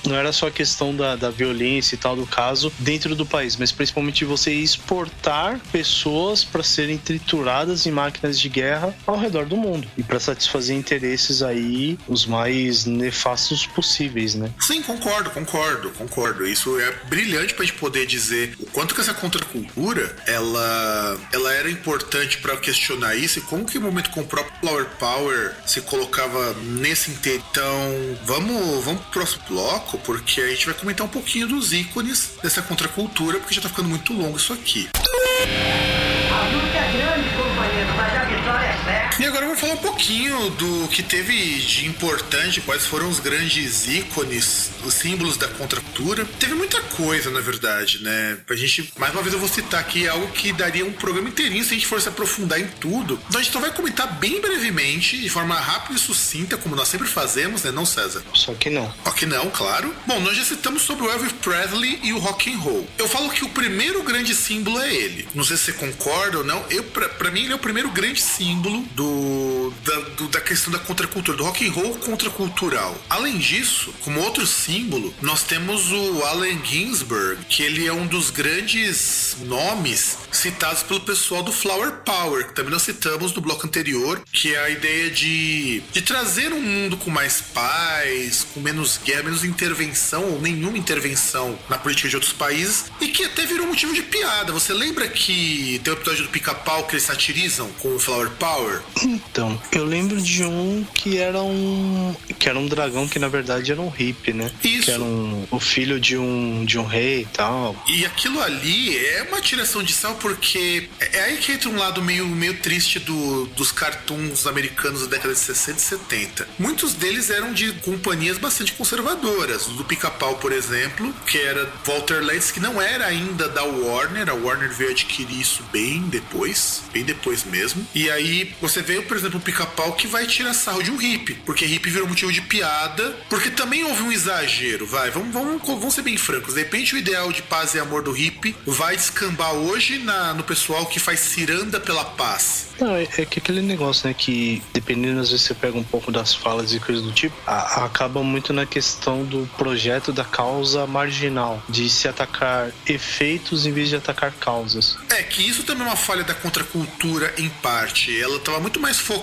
não 0.07 0.17
era 0.17 0.33
só 0.33 0.49
a 0.49 0.51
questão 0.51 0.95
da, 0.95 1.17
da 1.17 1.31
violência 1.31 1.95
e 1.95 1.99
tal 1.99 2.17
do 2.17 2.27
caso 2.27 2.73
dentro 2.79 3.15
do 3.15 3.27
país, 3.27 3.57
mas 3.57 3.73
principalmente 3.73 4.25
você 4.25 4.53
exportar 4.53 5.61
pessoas 5.73 6.45
para 6.45 6.63
serem 6.63 6.99
trituradas 6.99 7.87
em 7.87 7.91
máquinas 7.91 8.39
de 8.39 8.49
guerra 8.49 8.95
ao 9.07 9.19
redor 9.19 9.47
do 9.47 9.57
mundo 9.57 9.89
e 9.97 10.03
para 10.03 10.21
satisfazer 10.21 10.77
interesses 10.77 11.43
aí 11.43 11.99
os 12.07 12.27
mais 12.27 12.85
nefastos 12.85 13.67
possíveis, 13.67 14.35
né? 14.35 14.51
Sim, 14.61 14.83
concordo, 14.83 15.31
concordo, 15.31 15.91
concordo. 15.91 16.47
Isso 16.47 16.79
é 16.79 16.93
brilhante 17.09 17.55
pra 17.55 17.65
gente 17.65 17.79
poder 17.79 18.07
dizer 18.07 18.55
o 18.59 18.67
quanto 18.67 18.95
que 18.95 19.01
essa 19.01 19.15
contracultura 19.15 20.15
ela, 20.27 21.21
ela 21.33 21.53
era 21.55 21.71
importante 21.71 22.39
para 22.39 22.57
questionar 22.57 23.15
isso 23.17 23.39
e 23.39 23.43
como 23.43 23.65
que 23.65 23.79
o 23.79 23.81
momento 23.81 24.11
com 24.11 24.21
o 24.21 24.27
próprio 24.27 24.53
Flower 24.61 24.87
Power 24.99 25.55
se 25.67 25.81
colocava 25.83 26.55
nesse 26.63 27.11
inteiro. 27.11 27.43
Então, 27.61 28.17
vamos, 28.25 28.83
vamos 28.87 29.03
pro 29.03 29.11
próximo 29.11 29.43
bloco, 29.47 29.99
porque 29.99 30.41
a 30.41 30.49
gente 30.49 30.65
vai 30.65 30.75
comentar 30.75 31.07
um 31.07 31.11
pouquinho 31.11 31.47
dos 31.47 31.75
ícones 31.75 32.39
dessa 32.43 32.63
contracultura, 32.63 33.39
porque 33.39 33.55
já 33.55 33.61
tá 33.61 33.69
ficando 33.69 33.91
muito 33.91 34.15
longo 34.15 34.39
isso 34.39 34.55
aqui. 34.55 34.89
A 34.97 36.49
luta 36.49 36.79
é 36.79 36.93
grande, 36.97 37.29
companheiro, 37.37 37.95
mas 37.99 38.17
a 38.17 38.25
vitória 38.25 38.67
é 38.67 38.85
certa. 38.85 39.23
E 39.23 39.27
agora 39.27 39.50
falar 39.61 39.75
um 39.75 39.77
pouquinho 39.77 40.49
do 40.51 40.89
que 40.89 41.03
teve 41.03 41.61
de 41.61 41.87
importante, 41.87 42.63
quais 42.63 42.87
foram 42.87 43.11
os 43.11 43.21
grandes 43.21 43.87
ícones, 43.87 44.71
os 44.83 44.95
símbolos 44.95 45.37
da 45.37 45.49
contracultura. 45.49 46.25
Teve 46.39 46.55
muita 46.55 46.81
coisa, 46.81 47.31
na 47.31 47.41
verdade, 47.41 48.03
né? 48.03 48.39
A 48.49 48.55
gente, 48.55 48.91
mais 48.97 49.13
uma 49.13 49.21
vez, 49.21 49.35
eu 49.35 49.39
vou 49.39 49.49
citar 49.49 49.79
aqui 49.79 50.09
algo 50.09 50.29
que 50.29 50.51
daria 50.51 50.83
um 50.83 50.93
programa 50.93 51.29
inteirinho 51.29 51.63
se 51.63 51.73
a 51.73 51.75
gente 51.75 51.87
fosse 51.87 52.09
aprofundar 52.09 52.59
em 52.59 52.67
tudo. 52.81 53.21
Então 53.29 53.39
a 53.39 53.43
gente 53.43 53.53
só 53.53 53.61
vai 53.61 53.71
comentar 53.71 54.19
bem 54.19 54.41
brevemente, 54.41 55.19
de 55.19 55.29
forma 55.29 55.55
rápida 55.55 55.99
e 55.99 55.99
sucinta, 55.99 56.57
como 56.57 56.75
nós 56.75 56.89
sempre 56.89 57.07
fazemos, 57.07 57.63
né? 57.63 57.71
Não, 57.71 57.85
César? 57.85 58.23
Só 58.33 58.55
que 58.55 58.71
não. 58.71 58.91
Ok, 59.05 59.29
não, 59.29 59.51
claro. 59.51 59.95
Bom, 60.07 60.21
nós 60.21 60.39
já 60.39 60.45
citamos 60.45 60.81
sobre 60.81 61.05
o 61.05 61.11
Elvis 61.11 61.33
Presley 61.33 62.01
e 62.03 62.15
o 62.15 62.19
rock 62.19 62.51
and 62.51 62.57
roll. 62.57 62.89
Eu 62.97 63.07
falo 63.07 63.29
que 63.29 63.45
o 63.45 63.51
primeiro 63.51 64.03
grande 64.05 64.35
símbolo 64.35 64.81
é 64.81 64.91
ele. 64.91 65.29
Não 65.35 65.45
sei 65.45 65.59
se 65.59 65.65
você 65.65 65.73
concorda 65.75 66.39
ou 66.39 66.45
não. 66.45 66.65
Eu, 66.71 66.83
pra, 66.85 67.11
pra 67.11 67.31
mim, 67.31 67.43
ele 67.43 67.53
é 67.53 67.57
o 67.57 67.59
primeiro 67.59 67.91
grande 67.91 68.23
símbolo 68.23 68.83
do 68.93 69.50
da, 69.85 69.97
do- 70.17 70.29
da 70.29 70.41
questão 70.41 70.73
da 70.73 70.79
contracultura, 70.79 71.37
do 71.37 71.45
rock 71.45 71.67
and 71.67 71.73
roll 71.73 71.95
contracultural. 71.97 72.97
Além 73.09 73.39
disso, 73.39 73.93
como 74.03 74.21
outro 74.21 74.47
símbolo, 74.47 75.13
nós 75.21 75.43
temos 75.43 75.91
o 75.91 76.23
Allen 76.25 76.61
Ginsberg, 76.65 77.45
que 77.49 77.63
ele 77.63 77.87
é 77.87 77.93
um 77.93 78.07
dos 78.07 78.31
grandes 78.31 79.37
nomes 79.45 80.19
citados 80.33 80.83
pelo 80.83 81.01
pessoal 81.01 81.43
do 81.43 81.53
Flower 81.53 81.93
Power, 82.05 82.47
que 82.49 82.55
também 82.55 82.71
nós 82.73 82.83
citamos 82.83 83.33
no 83.35 83.41
bloco 83.41 83.67
anterior, 83.67 84.21
que 84.33 84.55
é 84.55 84.59
a 84.65 84.71
ideia 84.71 85.11
de, 85.11 85.83
de 85.93 86.03
trazer 86.03 86.53
um 86.53 86.61
mundo 86.61 86.97
com 86.97 87.11
mais 87.11 87.41
paz, 87.41 88.47
com 88.55 88.61
menos 88.61 88.99
guerra, 89.05 89.25
menos 89.25 89.45
intervenção 89.45 90.25
ou 90.25 90.41
nenhuma 90.41 90.79
intervenção 90.79 91.59
na 91.69 91.79
política 91.79 92.09
de 92.09 92.17
outros 92.17 92.33
países, 92.33 92.85
e 93.01 93.09
que 93.09 93.25
até 93.25 93.45
virou 93.47 93.67
motivo 93.67 93.93
de 93.95 94.03
piada. 94.03 94.53
Você 94.53 94.73
lembra 94.73 95.09
que 95.09 95.81
tem 95.83 95.93
o 95.93 95.97
episódio 95.97 96.25
do 96.25 96.31
Pica-Pau 96.31 96.85
que 96.87 96.95
eles 96.95 97.05
satirizam 97.05 97.69
com 97.81 97.95
o 97.97 97.99
Flower 97.99 98.31
Power? 98.39 98.81
Então, 99.41 99.63
eu 99.73 99.85
lembro 99.87 100.21
de 100.21 100.45
um 100.45 100.85
que 100.95 101.17
era 101.17 101.43
um. 101.43 102.15
que 102.39 102.49
era 102.49 102.59
um 102.59 102.67
dragão 102.67 103.09
que 103.09 103.19
na 103.19 103.29
verdade 103.29 103.73
era 103.73 103.81
um 103.81 103.89
hippie, 103.89 104.33
né? 104.35 104.51
Isso. 104.63 104.85
Que 104.85 104.91
era 104.91 105.03
um, 105.03 105.47
o 105.51 105.59
filho 105.59 105.99
de 105.99 106.17
um, 106.19 106.65
de 106.65 106.79
um 106.79 106.85
rei 106.85 107.23
e 107.23 107.27
tal. 107.27 107.75
E 107.89 108.05
aquilo 108.05 108.41
ali 108.43 108.97
é 108.99 109.23
uma 109.31 109.41
tiração 109.41 109.83
de 109.83 109.93
sal 109.95 110.15
porque 110.17 110.89
é 111.01 111.21
é 111.21 111.25
aí 111.25 111.37
que 111.39 111.53
entra 111.53 111.69
um 111.69 111.77
lado 111.77 112.03
meio, 112.03 112.27
meio 112.27 112.55
triste 112.59 112.99
do- 112.99 113.47
dos 113.57 113.71
cartoons 113.73 114.47
americanos 114.47 115.03
da 115.03 115.07
década 115.09 115.33
de 115.35 115.41
60 115.41 115.79
e 115.79 115.83
70. 115.83 116.49
Muitos 116.59 116.95
deles 116.95 117.31
eram 117.31 117.53
de 117.53 117.73
companhias 117.85 118.39
bastante 118.39 118.73
conservadoras. 118.73 119.67
O 119.67 119.71
do 119.73 119.85
Pica-Pau, 119.85 120.37
por 120.37 120.53
exemplo, 120.53 121.13
que 121.27 121.39
era 121.39 121.71
Walter 121.87 122.23
Lantz, 122.25 122.51
que 122.51 122.61
não 122.61 122.81
era 122.81 123.07
ainda 123.07 123.49
da 123.49 123.63
Warner. 123.65 124.29
A 124.31 124.35
Warner 124.35 124.71
veio 124.73 124.91
adquirir 124.91 125.41
isso 125.41 125.63
bem 125.73 126.03
depois, 126.09 126.83
bem 126.93 127.05
depois 127.05 127.45
mesmo. 127.45 127.87
E 127.95 128.11
aí 128.11 128.53
você 128.61 128.81
vê, 128.83 129.01
por 129.03 129.17
exemplo, 129.17 129.30
o 129.37 129.41
Pica-Pau 129.41 129.93
que 129.93 130.07
vai 130.07 130.27
tirar 130.27 130.55
sarro 130.55 130.83
de 130.83 130.91
um 130.91 130.97
hippie, 130.97 131.35
porque 131.47 131.65
hippie 131.65 131.91
virou 131.91 132.09
motivo 132.09 132.33
de 132.33 132.41
piada, 132.43 133.17
porque 133.29 133.51
também 133.51 133.85
houve 133.85 134.03
um 134.03 134.13
exagero, 134.13 134.87
vai, 134.87 135.11
vamos, 135.11 135.33
vamos, 135.33 135.63
vamos 135.67 135.95
ser 135.95 136.03
bem 136.03 136.17
francos. 136.17 136.55
De 136.55 136.61
repente 136.61 136.95
o 136.95 136.99
ideal 136.99 137.33
de 137.33 137.43
paz 137.43 137.75
e 137.75 137.79
amor 137.79 138.03
do 138.03 138.13
hippie 138.13 138.55
vai 138.67 138.97
descambar 138.97 139.53
hoje 139.55 139.99
na, 139.99 140.35
no 140.35 140.43
pessoal 140.45 140.87
que 140.87 140.99
faz 140.99 141.21
ciranda 141.21 141.79
pela 141.81 142.05
paz. 142.05 142.69
Não, 142.81 142.95
é, 142.97 143.03
é 143.19 143.25
que 143.27 143.39
aquele 143.39 143.61
negócio, 143.61 144.09
né, 144.09 144.15
que 144.17 144.63
dependendo, 144.73 145.21
às 145.21 145.31
vezes 145.31 145.45
você 145.47 145.55
pega 145.55 145.77
um 145.77 145.85
pouco 145.85 146.11
das 146.11 146.35
falas 146.35 146.73
e 146.73 146.81
coisas 146.81 147.05
do 147.05 147.13
tipo, 147.13 147.37
a- 147.47 147.85
acaba 147.85 148.23
muito 148.23 148.53
na 148.53 148.65
questão 148.65 149.23
do 149.25 149.49
projeto 149.59 150.13
da 150.13 150.25
causa 150.25 150.87
marginal, 150.87 151.63
de 151.69 151.89
se 151.91 152.09
atacar 152.09 152.71
efeitos 152.87 153.67
em 153.67 153.73
vez 153.73 153.89
de 153.91 153.97
atacar 153.97 154.33
causas. 154.33 154.97
É 155.11 155.23
que 155.23 155.47
isso 155.47 155.63
também 155.65 155.85
é 155.87 155.91
uma 155.91 155.97
falha 155.97 156.25
da 156.25 156.33
contracultura 156.35 157.35
em 157.37 157.49
parte. 157.49 158.19
Ela 158.21 158.37
estava 158.37 158.61
muito 158.61 158.81
mais 158.81 158.99
focada, 158.99 159.20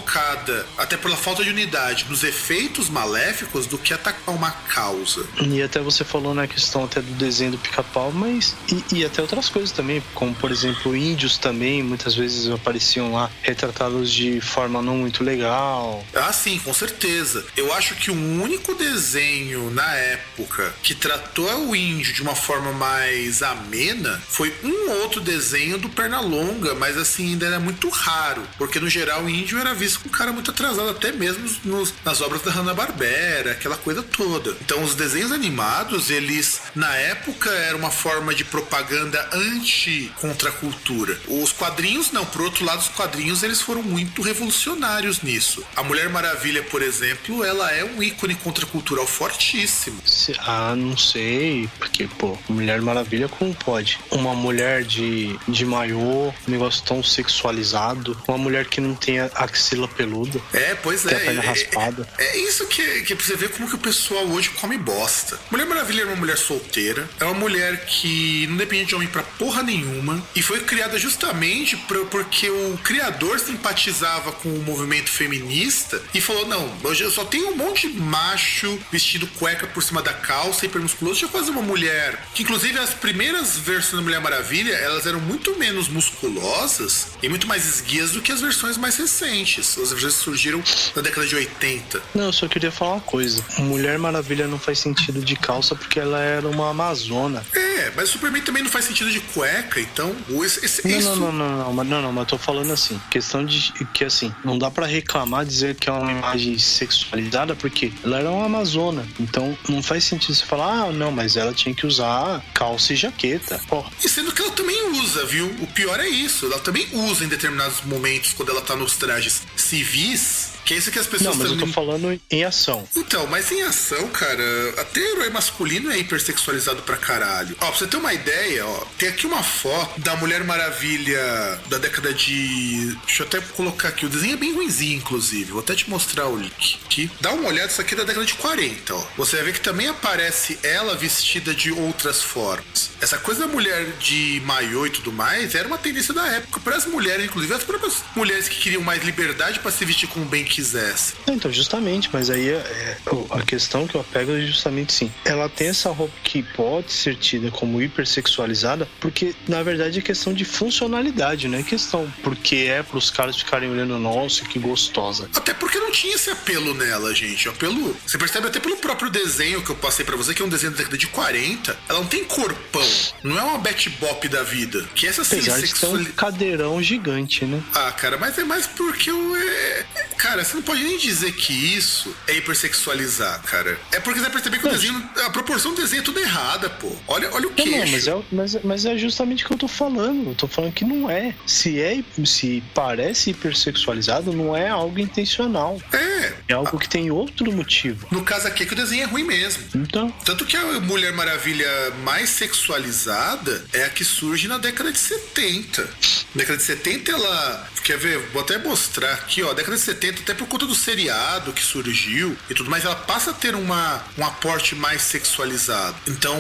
até 0.78 0.98
pela 0.98 1.16
falta 1.16 1.44
de 1.44 1.50
unidade, 1.50 2.06
nos 2.10 2.24
efeitos 2.24 2.90
maléficos 2.90 3.66
do 3.66 3.78
que 3.78 3.94
atacar 3.94 4.34
uma 4.34 4.52
causa. 4.52 5.26
E 5.42 5.62
até 5.62 5.80
você 5.80 6.04
falou 6.04 6.34
na 6.34 6.48
questão 6.48 6.86
até 6.86 7.02
do 7.02 7.14
desenho 7.14 7.52
do 7.52 7.58
pica-pau, 7.58 8.12
mas. 8.12 8.56
E, 8.72 9.00
e 9.00 9.06
até 9.06 9.22
outras 9.22 9.50
coisas 9.50 9.72
também, 9.72 10.04
como 10.14 10.34
por 10.36 10.52
exemplo, 10.52 10.96
índios 10.96 11.38
também, 11.38 11.84
muitas 11.84 12.16
vezes 12.16 12.50
apareciam 12.50 13.14
lá 13.14 13.30
retratados 13.42 14.12
de 14.12 14.42
forma 14.42 14.82
não 14.82 14.98
muito 14.98 15.24
legal. 15.24 16.06
Ah, 16.14 16.34
sim, 16.34 16.60
com 16.60 16.74
certeza. 16.74 17.46
Eu 17.56 17.74
acho 17.74 17.96
que 17.96 18.12
o 18.12 18.14
único 18.14 18.76
desenho 18.76 19.70
na 19.72 19.94
época 19.96 20.74
que 20.84 20.94
tratou 20.94 21.70
o 21.70 21.76
índio 21.76 22.14
de 22.14 22.22
uma 22.22 22.36
forma 22.36 22.72
mais 22.74 23.42
amena 23.42 24.22
foi 24.28 24.54
um 24.64 24.92
outro 25.02 25.22
desenho 25.22 25.78
do 25.78 25.90
Pernalonga, 25.90 26.76
mas 26.76 26.98
assim, 26.98 27.32
ainda 27.32 27.46
era 27.46 27.60
muito 27.60 27.90
raro, 27.90 28.44
porque 28.58 28.80
no 28.80 28.90
geral 28.90 29.24
o 29.24 29.30
índio 29.30 29.60
era 29.60 29.74
visto 29.74 29.87
como 29.96 30.14
um 30.14 30.18
cara 30.18 30.32
muito 30.34 30.52
atrasado, 30.52 30.90
até 30.90 31.12
mesmo 31.12 31.48
nos- 31.64 31.94
nas 32.04 32.20
obras 32.22 32.42
da 32.42 32.52
Hanna-Barbera, 32.52 33.52
aquela 33.52 33.78
coisa 33.78 34.02
toda. 34.04 34.52
Então, 34.62 34.84
os 34.84 34.96
desenhos 34.96 35.32
animados, 35.32 36.10
eles, 36.10 36.60
na 36.76 36.94
época, 36.96 37.50
eram 37.50 37.80
uma 37.80 37.92
forma 37.92 38.34
de 38.34 38.44
propaganda 38.44 39.30
anti-contracultura. 39.32 41.18
Os 41.28 41.52
quadrinhos, 41.52 42.12
não. 42.12 42.26
Por 42.26 42.42
outro 42.42 42.66
lado, 42.66 42.80
os 42.80 42.88
quadrinhos, 42.90 43.44
eles 43.44 43.62
foram 43.62 43.84
muito 43.84 44.22
revolucionários 44.22 45.22
nisso. 45.22 45.64
A 45.76 45.84
Mulher 45.84 46.10
Maravilha, 46.10 46.64
por 46.64 46.82
exemplo, 46.82 47.44
ela 47.44 47.72
é 47.72 47.84
um 47.84 48.02
ícone 48.02 48.36
contracultural 48.36 49.06
fortíssimo. 49.08 50.02
Ah, 50.40 50.76
não 50.76 50.98
sei, 50.98 51.70
porque, 51.78 52.08
pô, 52.18 52.38
Mulher 52.50 52.82
Maravilha, 52.82 53.28
como 53.30 53.54
pode? 53.54 54.00
Uma 54.12 54.34
mulher 54.34 54.84
de, 54.84 55.38
de 55.48 55.66
maiô, 55.66 56.30
um 56.30 56.34
negócio 56.48 56.84
tão 56.84 57.04
sexualizado, 57.04 58.18
uma 58.28 58.38
mulher 58.38 58.66
que 58.66 58.82
não 58.82 58.96
tem 58.96 59.20
a 59.20 59.30
axila 59.68 59.88
peluda. 59.88 60.40
É, 60.54 60.76
pois 60.76 61.06
é. 61.06 61.14
perna 61.16 61.42
é- 61.44 61.46
raspada. 61.46 62.08
É, 62.18 62.24
é 62.38 62.38
isso 62.48 62.66
que, 62.68 63.02
que 63.02 63.14
é 63.14 63.16
você 63.16 63.36
ver 63.36 63.50
como 63.50 63.68
que 63.68 63.76
o 63.76 63.80
pessoal 63.80 64.26
hoje 64.28 64.50
come 64.52 64.78
bosta. 64.78 65.38
Mulher 65.52 65.66
Maravilha 65.68 66.04
é 66.04 66.06
uma 66.06 66.16
mulher 66.16 66.38
solteira, 66.38 67.08
é 67.20 67.26
uma 67.26 67.34
mulher 67.34 67.86
que 67.86 68.48
não 68.48 68.58
depende 68.58 68.86
de 68.86 68.96
homem 68.96 69.08
pra 69.08 69.24
porra 69.24 69.62
nenhuma 69.62 70.24
e 70.36 70.42
foi 70.42 70.62
criada 70.62 70.98
justamente 70.98 71.76
pra- 71.76 72.06
porque 72.06 72.50
o 72.50 72.80
criador 72.84 73.40
simpatizava 73.40 74.32
com 74.32 74.50
o 74.50 74.64
movimento 74.64 75.10
feminista 75.10 76.02
e 76.14 76.22
falou: 76.22 76.48
não, 76.48 76.74
hoje 76.84 77.04
eu 77.04 77.12
só 77.12 77.26
tenho 77.26 77.50
um 77.50 77.56
monte 77.56 77.90
de 77.92 78.00
macho 78.00 78.80
vestido 78.92 79.28
cueca 79.40 79.68
por 79.68 79.84
cima 79.84 80.02
da 80.02 80.14
calça, 80.14 80.66
hipermusculoso. 80.66 81.20
Deixa 81.20 81.26
eu 81.26 81.40
fazer 81.40 81.52
uma 81.52 81.62
mulher. 81.62 82.18
Que 82.34 82.44
inclusive 82.44 82.78
as 82.80 82.94
primeiras 82.94 83.58
versões 83.58 83.98
da 83.98 84.02
Mulher 84.02 84.22
Maravilha 84.22 84.74
elas 84.74 85.06
eram 85.06 85.20
muito 85.20 85.58
menos 85.58 85.88
musculosas 85.88 87.08
e 87.22 87.28
muito 87.30 87.48
mais 87.48 87.66
esguias 87.66 88.12
do 88.12 88.22
que 88.22 88.32
as 88.32 88.42
versões 88.42 88.78
mais 88.78 88.96
recentes. 88.98 89.57
As 89.62 89.94
que 89.94 90.12
surgiram 90.12 90.64
na 90.96 91.02
década 91.02 91.26
de 91.28 91.36
80. 91.36 92.02
Não, 92.16 92.26
eu 92.26 92.34
só 92.34 92.48
queria 92.48 92.72
falar 92.72 92.94
uma 92.94 93.02
coisa. 93.02 93.44
Mulher 93.60 93.98
Maravilha 93.98 94.48
não 94.48 94.60
faz 94.60 94.80
sentido 94.80 95.22
de 95.22 95.36
calça 95.36 95.76
porque 95.76 96.00
ela 96.00 96.20
era 96.22 96.48
uma 96.48 96.70
amazona. 96.70 97.46
É, 97.54 97.92
mas 97.96 98.10
Superman 98.10 98.42
também 98.42 98.64
não 98.64 98.70
faz 98.70 98.86
sentido 98.86 99.10
de 99.12 99.20
cueca, 99.20 99.80
então 99.80 100.16
esse, 100.44 100.66
esse- 100.66 100.88
Não, 100.88 100.98
isso. 100.98 101.10
não, 101.16 101.32
não, 101.32 101.50
não, 101.50 101.58
não, 101.66 101.74
mas 101.74 101.88
não, 101.88 102.02
não, 102.02 102.12
mas 102.12 102.22
eu 102.24 102.26
tô 102.28 102.38
falando 102.38 102.72
assim, 102.72 103.00
questão 103.10 103.46
de 103.46 103.72
que 103.94 104.04
assim, 104.04 104.34
não 104.44 104.58
dá 104.58 104.70
pra 104.70 104.86
reclamar 104.86 105.46
dizer 105.46 105.76
que 105.76 105.90
é 105.90 105.92
uma 105.94 106.12
imagem 106.12 106.58
sexualizada 106.58 107.56
porque 107.56 107.92
ela 108.04 108.20
era 108.20 108.32
uma 108.32 108.46
amazona. 108.46 109.08
Então 109.20 109.58
não 109.70 109.82
faz 109.84 110.04
sentido 110.04 110.36
você 110.36 110.46
falar, 110.46 110.84
ah, 110.88 110.92
não, 110.92 111.12
mas 111.12 111.36
ela 111.38 111.54
tinha 111.54 111.74
que 111.74 111.86
usar 111.86 112.44
calça 112.54 112.94
e 112.94 112.96
jaqueta. 112.96 113.60
Pô, 113.68 113.84
E 114.04 114.10
sendo 114.10 114.32
que 114.32 114.42
ela 114.42 114.52
também 114.52 114.92
usa, 115.00 115.26
viu? 115.26 115.48
O 115.62 115.68
pior 115.68 116.00
é 116.00 116.08
isso. 116.08 116.46
Ela 116.46 116.60
também 116.60 116.88
usa 116.94 117.24
em 117.24 117.28
determinados 117.28 117.82
momentos, 117.84 118.34
quando 118.34 118.50
ela 118.50 118.62
tá 118.62 118.76
nos 118.76 118.96
trajes 118.98 119.42
civis, 119.56 120.57
Que 120.68 120.74
é 120.74 120.78
isso 120.78 120.92
que 120.92 121.00
as 121.00 121.06
Não, 121.06 121.12
pessoas 121.14 121.38
mas 121.38 121.50
eu 121.52 121.58
tô 121.58 121.68
falando 121.68 122.20
em 122.30 122.44
ação. 122.44 122.86
Então, 122.94 123.26
mas 123.28 123.50
em 123.54 123.62
ação, 123.62 124.06
cara, 124.10 124.44
até 124.78 125.00
herói 125.00 125.30
masculino 125.30 125.90
é 125.90 125.98
hipersexualizado 125.98 126.82
pra 126.82 126.98
caralho. 126.98 127.56
Ó, 127.62 127.68
pra 127.68 127.78
você 127.78 127.88
ter 127.88 127.96
uma 127.96 128.14
ideia, 128.14 128.66
ó, 128.66 128.86
tem 128.98 129.08
aqui 129.08 129.26
uma 129.26 129.42
foto 129.42 129.98
da 130.02 130.18
Mulher 130.18 130.44
Maravilha 130.44 131.22
da 131.70 131.78
década 131.78 132.14
de. 132.14 132.98
Deixa 133.06 133.24
eu 133.24 133.28
até 133.28 133.40
colocar 133.40 133.88
aqui. 133.88 134.06
O 134.06 134.10
desenho 134.10 134.34
é 134.34 134.36
bem 134.36 134.54
ruimzinho, 134.54 134.98
inclusive. 134.98 135.52
Vou 135.52 135.62
até 135.62 135.74
te 135.74 135.90
mostrar 135.90 136.28
o 136.28 136.36
link 136.36 136.78
aqui. 136.86 137.10
Dá 137.22 137.32
uma 137.32 137.48
olhada, 137.48 137.72
isso 137.72 137.80
aqui 137.80 137.94
é 137.94 137.98
da 137.98 138.04
década 138.04 138.26
de 138.26 138.34
40, 138.34 138.94
ó. 138.94 139.08
Você 139.16 139.38
vai 139.38 139.46
ver 139.46 139.54
que 139.54 139.62
também 139.62 139.88
aparece 139.88 140.60
ela 140.64 140.98
vestida 140.98 141.54
de 141.54 141.72
outras 141.72 142.22
formas. 142.22 142.90
Essa 143.00 143.18
coisa 143.18 143.40
da 143.40 143.48
mulher 143.48 143.86
de 144.02 144.42
maiô 144.44 144.86
e 144.86 144.90
tudo 144.90 145.14
mais 145.14 145.56
era 145.56 145.66
uma 145.66 145.78
tendência 145.78 146.14
da 146.14 146.28
época 146.28 146.60
para 146.60 146.76
as 146.76 146.86
mulheres, 146.86 147.24
inclusive 147.24 147.54
as 147.54 147.64
próprias 147.64 148.04
mulheres 148.14 148.50
que 148.50 148.60
queriam 148.60 148.82
mais 148.82 149.02
liberdade 149.02 149.62
pra 149.62 149.72
se 149.72 149.86
vestir 149.86 150.10
como 150.10 150.26
bem 150.26 150.44
quisesse. 150.58 151.14
Então, 151.28 151.54
justamente, 151.54 152.10
mas 152.12 152.32
aí 152.32 152.50
é- 152.50 152.54
é- 152.54 152.98
a 153.30 153.44
questão 153.44 153.88
que 153.88 153.94
eu 153.94 154.04
pego 154.04 154.32
é 154.32 154.42
justamente 154.42 154.92
sim. 154.92 155.12
Ela 155.24 155.48
tem 155.48 155.68
essa 155.68 155.92
roupa 155.92 156.14
que 156.24 156.42
pode 156.42 156.92
ser 156.92 157.16
tida 157.16 157.52
como 157.52 157.80
hipersexualizada, 157.80 158.88
porque 159.00 159.36
na 159.48 159.62
verdade 159.62 160.00
é 160.00 160.02
questão 160.02 160.34
de 160.34 160.44
funcionalidade, 160.44 161.48
não 161.48 161.60
é 161.60 161.64
questão 161.64 162.12
porque 162.24 162.56
é 162.70 162.82
pros 162.82 163.12
caras 163.12 163.38
ficarem 163.38 163.70
olhando, 163.70 164.00
nossa, 164.00 164.44
que 164.46 164.58
gostosa. 164.58 165.30
Até 165.36 165.54
porque 165.54 165.78
não 165.78 165.92
tinha 165.92 166.16
esse 166.16 166.32
apelo 166.32 166.74
nela, 166.74 167.14
gente. 167.14 167.48
O 167.48 167.52
apelo. 167.52 167.96
Você 168.06 168.18
percebe 168.18 168.48
até 168.48 168.60
pelo 168.60 168.78
próprio 168.78 169.12
desenho 169.12 169.62
que 169.64 169.70
eu 169.70 169.76
passei 169.76 170.04
pra 170.04 170.16
você, 170.16 170.34
que 170.34 170.42
é 170.42 170.46
um 170.46 170.50
desenho 170.50 170.72
da 170.72 170.80
década 170.80 170.98
de 170.98 171.06
40. 171.08 171.78
Ela 171.88 172.00
não 172.00 172.08
tem 172.08 172.24
corpão. 172.24 172.90
Não 173.24 173.38
é 173.38 173.42
uma 173.44 173.60
Betty 173.60 173.92
Bop 173.92 174.28
da 174.28 174.42
vida. 174.42 174.84
Que 174.96 175.06
essa 175.06 175.24
sim, 175.24 175.38
Apesar 175.38 175.62
de 175.62 175.74
ter 175.74 175.86
um 175.86 176.06
cadeirão 176.06 176.82
gigante, 176.82 177.46
né? 177.46 177.62
Ah, 177.76 177.92
cara, 177.92 178.18
mas 178.18 178.38
é 178.40 178.44
mais 178.44 178.66
porque 178.66 179.12
eu. 179.12 179.36
É... 179.36 179.86
Cara, 180.18 180.44
você 180.48 180.56
não 180.56 180.64
pode 180.64 180.84
nem 180.84 180.98
dizer 180.98 181.32
que 181.34 181.54
isso 181.54 182.14
é 182.28 182.36
hipersexualizar, 182.38 183.42
cara. 183.44 183.80
É 183.92 184.00
porque 184.00 184.20
você 184.20 184.24
vai 184.26 184.32
perceber 184.32 184.60
que 184.60 184.68
o 184.68 184.72
desenho. 184.72 185.10
A 185.26 185.30
proporção 185.30 185.74
do 185.74 185.82
desenho 185.82 186.02
é 186.02 186.04
tudo 186.04 186.20
errada, 186.20 186.70
pô. 186.70 186.92
Olha, 187.08 187.30
olha 187.34 187.48
o 187.48 187.50
Não, 187.50 187.56
queixo. 187.56 187.78
não, 187.80 187.92
mas 187.92 188.08
é, 188.08 188.22
mas, 188.32 188.58
mas 188.64 188.86
é 188.86 188.98
justamente 188.98 189.44
o 189.44 189.48
que 189.48 189.54
eu 189.54 189.58
tô 189.58 189.68
falando. 189.68 190.30
Eu 190.30 190.36
tô 190.36 190.48
falando 190.48 190.74
que 190.74 190.86
não 190.86 191.10
é. 191.10 191.34
Se 191.46 191.80
é, 191.82 192.04
se 192.26 192.64
parece 192.74 193.32
hipersexualizado, 193.32 194.32
não 194.34 194.56
é 194.56 194.70
algo 194.70 195.00
intencional. 195.00 195.82
É. 195.94 196.34
É 196.50 196.54
algo 196.54 196.78
que 196.80 196.88
tem 196.90 197.12
outro 197.12 197.52
motivo. 197.52 198.08
No 198.12 198.24
caso 198.24 198.48
aqui 198.48 198.64
é 198.64 198.66
que 198.66 198.74
o 198.74 198.76
desenho 198.76 199.04
é 199.04 199.06
ruim 199.06 199.24
mesmo. 199.24 199.64
Então, 199.76 200.10
Tanto 200.26 200.46
que 200.46 200.56
a 200.56 200.80
Mulher 200.80 201.12
Maravilha 201.14 201.68
mais 202.04 202.30
sexualizada 202.30 203.66
é 203.74 203.84
a 203.86 203.90
que 203.90 204.04
surge 204.04 204.48
na 204.48 204.58
década 204.58 204.92
de 204.92 204.98
70. 205.00 205.82
Na 205.84 205.90
década 206.36 206.58
de 206.58 206.64
70 206.64 207.12
ela. 207.12 207.70
Quer 207.88 207.98
ver? 207.98 208.20
Vou 208.34 208.42
até 208.42 208.58
mostrar 208.58 209.14
aqui, 209.14 209.42
ó. 209.42 209.54
Década 209.54 209.78
de 209.78 209.82
70, 209.82 210.20
até 210.20 210.34
por 210.34 210.46
conta 210.46 210.66
do 210.66 210.76
seriado 210.76 211.54
que 211.54 211.64
surgiu 211.64 212.38
e 212.50 212.54
tudo 212.54 212.70
mais, 212.70 212.84
ela 212.84 212.98
passa 212.98 213.32
a 213.32 213.34
ter 213.34 213.56
uma, 213.56 214.04
um 214.18 214.26
aporte 214.26 214.76
mais 214.76 215.04
sexualizado. 215.04 215.96
Então, 216.06 216.38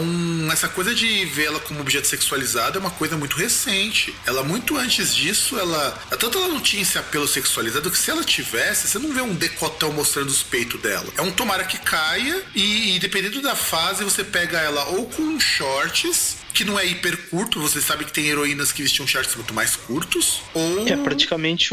essa 0.51 0.67
coisa 0.67 0.93
de 0.93 1.23
vê-la 1.23 1.61
como 1.61 1.79
objeto 1.79 2.05
sexualizado 2.05 2.77
é 2.77 2.81
uma 2.81 2.91
coisa 2.91 3.15
muito 3.15 3.37
recente. 3.37 4.13
Ela, 4.25 4.43
muito 4.43 4.75
antes 4.75 5.15
disso, 5.15 5.57
ela. 5.57 5.97
Tanto 6.19 6.37
ela 6.37 6.49
não 6.49 6.59
tinha 6.59 6.81
esse 6.81 6.97
apelo 6.97 7.25
sexualizado 7.25 7.89
que 7.89 7.97
se 7.97 8.11
ela 8.11 8.25
tivesse, 8.25 8.89
você 8.89 8.99
não 8.99 9.13
vê 9.13 9.21
um 9.21 9.33
decotão 9.33 9.93
mostrando 9.93 10.27
os 10.27 10.43
peitos 10.43 10.81
dela. 10.81 11.07
É 11.15 11.21
um 11.21 11.31
tomara 11.31 11.63
que 11.63 11.77
caia 11.77 12.43
e, 12.53 12.97
e 12.97 12.99
dependendo 12.99 13.41
da 13.41 13.55
fase, 13.55 14.03
você 14.03 14.21
pega 14.21 14.59
ela 14.59 14.83
ou 14.89 15.05
com 15.05 15.39
shorts. 15.39 16.45
Que 16.53 16.63
não 16.65 16.79
é 16.79 16.87
hiper 16.87 17.29
curto, 17.29 17.59
você 17.59 17.79
sabe 17.79 18.03
que 18.03 18.11
tem 18.11 18.25
heroínas 18.25 18.71
que 18.71 18.81
vestiam 18.81 19.05
shorts 19.05 19.35
muito 19.35 19.53
mais 19.53 19.75
curtos. 19.75 20.41
Ou. 20.55 20.87
é 20.93 20.97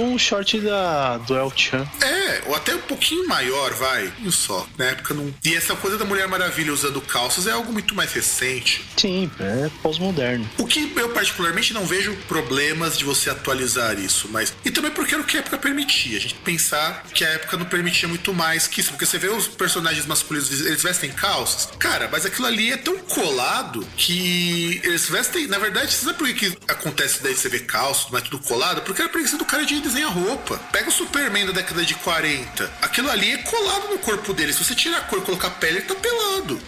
um 0.02 0.18
short 0.18 0.60
da, 0.60 1.18
do 1.18 1.36
El 1.36 1.52
Chan. 1.54 1.86
É, 2.02 2.42
ou 2.46 2.54
até 2.54 2.74
um 2.74 2.80
pouquinho 2.80 3.26
maior, 3.28 3.72
vai. 3.74 4.12
E 4.24 4.30
só. 4.32 4.66
Na 4.76 4.86
época 4.86 5.14
não. 5.14 5.32
E 5.44 5.54
essa 5.54 5.74
coisa 5.76 5.96
da 5.96 6.04
Mulher 6.04 6.28
Maravilha 6.28 6.72
usando 6.72 7.00
calças 7.00 7.46
é 7.46 7.52
algo 7.52 7.72
muito 7.72 7.94
mais 7.94 8.12
recente. 8.12 8.84
Sim, 8.96 9.30
é 9.40 9.70
pós-moderno. 9.82 10.48
O 10.58 10.66
que 10.66 10.92
eu 10.96 11.10
particularmente 11.10 11.72
não 11.72 11.86
vejo 11.86 12.14
problemas 12.28 12.98
de 12.98 13.04
você 13.04 13.30
atualizar 13.30 13.98
isso, 13.98 14.28
mas. 14.30 14.54
E 14.64 14.70
também 14.70 14.90
porque 14.90 15.14
era 15.14 15.22
o 15.22 15.26
que 15.26 15.36
a 15.36 15.40
época 15.40 15.58
permitia. 15.58 16.18
A 16.18 16.20
gente 16.20 16.34
pensar 16.34 17.04
que 17.12 17.24
a 17.24 17.28
época 17.28 17.56
não 17.56 17.66
permitia 17.66 18.08
muito 18.08 18.32
mais 18.32 18.66
que 18.66 18.80
isso. 18.80 18.90
Porque 18.90 19.06
você 19.06 19.18
vê 19.18 19.28
os 19.28 19.48
personagens 19.48 20.06
masculinos, 20.06 20.50
eles 20.50 20.82
vestem 20.82 21.10
calças. 21.10 21.68
Cara, 21.78 22.08
mas 22.10 22.26
aquilo 22.26 22.46
ali 22.46 22.72
é 22.72 22.76
tão 22.76 22.98
colado 22.98 23.86
que 23.96 24.80
eles 24.84 25.08
vestem. 25.08 25.46
Na 25.46 25.58
verdade, 25.58 25.92
você 25.92 26.04
sabe 26.04 26.18
por 26.18 26.26
que, 26.28 26.50
que 26.50 26.58
acontece 26.68 27.22
daí 27.22 27.34
você 27.34 27.48
vê 27.48 27.60
calças, 27.60 28.06
mas 28.10 28.22
tudo 28.22 28.38
colado? 28.38 28.82
Porque 28.82 29.02
era 29.02 29.10
preguiça 29.10 29.36
do 29.36 29.43
cara 29.44 29.64
de 29.64 29.80
desenhar 29.80 30.12
roupa. 30.12 30.58
Pega 30.72 30.88
o 30.88 30.92
Superman 30.92 31.46
da 31.46 31.52
década 31.52 31.84
de 31.84 31.94
40. 31.94 32.70
Aquilo 32.82 33.10
ali 33.10 33.32
é 33.32 33.38
colado 33.38 33.88
no 33.88 33.98
corpo 33.98 34.32
dele. 34.32 34.52
Se 34.52 34.64
você 34.64 34.74
tirar 34.74 34.98
a 34.98 35.00
cor 35.02 35.18
e 35.18 35.22
colocar 35.22 35.48
a 35.48 35.50
pele, 35.50 35.78
ele 35.78 35.86
tá 35.86 35.94
pelado. 35.94 36.60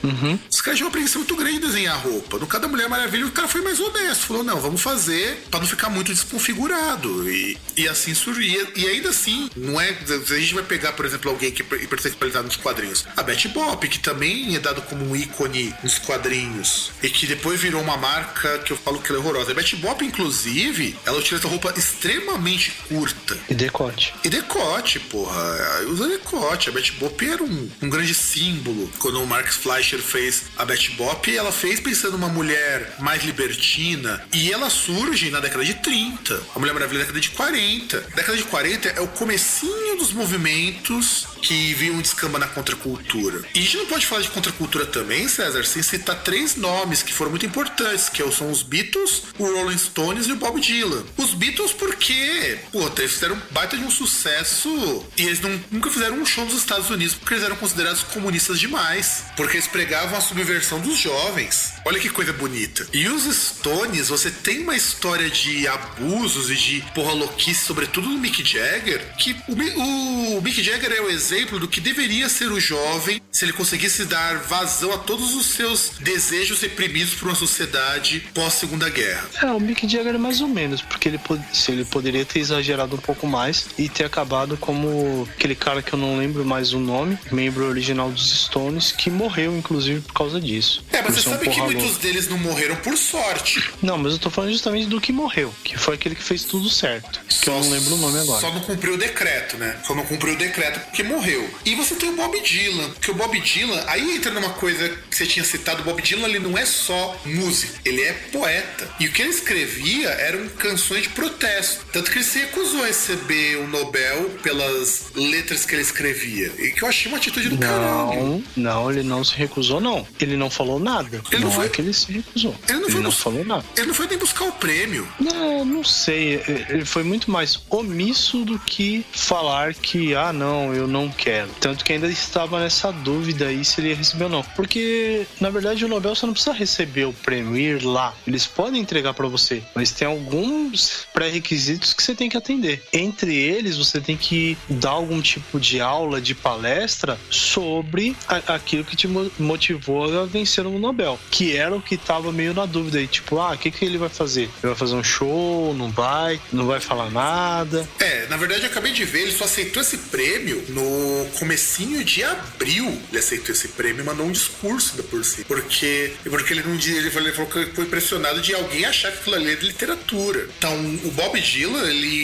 Os 0.51 0.61
caras 0.61 0.79
tinham 0.79 0.89
uma 0.89 0.93
preguiça 0.93 1.19
muito 1.19 1.37
grande 1.37 1.59
de 1.59 1.67
desenhar 1.67 1.99
roupa. 2.01 2.39
No 2.39 2.47
caso 2.47 2.63
da 2.63 2.69
Mulher 2.69 2.89
Maravilha, 2.89 3.27
o 3.27 3.31
cara 3.31 3.49
foi 3.49 3.63
mais 3.63 3.81
honesto. 3.81 4.27
Falou, 4.27 4.45
não, 4.45 4.61
vamos 4.61 4.81
fazer 4.81 5.45
pra 5.51 5.61
não 5.61 5.67
ficar 5.67 5.89
muito 5.91 6.13
desconfigurado. 6.13 7.31
E, 7.31 7.59
e 7.77 7.89
assim 7.89 8.15
surgia. 8.15 8.67
E 8.75 8.87
ainda 8.87 9.11
assim, 9.11 9.51
não 9.57 9.81
é. 9.81 9.97
Se 10.05 10.35
a 10.35 10.39
gente 10.39 10.55
vai 10.55 10.65
pegar, 10.65 10.93
por 10.93 11.05
exemplo, 11.05 11.31
alguém 11.31 11.51
que 11.51 11.63
é 11.63 11.83
hipersexualizado 11.83 12.47
nos 12.47 12.57
quadrinhos. 12.57 13.07
A 13.17 13.23
Betty 13.23 13.49
Bop, 13.49 13.87
que 13.89 13.99
também 13.99 14.55
é 14.55 14.61
dado 14.61 14.83
como 14.83 15.05
um 15.05 15.17
ícone 15.17 15.75
nos 15.83 15.99
quadrinhos. 15.99 16.91
E 17.03 17.09
que 17.09 17.27
depois 17.27 17.61
virou 17.61 17.83
uma 17.83 17.97
marca 17.97 18.59
que 18.61 18.73
eu 18.73 18.77
falo 18.77 19.01
que 19.01 19.11
ela 19.11 19.21
é 19.21 19.23
horrorosa. 19.23 19.53
A 19.53 19.55
Betty 19.55 19.77
Bop, 19.77 20.05
inclusive, 20.05 20.97
ela 21.05 21.19
utiliza 21.19 21.49
roupa 21.49 21.73
extremamente 21.77 22.66
curta. 22.71 23.37
E 23.49 23.55
decote. 23.55 24.15
E 24.25 24.29
decote, 24.29 24.99
porra. 25.01 25.83
Usa 25.89 26.09
decote. 26.09 26.69
A 26.69 26.73
Betty 26.73 26.93
Bop 26.93 27.27
era 27.27 27.43
um, 27.43 27.71
um 27.83 27.89
grande 27.89 28.15
símbolo. 28.15 28.91
Quando 28.99 29.23
o 29.23 29.27
Mark 29.27 29.53
Fleischer 29.53 30.01
fez 30.01 30.45
a 30.57 30.65
Betty 30.65 30.93
Bop, 30.93 31.35
ela 31.35 31.53
fez 31.53 31.81
pensando 31.81 32.13
numa 32.13 32.29
mulher 32.29 32.97
mais 32.99 33.25
libertina. 33.25 34.25
E 34.33 34.53
ela 34.53 34.71
surge 34.71 35.31
na 35.31 35.41
década 35.41 35.65
de 35.65 35.75
30. 35.75 36.43
A 36.55 36.59
Mulher 36.59 36.73
Maravilha 36.73 37.01
na 37.01 37.05
década 37.05 37.21
de 37.21 37.31
40. 37.31 37.99
A 37.99 38.17
década 38.17 38.37
de 38.37 38.45
40 38.45 38.89
é 38.89 39.01
o 39.01 39.09
comecinho 39.09 39.97
dos 39.97 40.13
movimentos 40.13 41.27
que 41.43 41.75
vinham 41.75 42.01
descamba 42.01 42.39
na 42.39 42.47
contracultura. 42.49 43.43
E 43.55 43.59
a 43.59 43.63
gente 43.63 43.77
não 43.77 43.87
pode 43.87 44.07
falar 44.07 44.23
de 44.23 44.31
contracultura 44.31 44.87
também, 44.87 45.29
César, 45.29 45.65
sem 45.65 45.83
citar 45.83 46.23
três 46.23 46.57
nomes 46.57 47.03
que 47.03 47.13
foram 47.13 47.31
muito 47.31 47.47
importantes, 47.47 48.09
que 48.09 48.23
são 48.33 48.51
os 48.51 48.63
Beatles, 48.63 49.23
o 49.39 49.45
Rolling 49.45 49.79
Stones 49.79 50.27
e 50.27 50.33
o 50.33 50.37
Bob 50.37 50.61
Dylan. 50.61 51.05
Os 51.17 51.35
Beatles 51.35 51.73
porque, 51.73 52.56
pô, 52.73 52.91
eles 52.99 53.13
fizeram 53.13 53.41
baita 53.51 53.77
de 53.77 53.85
um 53.85 53.91
sucesso 53.91 55.05
e 55.17 55.23
eles 55.23 55.41
não- 55.41 55.61
nunca 55.71 55.91
fizeram 55.91 56.17
um 56.19 56.27
show 56.27 56.45
nos 56.45 56.55
Estados 56.55 56.91
Unidos 56.91 57.15
porque 57.15 57.35
eles 57.35 57.45
eram 57.45 57.57
considerados 57.57 58.03
comunistas 58.03 58.59
demais, 58.59 59.25
porque 59.37 59.57
eles 59.57 59.67
pregavam 59.69 60.17
a 60.19 60.21
subversão 60.21 60.81
dos 60.81 60.99
jovens. 60.99 61.75
Olha 61.85 61.99
que 62.01 62.09
coisa 62.09 62.33
bonita. 62.33 62.87
E 62.93 63.09
os 63.09 63.25
Stones, 63.25 64.09
você 64.09 64.31
tem 64.31 64.61
uma 64.63 64.77
história 64.77 65.29
de 65.31 65.67
abusos 65.69 66.51
e 66.51 66.55
de 66.57 66.81
porra 66.95 67.13
louquice, 67.13 67.65
sobretudo 67.65 68.09
no 68.09 68.19
Mick 68.19 68.43
Jagger, 68.45 69.01
que 69.19 69.37
o, 69.49 69.55
Mi- 69.57 69.73
o 69.77 70.41
Mick 70.41 70.63
Jagger 70.63 70.93
é 70.93 71.01
o 71.01 71.11
exemplo 71.11 71.59
do 71.61 71.69
que 71.69 71.81
deveria 71.81 72.29
ser 72.29 72.51
o 72.51 72.61
jovem 72.61 73.21
se 73.31 73.45
ele 73.45 73.53
conseguisse 73.53 74.05
dar 74.05 74.39
vazão 74.39 74.93
a 74.93 74.99
todos 74.99 75.35
os 75.35 75.47
seus 75.47 75.91
desejos 76.01 76.61
reprimidos 76.61 77.15
por 77.15 77.29
uma 77.29 77.35
sociedade 77.35 78.21
pós-segunda 78.35 78.89
guerra. 78.89 79.29
É, 79.43 79.47
o 79.47 79.61
Mick 79.61 79.87
Jagger 79.89 80.15
é 80.15 80.19
mais 80.19 80.41
ou 80.41 80.49
menos, 80.49 80.81
porque 80.83 81.09
ele, 81.09 81.21
se 81.53 81.71
ele 81.71 81.85
poderia 81.85 82.25
ter 82.25 82.39
exagerado 82.47 82.97
um 82.97 82.99
pouco 82.99 83.27
mais 83.27 83.67
e 83.79 83.89
ter 83.89 84.05
acabado 84.05 84.57
como 84.57 85.29
aquele 85.37 85.55
cara 85.55 85.83
que 85.83 85.93
eu 85.93 85.99
não 85.99 86.19
lembro 86.19 86.45
mais 86.45 86.73
o 86.73 86.79
nome, 86.79 87.19
membro 87.31 87.67
original 87.67 88.11
dos 88.11 88.31
Stones, 88.45 88.93
que 88.93 89.11
morreu, 89.11 89.57
inclusive, 89.57 90.01
por 90.01 90.15
causa 90.15 90.41
disso. 90.41 90.85
É, 90.93 91.03
mas 91.03 91.15
você 91.15 91.29
um 91.29 91.33
sabe 91.33 91.49
que 91.49 91.61
muitos 91.61 91.99
deles 91.99 92.29
não 92.29 92.39
morreram 92.39 92.77
por 92.77 92.97
sorte. 92.97 93.73
Não, 93.83 93.99
mas 93.99 94.13
eu 94.13 94.19
tô 94.19 94.31
falando 94.31 94.53
justamente 94.53 94.87
do 94.87 95.01
que 95.01 95.13
morreu, 95.13 95.53
que 95.65 95.77
foi 95.77 95.95
aquele 95.95 96.15
que 96.15 96.23
fez 96.23 96.45
tudo 96.45 96.69
certo. 96.69 97.21
Que 97.41 97.49
eu 97.49 97.55
não 97.55 97.71
lembro 97.71 97.95
o 97.95 97.99
nome 97.99 98.19
agora. 98.21 98.41
Só 98.41 98.53
não 98.53 98.61
cumpriu 98.61 98.95
o 98.95 98.99
decreto, 98.99 99.57
né? 99.57 99.77
Só 99.85 99.95
não 99.95 100.05
cumpriu 100.05 100.35
o 100.35 100.37
decreto 100.37 100.81
porque 100.81 101.03
morreu. 101.03 101.49
E 101.65 101.75
você 101.75 101.95
tem 101.95 102.11
o 102.11 102.17
Bob 102.17 102.41
Dylan, 102.41 102.91
que 103.01 103.11
o 103.11 103.15
Bob 103.15 103.39
Dylan, 103.41 103.83
aí 103.87 104.17
entra 104.17 104.31
numa 104.31 104.51
coisa 104.51 104.89
que 105.11 105.17
você 105.17 105.27
tinha 105.27 105.45
citado, 105.45 105.83
o 105.83 105.85
Bob 105.85 106.03
Dylan 106.03 106.29
ele 106.29 106.39
não 106.39 106.57
é 106.57 106.65
só 106.65 107.21
músico, 107.25 107.79
ele 107.85 108.03
é 108.03 108.13
poeta. 108.33 108.89
E 108.99 109.07
o 109.07 109.13
que 109.13 109.23
ele 109.23 109.31
escrevia 109.31 110.09
eram 110.11 110.49
canções 110.49 111.03
de 111.03 111.09
protesto. 111.11 111.85
Tanto 111.93 112.11
que 112.11 112.19
ele 112.19 112.25
se 112.37 112.41
recusou 112.41 112.83
a 112.83 112.87
receber 112.87 113.57
o 113.57 113.67
Nobel 113.67 114.29
pelas 114.43 115.07
letras 115.15 115.65
que 115.65 115.75
ele 115.75 115.81
escrevia. 115.83 116.53
E 116.59 116.71
que 116.73 116.83
eu 116.83 116.89
achei 116.89 117.11
uma 117.11 117.17
atitude 117.17 117.49
do 117.49 117.57
caralho. 117.59 117.81
Não, 118.21 118.45
não, 118.57 118.91
ele 118.91 119.03
não 119.03 119.25
se 119.25 119.35
recusou, 119.35 119.81
não. 119.81 120.07
Ele 120.21 120.37
não 120.37 120.51
falou 120.51 120.79
nada. 120.79 121.23
Ele 121.31 121.43
não 121.43 121.49
não 121.49 121.51
foi- 121.57 121.67
é 121.67 121.69
que 121.71 121.81
ele 121.81 121.95
se 121.95 122.13
recusou. 122.13 122.55
Ele 122.69 122.79
não 122.81 122.89
ele 122.89 122.97
não 122.99 123.03
bus- 123.05 123.19
falou 123.19 123.45
nada. 123.45 123.65
Ele 123.77 123.87
não 123.87 123.95
foi 123.95 124.07
nem 124.07 124.19
buscar 124.19 124.45
o 124.45 124.53
prêmio. 124.53 125.09
Não, 125.19 125.65
não 125.65 125.83
sei. 125.85 126.43
Ele 126.69 126.85
foi 126.85 127.03
muito 127.03 127.31
mais 127.31 127.59
omisso 127.71 128.45
do 128.45 128.59
que 128.59 129.05
falar 129.13 129.73
que, 129.73 130.15
ah, 130.15 130.33
não, 130.33 130.75
eu 130.75 130.87
não 130.87 131.09
quero. 131.09 131.49
Tanto 131.61 131.85
que 131.85 131.93
ainda 131.95 132.09
estava 132.09 132.61
nessa 132.61 132.93
dúvida 132.93 133.47
aí 133.47 133.65
se 133.65 133.81
ele 133.81 133.89
ia 133.91 133.97
receber 133.97 134.25
ou 134.25 134.31
não. 134.31 134.43
Porque, 134.55 135.27
na 135.41 135.49
verdade, 135.49 135.85
o 135.85 135.89
Nobel 135.89 136.15
você 136.15 136.27
não 136.27 136.33
precisa 136.35 136.55
receber 136.55 137.07
o 137.07 137.13
prêmio, 137.15 137.57
ir 137.57 137.83
lá. 137.83 138.15
Eles 138.27 138.47
podem 138.47 138.81
entregar 138.83 139.15
pra 139.15 139.27
você, 139.27 139.63
mas 139.75 139.91
tem 139.91 140.07
alguns 140.07 141.07
pré-requisitos 141.15 141.95
que 141.95 142.03
você 142.03 142.15
tem 142.15 142.26
tem 142.27 142.31
que 142.31 142.37
atender. 142.37 142.83
Entre 142.93 143.35
eles, 143.35 143.77
você 143.77 144.01
tem 144.01 144.17
que 144.17 144.57
dar 144.69 144.91
algum 144.91 145.21
tipo 145.21 145.59
de 145.59 145.81
aula, 145.81 146.21
de 146.21 146.35
palestra 146.35 147.19
sobre 147.31 148.17
a, 148.29 148.55
aquilo 148.55 148.85
que 148.85 148.97
te 148.97 149.09
motivou 149.39 150.21
a 150.21 150.27
vencer 150.27 150.67
o 150.67 150.79
Nobel, 150.79 151.19
que 151.31 151.57
era 151.57 151.75
o 151.75 151.81
que 151.81 151.97
tava 151.97 152.33
meio 152.33 152.53
na 152.53 152.67
dúvida 152.67 152.99
aí, 152.99 153.07
tipo, 153.07 153.39
ah, 153.39 153.53
o 153.53 153.59
que, 153.59 153.71
que 153.71 153.85
ele 153.85 153.99
vai 153.99 154.09
fazer? 154.09 154.43
Ele 154.43 154.51
vai 154.63 154.75
fazer 154.75 154.95
um 154.95 155.05
show? 155.05 155.75
Não 155.75 155.91
vai? 155.91 156.41
Não 156.53 156.67
vai 156.67 156.81
falar 156.81 157.11
nada? 157.11 157.89
É, 158.01 158.27
na 158.29 158.37
verdade 158.37 158.63
eu 158.63 158.71
acabei 158.71 158.93
de 158.93 159.05
ver, 159.05 159.23
ele 159.23 159.33
só 159.33 159.45
aceitou 159.45 159.83
esse 159.83 159.99
prêmio 159.99 160.65
no 160.69 161.27
comecinho 161.39 162.05
de 162.05 162.25
abril. 162.25 163.01
Ele 163.11 163.19
aceitou 163.19 163.55
esse 163.55 163.69
prêmio 163.69 164.03
e 164.03 164.05
mandou 164.05 164.27
um 164.27 164.33
discurso 164.33 164.97
da 164.97 165.03
por 165.03 165.25
si. 165.25 165.45
Porque, 165.45 166.13
porque 166.25 166.53
ele 166.53 166.63
não 166.63 166.77
ele 166.77 167.11
falou, 167.11 167.47
que 167.47 167.67
foi 167.67 167.85
impressionado 167.85 168.41
de 168.41 168.55
alguém 168.55 168.85
achar 168.85 169.13
que 169.13 169.19
aquilo 169.19 169.37
ali 169.37 169.51
é 169.51 169.57
de 169.57 169.67
literatura. 169.67 170.49
Então, 170.59 170.75
o 171.05 171.11
Bob 171.13 171.41
Dylan, 171.41 171.89
ele. 171.89 172.16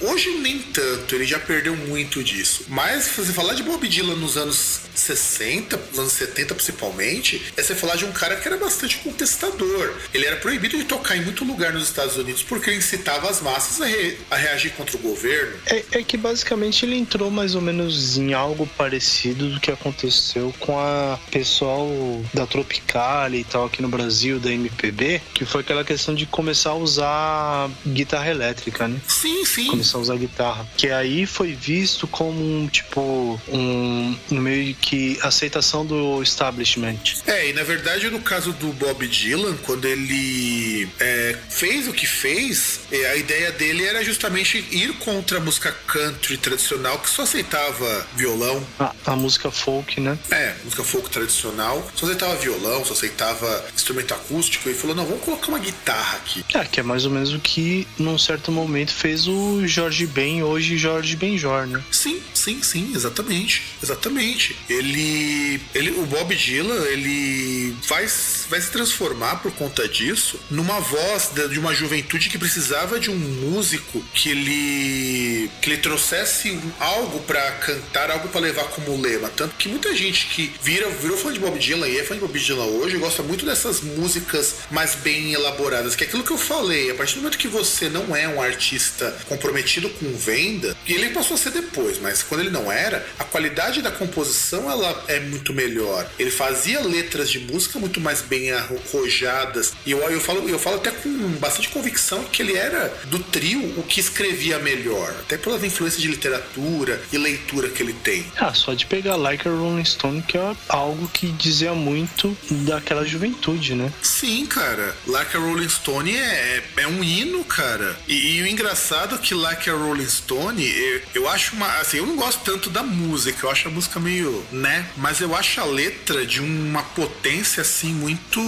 Hoje 0.00 0.30
nem 0.38 0.58
tanto, 0.58 1.14
ele 1.14 1.26
já 1.26 1.38
perdeu 1.38 1.76
muito 1.76 2.22
disso. 2.22 2.64
Mas 2.68 3.04
se 3.04 3.32
falar 3.32 3.54
de 3.54 3.62
Bob 3.62 3.86
Dylan 3.88 4.16
nos 4.16 4.36
anos 4.36 4.80
60, 4.94 5.76
nos 5.76 5.98
anos 5.98 6.12
70 6.12 6.54
principalmente, 6.54 7.52
é 7.56 7.62
você 7.62 7.74
falar 7.74 7.96
de 7.96 8.04
um 8.04 8.12
cara 8.12 8.36
que 8.36 8.46
era 8.46 8.56
bastante 8.56 8.98
contestador. 8.98 9.94
Ele 10.12 10.26
era 10.26 10.36
proibido 10.36 10.76
de 10.76 10.84
tocar 10.84 11.16
em 11.16 11.22
muito 11.22 11.44
lugar 11.44 11.72
nos 11.72 11.84
Estados 11.84 12.16
Unidos 12.16 12.42
porque 12.42 12.70
ele 12.70 12.78
incitava 12.78 13.28
as 13.28 13.40
massas 13.40 13.80
a, 13.80 13.86
re, 13.86 14.18
a 14.30 14.36
reagir 14.36 14.72
contra 14.72 14.96
o 14.96 15.00
governo. 15.00 15.56
É, 15.66 15.84
é, 15.92 16.02
que 16.02 16.16
basicamente 16.16 16.84
ele 16.84 16.96
entrou 16.96 17.30
mais 17.30 17.54
ou 17.54 17.60
menos 17.60 18.16
em 18.16 18.32
algo 18.32 18.66
parecido 18.66 19.50
do 19.50 19.60
que 19.60 19.70
aconteceu 19.70 20.54
com 20.58 20.78
a 20.78 21.18
pessoal 21.30 21.88
da 22.32 22.46
Tropical 22.46 23.32
e 23.34 23.44
tal 23.44 23.66
aqui 23.66 23.82
no 23.82 23.88
Brasil, 23.88 24.38
da 24.38 24.50
MPB, 24.50 25.20
que 25.34 25.44
foi 25.44 25.60
aquela 25.60 25.84
questão 25.84 26.14
de 26.14 26.26
começar 26.26 26.70
a 26.70 26.74
usar 26.74 27.70
guitarra 27.86 28.30
elétrica, 28.30 28.88
né? 28.88 29.00
Sim, 29.06 29.44
sim. 29.44 29.66
Começar 29.66 29.98
a 29.98 30.00
usar 30.00 30.16
guitarra. 30.16 30.66
Que 30.76 30.90
aí 30.90 31.26
foi 31.26 31.54
visto 31.54 32.06
como 32.06 32.40
um 32.40 32.66
tipo 32.68 33.40
um 33.48 34.16
no 34.30 34.40
meio 34.40 34.74
que 34.82 35.18
aceitação 35.22 35.86
do 35.86 36.22
establishment. 36.22 36.98
É, 37.26 37.48
e 37.48 37.52
na 37.52 37.62
verdade 37.62 38.10
no 38.10 38.20
caso 38.20 38.52
do 38.52 38.72
Bob 38.72 39.06
Dylan, 39.06 39.56
quando 39.62 39.86
ele 39.86 40.88
é, 41.00 41.38
fez 41.48 41.88
o 41.88 41.92
que 41.92 42.06
fez, 42.06 42.80
é, 42.90 43.10
a 43.12 43.16
ideia 43.16 43.52
dele 43.52 43.86
era 43.86 44.04
justamente 44.04 44.58
ir 44.70 44.92
contra 44.98 45.38
a 45.38 45.40
música 45.40 45.72
country 45.86 46.36
tradicional 46.36 46.98
que 46.98 47.08
só 47.08 47.22
aceitava 47.22 48.06
violão. 48.14 48.62
A, 48.78 48.92
a 49.06 49.16
música 49.16 49.50
folk, 49.50 50.00
né? 50.00 50.18
É, 50.30 50.54
música 50.64 50.82
folk 50.82 51.08
tradicional, 51.08 51.88
só 51.94 52.06
aceitava 52.06 52.34
violão, 52.36 52.84
só 52.84 52.92
aceitava 52.92 53.64
instrumento 53.74 54.12
acústico 54.14 54.68
e 54.68 54.74
falou: 54.74 54.96
não, 54.96 55.06
vamos 55.06 55.22
colocar 55.24 55.48
uma 55.48 55.58
guitarra 55.58 56.16
aqui. 56.16 56.44
É, 56.54 56.64
que 56.64 56.80
é 56.80 56.82
mais 56.82 57.04
ou 57.04 57.10
menos 57.10 57.32
o 57.32 57.38
que 57.38 57.86
num 57.98 58.18
certo 58.18 58.50
momento 58.50 58.92
fez 58.92 59.28
o 59.28 59.66
Jorge 59.66 60.06
Ben, 60.06 60.42
hoje 60.42 60.76
Jorge 60.76 61.16
Benjor, 61.16 61.66
né? 61.66 61.82
Sim, 61.90 62.20
sim, 62.34 62.62
sim, 62.62 62.92
exatamente. 62.94 63.62
Exatamente. 63.82 64.56
Ele, 64.72 65.60
ele 65.74 65.90
o 65.90 66.06
Bob 66.06 66.34
Dylan, 66.34 66.82
ele 66.86 67.76
vai, 67.86 68.06
vai 68.48 68.60
se 68.60 68.70
transformar 68.70 69.36
por 69.36 69.52
conta 69.52 69.86
disso 69.88 70.40
numa 70.50 70.80
voz 70.80 71.30
de, 71.50 71.58
uma 71.58 71.74
juventude 71.74 72.28
que 72.28 72.38
precisava 72.38 72.98
de 72.98 73.10
um 73.10 73.16
músico 73.16 74.02
que 74.14 74.30
ele 74.30 75.50
que 75.60 75.70
ele 75.70 75.78
trouxesse 75.78 76.58
algo 76.78 77.20
para 77.20 77.52
cantar, 77.52 78.10
algo 78.10 78.28
para 78.28 78.40
levar 78.40 78.64
como 78.64 79.00
lema. 79.00 79.30
Tanto 79.30 79.54
que 79.56 79.68
muita 79.68 79.94
gente 79.94 80.26
que 80.26 80.52
vira, 80.62 80.88
virou 80.88 81.16
fã 81.16 81.32
de 81.32 81.38
Bob 81.38 81.58
Dylan 81.58 81.88
e 81.88 81.98
é 81.98 82.04
fã 82.04 82.14
de 82.14 82.20
Bob 82.20 82.38
Dylan 82.38 82.64
hoje 82.64 82.96
gosta 82.96 83.22
muito 83.22 83.44
dessas 83.44 83.80
músicas 83.80 84.56
mais 84.70 84.94
bem 84.94 85.32
elaboradas, 85.32 85.94
que 85.94 86.04
é 86.04 86.06
aquilo 86.06 86.24
que 86.24 86.30
eu 86.30 86.38
falei. 86.38 86.90
A 86.90 86.94
partir 86.94 87.14
do 87.14 87.22
momento 87.22 87.38
que 87.38 87.48
você 87.48 87.88
não 87.88 88.14
é 88.14 88.26
um 88.26 88.40
artista 88.40 89.16
comprometido 89.28 89.88
com 89.90 90.16
venda, 90.16 90.76
e 90.86 90.92
ele 90.92 91.10
passou 91.10 91.34
a 91.34 91.38
ser 91.38 91.50
depois, 91.50 91.98
mas 91.98 92.22
quando 92.22 92.40
ele 92.40 92.50
não 92.50 92.70
era, 92.70 93.06
a 93.18 93.24
qualidade 93.24 93.82
da 93.82 93.90
composição 93.90 94.61
ela 94.70 95.04
é 95.08 95.20
muito 95.20 95.52
melhor. 95.52 96.08
Ele 96.18 96.30
fazia 96.30 96.80
letras 96.80 97.30
de 97.30 97.38
música 97.38 97.78
muito 97.78 98.00
mais 98.00 98.20
bem 98.22 98.52
arrojadas. 98.52 99.72
E 99.86 99.90
eu, 99.90 99.98
eu, 100.10 100.20
falo, 100.20 100.48
eu 100.48 100.58
falo 100.58 100.76
até 100.76 100.90
com 100.90 101.10
bastante 101.38 101.68
convicção 101.68 102.24
que 102.24 102.42
ele 102.42 102.56
era 102.56 102.92
do 103.06 103.18
trio 103.18 103.62
o 103.78 103.82
que 103.82 104.00
escrevia 104.00 104.58
melhor, 104.58 105.10
até 105.20 105.36
pelas 105.36 105.62
influências 105.62 106.00
de 106.00 106.08
literatura 106.08 107.00
e 107.12 107.18
leitura 107.18 107.68
que 107.68 107.82
ele 107.82 107.92
tem. 107.92 108.24
Ah, 108.36 108.54
só 108.54 108.74
de 108.74 108.86
pegar 108.86 109.16
Like 109.16 109.46
a 109.46 109.50
Rolling 109.50 109.84
Stone, 109.84 110.22
que 110.22 110.36
é 110.36 110.56
algo 110.68 111.08
que 111.08 111.28
dizia 111.28 111.74
muito 111.74 112.36
daquela 112.50 113.06
juventude, 113.06 113.74
né? 113.74 113.92
Sim, 114.02 114.46
cara. 114.46 114.94
Like 115.06 115.36
a 115.36 115.40
Rolling 115.40 115.68
Stone 115.68 116.14
é, 116.16 116.62
é 116.76 116.86
um 116.86 117.02
hino, 117.02 117.44
cara. 117.44 117.96
E, 118.08 118.36
e, 118.36 118.42
o 118.42 118.46
engraçado 118.46 119.14
é 119.14 119.18
que 119.18 119.34
Like 119.34 119.68
a 119.68 119.74
Rolling 119.74 120.08
Stone, 120.08 120.64
eu, 120.64 121.00
eu 121.14 121.28
acho 121.28 121.54
uma. 121.56 121.66
Assim, 121.78 121.98
eu 121.98 122.06
não 122.06 122.16
gosto 122.16 122.42
tanto 122.44 122.70
da 122.70 122.82
música, 122.82 123.46
eu 123.46 123.50
acho 123.50 123.68
a 123.68 123.70
música 123.70 123.98
meio, 124.00 124.44
né? 124.52 124.86
Mas 124.96 125.20
eu 125.20 125.34
acho 125.34 125.60
a 125.60 125.64
letra 125.64 126.26
de 126.26 126.40
uma 126.40 126.82
potência, 126.82 127.62
assim, 127.62 127.92
muito. 127.92 128.40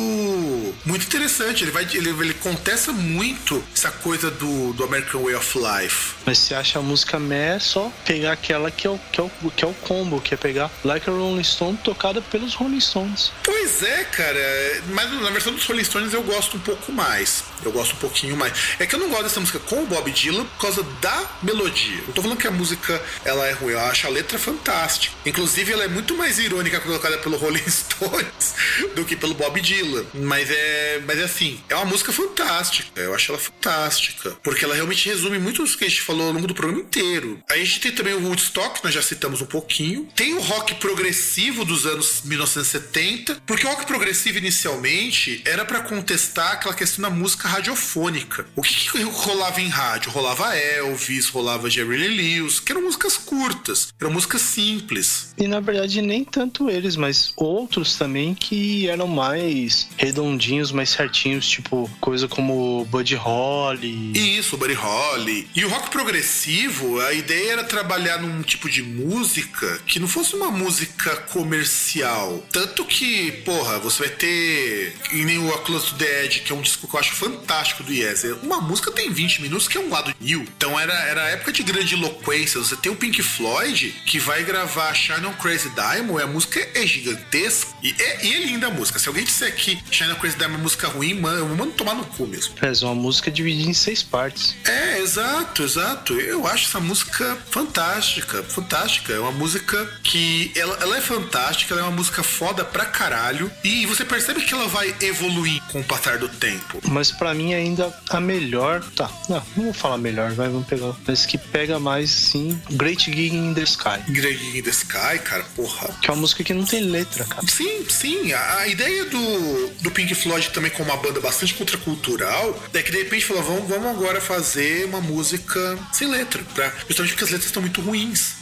Muito 0.85 1.07
interessante. 1.07 1.65
Ele 1.65 1.71
vai. 1.71 1.85
Ele, 1.85 2.11
ele 2.11 2.35
contesta 2.35 2.93
muito 2.93 3.63
essa 3.75 3.91
coisa 3.91 4.31
do, 4.31 4.73
do 4.73 4.85
American 4.85 5.23
Way 5.23 5.35
of 5.35 5.59
Life. 5.59 6.15
Mas 6.27 6.39
você 6.39 6.55
acha 6.55 6.79
a 6.79 6.83
música 6.83 7.19
meh, 7.19 7.57
é 7.57 7.59
só 7.59 7.91
pegar 8.05 8.33
aquela 8.33 8.71
que 8.71 8.87
é, 8.87 8.91
o, 8.91 8.99
que, 9.13 9.21
é 9.21 9.25
o, 9.25 9.31
que 9.51 9.65
é 9.65 9.69
o 9.69 9.75
combo, 9.75 10.21
que 10.21 10.35
é 10.35 10.37
pegar 10.37 10.71
Like 10.85 11.09
a 11.09 11.13
Rolling 11.13 11.45
Stone 11.45 11.79
tocada 11.83 12.21
pelos 12.21 12.55
Rolling 12.55 12.81
Stones. 12.81 13.33
Pois 13.65 13.83
é, 13.83 14.05
cara. 14.05 14.83
Mas 14.91 15.11
na 15.23 15.31
versão 15.31 15.51
dos 15.51 15.65
Rolling 15.65 15.85
Stones 15.85 16.13
eu 16.13 16.23
gosto 16.23 16.59
um 16.59 16.61
pouco 16.61 16.93
mais. 16.93 17.43
Eu 17.65 17.73
gosto 17.73 17.95
um 17.95 17.99
pouquinho 17.99 18.37
mais. 18.37 18.53
É 18.79 18.85
que 18.85 18.95
eu 18.95 18.99
não 18.99 19.09
gosto 19.09 19.23
dessa 19.23 19.41
música 19.41 19.59
com 19.59 19.83
o 19.83 19.87
Bob 19.87 20.11
Dylan 20.11 20.45
por 20.45 20.61
causa 20.61 20.83
da 21.01 21.31
melodia. 21.43 22.03
Não 22.07 22.13
tô 22.13 22.21
falando 22.21 22.37
que 22.37 22.47
a 22.47 22.51
música 22.51 23.03
ela 23.25 23.47
é 23.47 23.53
ruim, 23.53 23.73
eu 23.73 23.81
acho 23.81 24.07
a 24.07 24.11
letra 24.11 24.39
fantástica. 24.39 25.17
Inclusive, 25.25 25.73
ela 25.73 25.85
é 25.85 25.89
muito 25.89 26.15
mais 26.15 26.39
irônica 26.39 26.79
colocada 26.79 27.17
pelo 27.17 27.39
Rolling 27.39 27.67
Stones 27.67 28.55
do 28.95 29.03
que 29.03 29.17
pelo 29.17 29.33
Bob 29.33 29.59
Dylan. 29.63 30.05
Mas 30.13 30.51
é, 30.51 31.01
mas 31.07 31.19
é 31.19 31.25
assim, 31.25 31.59
é 31.71 31.75
uma 31.75 31.87
música 31.87 32.13
fantástica. 32.13 33.01
Eu 33.01 33.15
acho 33.15 33.33
ela 33.33 33.41
fantástica. 33.41 34.37
Porque 34.43 34.63
ela 34.63 34.75
realmente 34.75 35.09
resume 35.09 35.39
muito 35.39 35.65
o 35.65 35.79
que 35.79 35.87
a 35.87 35.89
gente 35.89 36.03
falou 36.03 36.27
ao 36.27 36.35
longo 36.35 36.47
do 36.47 36.55
programa 36.55 36.83
inteiro. 36.83 37.43
A 37.49 37.57
gente 37.57 37.81
tem 37.81 37.93
também 37.93 38.13
o 38.13 38.23
Woodstock, 38.27 38.85
nós 38.85 38.93
já 38.93 39.01
citamos 39.01 39.41
um 39.41 39.47
pouquinho. 39.47 40.07
Tem 40.15 40.35
o 40.35 40.41
rock 40.41 40.75
progressivo 40.75 41.65
dos 41.65 41.87
anos 41.87 42.21
1970, 42.25 43.41
porque 43.55 43.69
o 43.69 43.71
rock 43.71 43.87
progressivo 43.87 44.39
inicialmente 44.39 45.41
era 45.45 45.65
para 45.65 45.79
contestar 45.79 46.55
aquela 46.55 46.75
questão 46.75 47.03
da 47.03 47.09
música 47.09 47.47
radiofônica. 47.47 48.45
O 48.57 48.63
que, 48.63 48.91
que, 48.91 49.03
rolava 49.05 49.61
em 49.61 49.69
rádio? 49.69 50.11
Rolava 50.11 50.57
Elvis, 50.57 51.29
rolava 51.29 51.71
Jerry 51.71 51.97
Lee 51.97 52.41
Lewis, 52.41 52.59
que 52.59 52.73
eram 52.73 52.83
músicas 52.83 53.17
curtas, 53.17 53.95
eram 54.01 54.11
músicas 54.11 54.43
simples. 54.43 55.33
E 55.39 55.47
na 55.47 55.61
verdade 55.61 56.03
nem 56.03 56.25
tanto 56.25 56.69
eles, 56.69 56.97
mas 56.97 57.33
outros 57.37 57.97
também 57.97 58.35
que 58.35 58.89
eram 58.89 59.07
mais 59.07 59.87
redondinhos, 59.97 60.73
mais 60.73 60.91
certinhos, 60.91 61.47
tipo 61.47 61.89
coisa 62.01 62.27
como 62.27 62.85
Buddy 62.87 63.15
Holly. 63.15 64.37
Isso, 64.37 64.57
Buddy 64.57 64.75
Holly. 64.75 65.49
E 65.55 65.65
o 65.65 65.69
rock 65.69 65.91
progressivo, 65.91 66.99
a 67.03 67.13
ideia 67.13 67.53
era 67.53 67.63
trabalhar 67.63 68.21
num 68.21 68.43
tipo 68.43 68.69
de 68.69 68.83
música 68.83 69.81
que 69.87 70.01
não 70.01 70.09
fosse 70.09 70.35
uma 70.35 70.51
música 70.51 71.15
comercial. 71.33 72.45
Tanto 72.51 72.85
que, 72.85 73.44
porra, 73.45 73.79
você 73.79 74.05
vai 74.05 74.17
ter. 74.17 74.97
E 75.13 75.25
nem 75.25 75.39
o 75.39 75.59
Close 75.59 75.89
to 75.89 75.95
the 75.97 76.25
Edge, 76.25 76.41
que 76.41 76.53
é 76.53 76.55
um 76.55 76.61
disco 76.61 76.89
que 76.89 76.95
eu 76.95 77.01
acho 77.01 77.15
fantástico 77.15 77.83
do 77.83 77.93
Yes. 77.93 78.25
Uma 78.43 78.61
música 78.61 78.91
tem 78.91 79.11
20 79.11 79.43
minutos, 79.43 79.69
que 79.69 79.77
é 79.77 79.81
um 79.81 79.91
lado 79.91 80.15
new. 80.21 80.43
Então 80.57 80.79
era, 80.79 80.93
era 80.93 81.23
época 81.29 81.53
de 81.53 81.63
grande 81.63 81.95
eloquência. 81.95 82.61
Você 82.61 82.77
tem 82.77 82.91
o 82.91 82.97
Pink 82.97 83.23
Floyd, 83.23 83.91
que 84.07 84.19
vai 84.19 84.43
gravar 84.45 84.93
Shine 84.95 85.27
on 85.27 85.33
Crazy 85.35 85.71
Diamond, 85.71 86.21
e 86.21 86.23
a 86.23 86.27
música 86.27 86.67
é 86.75 86.87
gigantesca. 86.87 87.73
E 87.83 87.95
é, 87.99 88.27
e 88.27 88.35
é 88.35 88.47
linda 88.47 88.69
a 88.69 88.71
música. 88.71 88.99
Se 88.99 89.09
alguém 89.09 89.25
disser 89.25 89.55
que 89.55 89.79
Shine 89.91 90.13
on 90.13 90.17
Crazy 90.17 90.37
Diamond 90.37 90.61
é 90.61 90.63
música 90.63 90.89
ruim, 90.89 91.15
mano, 91.15 91.39
eu 91.39 91.57
mando 91.57 91.73
tomar 91.73 91.95
no 91.95 92.05
cu 92.05 92.27
mesmo. 92.27 92.55
É 92.61 92.85
uma 92.85 92.95
música 92.95 93.31
dividida 93.31 93.71
em 93.71 93.75
seis 93.75 94.03
partes. 94.03 94.57
É, 94.65 94.99
exato, 95.01 95.63
exato. 95.63 96.15
Eu 96.15 96.47
acho 96.47 96.67
essa 96.67 96.81
música 96.81 97.37
fantástica, 97.51 98.43
fantástica. 98.43 99.13
É 99.13 99.19
uma 99.19 99.33
música 99.33 99.85
que 100.03 100.53
ela, 100.55 100.77
ela 100.81 100.97
é 100.97 101.01
fantástica, 101.01 101.75
ela 101.75 101.83
é 101.83 101.85
uma 101.85 101.97
música 101.97 102.23
foda 102.23 102.65
pra 102.65 102.87
caralho. 102.87 103.34
E 103.63 103.87
você 103.87 104.05
percebe 104.05 104.43
que 104.43 104.55
ela 104.55 104.69
vai 104.69 104.95
evoluir 105.01 105.63
com 105.71 105.81
o 105.81 105.85
passar 105.85 106.19
do 106.19 106.29
tempo. 106.29 106.81
Mas 106.89 107.11
para 107.11 107.35
mim 107.35 107.55
ainda 107.55 107.93
a 108.11 108.21
melhor, 108.21 108.83
tá, 108.97 109.11
não, 109.29 109.43
não 109.57 109.65
vou 109.65 109.75
falar 109.75 109.99
melhor, 109.99 110.33
vai, 110.33 110.49
vamos 110.49 110.67
pegar, 110.67 110.95
mas 111.07 111.27
que 111.27 111.39
pega 111.39 111.79
mais 111.79 112.11
sim, 112.11 112.61
Great 112.73 113.05
Gig 113.05 113.35
in 113.35 113.55
the 113.55 113.63
Sky. 113.63 114.01
Great 114.09 114.39
Gig 114.39 114.59
in 114.59 114.63
the 114.63 114.71
Sky, 114.71 115.19
cara, 115.23 115.45
porra. 115.57 115.89
Que 116.01 116.11
é 116.11 116.13
uma 116.13 116.21
música 116.21 116.45
que 116.45 116.55
não 116.55 116.65
tem 116.65 116.83
letra, 116.83 117.25
cara. 117.25 117.47
Sim, 117.47 117.85
sim, 117.89 118.33
a, 118.33 118.59
a 118.59 118.69
ideia 118.69 119.05
do, 119.07 119.69
do 119.81 119.91
Pink 119.91 120.15
Floyd 120.15 120.51
também 120.51 120.71
com 120.71 120.83
uma 120.83 120.97
banda 120.97 121.21
bastante 121.21 121.55
contracultural 121.55 122.59
é 122.73 122.83
que 122.83 122.91
de 122.91 122.99
repente 122.99 123.25
falou, 123.25 123.43
vamos, 123.43 123.69
vamos 123.69 123.89
agora 123.89 124.21
fazer 124.21 124.85
uma 124.87 125.01
música 125.01 125.79
sem 125.93 126.09
letra, 126.09 126.43
pra, 126.55 126.73
justamente 126.87 127.13
porque 127.13 127.25
as 127.25 127.31
letras 127.31 127.47
estão 127.47 127.63
muito 127.63 127.81
ruins. 127.81 128.35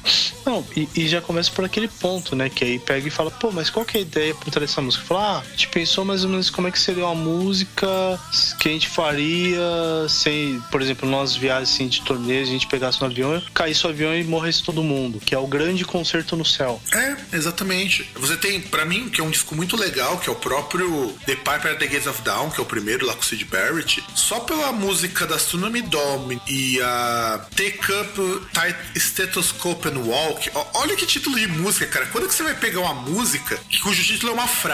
Não, 0.44 0.66
e, 0.76 0.88
e, 0.94 1.08
já 1.08 1.20
começa 1.20 1.50
por 1.50 1.64
aquele 1.64 1.88
ponto, 1.88 2.34
né? 2.34 2.48
Que 2.48 2.64
aí 2.64 2.78
pega 2.78 3.06
e 3.06 3.10
fala, 3.10 3.30
pô, 3.30 3.50
mas 3.52 3.70
qual 3.70 3.84
que 3.84 3.96
é 3.96 4.00
a 4.00 4.02
ideia 4.02 4.34
por 4.34 4.50
trás 4.50 4.68
dessa 4.68 4.81
música. 4.82 5.04
Falar, 5.04 5.38
ah, 5.38 5.42
a 5.46 5.50
gente 5.50 5.68
pensou 5.68 6.04
mais 6.04 6.24
ou 6.24 6.30
menos 6.30 6.50
como 6.50 6.68
é 6.68 6.70
que 6.70 6.78
seria 6.78 7.04
uma 7.04 7.14
música 7.14 7.86
que 8.58 8.68
a 8.68 8.72
gente 8.72 8.88
faria 8.88 9.60
sem, 10.08 10.60
por 10.70 10.82
exemplo, 10.82 11.08
nós 11.08 11.36
viagens 11.36 11.72
assim, 11.72 11.88
de 11.88 12.02
torneio, 12.02 12.42
a 12.42 12.46
gente 12.46 12.66
pegasse 12.66 13.02
um 13.02 13.06
avião, 13.06 13.42
caísse 13.54 13.86
o 13.86 13.90
avião 13.90 14.14
e 14.14 14.24
morresse 14.24 14.62
todo 14.62 14.82
mundo, 14.82 15.20
que 15.20 15.34
é 15.34 15.38
o 15.38 15.46
grande 15.46 15.84
concerto 15.84 16.36
no 16.36 16.44
céu. 16.44 16.80
É, 16.92 17.16
exatamente. 17.32 18.08
Você 18.16 18.36
tem, 18.36 18.60
para 18.60 18.84
mim, 18.84 19.08
que 19.08 19.20
é 19.20 19.24
um 19.24 19.30
disco 19.30 19.54
muito 19.54 19.76
legal, 19.76 20.18
que 20.18 20.28
é 20.28 20.32
o 20.32 20.36
próprio 20.36 21.14
The 21.26 21.36
Piper 21.36 21.72
at 21.72 21.78
the 21.78 21.86
Gates 21.86 22.06
of 22.06 22.22
Dawn, 22.22 22.50
que 22.50 22.60
é 22.60 22.62
o 22.62 22.66
primeiro 22.66 23.06
lá 23.06 23.14
com 23.14 23.20
o 23.20 23.24
Sid 23.24 23.44
Barrett, 23.44 24.02
só 24.14 24.40
pela 24.40 24.72
música 24.72 25.26
da 25.26 25.36
Tsunami 25.36 25.82
Dome 25.82 26.40
e 26.48 26.80
a 26.80 27.46
Take 27.54 27.92
Up 27.92 28.46
Tight 28.52 28.76
Stethoscope 28.98 29.88
and 29.88 29.98
Walk. 29.98 30.50
Olha 30.74 30.96
que 30.96 31.06
título 31.06 31.38
de 31.38 31.46
música, 31.46 31.86
cara. 31.86 32.06
Quando 32.06 32.24
é 32.24 32.28
que 32.28 32.34
você 32.34 32.42
vai 32.42 32.54
pegar 32.54 32.80
uma 32.80 32.94
música 32.94 33.58
cujo 33.82 34.02
título 34.02 34.32
é 34.32 34.34
uma 34.34 34.48
frase, 34.48 34.71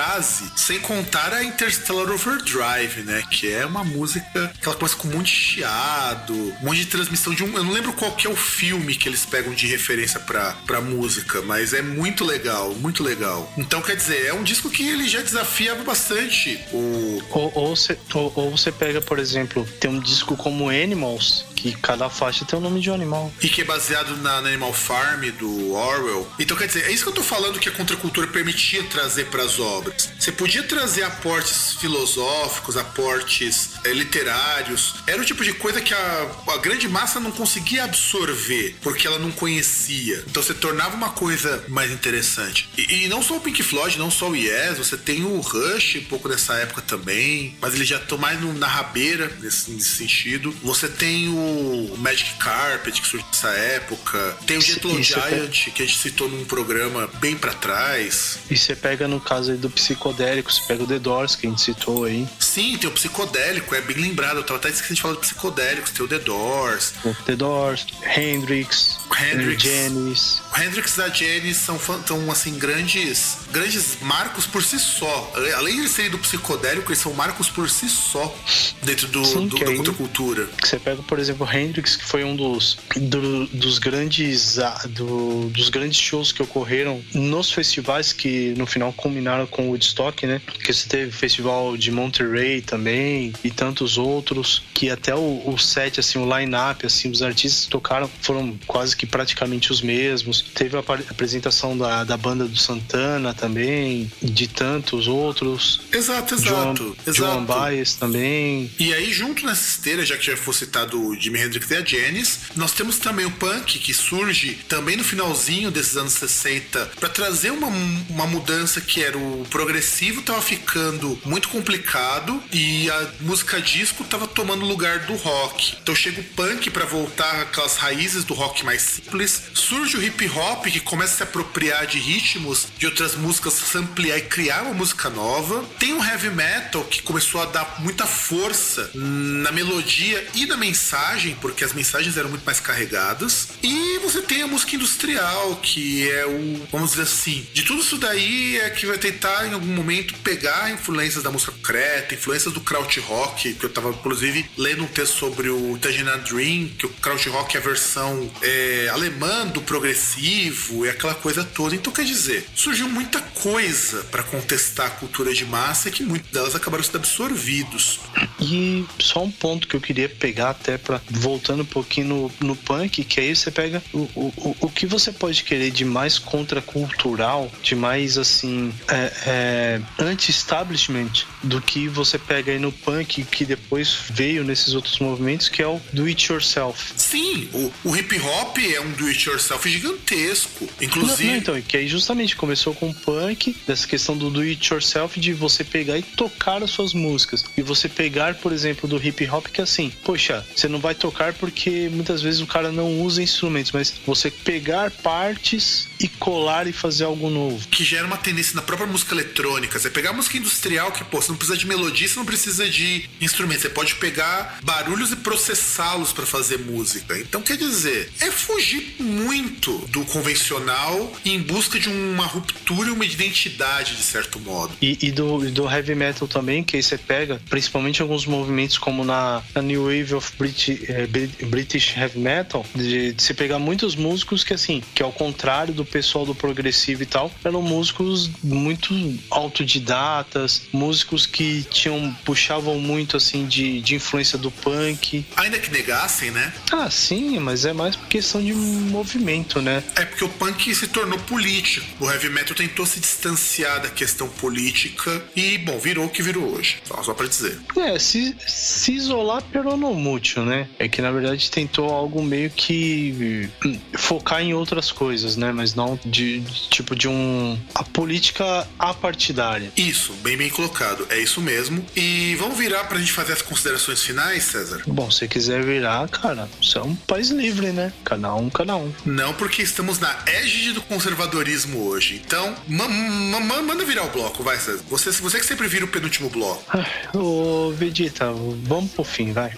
sem 0.56 0.80
contar 0.80 1.32
a 1.32 1.42
Interstellar 1.44 2.10
Overdrive, 2.10 3.02
né? 3.02 3.22
Que 3.30 3.52
é 3.52 3.66
uma 3.66 3.84
música 3.84 4.52
que 4.60 4.68
ela 4.68 4.76
começa 4.76 4.96
com 4.96 5.08
um 5.08 5.12
monte 5.12 5.26
de 5.26 5.40
chiado, 5.40 6.34
um 6.34 6.66
monte 6.66 6.78
de 6.78 6.86
transmissão 6.86 7.34
de 7.34 7.44
um. 7.44 7.56
Eu 7.56 7.64
não 7.64 7.72
lembro 7.72 7.92
qual 7.92 8.12
que 8.12 8.26
é 8.26 8.30
o 8.30 8.36
filme 8.36 8.94
que 8.94 9.08
eles 9.08 9.24
pegam 9.24 9.52
de 9.54 9.66
referência 9.66 10.20
pra, 10.20 10.52
pra 10.66 10.80
música, 10.80 11.42
mas 11.42 11.72
é 11.72 11.82
muito 11.82 12.24
legal, 12.24 12.74
muito 12.74 13.02
legal. 13.02 13.52
Então, 13.56 13.80
quer 13.82 13.96
dizer, 13.96 14.26
é 14.26 14.32
um 14.32 14.42
disco 14.42 14.70
que 14.70 14.86
ele 14.86 15.08
já 15.08 15.20
desafiava 15.20 15.82
bastante 15.82 16.60
o. 16.72 17.22
Ou, 17.30 17.52
ou, 17.54 17.76
você, 17.76 17.98
ou, 18.14 18.32
ou 18.34 18.50
você 18.50 18.72
pega, 18.72 19.00
por 19.00 19.18
exemplo, 19.18 19.66
tem 19.80 19.90
um 19.90 20.00
disco 20.00 20.36
como 20.36 20.68
Animals, 20.68 21.44
que 21.54 21.72
cada 21.72 22.08
faixa 22.08 22.44
tem 22.44 22.58
o 22.58 22.62
nome 22.62 22.80
de 22.80 22.90
um 22.90 22.94
animal. 22.94 23.32
E 23.42 23.48
que 23.48 23.62
é 23.62 23.64
baseado 23.64 24.16
na, 24.18 24.40
na 24.40 24.48
Animal 24.48 24.72
Farm 24.72 25.28
do 25.38 25.72
Orwell. 25.72 26.28
Então, 26.38 26.56
quer 26.56 26.66
dizer, 26.66 26.84
é 26.84 26.92
isso 26.92 27.02
que 27.04 27.10
eu 27.10 27.14
tô 27.14 27.22
falando 27.22 27.58
que 27.58 27.68
a 27.68 27.72
contracultura 27.72 28.26
permitia 28.26 28.82
trazer 28.84 29.26
para 29.26 29.42
as 29.42 29.58
obras. 29.78 30.10
Você 30.18 30.32
podia 30.32 30.62
trazer 30.62 31.02
aportes 31.02 31.74
filosóficos, 31.74 32.76
aportes 32.76 33.70
é, 33.84 33.92
literários. 33.92 34.96
Era 35.06 35.20
o 35.20 35.24
tipo 35.24 35.44
de 35.44 35.52
coisa 35.52 35.80
que 35.80 35.94
a, 35.94 36.30
a 36.48 36.58
grande 36.58 36.88
massa 36.88 37.20
não 37.20 37.30
conseguia 37.30 37.84
absorver, 37.84 38.76
porque 38.82 39.06
ela 39.06 39.18
não 39.18 39.30
conhecia. 39.30 40.24
Então 40.26 40.42
você 40.42 40.54
tornava 40.54 40.96
uma 40.96 41.10
coisa 41.10 41.64
mais 41.68 41.90
interessante. 41.90 42.68
E, 42.76 43.04
e 43.04 43.08
não 43.08 43.22
só 43.22 43.36
o 43.36 43.40
Pink 43.40 43.62
Floyd, 43.62 43.98
não 43.98 44.10
só 44.10 44.28
o 44.28 44.36
Yes, 44.36 44.78
você 44.78 44.96
tem 44.96 45.24
o 45.24 45.40
Rush 45.40 45.96
um 45.96 46.04
pouco 46.04 46.28
nessa 46.28 46.54
época 46.54 46.82
também, 46.82 47.56
mas 47.60 47.74
eles 47.74 47.88
já 47.88 47.96
estão 47.96 48.18
mais 48.18 48.40
no, 48.40 48.52
na 48.52 48.66
rabeira 48.66 49.30
nesse, 49.40 49.70
nesse, 49.70 49.96
sentido. 49.98 50.54
Você 50.62 50.88
tem 50.88 51.28
o 51.28 51.96
Magic 51.98 52.34
Carpet, 52.38 53.00
que 53.00 53.06
surgiu 53.06 53.26
nessa 53.28 53.50
época. 53.50 54.36
Tem 54.46 54.58
o 54.58 54.60
Gentle 54.60 55.02
Giant, 55.02 55.70
que 55.74 55.82
a 55.82 55.86
gente 55.86 55.98
citou 55.98 56.28
num 56.28 56.44
programa 56.44 57.08
bem 57.20 57.36
para 57.36 57.52
trás. 57.52 58.38
E 58.50 58.56
você 58.56 58.74
pega 58.74 59.08
no 59.08 59.20
caso 59.20 59.52
aí 59.52 59.58
do 59.58 59.67
psicodélico, 59.70 60.52
você 60.52 60.62
pega 60.66 60.82
o 60.82 60.86
The 60.86 60.98
Doors, 60.98 61.34
que 61.36 61.46
a 61.46 61.50
gente 61.50 61.62
citou 61.62 62.04
aí. 62.04 62.26
Sim, 62.38 62.76
tem 62.78 62.88
o 62.88 62.92
psicodélico, 62.92 63.74
é 63.74 63.80
bem 63.80 63.96
lembrado. 63.96 64.38
Eu 64.38 64.42
tava 64.44 64.58
até 64.58 64.68
esquecendo 64.68 64.94
de 64.96 65.02
falar 65.02 65.14
do 65.14 65.20
psicodélicos, 65.20 65.90
tem 65.90 66.04
o 66.04 66.08
The 66.08 66.18
Doors. 66.18 66.92
The 67.26 67.36
Doors, 67.36 67.86
Hendrix, 68.16 68.98
Hendrix. 69.20 69.62
Janis. 69.62 70.42
O 70.56 70.60
Hendrix 70.60 70.96
e 70.96 71.02
a 71.02 71.08
Janis 71.08 71.56
são, 71.58 71.78
são 72.06 72.30
assim, 72.30 72.58
grandes, 72.58 73.38
grandes 73.50 73.98
marcos 74.00 74.46
por 74.46 74.62
si 74.62 74.78
só. 74.78 75.32
Além 75.56 75.80
de 75.82 75.88
serem 75.88 76.10
do 76.10 76.18
psicodélico, 76.18 76.90
eles 76.90 76.98
são 77.00 77.12
marcos 77.12 77.48
por 77.48 77.68
si 77.70 77.88
só 77.88 78.34
dentro 78.82 79.06
do, 79.08 79.24
Sim, 79.24 79.46
do 79.48 79.58
da 79.58 79.68
aí- 79.70 79.76
contracultura. 79.76 80.48
Você 80.62 80.78
pega, 80.78 81.02
por 81.02 81.18
exemplo, 81.18 81.46
o 81.46 81.52
Hendrix, 81.56 81.96
que 81.96 82.04
foi 82.04 82.24
um 82.24 82.34
dos, 82.36 82.78
do- 82.96 83.46
dos 83.48 83.78
grandes 83.78 84.58
do- 84.90 85.48
dos 85.50 85.68
grandes 85.68 85.98
shows 85.98 86.32
que 86.32 86.42
ocorreram 86.42 87.02
nos 87.14 87.50
festivais 87.52 88.12
que 88.12 88.54
no 88.56 88.66
final 88.66 88.92
culminaram 88.92 89.46
com 89.46 89.57
o 89.66 89.70
Woodstock, 89.70 90.26
né? 90.26 90.40
Que 90.64 90.72
você 90.72 90.88
teve 90.88 91.10
o 91.10 91.12
festival 91.12 91.76
de 91.76 91.90
Monterey 91.90 92.60
também 92.62 93.32
e 93.42 93.50
tantos 93.50 93.98
outros, 93.98 94.62
que 94.74 94.90
até 94.90 95.14
o, 95.14 95.42
o 95.46 95.58
set, 95.58 96.00
assim, 96.00 96.18
o 96.18 96.38
line-up, 96.38 96.84
assim, 96.84 97.10
os 97.10 97.22
artistas 97.22 97.64
que 97.64 97.70
tocaram 97.70 98.10
foram 98.20 98.58
quase 98.66 98.96
que 98.96 99.06
praticamente 99.06 99.72
os 99.72 99.80
mesmos. 99.80 100.42
Teve 100.54 100.76
a 100.76 100.80
apresentação 100.80 101.76
da, 101.76 102.04
da 102.04 102.16
banda 102.16 102.46
do 102.46 102.56
Santana 102.56 103.34
também, 103.34 104.10
de 104.22 104.48
tantos 104.48 105.08
outros. 105.08 105.80
Exato, 105.92 106.34
exato. 106.34 106.96
Joan 107.06 107.06
exato. 107.06 107.40
Baez 107.42 107.94
também. 107.94 108.70
E 108.78 108.92
aí, 108.92 109.12
junto 109.12 109.46
nessa 109.46 109.68
esteira, 109.68 110.04
já 110.04 110.16
que 110.16 110.26
já 110.26 110.36
foi 110.36 110.54
citado 110.54 111.00
o 111.00 111.14
Jimi 111.18 111.40
Hendrix 111.40 111.70
e 111.70 111.76
a 111.76 111.84
Janis, 111.84 112.40
nós 112.56 112.72
temos 112.72 112.98
também 112.98 113.26
o 113.26 113.30
punk, 113.30 113.78
que 113.78 113.94
surge 113.94 114.58
também 114.68 114.96
no 114.96 115.04
finalzinho 115.04 115.70
desses 115.70 115.96
anos 115.96 116.12
60, 116.14 116.86
para 116.98 117.08
trazer 117.08 117.50
uma, 117.50 117.68
uma 118.08 118.26
mudança 118.26 118.80
que 118.80 119.02
era 119.02 119.16
o 119.16 119.44
progressivo 119.48 120.22
tava 120.22 120.40
ficando 120.40 121.18
muito 121.24 121.48
complicado 121.48 122.42
e 122.52 122.90
a 122.90 123.08
música 123.20 123.60
disco 123.60 124.04
tava 124.04 124.26
tomando 124.26 124.64
lugar 124.64 125.00
do 125.00 125.14
rock. 125.16 125.76
Então 125.82 125.94
chega 125.94 126.20
o 126.20 126.24
punk 126.24 126.70
para 126.70 126.84
voltar 126.84 127.42
aquelas 127.42 127.76
raízes 127.76 128.24
do 128.24 128.34
rock 128.34 128.64
mais 128.64 128.82
simples. 128.82 129.42
Surge 129.54 129.96
o 129.96 130.02
hip 130.02 130.28
hop, 130.30 130.66
que 130.66 130.80
começa 130.80 131.14
a 131.14 131.16
se 131.18 131.22
apropriar 131.22 131.86
de 131.86 131.98
ritmos 131.98 132.68
de 132.78 132.86
outras 132.86 133.14
músicas, 133.14 133.54
samplear 133.54 134.18
e 134.18 134.22
criar 134.22 134.62
uma 134.62 134.74
música 134.74 135.10
nova. 135.10 135.64
Tem 135.78 135.92
o 135.92 136.04
heavy 136.04 136.30
metal, 136.30 136.84
que 136.84 137.02
começou 137.02 137.42
a 137.42 137.46
dar 137.46 137.76
muita 137.80 138.06
força 138.06 138.90
na 138.94 139.52
melodia 139.52 140.26
e 140.34 140.46
na 140.46 140.56
mensagem, 140.56 141.36
porque 141.40 141.64
as 141.64 141.72
mensagens 141.72 142.16
eram 142.16 142.30
muito 142.30 142.44
mais 142.44 142.60
carregadas. 142.60 143.48
E 143.62 143.98
você 144.00 144.22
tem 144.22 144.42
a 144.42 144.46
música 144.46 144.76
industrial, 144.76 145.56
que 145.56 146.10
é 146.10 146.26
o, 146.26 146.66
vamos 146.70 146.90
dizer 146.90 147.02
assim, 147.02 147.46
de 147.52 147.62
tudo 147.62 147.80
isso 147.80 147.96
daí 147.96 148.58
é 148.58 148.70
que 148.70 148.86
vai 148.86 148.98
tentar 148.98 149.37
em 149.46 149.52
algum 149.54 149.66
momento 149.66 150.14
pegar 150.22 150.70
influências 150.70 151.22
da 151.22 151.30
música 151.30 151.52
concreta, 151.52 152.14
influências 152.14 152.52
do 152.52 152.60
krautrock, 152.60 153.54
que 153.54 153.64
eu 153.64 153.70
tava 153.70 153.90
inclusive 153.90 154.44
lendo 154.56 154.82
um 154.84 154.86
texto 154.86 155.16
sobre 155.18 155.48
o 155.48 155.78
Tajina 155.80 156.16
Dream, 156.18 156.68
que 156.78 156.86
o 156.86 156.88
krautrock 156.88 157.56
é 157.56 157.60
a 157.60 157.62
versão 157.62 158.30
é, 158.42 158.88
alemã 158.92 159.46
do 159.46 159.60
progressivo 159.62 160.84
e 160.86 160.88
aquela 160.88 161.14
coisa 161.14 161.44
toda. 161.44 161.74
Então 161.74 161.92
quer 161.92 162.04
dizer, 162.04 162.46
surgiu 162.54 162.88
muita 162.88 163.20
coisa 163.20 164.02
para 164.10 164.22
contestar 164.22 164.86
a 164.86 164.90
cultura 164.90 165.32
de 165.32 165.44
massa 165.44 165.88
e 165.88 165.92
que 165.92 166.02
muitas 166.02 166.30
delas 166.30 166.54
acabaram 166.54 166.82
sendo 166.84 166.98
absorvidos. 166.98 168.00
E 168.40 168.84
só 168.98 169.24
um 169.24 169.30
ponto 169.30 169.66
que 169.68 169.74
eu 169.76 169.80
queria 169.80 170.08
pegar 170.08 170.50
até 170.50 170.78
para 170.78 171.00
voltando 171.10 171.62
um 171.62 171.66
pouquinho 171.66 172.06
no, 172.40 172.48
no 172.48 172.56
punk, 172.56 173.04
que 173.04 173.20
aí 173.20 173.34
você 173.34 173.50
pega 173.50 173.82
o, 173.92 173.98
o, 174.14 174.56
o- 174.60 174.68
que 174.70 174.86
você 174.86 175.10
pode 175.12 175.42
querer 175.42 175.70
de 175.70 175.84
mais 175.84 176.18
contracultural, 176.18 177.50
de 177.62 177.74
mais 177.74 178.16
assim 178.18 178.72
é, 178.88 179.12
é, 179.28 179.80
anti-establishment 179.98 181.26
do 181.42 181.60
que 181.60 181.88
você 181.88 182.18
pega 182.18 182.52
aí 182.52 182.58
no 182.58 182.72
punk 182.72 183.24
que 183.24 183.44
depois 183.44 183.96
veio 184.10 184.44
nesses 184.44 184.74
outros 184.74 184.98
movimentos, 184.98 185.48
que 185.48 185.62
é 185.62 185.66
o 185.66 185.80
do 185.92 186.04
it 186.04 186.32
yourself. 186.32 186.92
Sim, 186.96 187.48
o, 187.52 187.72
o 187.84 187.96
hip 187.96 188.18
hop 188.20 188.58
é 188.58 188.80
um 188.80 188.90
do 188.92 189.06
it 189.06 189.28
yourself 189.28 189.68
gigantesco. 189.68 190.68
Inclusive, 190.80 191.24
Não, 191.24 191.30
não, 191.32 191.38
então, 191.38 191.62
que 191.62 191.76
aí 191.76 191.88
justamente 191.88 192.36
começou 192.36 192.74
com 192.74 192.90
o 192.90 192.94
punk, 192.94 193.56
dessa 193.66 193.86
questão 193.86 194.16
do 194.16 194.30
do 194.30 194.40
it 194.40 194.72
yourself, 194.72 195.18
de 195.18 195.32
você 195.32 195.64
pegar 195.64 195.98
e 195.98 196.02
tocar 196.02 196.62
as 196.62 196.70
suas 196.70 196.94
músicas. 196.94 197.44
E 197.56 197.62
você 197.62 197.88
pegar, 197.88 198.34
por 198.36 198.52
exemplo, 198.52 198.88
do 198.88 199.02
hip 199.02 199.28
hop, 199.28 199.46
que 199.46 199.60
é 199.60 199.64
assim, 199.64 199.92
poxa, 200.04 200.44
você 200.54 200.68
não 200.68 200.78
vai 200.78 200.94
tocar 200.94 201.32
porque 201.34 201.88
muitas 201.92 202.22
vezes 202.22 202.40
o 202.40 202.46
cara 202.46 202.70
não 202.70 203.00
usa 203.00 203.22
instrumentos, 203.22 203.72
mas 203.72 203.94
você 204.06 204.30
pegar 204.30 204.90
partes 204.90 205.88
e 206.00 206.08
colar 206.08 206.66
e 206.66 206.72
fazer 206.72 207.04
algo 207.04 207.28
novo. 207.30 207.66
que 207.68 207.84
gera 207.84 208.06
uma 208.06 208.16
tendência 208.16 208.54
na 208.54 208.62
própria 208.62 208.86
música 208.86 209.14
eletrônica. 209.18 209.78
Você 209.78 209.90
pegar 209.90 210.12
música 210.12 210.36
industrial, 210.36 210.92
que, 210.92 211.04
pô, 211.04 211.20
você 211.20 211.30
não 211.30 211.36
precisa 211.36 211.58
de 211.58 211.66
melodia, 211.66 212.06
você 212.08 212.16
não 212.16 212.24
precisa 212.26 212.68
de 212.68 213.08
instrumento. 213.20 213.60
Você 213.62 213.68
pode 213.68 213.94
pegar 213.96 214.58
barulhos 214.62 215.10
e 215.12 215.16
processá-los 215.16 216.12
para 216.12 216.26
fazer 216.26 216.58
música. 216.58 217.18
Então, 217.18 217.42
quer 217.42 217.56
dizer, 217.56 218.10
é 218.20 218.30
fugir 218.30 218.96
muito 219.00 219.78
do 219.88 220.04
convencional 220.04 221.12
em 221.24 221.40
busca 221.40 221.78
de 221.78 221.88
uma 221.88 222.26
ruptura 222.26 222.88
e 222.88 222.92
uma 222.92 223.04
identidade, 223.04 223.96
de 223.96 224.02
certo 224.02 224.38
modo. 224.40 224.72
E, 224.80 224.98
e 225.02 225.10
do, 225.10 225.46
e 225.46 225.50
do 225.50 225.68
heavy 225.68 225.94
metal 225.94 226.28
também, 226.28 226.62
que 226.62 226.76
aí 226.76 226.82
você 226.82 226.96
pega, 226.98 227.40
principalmente 227.48 228.00
alguns 228.02 228.26
movimentos 228.26 228.78
como 228.78 229.04
na, 229.04 229.42
na 229.54 229.62
New 229.62 229.84
Wave 229.84 230.14
of 230.14 230.32
Brit, 230.38 230.84
eh, 230.88 231.06
Brit- 231.06 231.44
British 231.46 231.96
Heavy 231.96 232.18
Metal, 232.18 232.64
de, 232.74 233.12
de 233.12 233.22
se 233.22 233.34
pegar 233.34 233.58
muitos 233.58 233.96
músicos 233.96 234.44
que 234.44 234.54
assim, 234.54 234.82
que 234.94 235.02
ao 235.02 235.12
contrário 235.12 235.74
do 235.74 235.84
pessoal 235.84 236.24
do 236.24 236.34
progressivo 236.34 237.02
e 237.02 237.06
tal, 237.06 237.32
eram 237.44 237.62
músicos 237.62 238.30
muito 238.42 238.92
autodidatas, 239.30 240.62
músicos 240.72 241.26
que 241.26 241.64
tinham 241.70 242.14
puxavam 242.24 242.78
muito 242.78 243.16
assim 243.16 243.46
de, 243.46 243.80
de 243.80 243.94
influência 243.94 244.38
do 244.38 244.50
punk. 244.50 245.24
Ainda 245.36 245.58
que 245.58 245.70
negassem, 245.70 246.30
né? 246.30 246.52
Ah, 246.72 246.90
sim, 246.90 247.38
mas 247.38 247.64
é 247.64 247.72
mais 247.72 247.96
por 247.96 248.08
questão 248.08 248.42
de 248.42 248.52
movimento, 248.52 249.60
né? 249.60 249.82
É 249.96 250.04
porque 250.04 250.24
o 250.24 250.28
punk 250.28 250.74
se 250.74 250.88
tornou 250.88 251.18
político. 251.20 251.86
O 252.00 252.10
heavy 252.10 252.28
metal 252.28 252.54
tentou 252.54 252.86
se 252.86 253.00
distanciar 253.00 253.80
da 253.80 253.90
questão 253.90 254.28
política 254.28 255.24
e, 255.34 255.58
bom, 255.58 255.78
virou 255.78 256.06
o 256.06 256.08
que 256.08 256.22
virou 256.22 256.54
hoje. 256.54 256.78
Só, 256.84 257.02
só 257.02 257.14
pra 257.14 257.26
dizer. 257.26 257.58
É, 257.76 257.98
se, 257.98 258.36
se 258.46 258.92
isolar 258.92 259.42
pelo 259.42 259.76
não 259.76 259.94
mútil, 259.94 260.44
né? 260.44 260.68
É 260.78 260.88
que 260.88 261.02
na 261.02 261.10
verdade 261.10 261.50
tentou 261.50 261.90
algo 261.90 262.22
meio 262.22 262.50
que 262.50 263.48
hum, 263.64 263.78
focar 263.96 264.42
em 264.42 264.54
outras 264.54 264.90
coisas, 264.90 265.36
né? 265.36 265.52
Mas 265.52 265.74
não 265.74 265.98
de, 266.04 266.40
de 266.40 266.68
tipo 266.68 266.94
de 266.94 267.08
um 267.08 267.58
a 267.74 267.84
política 267.84 268.66
apartidária. 268.98 269.72
Isso, 269.76 270.12
bem 270.22 270.36
bem 270.36 270.50
colocado. 270.50 271.06
É 271.10 271.18
isso 271.18 271.40
mesmo. 271.40 271.84
E 271.96 272.34
vamos 272.36 272.58
virar 272.58 272.84
pra 272.84 272.98
gente 272.98 273.12
fazer 273.12 273.32
as 273.32 273.42
considerações 273.42 274.02
finais, 274.02 274.44
César? 274.44 274.82
Bom, 274.86 275.10
se 275.10 275.26
quiser 275.28 275.64
virar, 275.64 276.08
cara, 276.08 276.48
isso 276.60 276.78
é 276.78 276.82
um 276.82 276.94
país 276.94 277.30
livre, 277.30 277.68
né? 277.72 277.92
Cada 278.04 278.34
um, 278.34 278.50
cada 278.50 278.76
um. 278.76 278.92
Não, 279.06 279.32
porque 279.34 279.62
estamos 279.62 279.98
na 279.98 280.14
égide 280.26 280.72
do 280.72 280.82
conservadorismo 280.82 281.86
hoje. 281.86 282.20
Então, 282.24 282.54
ma 282.66 282.88
ma 282.88 283.40
ma 283.40 283.62
manda 283.62 283.84
virar 283.84 284.04
o 284.04 284.10
bloco, 284.10 284.42
vai, 284.42 284.58
César. 284.58 284.82
Você, 284.88 285.10
você 285.12 285.38
que 285.38 285.46
sempre 285.46 285.68
vira 285.68 285.84
o 285.84 285.88
penúltimo 285.88 286.28
bloco. 286.28 286.62
Ai, 286.68 286.86
Ô, 287.14 287.70
Vegeta, 287.72 288.32
vamos 288.64 288.90
pro 288.92 289.04
fim, 289.04 289.32
vai. 289.32 289.52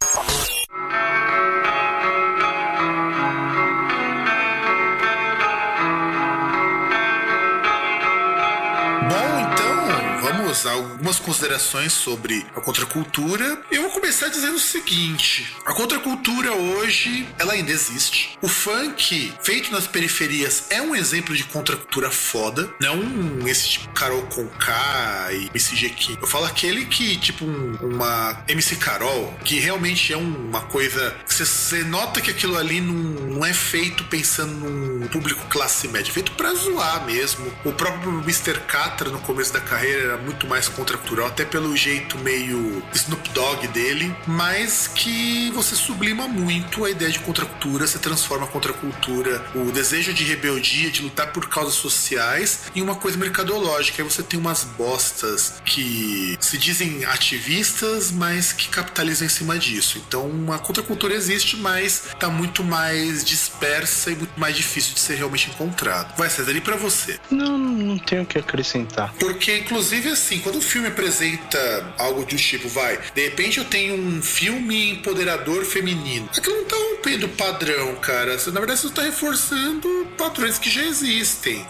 A 10.51 10.73
algumas 10.73 11.19
considerações 11.21 11.93
sobre 11.93 12.45
a 12.57 12.61
contracultura. 12.61 13.63
Eu 13.71 13.83
vou 13.83 13.91
começar 13.93 14.29
dizendo 14.29 14.57
o 14.57 14.59
seguinte: 14.61 15.55
a 15.65 15.73
contracultura 15.73 16.53
hoje, 16.53 17.27
ela 17.39 17.53
ainda 17.53 17.71
existe. 17.71 18.37
O 18.43 18.49
funk 18.49 19.33
feito 19.43 19.71
nas 19.71 19.87
periferias 19.87 20.65
é 20.71 20.83
um 20.83 20.95
exemplo 20.95 21.37
de 21.37 21.45
contracultura 21.45 22.11
foda, 22.11 22.69
não 22.81 23.47
esse 23.47 23.69
tipo 23.69 23.89
Carol 23.93 24.23
Conká 24.23 25.29
e 25.33 25.47
MC 25.55 25.77
Jequim. 25.77 26.19
Eu 26.21 26.27
falo 26.27 26.47
aquele 26.47 26.87
que, 26.87 27.17
tipo, 27.17 27.45
um- 27.45 27.77
uma 27.95 28.43
MC 28.49 28.77
Carol, 28.77 29.33
que 29.45 29.59
realmente 29.61 30.13
é 30.13 30.17
um- 30.17 30.49
uma 30.49 30.63
coisa 30.63 31.17
você 31.27 31.85
nota 31.85 32.21
que 32.21 32.31
aquilo 32.31 32.57
ali 32.59 32.81
não, 32.81 32.93
não 32.95 33.47
é 33.47 33.53
feito 33.55 34.03
pensando 34.05 34.53
num 34.53 35.07
público 35.09 35.47
classe 35.49 35.87
média, 35.89 36.11
é 36.11 36.13
feito 36.13 36.33
pra 36.33 36.53
zoar 36.55 37.05
mesmo. 37.07 37.51
O 37.65 37.73
próprio 37.73 38.21
Mr. 38.23 38.61
Catra 38.67 39.11
no 39.11 39.21
começo 39.21 39.53
da 39.53 39.61
carreira 39.61 40.03
era 40.03 40.17
muito 40.17 40.40
mais 40.47 40.69
contracultural, 40.69 41.27
até 41.27 41.45
pelo 41.45 41.77
jeito 41.77 42.19
meio 42.19 42.83
Snoop 42.95 43.29
Dogg 43.31 43.67
dele, 43.69 44.15
mas 44.27 44.89
que 44.89 45.51
você 45.53 45.75
sublima 45.75 46.29
muito 46.29 46.85
a 46.85 46.91
ideia 46.91 47.11
de 47.11 47.19
contracultura, 47.21 47.87
você 47.87 47.99
transforma 47.99 48.45
a 48.45 48.49
contracultura, 48.49 49.45
o 49.55 49.71
desejo 49.73 50.13
de 50.13 50.25
rebeldia, 50.25 50.91
de 50.91 51.03
lutar 51.03 51.33
por 51.33 51.49
causas 51.49 51.75
sociais, 51.75 52.71
em 52.75 52.83
uma 52.83 52.95
coisa 52.95 53.17
mercadológica. 53.19 54.03
Aí 54.03 54.09
você 54.09 54.23
tem 54.23 54.39
umas 54.39 54.65
bostas 54.65 55.55
que 55.65 56.37
se 56.41 56.59
dizem 56.59 57.05
ativistas, 57.05 58.11
mas 58.11 58.53
que 58.53 58.69
capitalizam 58.69 59.27
em 59.27 59.31
cima 59.31 59.59
disso. 59.59 60.03
Então 60.07 60.31
a 60.53 60.59
contracultura 60.59 61.15
existe, 61.15 61.57
mas 61.57 62.09
tá 62.19 62.29
muito 62.29 62.63
mais 62.63 63.25
dispersa 63.25 64.11
e 64.11 64.17
muito 64.17 64.39
mais 64.39 64.57
difícil 64.57 64.95
de 64.95 65.01
ser 65.01 65.17
realmente 65.17 65.51
encontrado. 65.51 66.17
Vai, 66.17 66.31
César, 66.31 66.53
e 66.53 66.61
pra 66.61 66.77
você? 66.77 67.19
Não, 67.31 67.59
não 67.59 67.99
tenho 67.99 68.23
o 68.23 68.27
que 68.27 68.39
acrescentar. 68.39 69.13
Porque, 69.19 69.59
inclusive, 69.59 70.11
assim, 70.11 70.30
quando 70.39 70.57
o 70.57 70.63
filme 70.63 70.89
apresenta 70.89 71.95
algo 71.99 72.25
do 72.25 72.37
tipo, 72.37 72.69
vai, 72.69 72.99
de 73.15 73.25
repente 73.25 73.59
eu 73.59 73.65
tenho 73.65 73.95
um 73.95 74.23
filme 74.23 74.91
empoderador 74.93 75.65
feminino. 75.65 76.29
Aquilo 76.37 76.57
não 76.57 76.65
tá 76.65 76.77
rompendo 76.77 77.27
o 77.27 77.29
padrão, 77.31 77.97
cara. 77.97 78.37
Na 78.47 78.61
verdade, 78.61 78.81
você 78.81 78.91
tá 78.91 79.03
reforçando 79.03 80.07
padrões 80.17 80.59
que 80.59 80.71
já 80.71 80.83
existem. 80.83 81.67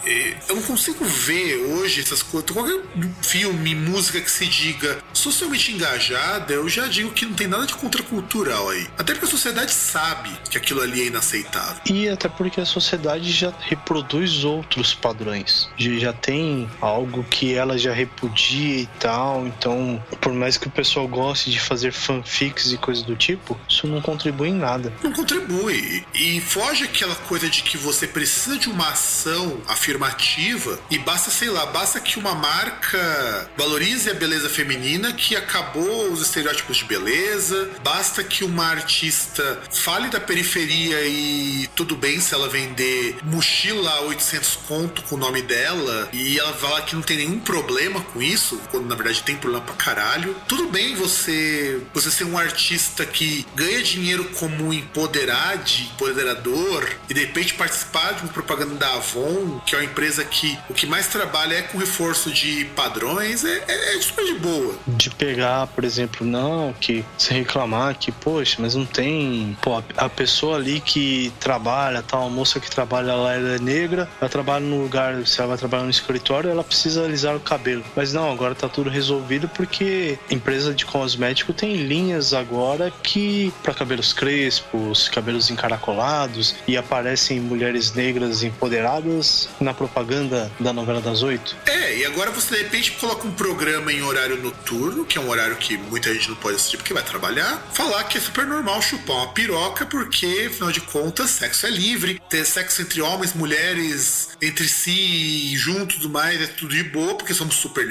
Eu 0.49 0.57
não 0.57 0.63
consigo 0.63 1.05
ver 1.05 1.57
hoje 1.57 2.01
essas 2.01 2.23
coisas. 2.23 2.51
Qualquer 2.51 2.81
filme, 3.23 3.75
música 3.75 4.21
que 4.21 4.31
se 4.31 4.47
diga 4.47 4.99
socialmente 5.13 5.73
engajada, 5.73 6.53
eu 6.53 6.69
já 6.69 6.87
digo 6.87 7.11
que 7.13 7.25
não 7.25 7.35
tem 7.35 7.47
nada 7.47 7.67
de 7.67 7.75
contracultural 7.75 8.71
aí. 8.71 8.87
Até 8.99 9.13
porque 9.13 9.27
a 9.27 9.31
sociedade 9.31 9.73
sabe 9.73 10.31
que 10.51 10.59
aquilo 10.59 10.81
ali 10.81 11.03
é 11.03 11.07
inaceitável. 11.07 11.81
E 11.87 12.09
até 12.09 12.29
porque 12.29 12.61
a 12.61 12.67
sociedade 12.67 13.31
já 13.31 13.53
reproduz 13.61 14.45
outros 14.45 14.95
padrões. 14.95 15.69
Já 15.79 16.13
tem 16.13 16.69
algo 16.81 17.25
que 17.25 17.55
ela 17.55 17.79
já 17.79 17.93
repudia 17.93 18.50
e 18.57 18.89
tal. 18.99 19.47
Então, 19.47 20.03
por 20.21 20.33
mais 20.33 20.57
que 20.57 20.67
o 20.67 20.71
pessoal 20.71 21.07
goste 21.07 21.51
de 21.51 21.61
fazer 21.61 21.93
fanfics 21.93 22.73
e 22.73 22.77
coisas 22.77 23.05
do 23.05 23.17
tipo, 23.17 23.59
isso 23.69 23.87
não 23.87 24.01
contribui 24.01 24.49
em 24.49 24.55
nada. 24.55 24.93
não 25.03 25.13
contribui. 25.13 26.05
E 26.15 26.41
foge 26.41 26.85
aquela 26.85 27.15
coisa 27.15 27.49
de 27.49 27.63
que 27.63 27.77
você 27.77 28.07
precisa 28.07 28.59
de 28.59 28.69
uma 28.69 28.89
ação 28.91 29.61
afirmativa 29.69 30.79
e 30.91 30.99
basta, 30.99 31.31
sei 31.31 31.51
lá, 31.51 31.67
basta 31.67 32.01
que 32.01 32.19
uma 32.19 32.35
marca 32.35 33.51
valorize 33.57 34.11
a 34.11 34.15
beleza 34.15 34.49
feminina 34.49 35.13
que 35.13 35.37
acabou 35.37 36.11
os 36.13 36.23
estereótipos 36.23 36.79
de 36.79 36.85
beleza, 36.85 37.71
basta 37.83 38.23
que 38.23 38.45
uma 38.45 38.67
artista 38.67 39.61
fale 39.71 40.09
da 40.09 40.21
periferia 40.21 41.07
e 41.07 41.69
tudo 41.75 41.97
bem 41.97 42.21
se 42.21 42.35
ela 42.35 42.49
vender 42.49 43.19
mochila 43.23 43.91
a 43.91 44.01
800 44.03 44.57
conto 44.69 45.03
com 45.03 45.15
o 45.15 45.19
nome 45.19 45.43
dela 45.43 46.09
e 46.13 46.39
ela 46.39 46.53
fala 46.53 46.83
que 46.83 46.95
não 46.95 47.03
tem 47.03 47.19
nenhum 47.19 47.39
problema 47.39 48.01
com 48.01 48.23
isso, 48.23 48.40
quando 48.71 48.87
na 48.87 48.95
verdade 48.95 49.23
tem 49.23 49.37
problema 49.37 49.65
pra 49.65 49.75
caralho. 49.75 50.35
Tudo 50.49 50.69
bem 50.69 50.95
você 50.95 51.81
você 51.93 52.11
ser 52.11 52.25
um 52.25 52.37
artista 52.39 53.05
que 53.05 53.47
ganha 53.55 53.83
dinheiro 53.83 54.25
como 54.39 54.73
empoderado, 54.73 55.61
empoderador 55.93 56.89
e 57.09 57.15
de 57.15 57.21
repente 57.21 57.55
participar 57.55 58.15
de 58.15 58.23
uma 58.23 58.33
propaganda 58.33 58.75
da 58.75 58.95
Avon, 58.95 59.61
que 59.67 59.75
é 59.75 59.79
uma 59.79 59.85
empresa 59.85 60.25
que 60.25 60.59
o 60.69 60.75
que 60.75 60.87
mais 60.87 61.07
trabalha 61.09 61.55
é 61.55 61.63
com 61.63 61.79
reforço 61.79 62.31
de 62.31 62.65
padrões, 62.77 63.45
é, 63.45 63.65
é, 63.69 63.97
é 63.97 64.01
super 64.01 64.25
de 64.25 64.35
boa. 64.35 64.75
De 64.87 65.11
pegar, 65.11 65.67
por 65.69 65.85
exemplo, 65.85 66.27
não, 66.27 66.73
que 66.81 67.05
se 67.19 67.33
reclamar 67.33 67.97
que, 67.99 68.11
poxa, 68.13 68.57
mas 68.59 68.75
não 68.75 68.85
tem. 68.87 69.57
Pô, 69.63 69.83
a- 69.97 70.09
pessoa 70.11 70.57
ali 70.57 70.81
que 70.81 71.33
trabalha, 71.41 72.03
tal, 72.03 72.27
a 72.27 72.31
moça 72.31 72.61
que 72.61 72.71
trabalha 72.71 73.15
lá, 73.15 73.35
ela 73.35 73.55
é 73.55 73.59
negra, 73.59 74.09
ela 74.21 74.29
trabalha 74.29 74.65
no 74.65 74.83
lugar, 74.83 75.27
se 75.27 75.39
ela 75.41 75.49
vai 75.51 75.59
trabalhar 75.59 75.85
no 75.85 75.91
escritório, 75.91 76.51
ela 76.51 76.63
precisa 76.65 77.05
alisar 77.05 77.35
o 77.35 77.41
cabelo. 77.41 77.83
Mas 77.97 78.13
não, 78.13 78.30
agora 78.31 78.55
tá 78.55 78.69
tudo 78.69 78.91
resolvido 78.91 79.49
porque 79.49 80.19
empresa 80.31 80.75
de 80.75 80.85
cosmético 80.87 81.53
tem 81.53 81.77
linhas 81.77 82.33
agora 82.33 82.93
que 83.03 83.53
para 83.63 83.75
cabelos 83.75 84.13
crespos, 84.13 85.09
cabelos 85.09 85.51
encaracolados 85.51 86.55
e 86.67 86.77
aparecem 86.77 87.41
mulheres 87.41 87.93
negras 87.95 88.43
empoderadas 88.43 89.49
na 89.61 89.75
propaganda 89.75 90.51
da 90.59 90.73
novela 90.73 91.01
das 91.01 91.23
oito. 91.23 91.57
É, 91.67 91.99
e 91.99 92.05
agora 92.07 92.31
você 92.31 92.57
de 92.57 92.63
repente 92.63 92.93
coloca 92.93 93.27
um 93.27 93.33
programa 93.33 93.93
em 93.93 94.03
horário 94.03 94.37
noturno, 94.37 95.05
que 95.05 95.19
é 95.19 95.21
um 95.21 95.29
horário 95.29 95.57
que 95.57 95.77
muita 95.77 96.13
gente 96.13 96.29
não 96.29 96.37
pode 96.37 96.57
assistir 96.57 96.77
porque 96.77 96.95
vai 96.95 97.03
trabalhar, 97.03 97.63
falar 97.73 98.05
que 98.05 98.19
é 98.19 98.21
super 98.21 98.47
normal 98.47 98.81
chupar 98.83 99.17
uma 99.17 99.29
piroca 99.29 99.87
porque, 99.87 100.49
afinal 100.51 100.73
de 100.73 100.81
contas, 100.81 101.31
sexo 101.31 101.67
é 101.67 101.71
livre, 101.71 102.21
ter 102.29 102.45
sexo 102.45 102.83
entre 102.83 103.03
homens, 103.03 103.35
mulheres, 103.35 104.31
entre 104.41 104.67
si, 104.69 105.57
junto 105.57 105.91
tudo 105.91 106.09
mais, 106.09 106.41
é 106.41 106.47
tudo 106.47 106.75
de 106.75 106.83
boa, 106.85 107.15
porque 107.15 107.35
somos 107.35 107.57
super 107.57 107.87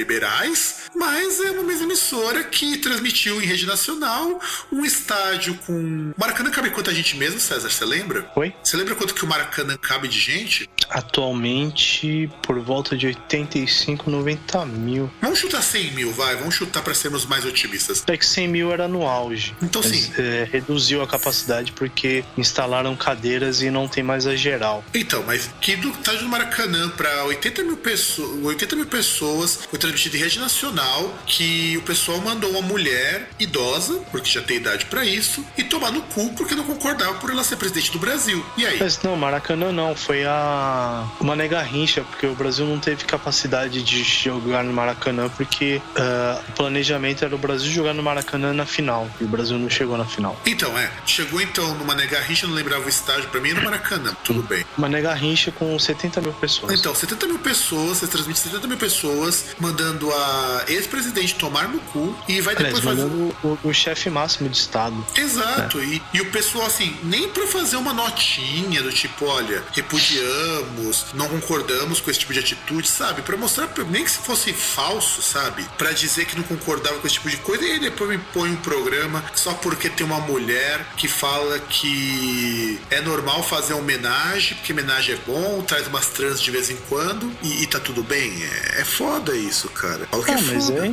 mas 0.95 1.39
é 1.39 1.51
uma 1.51 1.63
mesma 1.63 1.85
emissora 1.85 2.43
que 2.43 2.77
transmitiu 2.77 3.41
em 3.41 3.45
rede 3.45 3.65
nacional 3.65 4.39
um 4.71 4.83
estádio 4.83 5.55
com. 5.65 6.11
Maracanã 6.17 6.49
cabe 6.49 6.69
quanta 6.71 6.93
gente 6.93 7.15
mesmo, 7.15 7.39
César? 7.39 7.69
Você 7.69 7.85
lembra? 7.85 8.29
Oi? 8.35 8.53
Você 8.63 8.75
lembra 8.77 8.95
quanto 8.95 9.13
que 9.13 9.23
o 9.23 9.27
Maracanã 9.27 9.77
cabe 9.77 10.07
de 10.07 10.19
gente? 10.19 10.69
Atualmente, 10.89 12.29
por 12.41 12.59
volta 12.59 12.97
de 12.97 13.07
85, 13.07 14.09
90 14.09 14.65
mil. 14.65 15.09
Vamos 15.21 15.39
chutar 15.39 15.61
100 15.61 15.91
mil, 15.91 16.11
vai, 16.11 16.35
vamos 16.35 16.55
chutar 16.55 16.83
para 16.83 16.93
sermos 16.93 17.25
mais 17.25 17.45
otimistas. 17.45 18.01
Até 18.01 18.17
que 18.17 18.25
100 18.25 18.47
mil 18.47 18.71
era 18.71 18.87
no 18.87 19.07
auge. 19.07 19.55
Então, 19.61 19.81
Mas, 19.83 19.91
sim. 19.95 20.11
é, 20.17 20.47
reduziu 20.51 21.01
a 21.01 21.07
capacidade 21.07 21.71
porque 21.73 22.23
instalaram 22.37 22.95
cadeiras 22.95 23.61
e 23.61 23.69
não 23.69 23.87
tem 23.87 24.03
mais 24.03 24.25
a 24.25 24.35
geral. 24.35 24.83
Então, 24.93 25.23
mas 25.23 25.49
que 25.61 25.75
do 25.75 25.89
estádio 25.89 26.21
do 26.21 26.29
Maracanã 26.29 26.89
para 26.89 27.25
80 27.25 27.63
mil 27.63 27.77
pessoas, 27.77 28.43
80 28.43 28.75
mil 28.75 28.85
pessoas 28.85 29.59
foi 29.69 29.79
transmitido 29.79 30.08
em 30.17 30.19
rede 30.19 30.39
nacional 30.39 31.13
que 31.25 31.77
o 31.77 31.81
pessoal 31.81 32.19
mandou 32.19 32.51
uma 32.51 32.61
mulher 32.61 33.29
idosa, 33.39 34.01
porque 34.11 34.29
já 34.29 34.41
tem 34.41 34.57
idade 34.57 34.85
para 34.85 35.05
isso, 35.05 35.45
e 35.57 35.63
tomar 35.63 35.91
no 35.91 36.01
cu 36.01 36.33
porque 36.33 36.55
não 36.55 36.63
concordava 36.63 37.15
por 37.15 37.29
ela 37.29 37.43
ser 37.43 37.55
presidente 37.55 37.91
do 37.91 37.99
Brasil. 37.99 38.43
E 38.57 38.65
aí? 38.65 38.77
Mas 38.79 39.01
não, 39.01 39.15
Maracanã 39.15 39.71
não, 39.71 39.95
foi 39.95 40.25
a 40.25 41.07
Mané 41.21 41.47
Garrincha, 41.47 42.03
porque 42.03 42.25
o 42.25 42.35
Brasil 42.35 42.65
não 42.65 42.79
teve 42.79 43.03
capacidade 43.05 43.81
de 43.81 44.03
jogar 44.03 44.63
no 44.63 44.73
Maracanã, 44.73 45.29
porque 45.29 45.81
ah, 45.95 46.41
o 46.49 46.51
planejamento 46.53 47.25
era 47.25 47.33
o 47.33 47.37
Brasil 47.37 47.71
jogar 47.71 47.93
no 47.93 48.03
Maracanã 48.03 48.53
na 48.53 48.65
final, 48.65 49.09
e 49.19 49.23
o 49.23 49.27
Brasil 49.27 49.57
não 49.57 49.69
chegou 49.69 49.97
na 49.97 50.05
final. 50.05 50.39
Então, 50.45 50.77
é. 50.77 50.91
Chegou 51.05 51.41
então 51.41 51.75
numa 51.75 51.95
Negarrincha, 51.95 52.47
não 52.47 52.55
lembrava 52.55 52.85
o 52.85 52.89
estádio, 52.89 53.29
para 53.29 53.39
mim 53.41 53.49
era 53.49 53.59
no 53.59 53.65
Maracanã. 53.65 54.15
Tudo 54.23 54.43
bem. 54.43 54.65
Mané 54.77 55.01
Garrincha 55.01 55.51
com 55.51 55.77
70 55.77 56.21
mil 56.21 56.33
pessoas. 56.33 56.79
Então, 56.79 56.93
70 56.93 57.27
mil 57.27 57.39
pessoas, 57.39 57.97
você 57.97 58.07
transmite 58.07 58.39
70 58.39 58.67
mil 58.67 58.77
pessoas 58.77 59.45
mandando 59.59 59.98
mandando 59.99 60.13
a 60.13 60.63
ex-presidente 60.67 61.35
tomar 61.35 61.67
no 61.67 61.79
cu 61.79 62.15
e 62.27 62.39
vai 62.41 62.55
Aliás, 62.55 62.73
depois 62.75 62.83
fazer. 62.83 63.09
mandando 63.09 63.35
o, 63.43 63.59
o 63.63 63.73
chefe 63.73 64.09
máximo 64.09 64.49
de 64.49 64.57
Estado. 64.57 65.05
Exato, 65.15 65.79
e, 65.83 66.01
e 66.13 66.21
o 66.21 66.31
pessoal, 66.31 66.65
assim, 66.65 66.95
nem 67.03 67.29
pra 67.29 67.45
fazer 67.47 67.75
uma 67.75 67.93
notinha 67.93 68.81
do 68.81 68.91
tipo, 68.91 69.25
olha, 69.25 69.63
repudiamos, 69.73 71.07
não 71.13 71.27
concordamos 71.27 71.99
com 71.99 72.09
esse 72.09 72.19
tipo 72.19 72.33
de 72.33 72.39
atitude, 72.39 72.87
sabe? 72.87 73.21
Pra 73.21 73.35
mostrar, 73.35 73.69
nem 73.89 74.03
que 74.03 74.11
se 74.11 74.19
fosse 74.19 74.53
falso, 74.53 75.21
sabe? 75.21 75.65
Pra 75.77 75.91
dizer 75.91 76.25
que 76.25 76.35
não 76.35 76.43
concordava 76.43 76.97
com 76.99 77.05
esse 77.07 77.15
tipo 77.15 77.29
de 77.29 77.37
coisa, 77.37 77.63
e 77.65 77.71
aí 77.73 77.79
depois 77.79 78.09
me 78.09 78.17
põe 78.33 78.49
um 78.49 78.55
programa 78.57 79.23
só 79.35 79.53
porque 79.53 79.89
tem 79.89 80.05
uma 80.05 80.19
mulher 80.19 80.85
que 80.95 81.07
fala 81.07 81.59
que 81.59 82.79
é 82.89 83.01
normal 83.01 83.43
fazer 83.43 83.73
homenagem, 83.73 84.55
porque 84.57 84.71
homenagem 84.71 85.15
é 85.15 85.17
bom, 85.25 85.61
traz 85.61 85.87
umas 85.87 86.07
trans 86.07 86.41
de 86.41 86.51
vez 86.51 86.69
em 86.69 86.77
quando, 86.87 87.31
e, 87.41 87.63
e 87.63 87.67
tá 87.67 87.79
tudo 87.79 88.03
bem. 88.03 88.43
É, 88.43 88.81
é 88.81 88.85
foda 88.85 89.35
isso, 89.35 89.67
cara. 89.69 89.88
Fala 90.09 90.23
que 90.23 90.31
Ah, 90.31 90.39
mas 90.41 90.69
é, 90.69 90.91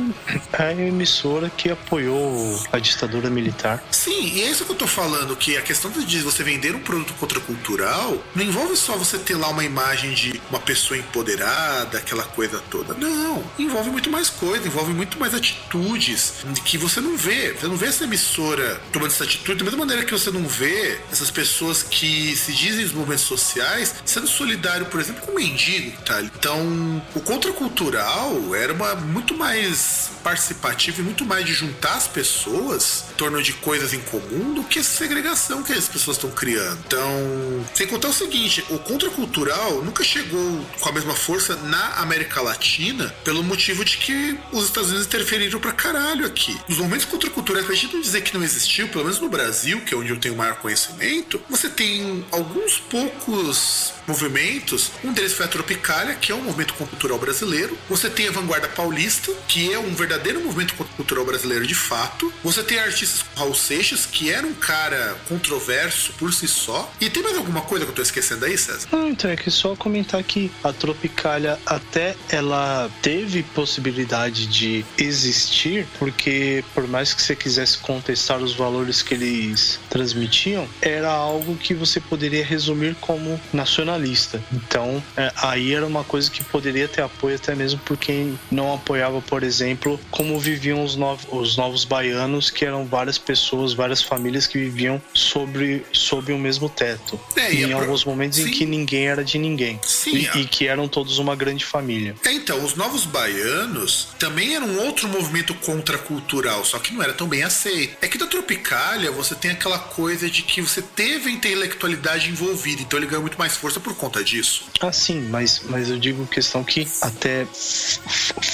é 0.53 0.63
a 0.63 0.73
emissora 0.73 1.49
que 1.49 1.69
apoiou 1.69 2.59
a 2.71 2.79
ditadura 2.79 3.29
militar. 3.29 3.83
Sim, 3.91 4.31
e 4.33 4.41
é 4.43 4.49
isso 4.49 4.65
que 4.65 4.71
eu 4.71 4.75
tô 4.75 4.87
falando, 4.87 5.35
que 5.35 5.57
a 5.57 5.61
questão 5.61 5.91
de 5.91 6.19
você 6.21 6.43
vender 6.43 6.75
um 6.75 6.79
produto 6.79 7.13
contracultural 7.15 8.17
não 8.35 8.43
envolve 8.43 8.75
só 8.75 8.95
você 8.95 9.17
ter 9.17 9.35
lá 9.35 9.49
uma 9.49 9.63
imagem 9.63 10.13
de 10.13 10.41
uma 10.49 10.59
pessoa 10.59 10.97
empoderada, 10.97 11.97
aquela 11.97 12.23
coisa 12.23 12.61
toda. 12.69 12.93
Não, 12.93 13.43
envolve 13.57 13.89
muito 13.89 14.09
mais 14.09 14.29
coisa, 14.29 14.67
envolve 14.67 14.93
muito 14.93 15.19
mais 15.19 15.33
atitudes 15.33 16.45
que 16.65 16.77
você 16.77 16.99
não 16.99 17.15
vê. 17.17 17.53
Você 17.53 17.67
não 17.67 17.77
vê 17.77 17.87
essa 17.87 18.03
emissora 18.03 18.79
tomando 18.91 19.11
essa 19.11 19.23
atitude, 19.23 19.59
da 19.59 19.63
mesma 19.63 19.79
maneira 19.79 20.03
que 20.05 20.11
você 20.11 20.31
não 20.31 20.47
vê 20.47 20.99
essas 21.11 21.31
pessoas 21.31 21.83
que 21.83 22.35
se 22.35 22.53
dizem 22.53 22.85
os 22.85 22.91
movimentos 22.91 23.25
sociais 23.25 23.95
sendo 24.05 24.27
solidário, 24.27 24.85
por 24.87 24.99
exemplo, 24.99 25.21
com 25.21 25.31
o 25.31 25.35
mendigo, 25.35 25.99
tá? 26.03 26.21
Então, 26.21 27.01
o 27.15 27.19
contracultural 27.21 28.55
era 28.55 28.73
uma 28.73 28.86
muito 28.95 29.35
mais 29.35 30.11
participativo 30.23 31.01
e 31.01 31.03
muito 31.03 31.25
mais 31.25 31.45
de 31.45 31.53
juntar 31.53 31.95
as 31.95 32.07
pessoas 32.07 33.05
em 33.11 33.13
torno 33.15 33.41
de 33.41 33.53
coisas 33.53 33.93
em 33.93 33.99
comum 33.99 34.53
do 34.53 34.63
que 34.63 34.79
essa 34.79 34.97
segregação 34.97 35.63
que 35.63 35.73
as 35.73 35.87
pessoas 35.87 36.17
estão 36.17 36.29
criando. 36.31 36.79
Então, 36.85 37.65
sem 37.73 37.87
contar 37.87 38.09
o 38.09 38.13
seguinte, 38.13 38.63
o 38.69 38.79
contracultural 38.79 39.81
nunca 39.83 40.03
chegou 40.03 40.65
com 40.79 40.89
a 40.89 40.91
mesma 40.91 41.13
força 41.13 41.55
na 41.55 41.95
América 41.95 42.41
Latina 42.41 43.13
pelo 43.23 43.43
motivo 43.43 43.83
de 43.85 43.97
que 43.97 44.37
os 44.51 44.65
Estados 44.65 44.89
Unidos 44.89 45.07
interferiram 45.07 45.59
pra 45.59 45.71
caralho 45.71 46.25
aqui. 46.25 46.57
Os 46.67 46.77
movimentos 46.77 47.05
contraculturais, 47.05 47.65
pra 47.65 47.75
gente 47.75 47.93
não 47.93 48.01
dizer 48.01 48.21
que 48.21 48.35
não 48.35 48.43
existiu, 48.43 48.87
pelo 48.89 49.05
menos 49.05 49.19
no 49.19 49.29
Brasil, 49.29 49.81
que 49.81 49.93
é 49.93 49.97
onde 49.97 50.11
eu 50.11 50.19
tenho 50.19 50.35
maior 50.35 50.55
conhecimento, 50.55 51.41
você 51.49 51.69
tem 51.69 52.25
alguns 52.31 52.79
poucos 52.79 53.93
movimentos. 54.07 54.91
Um 55.03 55.11
deles 55.11 55.33
foi 55.33 55.45
a 55.45 55.49
Tropicália, 55.49 56.15
que 56.15 56.31
é 56.31 56.35
um 56.35 56.41
movimento 56.41 56.73
cultural 56.73 57.19
brasileiro. 57.19 57.77
Você 57.89 58.09
tem 58.09 58.27
a 58.27 58.31
Vanguarda 58.31 58.67
Paulista, 58.77 59.33
que 59.47 59.73
é 59.73 59.79
um 59.79 59.95
verdadeiro 59.95 60.39
movimento 60.39 60.75
cultural 60.75 61.25
brasileiro 61.25 61.65
de 61.65 61.73
fato. 61.73 62.31
Você 62.43 62.61
tem 62.61 62.77
artistas 62.77 63.23
como 63.23 63.37
Raul 63.39 63.55
Seixas, 63.55 64.05
que 64.05 64.31
era 64.31 64.45
um 64.45 64.53
cara 64.53 65.17
controverso 65.27 66.13
por 66.13 66.31
si 66.31 66.47
só. 66.47 66.93
E 67.01 67.09
tem 67.09 67.23
mais 67.23 67.35
alguma 67.35 67.61
coisa 67.61 67.85
que 67.85 67.91
eu 67.91 67.95
tô 67.95 68.03
esquecendo 68.03 68.45
aí, 68.45 68.55
César? 68.55 68.87
Não, 68.91 69.09
então 69.09 69.31
é 69.31 69.35
que 69.35 69.49
só 69.49 69.75
comentar 69.75 70.23
que 70.23 70.51
a 70.63 70.71
Tropicália 70.71 71.57
até 71.65 72.15
ela 72.29 72.87
teve 73.01 73.41
possibilidade 73.41 74.45
de 74.45 74.85
existir, 74.95 75.87
porque 75.97 76.63
por 76.75 76.87
mais 76.87 77.15
que 77.15 77.21
você 77.23 77.35
quisesse 77.35 77.79
contestar 77.79 78.37
os 78.37 78.53
valores 78.53 79.01
que 79.01 79.15
eles 79.15 79.79
transmitiam, 79.89 80.67
era 80.79 81.09
algo 81.09 81.55
que 81.55 81.73
você 81.73 81.99
poderia 81.99 82.45
resumir 82.45 82.95
como 83.01 83.41
nacionalista. 83.51 84.39
Então, 84.53 85.03
é, 85.15 85.31
aí 85.37 85.73
era 85.73 85.85
uma 85.85 86.03
coisa 86.03 86.29
que 86.29 86.43
poderia 86.43 86.87
ter 86.87 87.01
apoio 87.01 87.37
até 87.37 87.55
mesmo 87.55 87.79
por 87.79 87.97
quem 87.97 88.37
não 88.51 88.66
apoiava, 88.73 89.21
por 89.21 89.43
exemplo, 89.43 89.99
como 90.11 90.39
viviam 90.39 90.83
os, 90.83 90.95
novos, 90.95 91.25
os 91.31 91.57
novos 91.57 91.83
baianos, 91.85 92.49
que 92.49 92.65
eram 92.65 92.85
várias 92.85 93.17
pessoas, 93.17 93.73
várias 93.73 94.01
famílias 94.01 94.47
que 94.47 94.57
viviam 94.57 95.01
sobre, 95.13 95.85
sob 95.91 96.31
o 96.33 96.37
mesmo 96.37 96.69
teto. 96.69 97.19
É, 97.35 97.51
e 97.53 97.63
em 97.63 97.69
pro- 97.69 97.79
alguns 97.79 98.03
momentos 98.05 98.39
em 98.39 98.45
Sim. 98.45 98.51
que 98.51 98.65
ninguém 98.65 99.07
era 99.07 99.23
de 99.23 99.37
ninguém. 99.37 99.79
Sim, 99.83 100.15
E, 100.35 100.41
e 100.41 100.45
que 100.45 100.67
eram 100.67 100.87
todos 100.87 101.17
uma 101.19 101.35
grande 101.35 101.65
família. 101.65 102.15
É, 102.25 102.31
então, 102.31 102.63
os 102.63 102.75
novos 102.75 103.05
baianos 103.05 104.09
também 104.19 104.55
eram 104.55 104.67
um 104.67 104.85
outro 104.85 105.07
movimento 105.07 105.53
contracultural, 105.55 106.63
só 106.65 106.79
que 106.79 106.93
não 106.93 107.01
era 107.03 107.13
tão 107.13 107.27
bem 107.27 107.43
aceito. 107.43 107.97
É 108.01 108.07
que 108.07 108.17
da 108.17 108.27
Tropicália 108.27 109.11
você 109.11 109.35
tem 109.35 109.51
aquela 109.51 109.79
coisa 109.79 110.29
de 110.29 110.41
que 110.43 110.61
você 110.61 110.81
teve 110.81 111.29
a 111.29 111.31
intelectualidade 111.31 112.29
envolvida, 112.29 112.81
então 112.81 112.97
ele 112.99 113.07
ganhou 113.07 113.21
muito 113.21 113.37
mais 113.37 113.55
força 113.55 113.79
por 113.79 113.95
conta 113.95 114.23
disso. 114.23 114.65
Ah, 114.79 114.91
sim, 114.91 115.27
mas, 115.29 115.61
mas 115.69 115.89
eu 115.89 115.97
digo 115.97 116.25
questão 116.27 116.63
que 116.63 116.87
até 117.01 117.45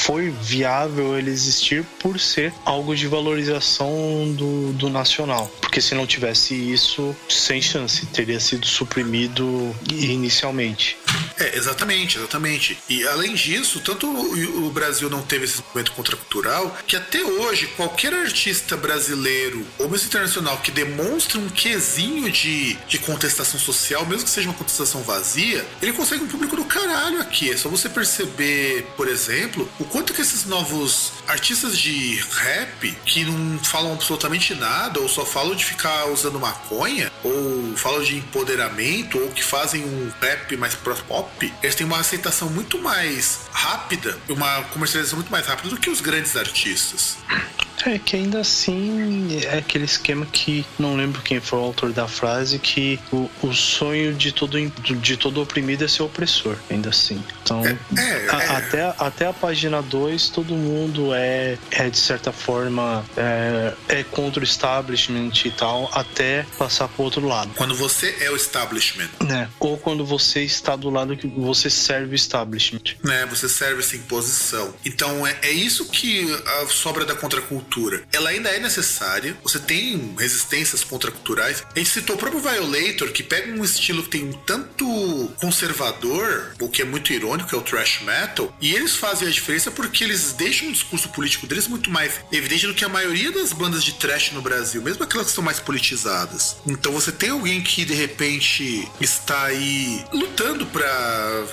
foi 0.03 0.29
viável 0.29 1.17
ele 1.17 1.31
existir 1.31 1.85
por 1.99 2.19
ser 2.19 2.53
algo 2.65 2.93
de 2.93 3.07
valorização 3.07 4.33
do, 4.35 4.73
do 4.73 4.89
nacional. 4.89 5.49
Porque 5.61 5.79
se 5.79 5.95
não 5.95 6.05
tivesse 6.05 6.53
isso, 6.53 7.15
sem 7.29 7.61
chance, 7.61 8.05
teria 8.07 8.39
sido 8.39 8.65
suprimido 8.65 9.73
inicialmente. 9.89 10.97
É, 11.37 11.57
exatamente, 11.57 12.17
exatamente. 12.17 12.77
E 12.89 13.07
além 13.07 13.33
disso, 13.33 13.79
tanto 13.79 14.07
o, 14.07 14.69
Brasil 14.73 15.09
não 15.09 15.21
teve 15.21 15.45
esse 15.45 15.61
movimento 15.61 15.91
contracultural 15.91 16.75
que 16.87 16.95
até 16.95 17.23
hoje 17.23 17.67
qualquer 17.67 18.13
artista 18.13 18.75
brasileiro 18.75 19.65
ou 19.77 19.87
mesmo 19.89 20.07
internacional 20.07 20.57
que 20.57 20.71
demonstre 20.71 21.37
um 21.37 21.49
quesinho 21.49 22.31
de, 22.31 22.73
de 22.87 22.97
contestação 22.99 23.59
social, 23.59 24.05
mesmo 24.05 24.23
que 24.23 24.29
seja 24.29 24.49
uma 24.49 24.55
contestação 24.55 25.03
vazia, 25.03 25.65
ele 25.81 25.93
consegue 25.93 26.23
um 26.23 26.27
público 26.27 26.55
do 26.55 26.65
caralho 26.65 27.21
aqui. 27.21 27.51
É 27.51 27.57
só 27.57 27.69
você 27.69 27.87
perceber, 27.87 28.87
por 28.97 29.07
exemplo, 29.07 29.69
o 29.79 29.85
quanto 29.85 30.13
que 30.13 30.21
esses 30.21 30.45
novos 30.45 31.11
artistas 31.27 31.77
de 31.77 32.15
rap 32.31 32.91
que 33.05 33.25
não 33.25 33.59
falam 33.59 33.93
absolutamente 33.93 34.55
nada 34.55 34.99
ou 34.99 35.07
só 35.07 35.25
falam 35.25 35.55
de 35.55 35.65
ficar 35.65 36.07
usando 36.07 36.39
maconha 36.39 37.11
ou 37.23 37.75
falam 37.75 38.03
de 38.03 38.17
empoderamento 38.17 39.19
ou 39.19 39.29
que 39.29 39.43
fazem 39.43 39.83
um 39.83 40.11
rap 40.21 40.55
mais 40.57 40.73
pro 40.75 40.93
pop, 41.23 41.53
eles 41.61 41.75
têm 41.75 41.85
uma 41.85 41.99
aceitação 41.99 42.49
muito 42.49 42.79
mais 42.81 43.41
rápida, 43.51 44.17
uma 44.29 44.63
comercialização 44.63 45.17
muito 45.19 45.31
mais 45.31 45.45
rápida 45.45 45.69
do 45.69 45.77
que 45.77 45.89
os 45.89 46.01
grandes 46.01 46.35
artistas. 46.35 47.17
É 47.85 47.99
que 47.99 48.15
ainda 48.15 48.39
assim 48.39 49.39
é 49.43 49.57
aquele 49.57 49.83
esquema 49.83 50.25
que 50.25 50.65
não 50.79 50.95
lembro 50.95 51.21
quem 51.21 51.41
foi 51.41 51.59
o 51.59 51.63
autor 51.63 51.91
da 51.91 52.07
frase 52.07 52.57
que 52.57 52.97
o, 53.11 53.29
o 53.41 53.51
sonho 53.53 54.13
de 54.13 54.31
todo 54.31 54.53
de 55.01 55.17
todo 55.17 55.41
oprimido 55.41 55.83
é 55.83 55.87
ser 55.87 56.03
opressor, 56.03 56.55
ainda 56.69 56.89
assim. 56.89 57.21
Então, 57.43 57.61
é, 57.65 57.77
a- 58.29 58.43
é. 58.43 58.47
até 58.55 58.95
até 58.97 59.25
a 59.27 59.33
página 59.33 59.81
2 59.81 60.29
todo 60.29 60.53
mundo 60.55 61.13
é 61.13 61.57
é 61.71 61.89
de 61.89 61.97
certa 61.97 62.31
forma 62.31 63.03
é, 63.17 63.73
é 63.89 64.03
contra 64.03 64.39
o 64.39 64.43
establishment 64.45 65.31
e 65.43 65.51
tal, 65.51 65.89
até 65.93 66.45
passar 66.57 66.87
pro 66.87 67.03
outro 67.03 67.27
lado. 67.27 67.51
Quando 67.55 67.75
você 67.75 68.15
é 68.21 68.29
o 68.31 68.35
establishment, 68.35 69.09
né? 69.21 69.49
Ou 69.59 69.77
quando 69.77 70.05
você 70.05 70.41
está 70.43 70.75
do 70.77 70.89
lado 70.89 71.12
que 71.17 71.27
você 71.27 71.69
serve 71.69 72.13
o 72.13 72.15
establishment. 72.15 72.95
né? 73.03 73.25
Você 73.27 73.47
serve 73.49 73.79
essa 73.81 73.95
imposição. 73.95 74.73
Então 74.85 75.25
é, 75.25 75.37
é 75.41 75.51
isso 75.51 75.85
que 75.89 76.25
a 76.61 76.67
sobra 76.67 77.05
da 77.05 77.15
contracultura. 77.15 78.03
Ela 78.11 78.29
ainda 78.29 78.49
é 78.49 78.59
necessária. 78.59 79.35
Você 79.43 79.59
tem 79.59 80.15
resistências 80.17 80.83
contraculturais. 80.83 81.63
A 81.75 81.79
gente 81.79 81.89
citou 81.89 82.15
o 82.15 82.19
próprio 82.19 82.41
Violator, 82.41 83.11
que 83.11 83.23
pega 83.23 83.51
um 83.51 83.63
estilo 83.63 84.03
que 84.03 84.09
tem 84.09 84.23
um 84.29 84.33
tanto 84.33 85.31
conservador, 85.39 86.53
o 86.59 86.69
que 86.69 86.81
é 86.81 86.85
muito 86.85 87.11
irônico, 87.13 87.53
é 87.55 87.57
o 87.57 87.61
thrash 87.61 88.01
metal, 88.03 88.55
e 88.61 88.73
eles 88.73 88.95
fazem 88.95 89.27
a 89.27 89.31
diferença 89.31 89.71
porque 89.71 90.03
eles 90.03 90.33
deixam 90.33 90.69
o 90.69 90.71
discurso 90.71 91.09
político 91.09 91.47
deles 91.47 91.67
muito 91.67 91.89
mais 91.89 92.19
evidente 92.31 92.67
do 92.67 92.73
que 92.73 92.85
a 92.85 92.89
maioria 92.89 93.31
das 93.31 93.53
bandas 93.53 93.83
de 93.83 93.93
thrash 93.93 94.31
no 94.31 94.41
Brasil, 94.41 94.81
mesmo 94.81 95.03
aquelas 95.03 95.27
que 95.27 95.33
são 95.33 95.43
mais 95.43 95.59
politizadas. 95.59 96.57
Então 96.67 96.91
você 96.91 97.11
tem 97.11 97.29
alguém 97.29 97.61
que 97.61 97.85
de 97.85 97.93
repente 97.93 98.87
está 98.99 99.45
aí 99.45 100.03
lutando 100.13 100.65
pra 100.67 100.83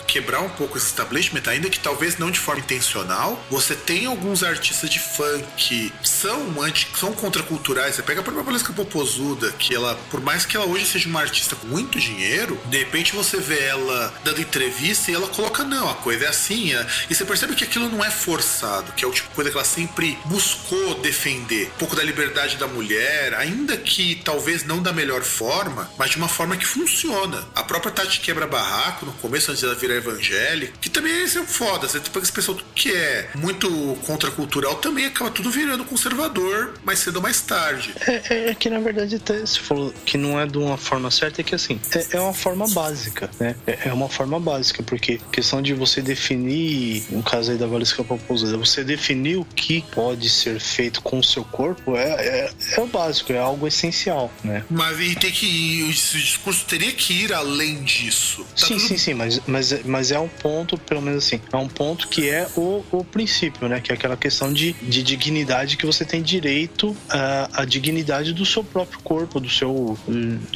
quebrar 0.07 0.41
um 0.41 0.49
pouco 0.51 0.77
esse 0.77 0.87
establishment, 0.87 1.43
ainda 1.47 1.69
que 1.71 1.79
talvez 1.79 2.19
não 2.19 2.31
de 2.31 2.39
forma 2.39 2.61
intencional. 2.61 3.43
Você 3.51 3.75
tem 3.75 4.07
alguns 4.07 4.43
artistas 4.43 4.89
de 4.91 4.99
funk 4.99 5.45
que 5.57 5.93
são 6.03 6.61
anti, 6.63 6.89
são 6.99 7.13
contraculturais. 7.13 7.95
Você 7.95 8.03
pega 8.03 8.21
a 8.21 8.23
própria 8.23 8.45
Valesca 8.45 8.73
Popozuda, 8.73 9.53
que 9.53 9.75
ela, 9.75 9.95
por 10.11 10.21
mais 10.21 10.45
que 10.45 10.57
ela 10.57 10.67
hoje 10.67 10.87
seja 10.87 11.09
uma 11.09 11.21
artista 11.21 11.57
com 11.57 11.67
muito 11.67 11.99
dinheiro, 11.99 12.61
de 12.67 12.79
repente 12.79 13.15
você 13.15 13.39
vê 13.39 13.61
ela 13.61 14.13
dando 14.25 14.41
entrevista 14.41 15.11
e 15.11 15.15
ela 15.15 15.29
coloca, 15.29 15.65
não, 15.65 15.89
a 15.89 15.95
coisa 15.95 16.25
é 16.25 16.29
assim. 16.29 16.75
é- 16.75 16.87
E 17.09 17.15
você 17.15 17.25
percebe 17.25 17.55
que 17.55 17.65
aquilo 17.65 17.89
não 17.89 18.05
é 18.05 18.11
forçado, 18.11 18.93
que 18.93 19.05
é 19.05 19.09
o 19.09 19.13
tipo 19.13 19.29
de 19.29 19.35
coisa 19.35 19.51
que 19.51 19.57
ela 19.57 19.65
sempre 19.65 20.19
buscou 20.27 20.95
defender. 20.97 21.67
Um 21.75 21.79
pouco 21.79 21.97
da 21.97 22.03
liberdade 22.03 22.57
da 22.57 22.67
mulher, 22.67 23.35
ainda 23.35 23.77
que 23.77 24.17
talvez 24.25 24.65
não 24.65 24.83
da 24.83 24.93
melhor 24.93 25.23
forma, 25.23 25.91
mas 25.99 26.11
de 26.11 26.17
uma 26.17 26.29
forma 26.29 26.57
que 26.57 26.67
funciona. 26.67 27.47
A 27.55 27.63
própria 27.63 27.93
Tati 27.93 28.21
Quebra 28.21 28.47
Barraco, 28.47 29.07
no 29.07 29.13
começo, 29.15 29.40
antes 29.49 29.63
dela 29.63 29.75
virar 29.75 29.95
evangélica, 29.97 30.73
que 30.81 30.89
também 30.91 31.13
é 31.13 31.25
isso 31.25 31.39
é 31.39 31.45
foda. 31.45 31.89
Você 31.89 32.01
pega 32.01 32.21
esse 32.23 32.33
pessoal 32.33 32.59
que 32.75 32.93
é 32.93 33.31
muito 33.37 33.69
contracultural, 34.07 34.77
também 34.77 35.07
acaba 35.07 35.31
tudo 35.31 35.51
virando 35.51 35.85
conservador 35.85 36.75
mais 36.85 36.99
cedo 36.99 37.17
ou 37.17 37.23
mais 37.23 37.41
tarde. 37.41 37.95
É, 38.07 38.51
é 38.51 38.55
que 38.55 38.69
na 38.69 38.81
verdade 38.81 39.17
até 39.17 39.45
se 39.47 39.59
falou 39.61 39.93
que 40.05 40.17
não 40.19 40.39
é 40.41 40.47
de 40.47 40.59
uma 40.59 40.77
forma 40.77 41.11
certa, 41.11 41.41
é 41.41 41.45
que 41.45 41.55
assim, 41.55 41.81
é, 41.95 42.17
é 42.17 42.21
uma 42.21 42.35
forma 42.35 42.67
básica, 42.69 43.31
né? 43.39 43.55
É, 43.67 43.89
é 43.89 43.93
uma 43.93 44.09
forma 44.09 44.39
básica, 44.41 44.83
porque 44.83 45.21
questão 45.33 45.63
de 45.63 45.75
você 45.75 46.01
definir, 46.03 47.05
no 47.11 47.23
caso 47.23 47.53
aí 47.53 47.59
da 47.59 47.67
Valesca 47.67 48.03
Paposa, 48.05 48.57
você 48.57 48.83
definir 48.85 49.37
o 49.37 49.45
que 49.45 49.83
pode 49.93 50.29
ser 50.29 50.59
feito 50.61 51.01
com 51.03 51.19
o 51.19 51.25
seu 51.25 51.45
corpo 51.45 51.97
é, 51.97 52.11
é, 52.11 52.51
é 52.77 52.81
o 52.81 52.87
básico, 52.87 53.33
é 53.33 53.39
algo 53.39 53.67
essencial, 53.67 54.33
né? 54.43 54.65
Mas 54.71 54.99
e 55.01 55.15
tem 55.17 55.31
que 55.31 55.47
ir, 55.47 55.91
esse 55.91 56.19
discurso 56.19 56.65
teria 56.67 56.93
que 56.93 57.13
ir 57.13 57.33
além 57.33 57.83
disso. 57.83 58.45
Tá 58.59 58.67
sim, 58.67 58.77
tudo- 58.77 58.81
sim, 58.89 58.99
sim, 58.99 59.15
mas, 59.15 59.30
mas, 59.47 59.85
mas 59.85 60.11
é 60.11 60.19
um 60.19 60.29
ponto, 60.29 60.79
pelo 60.79 61.03
menos 61.03 61.25
assim, 61.25 61.41
é 61.53 61.57
um 61.57 61.69
ponto 61.69 62.09
que 62.09 62.29
é 62.29 62.49
o, 62.57 62.85
o 62.91 63.05
princípio, 63.05 63.69
né? 63.69 63.81
Que 63.81 63.93
é 63.93 63.95
aquela 63.95 64.17
questão 64.17 64.53
de, 64.53 64.73
de 64.75 65.03
dignidade 65.03 65.77
que 65.77 65.87
você 65.87 66.05
tem 66.05 66.23
direito 66.23 66.97
à, 67.09 67.63
à 67.63 67.65
dignidade 67.65 68.33
do 68.33 68.47
seu 68.47 68.63
próprio 68.65 69.01
corpo, 69.01 69.41
do 69.41 69.49
seu. 69.49 69.99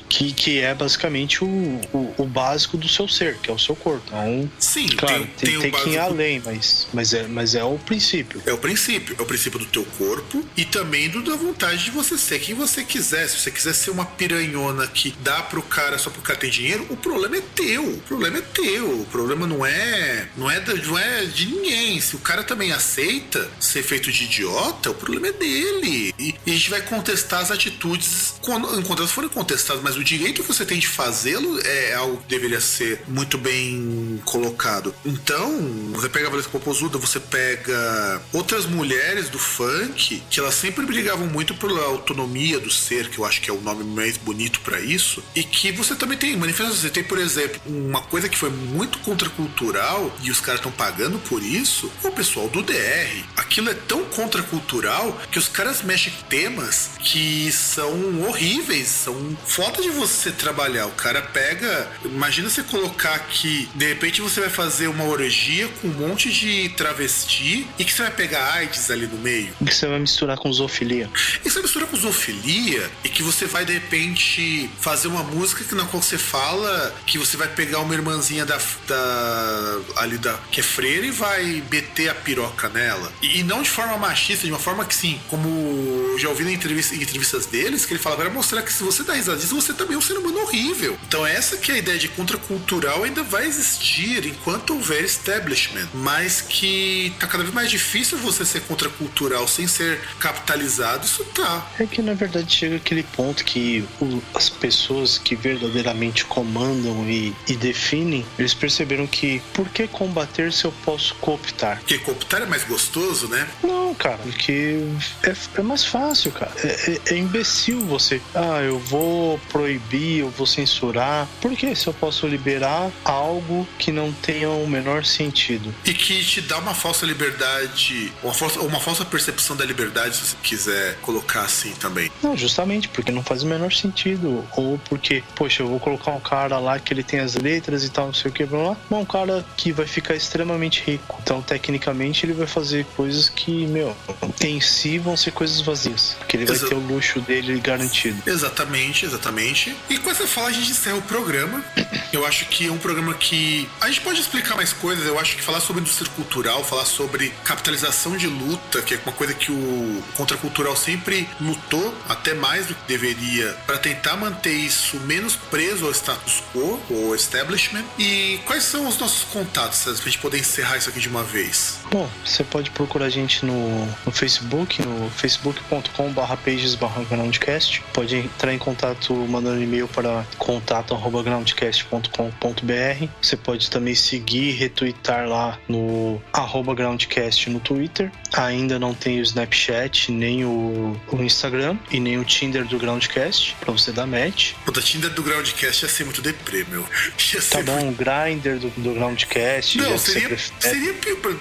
que, 0.08 0.32
que 0.32 0.60
é 0.60 0.74
basicamente 0.74 1.44
o, 1.44 1.46
o, 1.92 2.14
o 2.18 2.24
básico 2.24 2.76
do 2.76 2.88
seu 2.88 3.08
ser, 3.08 3.36
que 3.38 3.50
é 3.50 3.52
o 3.52 3.58
seu 3.58 3.76
corpo. 3.76 4.04
Então, 4.06 4.50
Sim, 4.58 4.86
claro, 4.88 5.26
tem, 5.36 5.50
tem, 5.50 5.60
tem, 5.60 5.70
tem 5.70 5.82
que 5.82 5.90
ir 5.90 5.98
além, 5.98 6.40
mas, 6.44 6.88
mas, 6.92 7.12
é, 7.12 7.26
mas 7.26 7.54
é 7.54 7.64
o 7.64 7.78
princípio. 7.78 8.42
É 8.46 8.52
o 8.52 8.58
princípio, 8.58 9.16
é 9.18 9.22
o 9.22 9.26
princípio 9.26 9.58
do 9.58 9.66
teu 9.66 9.84
corpo 9.98 10.44
e 10.56 10.64
também 10.64 11.08
do 11.08 11.22
da 11.22 11.36
vontade 11.36 11.84
de 11.84 11.90
você 11.90 12.16
ser 12.16 12.38
quem 12.38 12.54
você 12.54 12.84
quiser. 12.84 13.28
Se 13.28 13.38
você 13.38 13.50
quiser 13.50 13.74
ser 13.74 13.90
uma 13.90 14.04
piranhona 14.04 14.86
que 14.86 15.14
dá 15.22 15.42
pro 15.42 15.62
cara 15.62 15.98
só 15.98 16.10
porque 16.10 16.20
o 16.20 16.22
cara 16.22 16.38
tem 16.38 16.50
dinheiro, 16.50 16.86
o 16.90 16.96
problema 16.96 17.36
é 17.36 17.42
teu. 17.54 17.84
O 17.84 18.00
problema 18.00 18.38
é 18.38 18.42
teu. 18.42 18.63
O 18.80 19.06
problema 19.10 19.46
não 19.46 19.64
é, 19.64 20.28
não 20.36 20.50
é, 20.50 20.62
não 20.86 20.98
é 20.98 21.24
de 21.24 21.46
ninguém. 21.46 22.00
Se 22.00 22.16
o 22.16 22.18
cara 22.18 22.42
também 22.42 22.72
aceita 22.72 23.50
ser 23.60 23.82
feito 23.82 24.10
de 24.10 24.24
idiota, 24.24 24.90
o 24.90 24.94
problema 24.94 25.28
é 25.28 25.32
dele. 25.32 26.14
E, 26.18 26.34
e 26.46 26.50
a 26.50 26.54
gente 26.54 26.70
vai 26.70 26.82
contestar 26.82 27.40
as 27.40 27.50
atitudes 27.50 28.34
quando, 28.40 28.78
enquanto 28.78 29.00
elas 29.00 29.12
forem 29.12 29.30
contestadas, 29.30 29.82
mas 29.82 29.96
o 29.96 30.04
direito 30.04 30.42
que 30.42 30.48
você 30.48 30.64
tem 30.64 30.78
de 30.78 30.88
fazê-lo 30.88 31.58
é 31.60 31.94
algo 31.94 32.18
que 32.18 32.28
deveria 32.28 32.60
ser 32.60 33.02
muito 33.08 33.36
bem 33.38 34.20
colocado. 34.24 34.94
Então, 35.04 35.92
você 35.92 36.08
pega 36.08 36.26
a 36.26 36.30
Valesca 36.30 36.50
Popozuda, 36.50 36.98
você 36.98 37.20
pega 37.20 38.22
outras 38.32 38.66
mulheres 38.66 39.28
do 39.28 39.38
funk 39.38 40.22
que 40.30 40.40
elas 40.40 40.54
sempre 40.54 40.84
brigavam 40.86 41.26
muito 41.26 41.54
pela 41.54 41.84
autonomia 41.84 42.58
do 42.58 42.70
ser, 42.70 43.08
que 43.08 43.18
eu 43.18 43.24
acho 43.24 43.40
que 43.40 43.50
é 43.50 43.52
o 43.52 43.60
nome 43.60 43.84
mais 43.84 44.16
bonito 44.16 44.60
pra 44.60 44.80
isso, 44.80 45.22
e 45.34 45.42
que 45.42 45.72
você 45.72 45.94
também 45.94 46.16
tem 46.16 46.36
manifestações. 46.36 46.80
Você 46.80 46.90
tem, 46.90 47.04
por 47.04 47.18
exemplo, 47.18 47.60
uma 47.66 48.02
coisa 48.02 48.28
que 48.28 48.36
foi 48.36 48.50
muito 48.54 48.98
contracultural 48.98 50.14
e 50.22 50.30
os 50.30 50.40
caras 50.40 50.60
estão 50.60 50.72
pagando 50.72 51.18
por 51.18 51.42
isso, 51.42 51.90
é 52.02 52.08
o 52.08 52.12
pessoal 52.12 52.48
do 52.48 52.62
DR. 52.62 53.24
Aquilo 53.36 53.70
é 53.70 53.74
tão 53.74 54.04
contracultural 54.04 55.20
que 55.30 55.38
os 55.38 55.48
caras 55.48 55.82
mexem 55.82 56.12
temas 56.28 56.90
que 56.98 57.50
são 57.52 58.22
horríveis, 58.22 58.88
são 58.88 59.36
foda 59.46 59.82
de 59.82 59.90
você 59.90 60.30
trabalhar. 60.32 60.86
O 60.86 60.92
cara 60.92 61.22
pega, 61.22 61.90
imagina 62.04 62.48
você 62.48 62.62
colocar 62.62 63.18
que 63.20 63.68
de 63.74 63.86
repente 63.86 64.20
você 64.20 64.40
vai 64.40 64.50
fazer 64.50 64.88
uma 64.88 65.04
orgia 65.04 65.68
com 65.80 65.88
um 65.88 66.08
monte 66.08 66.32
de 66.32 66.68
travesti 66.70 67.66
e 67.78 67.84
que 67.84 67.92
você 67.92 68.02
vai 68.02 68.12
pegar 68.12 68.52
AIDS 68.54 68.90
ali 68.90 69.06
no 69.06 69.18
meio. 69.18 69.52
O 69.60 69.64
que 69.64 69.74
você 69.74 69.86
vai 69.86 69.98
misturar 69.98 70.36
com 70.38 70.52
zoofilia? 70.52 71.10
E 71.44 71.50
você 71.50 71.60
mistura 71.60 71.86
com 71.86 71.96
zoofilia 71.96 72.90
e 73.02 73.08
que 73.08 73.22
você 73.22 73.46
vai 73.46 73.64
de 73.64 73.72
repente 73.72 74.70
fazer 74.80 75.08
uma 75.08 75.22
música 75.22 75.64
que 75.64 75.74
na 75.74 75.84
qual 75.86 76.02
você 76.02 76.18
fala 76.18 76.94
que 77.06 77.18
você 77.18 77.36
vai 77.36 77.48
pegar 77.48 77.80
uma 77.80 77.94
irmãzinha 77.94 78.43
da, 78.44 78.58
da 78.86 79.80
ali 79.96 80.18
da 80.18 80.34
que 80.50 80.60
é 80.60 80.62
freira 80.62 81.06
e 81.06 81.10
vai 81.10 81.62
meter 81.70 82.08
a 82.08 82.14
piroca 82.14 82.68
nela. 82.68 83.12
E, 83.22 83.40
e 83.40 83.42
não 83.42 83.62
de 83.62 83.70
forma 83.70 83.96
machista, 83.96 84.44
de 84.46 84.52
uma 84.52 84.58
forma 84.58 84.84
que 84.84 84.94
sim, 84.94 85.20
como 85.28 86.16
já 86.18 86.28
ouvi 86.28 86.44
na 86.44 86.52
entrevista, 86.52 86.94
em 86.94 87.02
entrevistas 87.02 87.46
deles, 87.46 87.84
que 87.86 87.92
ele 87.92 88.00
fala, 88.00 88.16
vai 88.16 88.28
mostrar 88.30 88.62
que 88.62 88.72
se 88.72 88.82
você 88.82 89.02
dá 89.02 89.14
risada 89.14 89.38
disso, 89.38 89.54
você 89.54 89.72
também 89.72 89.94
é 89.94 89.98
um 89.98 90.02
ser 90.02 90.16
humano 90.18 90.38
horrível. 90.42 90.98
Então 91.06 91.26
essa 91.26 91.56
que 91.56 91.70
é 91.72 91.74
a 91.76 91.78
ideia 91.78 91.98
de 91.98 92.08
contracultural 92.08 93.04
ainda 93.04 93.22
vai 93.22 93.46
existir 93.46 94.26
enquanto 94.26 94.74
houver 94.74 95.04
establishment, 95.04 95.88
mas 95.94 96.40
que 96.40 97.12
tá 97.18 97.26
cada 97.26 97.42
vez 97.42 97.54
mais 97.54 97.70
difícil 97.70 98.18
você 98.18 98.44
ser 98.44 98.60
contracultural 98.62 99.46
sem 99.48 99.66
ser 99.66 100.00
capitalizado, 100.18 101.04
isso 101.06 101.24
tá. 101.26 101.66
É 101.78 101.86
que 101.86 102.02
na 102.02 102.14
verdade 102.14 102.52
chega 102.54 102.76
aquele 102.76 103.02
ponto 103.02 103.44
que 103.44 103.84
o- 104.00 104.22
as 104.34 104.48
pessoas 104.48 105.18
que 105.18 105.34
verdadeiramente 105.36 106.24
comandam 106.24 107.08
e, 107.08 107.34
e 107.46 107.54
definem, 107.56 108.23
eles 108.38 108.54
perceberam 108.54 109.06
que 109.06 109.40
por 109.52 109.68
que 109.68 109.86
combater 109.88 110.52
se 110.52 110.64
eu 110.64 110.72
posso 110.84 111.14
cooptar? 111.16 111.78
Porque 111.78 111.98
cooptar 111.98 112.42
é 112.42 112.46
mais 112.46 112.64
gostoso, 112.64 113.28
né? 113.28 113.46
Não, 113.62 113.94
cara, 113.94 114.18
porque 114.18 114.78
é, 115.22 115.34
é 115.58 115.62
mais 115.62 115.84
fácil, 115.84 116.30
cara. 116.32 116.52
É, 116.62 116.90
é- 117.08 117.14
é 117.14 117.18
imbecil 117.18 117.80
você. 117.80 118.20
Ah, 118.34 118.60
eu 118.62 118.78
vou 118.78 119.38
proibir, 119.50 120.20
eu 120.20 120.30
vou 120.30 120.46
censurar. 120.46 121.26
Por 121.40 121.54
que 121.56 121.74
se 121.74 121.86
eu 121.86 121.94
posso 121.94 122.26
liberar 122.26 122.90
algo 123.04 123.66
que 123.78 123.92
não 123.92 124.12
tenha 124.12 124.48
o 124.50 124.66
menor 124.66 125.04
sentido? 125.04 125.74
E 125.84 125.92
que 125.92 126.24
te 126.24 126.40
dá 126.40 126.58
uma 126.58 126.74
falsa 126.74 127.04
liberdade, 127.06 128.12
uma 128.22 128.32
falsa, 128.32 128.60
uma 128.60 128.80
falsa 128.80 129.04
percepção 129.04 129.56
da 129.56 129.64
liberdade, 129.64 130.16
se 130.16 130.22
você 130.26 130.36
quiser 130.42 130.96
colocar 131.02 131.42
assim 131.42 131.72
também. 131.72 132.10
Não, 132.22 132.36
justamente 132.36 132.88
porque 132.88 133.12
não 133.12 133.22
faz 133.22 133.42
o 133.42 133.46
menor 133.46 133.72
sentido. 133.72 134.44
Ou 134.56 134.78
porque, 134.88 135.22
poxa, 135.34 135.62
eu 135.62 135.68
vou 135.68 135.80
colocar 135.80 136.12
um 136.12 136.20
cara 136.20 136.58
lá 136.58 136.78
que 136.78 136.92
ele 136.92 137.02
tem 137.02 137.20
as 137.20 137.34
letras 137.34 137.84
e 137.84 137.90
tal, 137.90 138.12
sei 138.14 138.30
o 138.30 138.34
que, 138.34 138.44
blá 138.44 138.58
blá. 138.62 138.76
Mas 138.90 139.00
um 139.00 139.04
cara 139.04 139.44
que 139.56 139.72
vai 139.72 139.86
ficar 139.86 140.14
extremamente 140.14 140.82
rico. 140.86 141.18
Então, 141.22 141.42
tecnicamente, 141.42 142.24
ele 142.26 142.32
vai 142.32 142.46
fazer 142.46 142.84
coisas 142.96 143.28
que, 143.28 143.66
meu, 143.66 143.94
em 144.42 144.60
si 144.60 144.98
vão 144.98 145.16
ser 145.16 145.32
coisas 145.32 145.60
vazias. 145.60 146.16
Porque 146.18 146.36
ele 146.36 146.46
vai 146.46 146.56
Exa- 146.56 146.68
ter 146.68 146.74
o 146.74 146.78
luxo 146.78 147.20
dele 147.20 147.58
garantido. 147.60 148.22
Exatamente, 148.26 149.04
exatamente. 149.04 149.74
E 149.88 149.98
com 149.98 150.10
essa 150.10 150.26
fala 150.26 150.48
a 150.48 150.52
gente 150.52 150.70
encerra 150.70 150.96
o 150.96 151.02
programa. 151.02 151.64
Eu 152.12 152.24
acho 152.26 152.46
que 152.46 152.68
é 152.68 152.72
um 152.72 152.78
programa 152.78 153.14
que. 153.14 153.68
A 153.80 153.88
gente 153.88 154.00
pode 154.00 154.20
explicar 154.20 154.54
mais 154.56 154.72
coisas. 154.72 155.04
Eu 155.06 155.18
acho 155.18 155.36
que 155.36 155.42
falar 155.42 155.60
sobre 155.60 155.82
indústria 155.82 156.10
cultural, 156.12 156.62
falar 156.64 156.84
sobre 156.84 157.30
capitalização 157.44 158.16
de 158.16 158.26
luta, 158.26 158.80
que 158.82 158.94
é 158.94 159.00
uma 159.04 159.12
coisa 159.12 159.34
que 159.34 159.50
o 159.50 160.02
contracultural 160.16 160.76
sempre 160.76 161.28
lutou, 161.40 161.94
até 162.08 162.34
mais 162.34 162.66
do 162.66 162.74
que 162.74 162.86
deveria, 162.86 163.56
para 163.66 163.78
tentar 163.78 164.16
manter 164.16 164.52
isso 164.52 164.96
menos 165.00 165.34
preso 165.36 165.86
ao 165.86 165.90
status 165.92 166.42
quo, 166.52 166.80
ou 166.90 167.14
establishment. 167.14 167.84
E 167.98 168.03
quais 168.44 168.64
são 168.64 168.88
os 168.88 168.98
nossos 168.98 169.24
contatos, 169.24 169.78
César, 169.78 170.00
pra 170.00 170.10
gente 170.10 170.20
poder 170.20 170.38
encerrar 170.38 170.76
isso 170.76 170.88
aqui 170.88 171.00
de 171.00 171.08
uma 171.08 171.22
vez? 171.22 171.78
Bom, 171.90 172.08
você 172.24 172.44
pode 172.44 172.70
procurar 172.70 173.06
a 173.06 173.10
gente 173.10 173.44
no, 173.44 173.86
no 174.04 174.12
Facebook, 174.12 174.80
no 174.82 175.10
facebook.com.br 175.10 176.36
pages 176.44 176.76
groundcast. 177.08 177.82
Pode 177.92 178.16
entrar 178.16 178.52
em 178.52 178.58
contato 178.58 179.14
mandando 179.14 179.62
e-mail 179.62 179.88
para 179.88 180.24
contato.groundcast.com.br. 180.38 183.08
Você 183.20 183.36
pode 183.36 183.70
também 183.70 183.94
seguir 183.94 184.50
e 184.50 184.52
retweetar 184.52 185.28
lá 185.28 185.58
no 185.68 186.20
arroba 186.32 186.74
groundcast 186.74 187.50
no 187.50 187.60
Twitter. 187.60 188.10
Ainda 188.32 188.78
não 188.78 188.94
tem 188.94 189.20
o 189.20 189.22
Snapchat, 189.22 190.10
nem 190.10 190.44
o, 190.44 190.98
o 191.12 191.22
Instagram 191.22 191.76
e 191.90 192.00
nem 192.00 192.18
o 192.18 192.24
Tinder 192.24 192.66
do 192.66 192.78
Groundcast 192.78 193.56
para 193.60 193.72
você 193.72 193.92
dar 193.92 194.06
match. 194.06 194.54
Puta, 194.64 194.80
Tinder 194.80 195.10
do 195.10 195.22
Groundcast 195.22 195.84
ia 195.84 195.88
ser 195.88 196.04
muito 196.04 196.20
deprê, 196.20 196.64
meu. 196.68 196.84
Ia 197.34 197.40
ser 197.40 197.64
Tá 197.64 197.72
bom, 197.72 197.93
o 197.94 197.96
Grindr 197.96 198.58
do, 198.58 198.68
do 198.76 198.92
Groundcast, 198.94 199.78
Não, 199.78 199.96
seria, 199.98 200.28
prefere. 200.28 200.52
seria. 200.60 200.94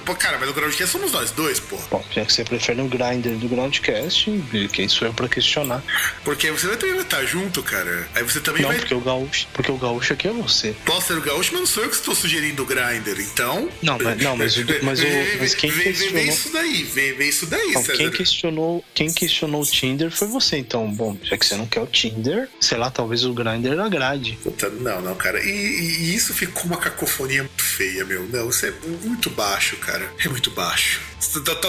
Pô, 0.06 0.16
Cara, 0.16 0.38
mas 0.40 0.50
o 0.50 0.54
Groundcast 0.54 0.92
somos 0.92 1.12
nós 1.12 1.32
dois, 1.32 1.60
pô. 1.60 1.78
Bom, 1.92 2.04
já 2.14 2.24
que 2.24 2.32
você 2.32 2.44
prefere 2.46 2.82
o 2.82 2.88
Grindr 2.88 3.30
do 3.38 3.48
Groundcast, 3.50 4.32
quem 4.72 4.88
sou 4.88 5.08
eu 5.08 5.14
pra 5.14 5.28
questionar? 5.28 5.84
Porque 6.24 6.50
você 6.52 6.68
vai 6.68 6.78
também 6.78 6.98
estar 7.00 7.24
junto, 7.26 7.62
cara. 7.64 8.08
Aí 8.16 8.24
você 8.24 8.40
também 8.40 8.62
Não, 8.62 8.70
vai. 8.70 8.78
porque 8.80 8.94
o 8.94 9.02
gaúcho, 9.02 9.48
porque 9.54 9.72
o 9.72 9.78
gaúcho 9.78 10.14
aqui 10.14 10.28
é 10.28 10.32
você. 10.32 10.74
Posso 10.86 11.08
ser 11.08 11.18
o 11.18 11.22
gaúcho, 11.22 11.50
mas 11.52 11.60
não 11.62 11.68
sou 11.68 11.84
eu 11.84 11.90
que 11.90 11.96
estou 11.96 12.16
sugerindo 12.16 12.64
o 12.64 12.66
Grindr, 12.66 13.20
então. 13.20 13.70
Não, 13.82 13.98
mas- 14.00 14.18
não, 14.22 14.38
mas 14.38 14.56
o- 14.58 14.66
mas 14.84 15.00
o- 15.02 15.06
mas 15.40 15.56
quem 15.56 15.72
vê- 15.72 15.84
questionou- 15.86 16.24
isso 16.24 16.54
daí, 16.54 16.84
vê, 16.84 17.14
vê 17.14 17.28
isso 17.30 17.46
daí, 17.48 17.72
Não, 17.74 17.84
quem 17.84 18.12
questionou, 18.12 18.86
quem 18.94 19.12
questionou 19.12 19.62
o 19.62 19.66
Tinder 19.66 20.12
foi 20.12 20.28
você, 20.28 20.58
então. 20.58 20.90
Bom, 20.94 21.18
já 21.24 21.38
que 21.38 21.46
você 21.46 21.56
não 21.56 21.66
quer 21.66 21.82
o 21.82 21.88
Tinder, 21.88 22.48
sei 22.60 22.78
lá, 22.78 22.90
talvez 22.92 23.24
o 23.26 23.34
Grindr 23.34 23.80
agrade. 23.80 24.38
Puta, 24.44 24.70
Não, 24.70 25.02
não, 25.02 25.16
cara. 25.16 25.42
E, 25.44 25.50
e- 25.50 26.16
isso 26.16 26.34
ficou 26.46 26.66
uma 26.66 26.78
cacofonia 26.78 27.50
feia, 27.58 28.04
meu. 28.06 28.28
Não, 28.28 28.50
isso 28.50 28.66
é 28.66 28.72
muito 29.06 29.30
baixo, 29.30 29.78
cara. 29.78 30.10
É 30.24 30.28
muito 30.28 30.52
baixo. 30.52 31.13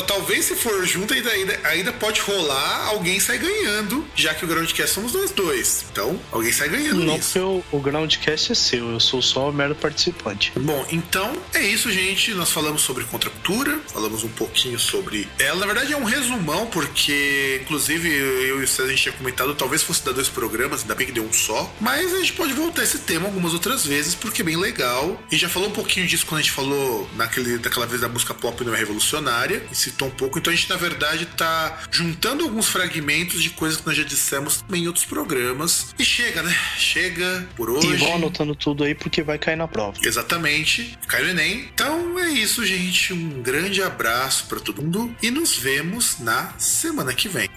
Talvez 0.06 0.44
se 0.44 0.54
for 0.54 0.84
junto, 0.86 1.14
ainda, 1.14 1.30
ainda, 1.30 1.60
ainda 1.64 1.92
pode 1.92 2.20
rolar 2.20 2.86
alguém 2.88 3.18
sai 3.18 3.38
ganhando, 3.38 4.04
já 4.14 4.34
que 4.34 4.44
o 4.44 4.48
Groundcast 4.48 4.94
somos 4.94 5.12
nós 5.12 5.30
dois. 5.30 5.84
Então, 5.90 6.18
alguém 6.30 6.52
sai 6.52 6.68
ganhando 6.68 7.04
Não, 7.04 7.14
nisso. 7.14 7.32
porque 7.32 7.38
o, 7.72 7.78
o 7.78 7.80
Groundcast 7.80 8.52
é 8.52 8.54
seu, 8.54 8.90
eu 8.90 9.00
sou 9.00 9.22
só 9.22 9.48
o 9.48 9.52
mero 9.52 9.74
participante. 9.74 10.52
Bom, 10.56 10.86
então 10.90 11.36
é 11.52 11.62
isso, 11.62 11.90
gente. 11.90 12.32
Nós 12.34 12.50
falamos 12.50 12.82
sobre 12.82 13.04
contracultura, 13.04 13.78
falamos 13.92 14.22
um 14.24 14.28
pouquinho 14.28 14.78
sobre 14.78 15.28
ela. 15.38 15.60
Na 15.60 15.66
verdade, 15.66 15.92
é 15.92 15.96
um 15.96 16.04
resumão, 16.04 16.66
porque, 16.66 17.60
inclusive, 17.62 18.08
eu 18.08 18.60
e 18.60 18.64
o 18.64 18.68
César 18.68 18.84
a 18.84 18.90
gente 18.90 19.02
tinha 19.02 19.14
comentado, 19.14 19.54
talvez 19.54 19.82
fosse 19.82 20.04
dar 20.04 20.12
dois 20.12 20.28
programas, 20.28 20.82
ainda 20.82 20.94
bem 20.94 21.06
que 21.06 21.12
deu 21.12 21.24
um 21.24 21.32
só. 21.32 21.72
Mas 21.80 22.12
a 22.14 22.18
gente 22.18 22.32
pode 22.34 22.52
voltar 22.52 22.82
a 22.82 22.84
esse 22.84 22.98
tema 22.98 23.26
algumas 23.26 23.52
outras 23.54 23.84
vezes, 23.86 24.14
porque 24.14 24.42
é 24.42 24.44
bem 24.44 24.56
legal. 24.56 25.20
E 25.30 25.36
já 25.36 25.48
falou 25.48 25.68
um 25.68 25.72
pouquinho 25.72 26.06
disso 26.06 26.26
quando 26.26 26.40
a 26.40 26.42
gente 26.42 26.52
falou 26.52 27.08
naquele, 27.16 27.58
daquela 27.58 27.86
vez 27.86 28.00
da 28.00 28.08
música 28.08 28.34
pop 28.34 28.62
não 28.64 28.74
é 28.74 28.78
revolucionária. 28.78 29.53
Área 29.55 29.62
e 29.70 29.74
citou 29.74 30.09
um 30.09 30.10
pouco. 30.10 30.39
Então 30.39 30.52
a 30.52 30.56
gente, 30.56 30.68
na 30.68 30.76
verdade, 30.76 31.26
tá 31.26 31.82
juntando 31.90 32.44
alguns 32.44 32.68
fragmentos 32.68 33.43
de 33.43 33.51
coisas 33.51 33.81
que 33.81 33.86
nós 33.86 33.97
já 33.97 34.05
dissemos 34.05 34.64
em 34.72 34.86
outros 34.86 35.05
programas. 35.05 35.94
E 35.98 36.05
chega, 36.05 36.43
né? 36.43 36.55
Chega 36.76 37.48
por 37.56 37.70
hoje. 37.70 37.86
E 37.86 37.97
vão 37.97 38.16
anotando 38.16 38.55
tudo 38.55 38.85
aí 38.85 38.94
porque 38.94 39.22
vai 39.22 39.39
cair 39.39 39.56
na 39.56 39.68
prova. 39.68 39.98
Exatamente. 40.02 40.98
Cai 41.06 41.22
no 41.22 41.31
Enem. 41.31 41.68
Então 41.72 42.18
é 42.18 42.31
isso, 42.31 42.64
gente. 42.64 43.12
Um 43.12 43.43
grande 43.43 43.82
abraço 43.82 44.47
para 44.47 44.60
todo 44.60 44.82
mundo 44.82 45.14
e 45.22 45.31
nos 45.31 45.56
vemos 45.56 46.18
na 46.18 46.55
semana 46.59 47.12
que 47.14 47.28
vem. 47.28 47.48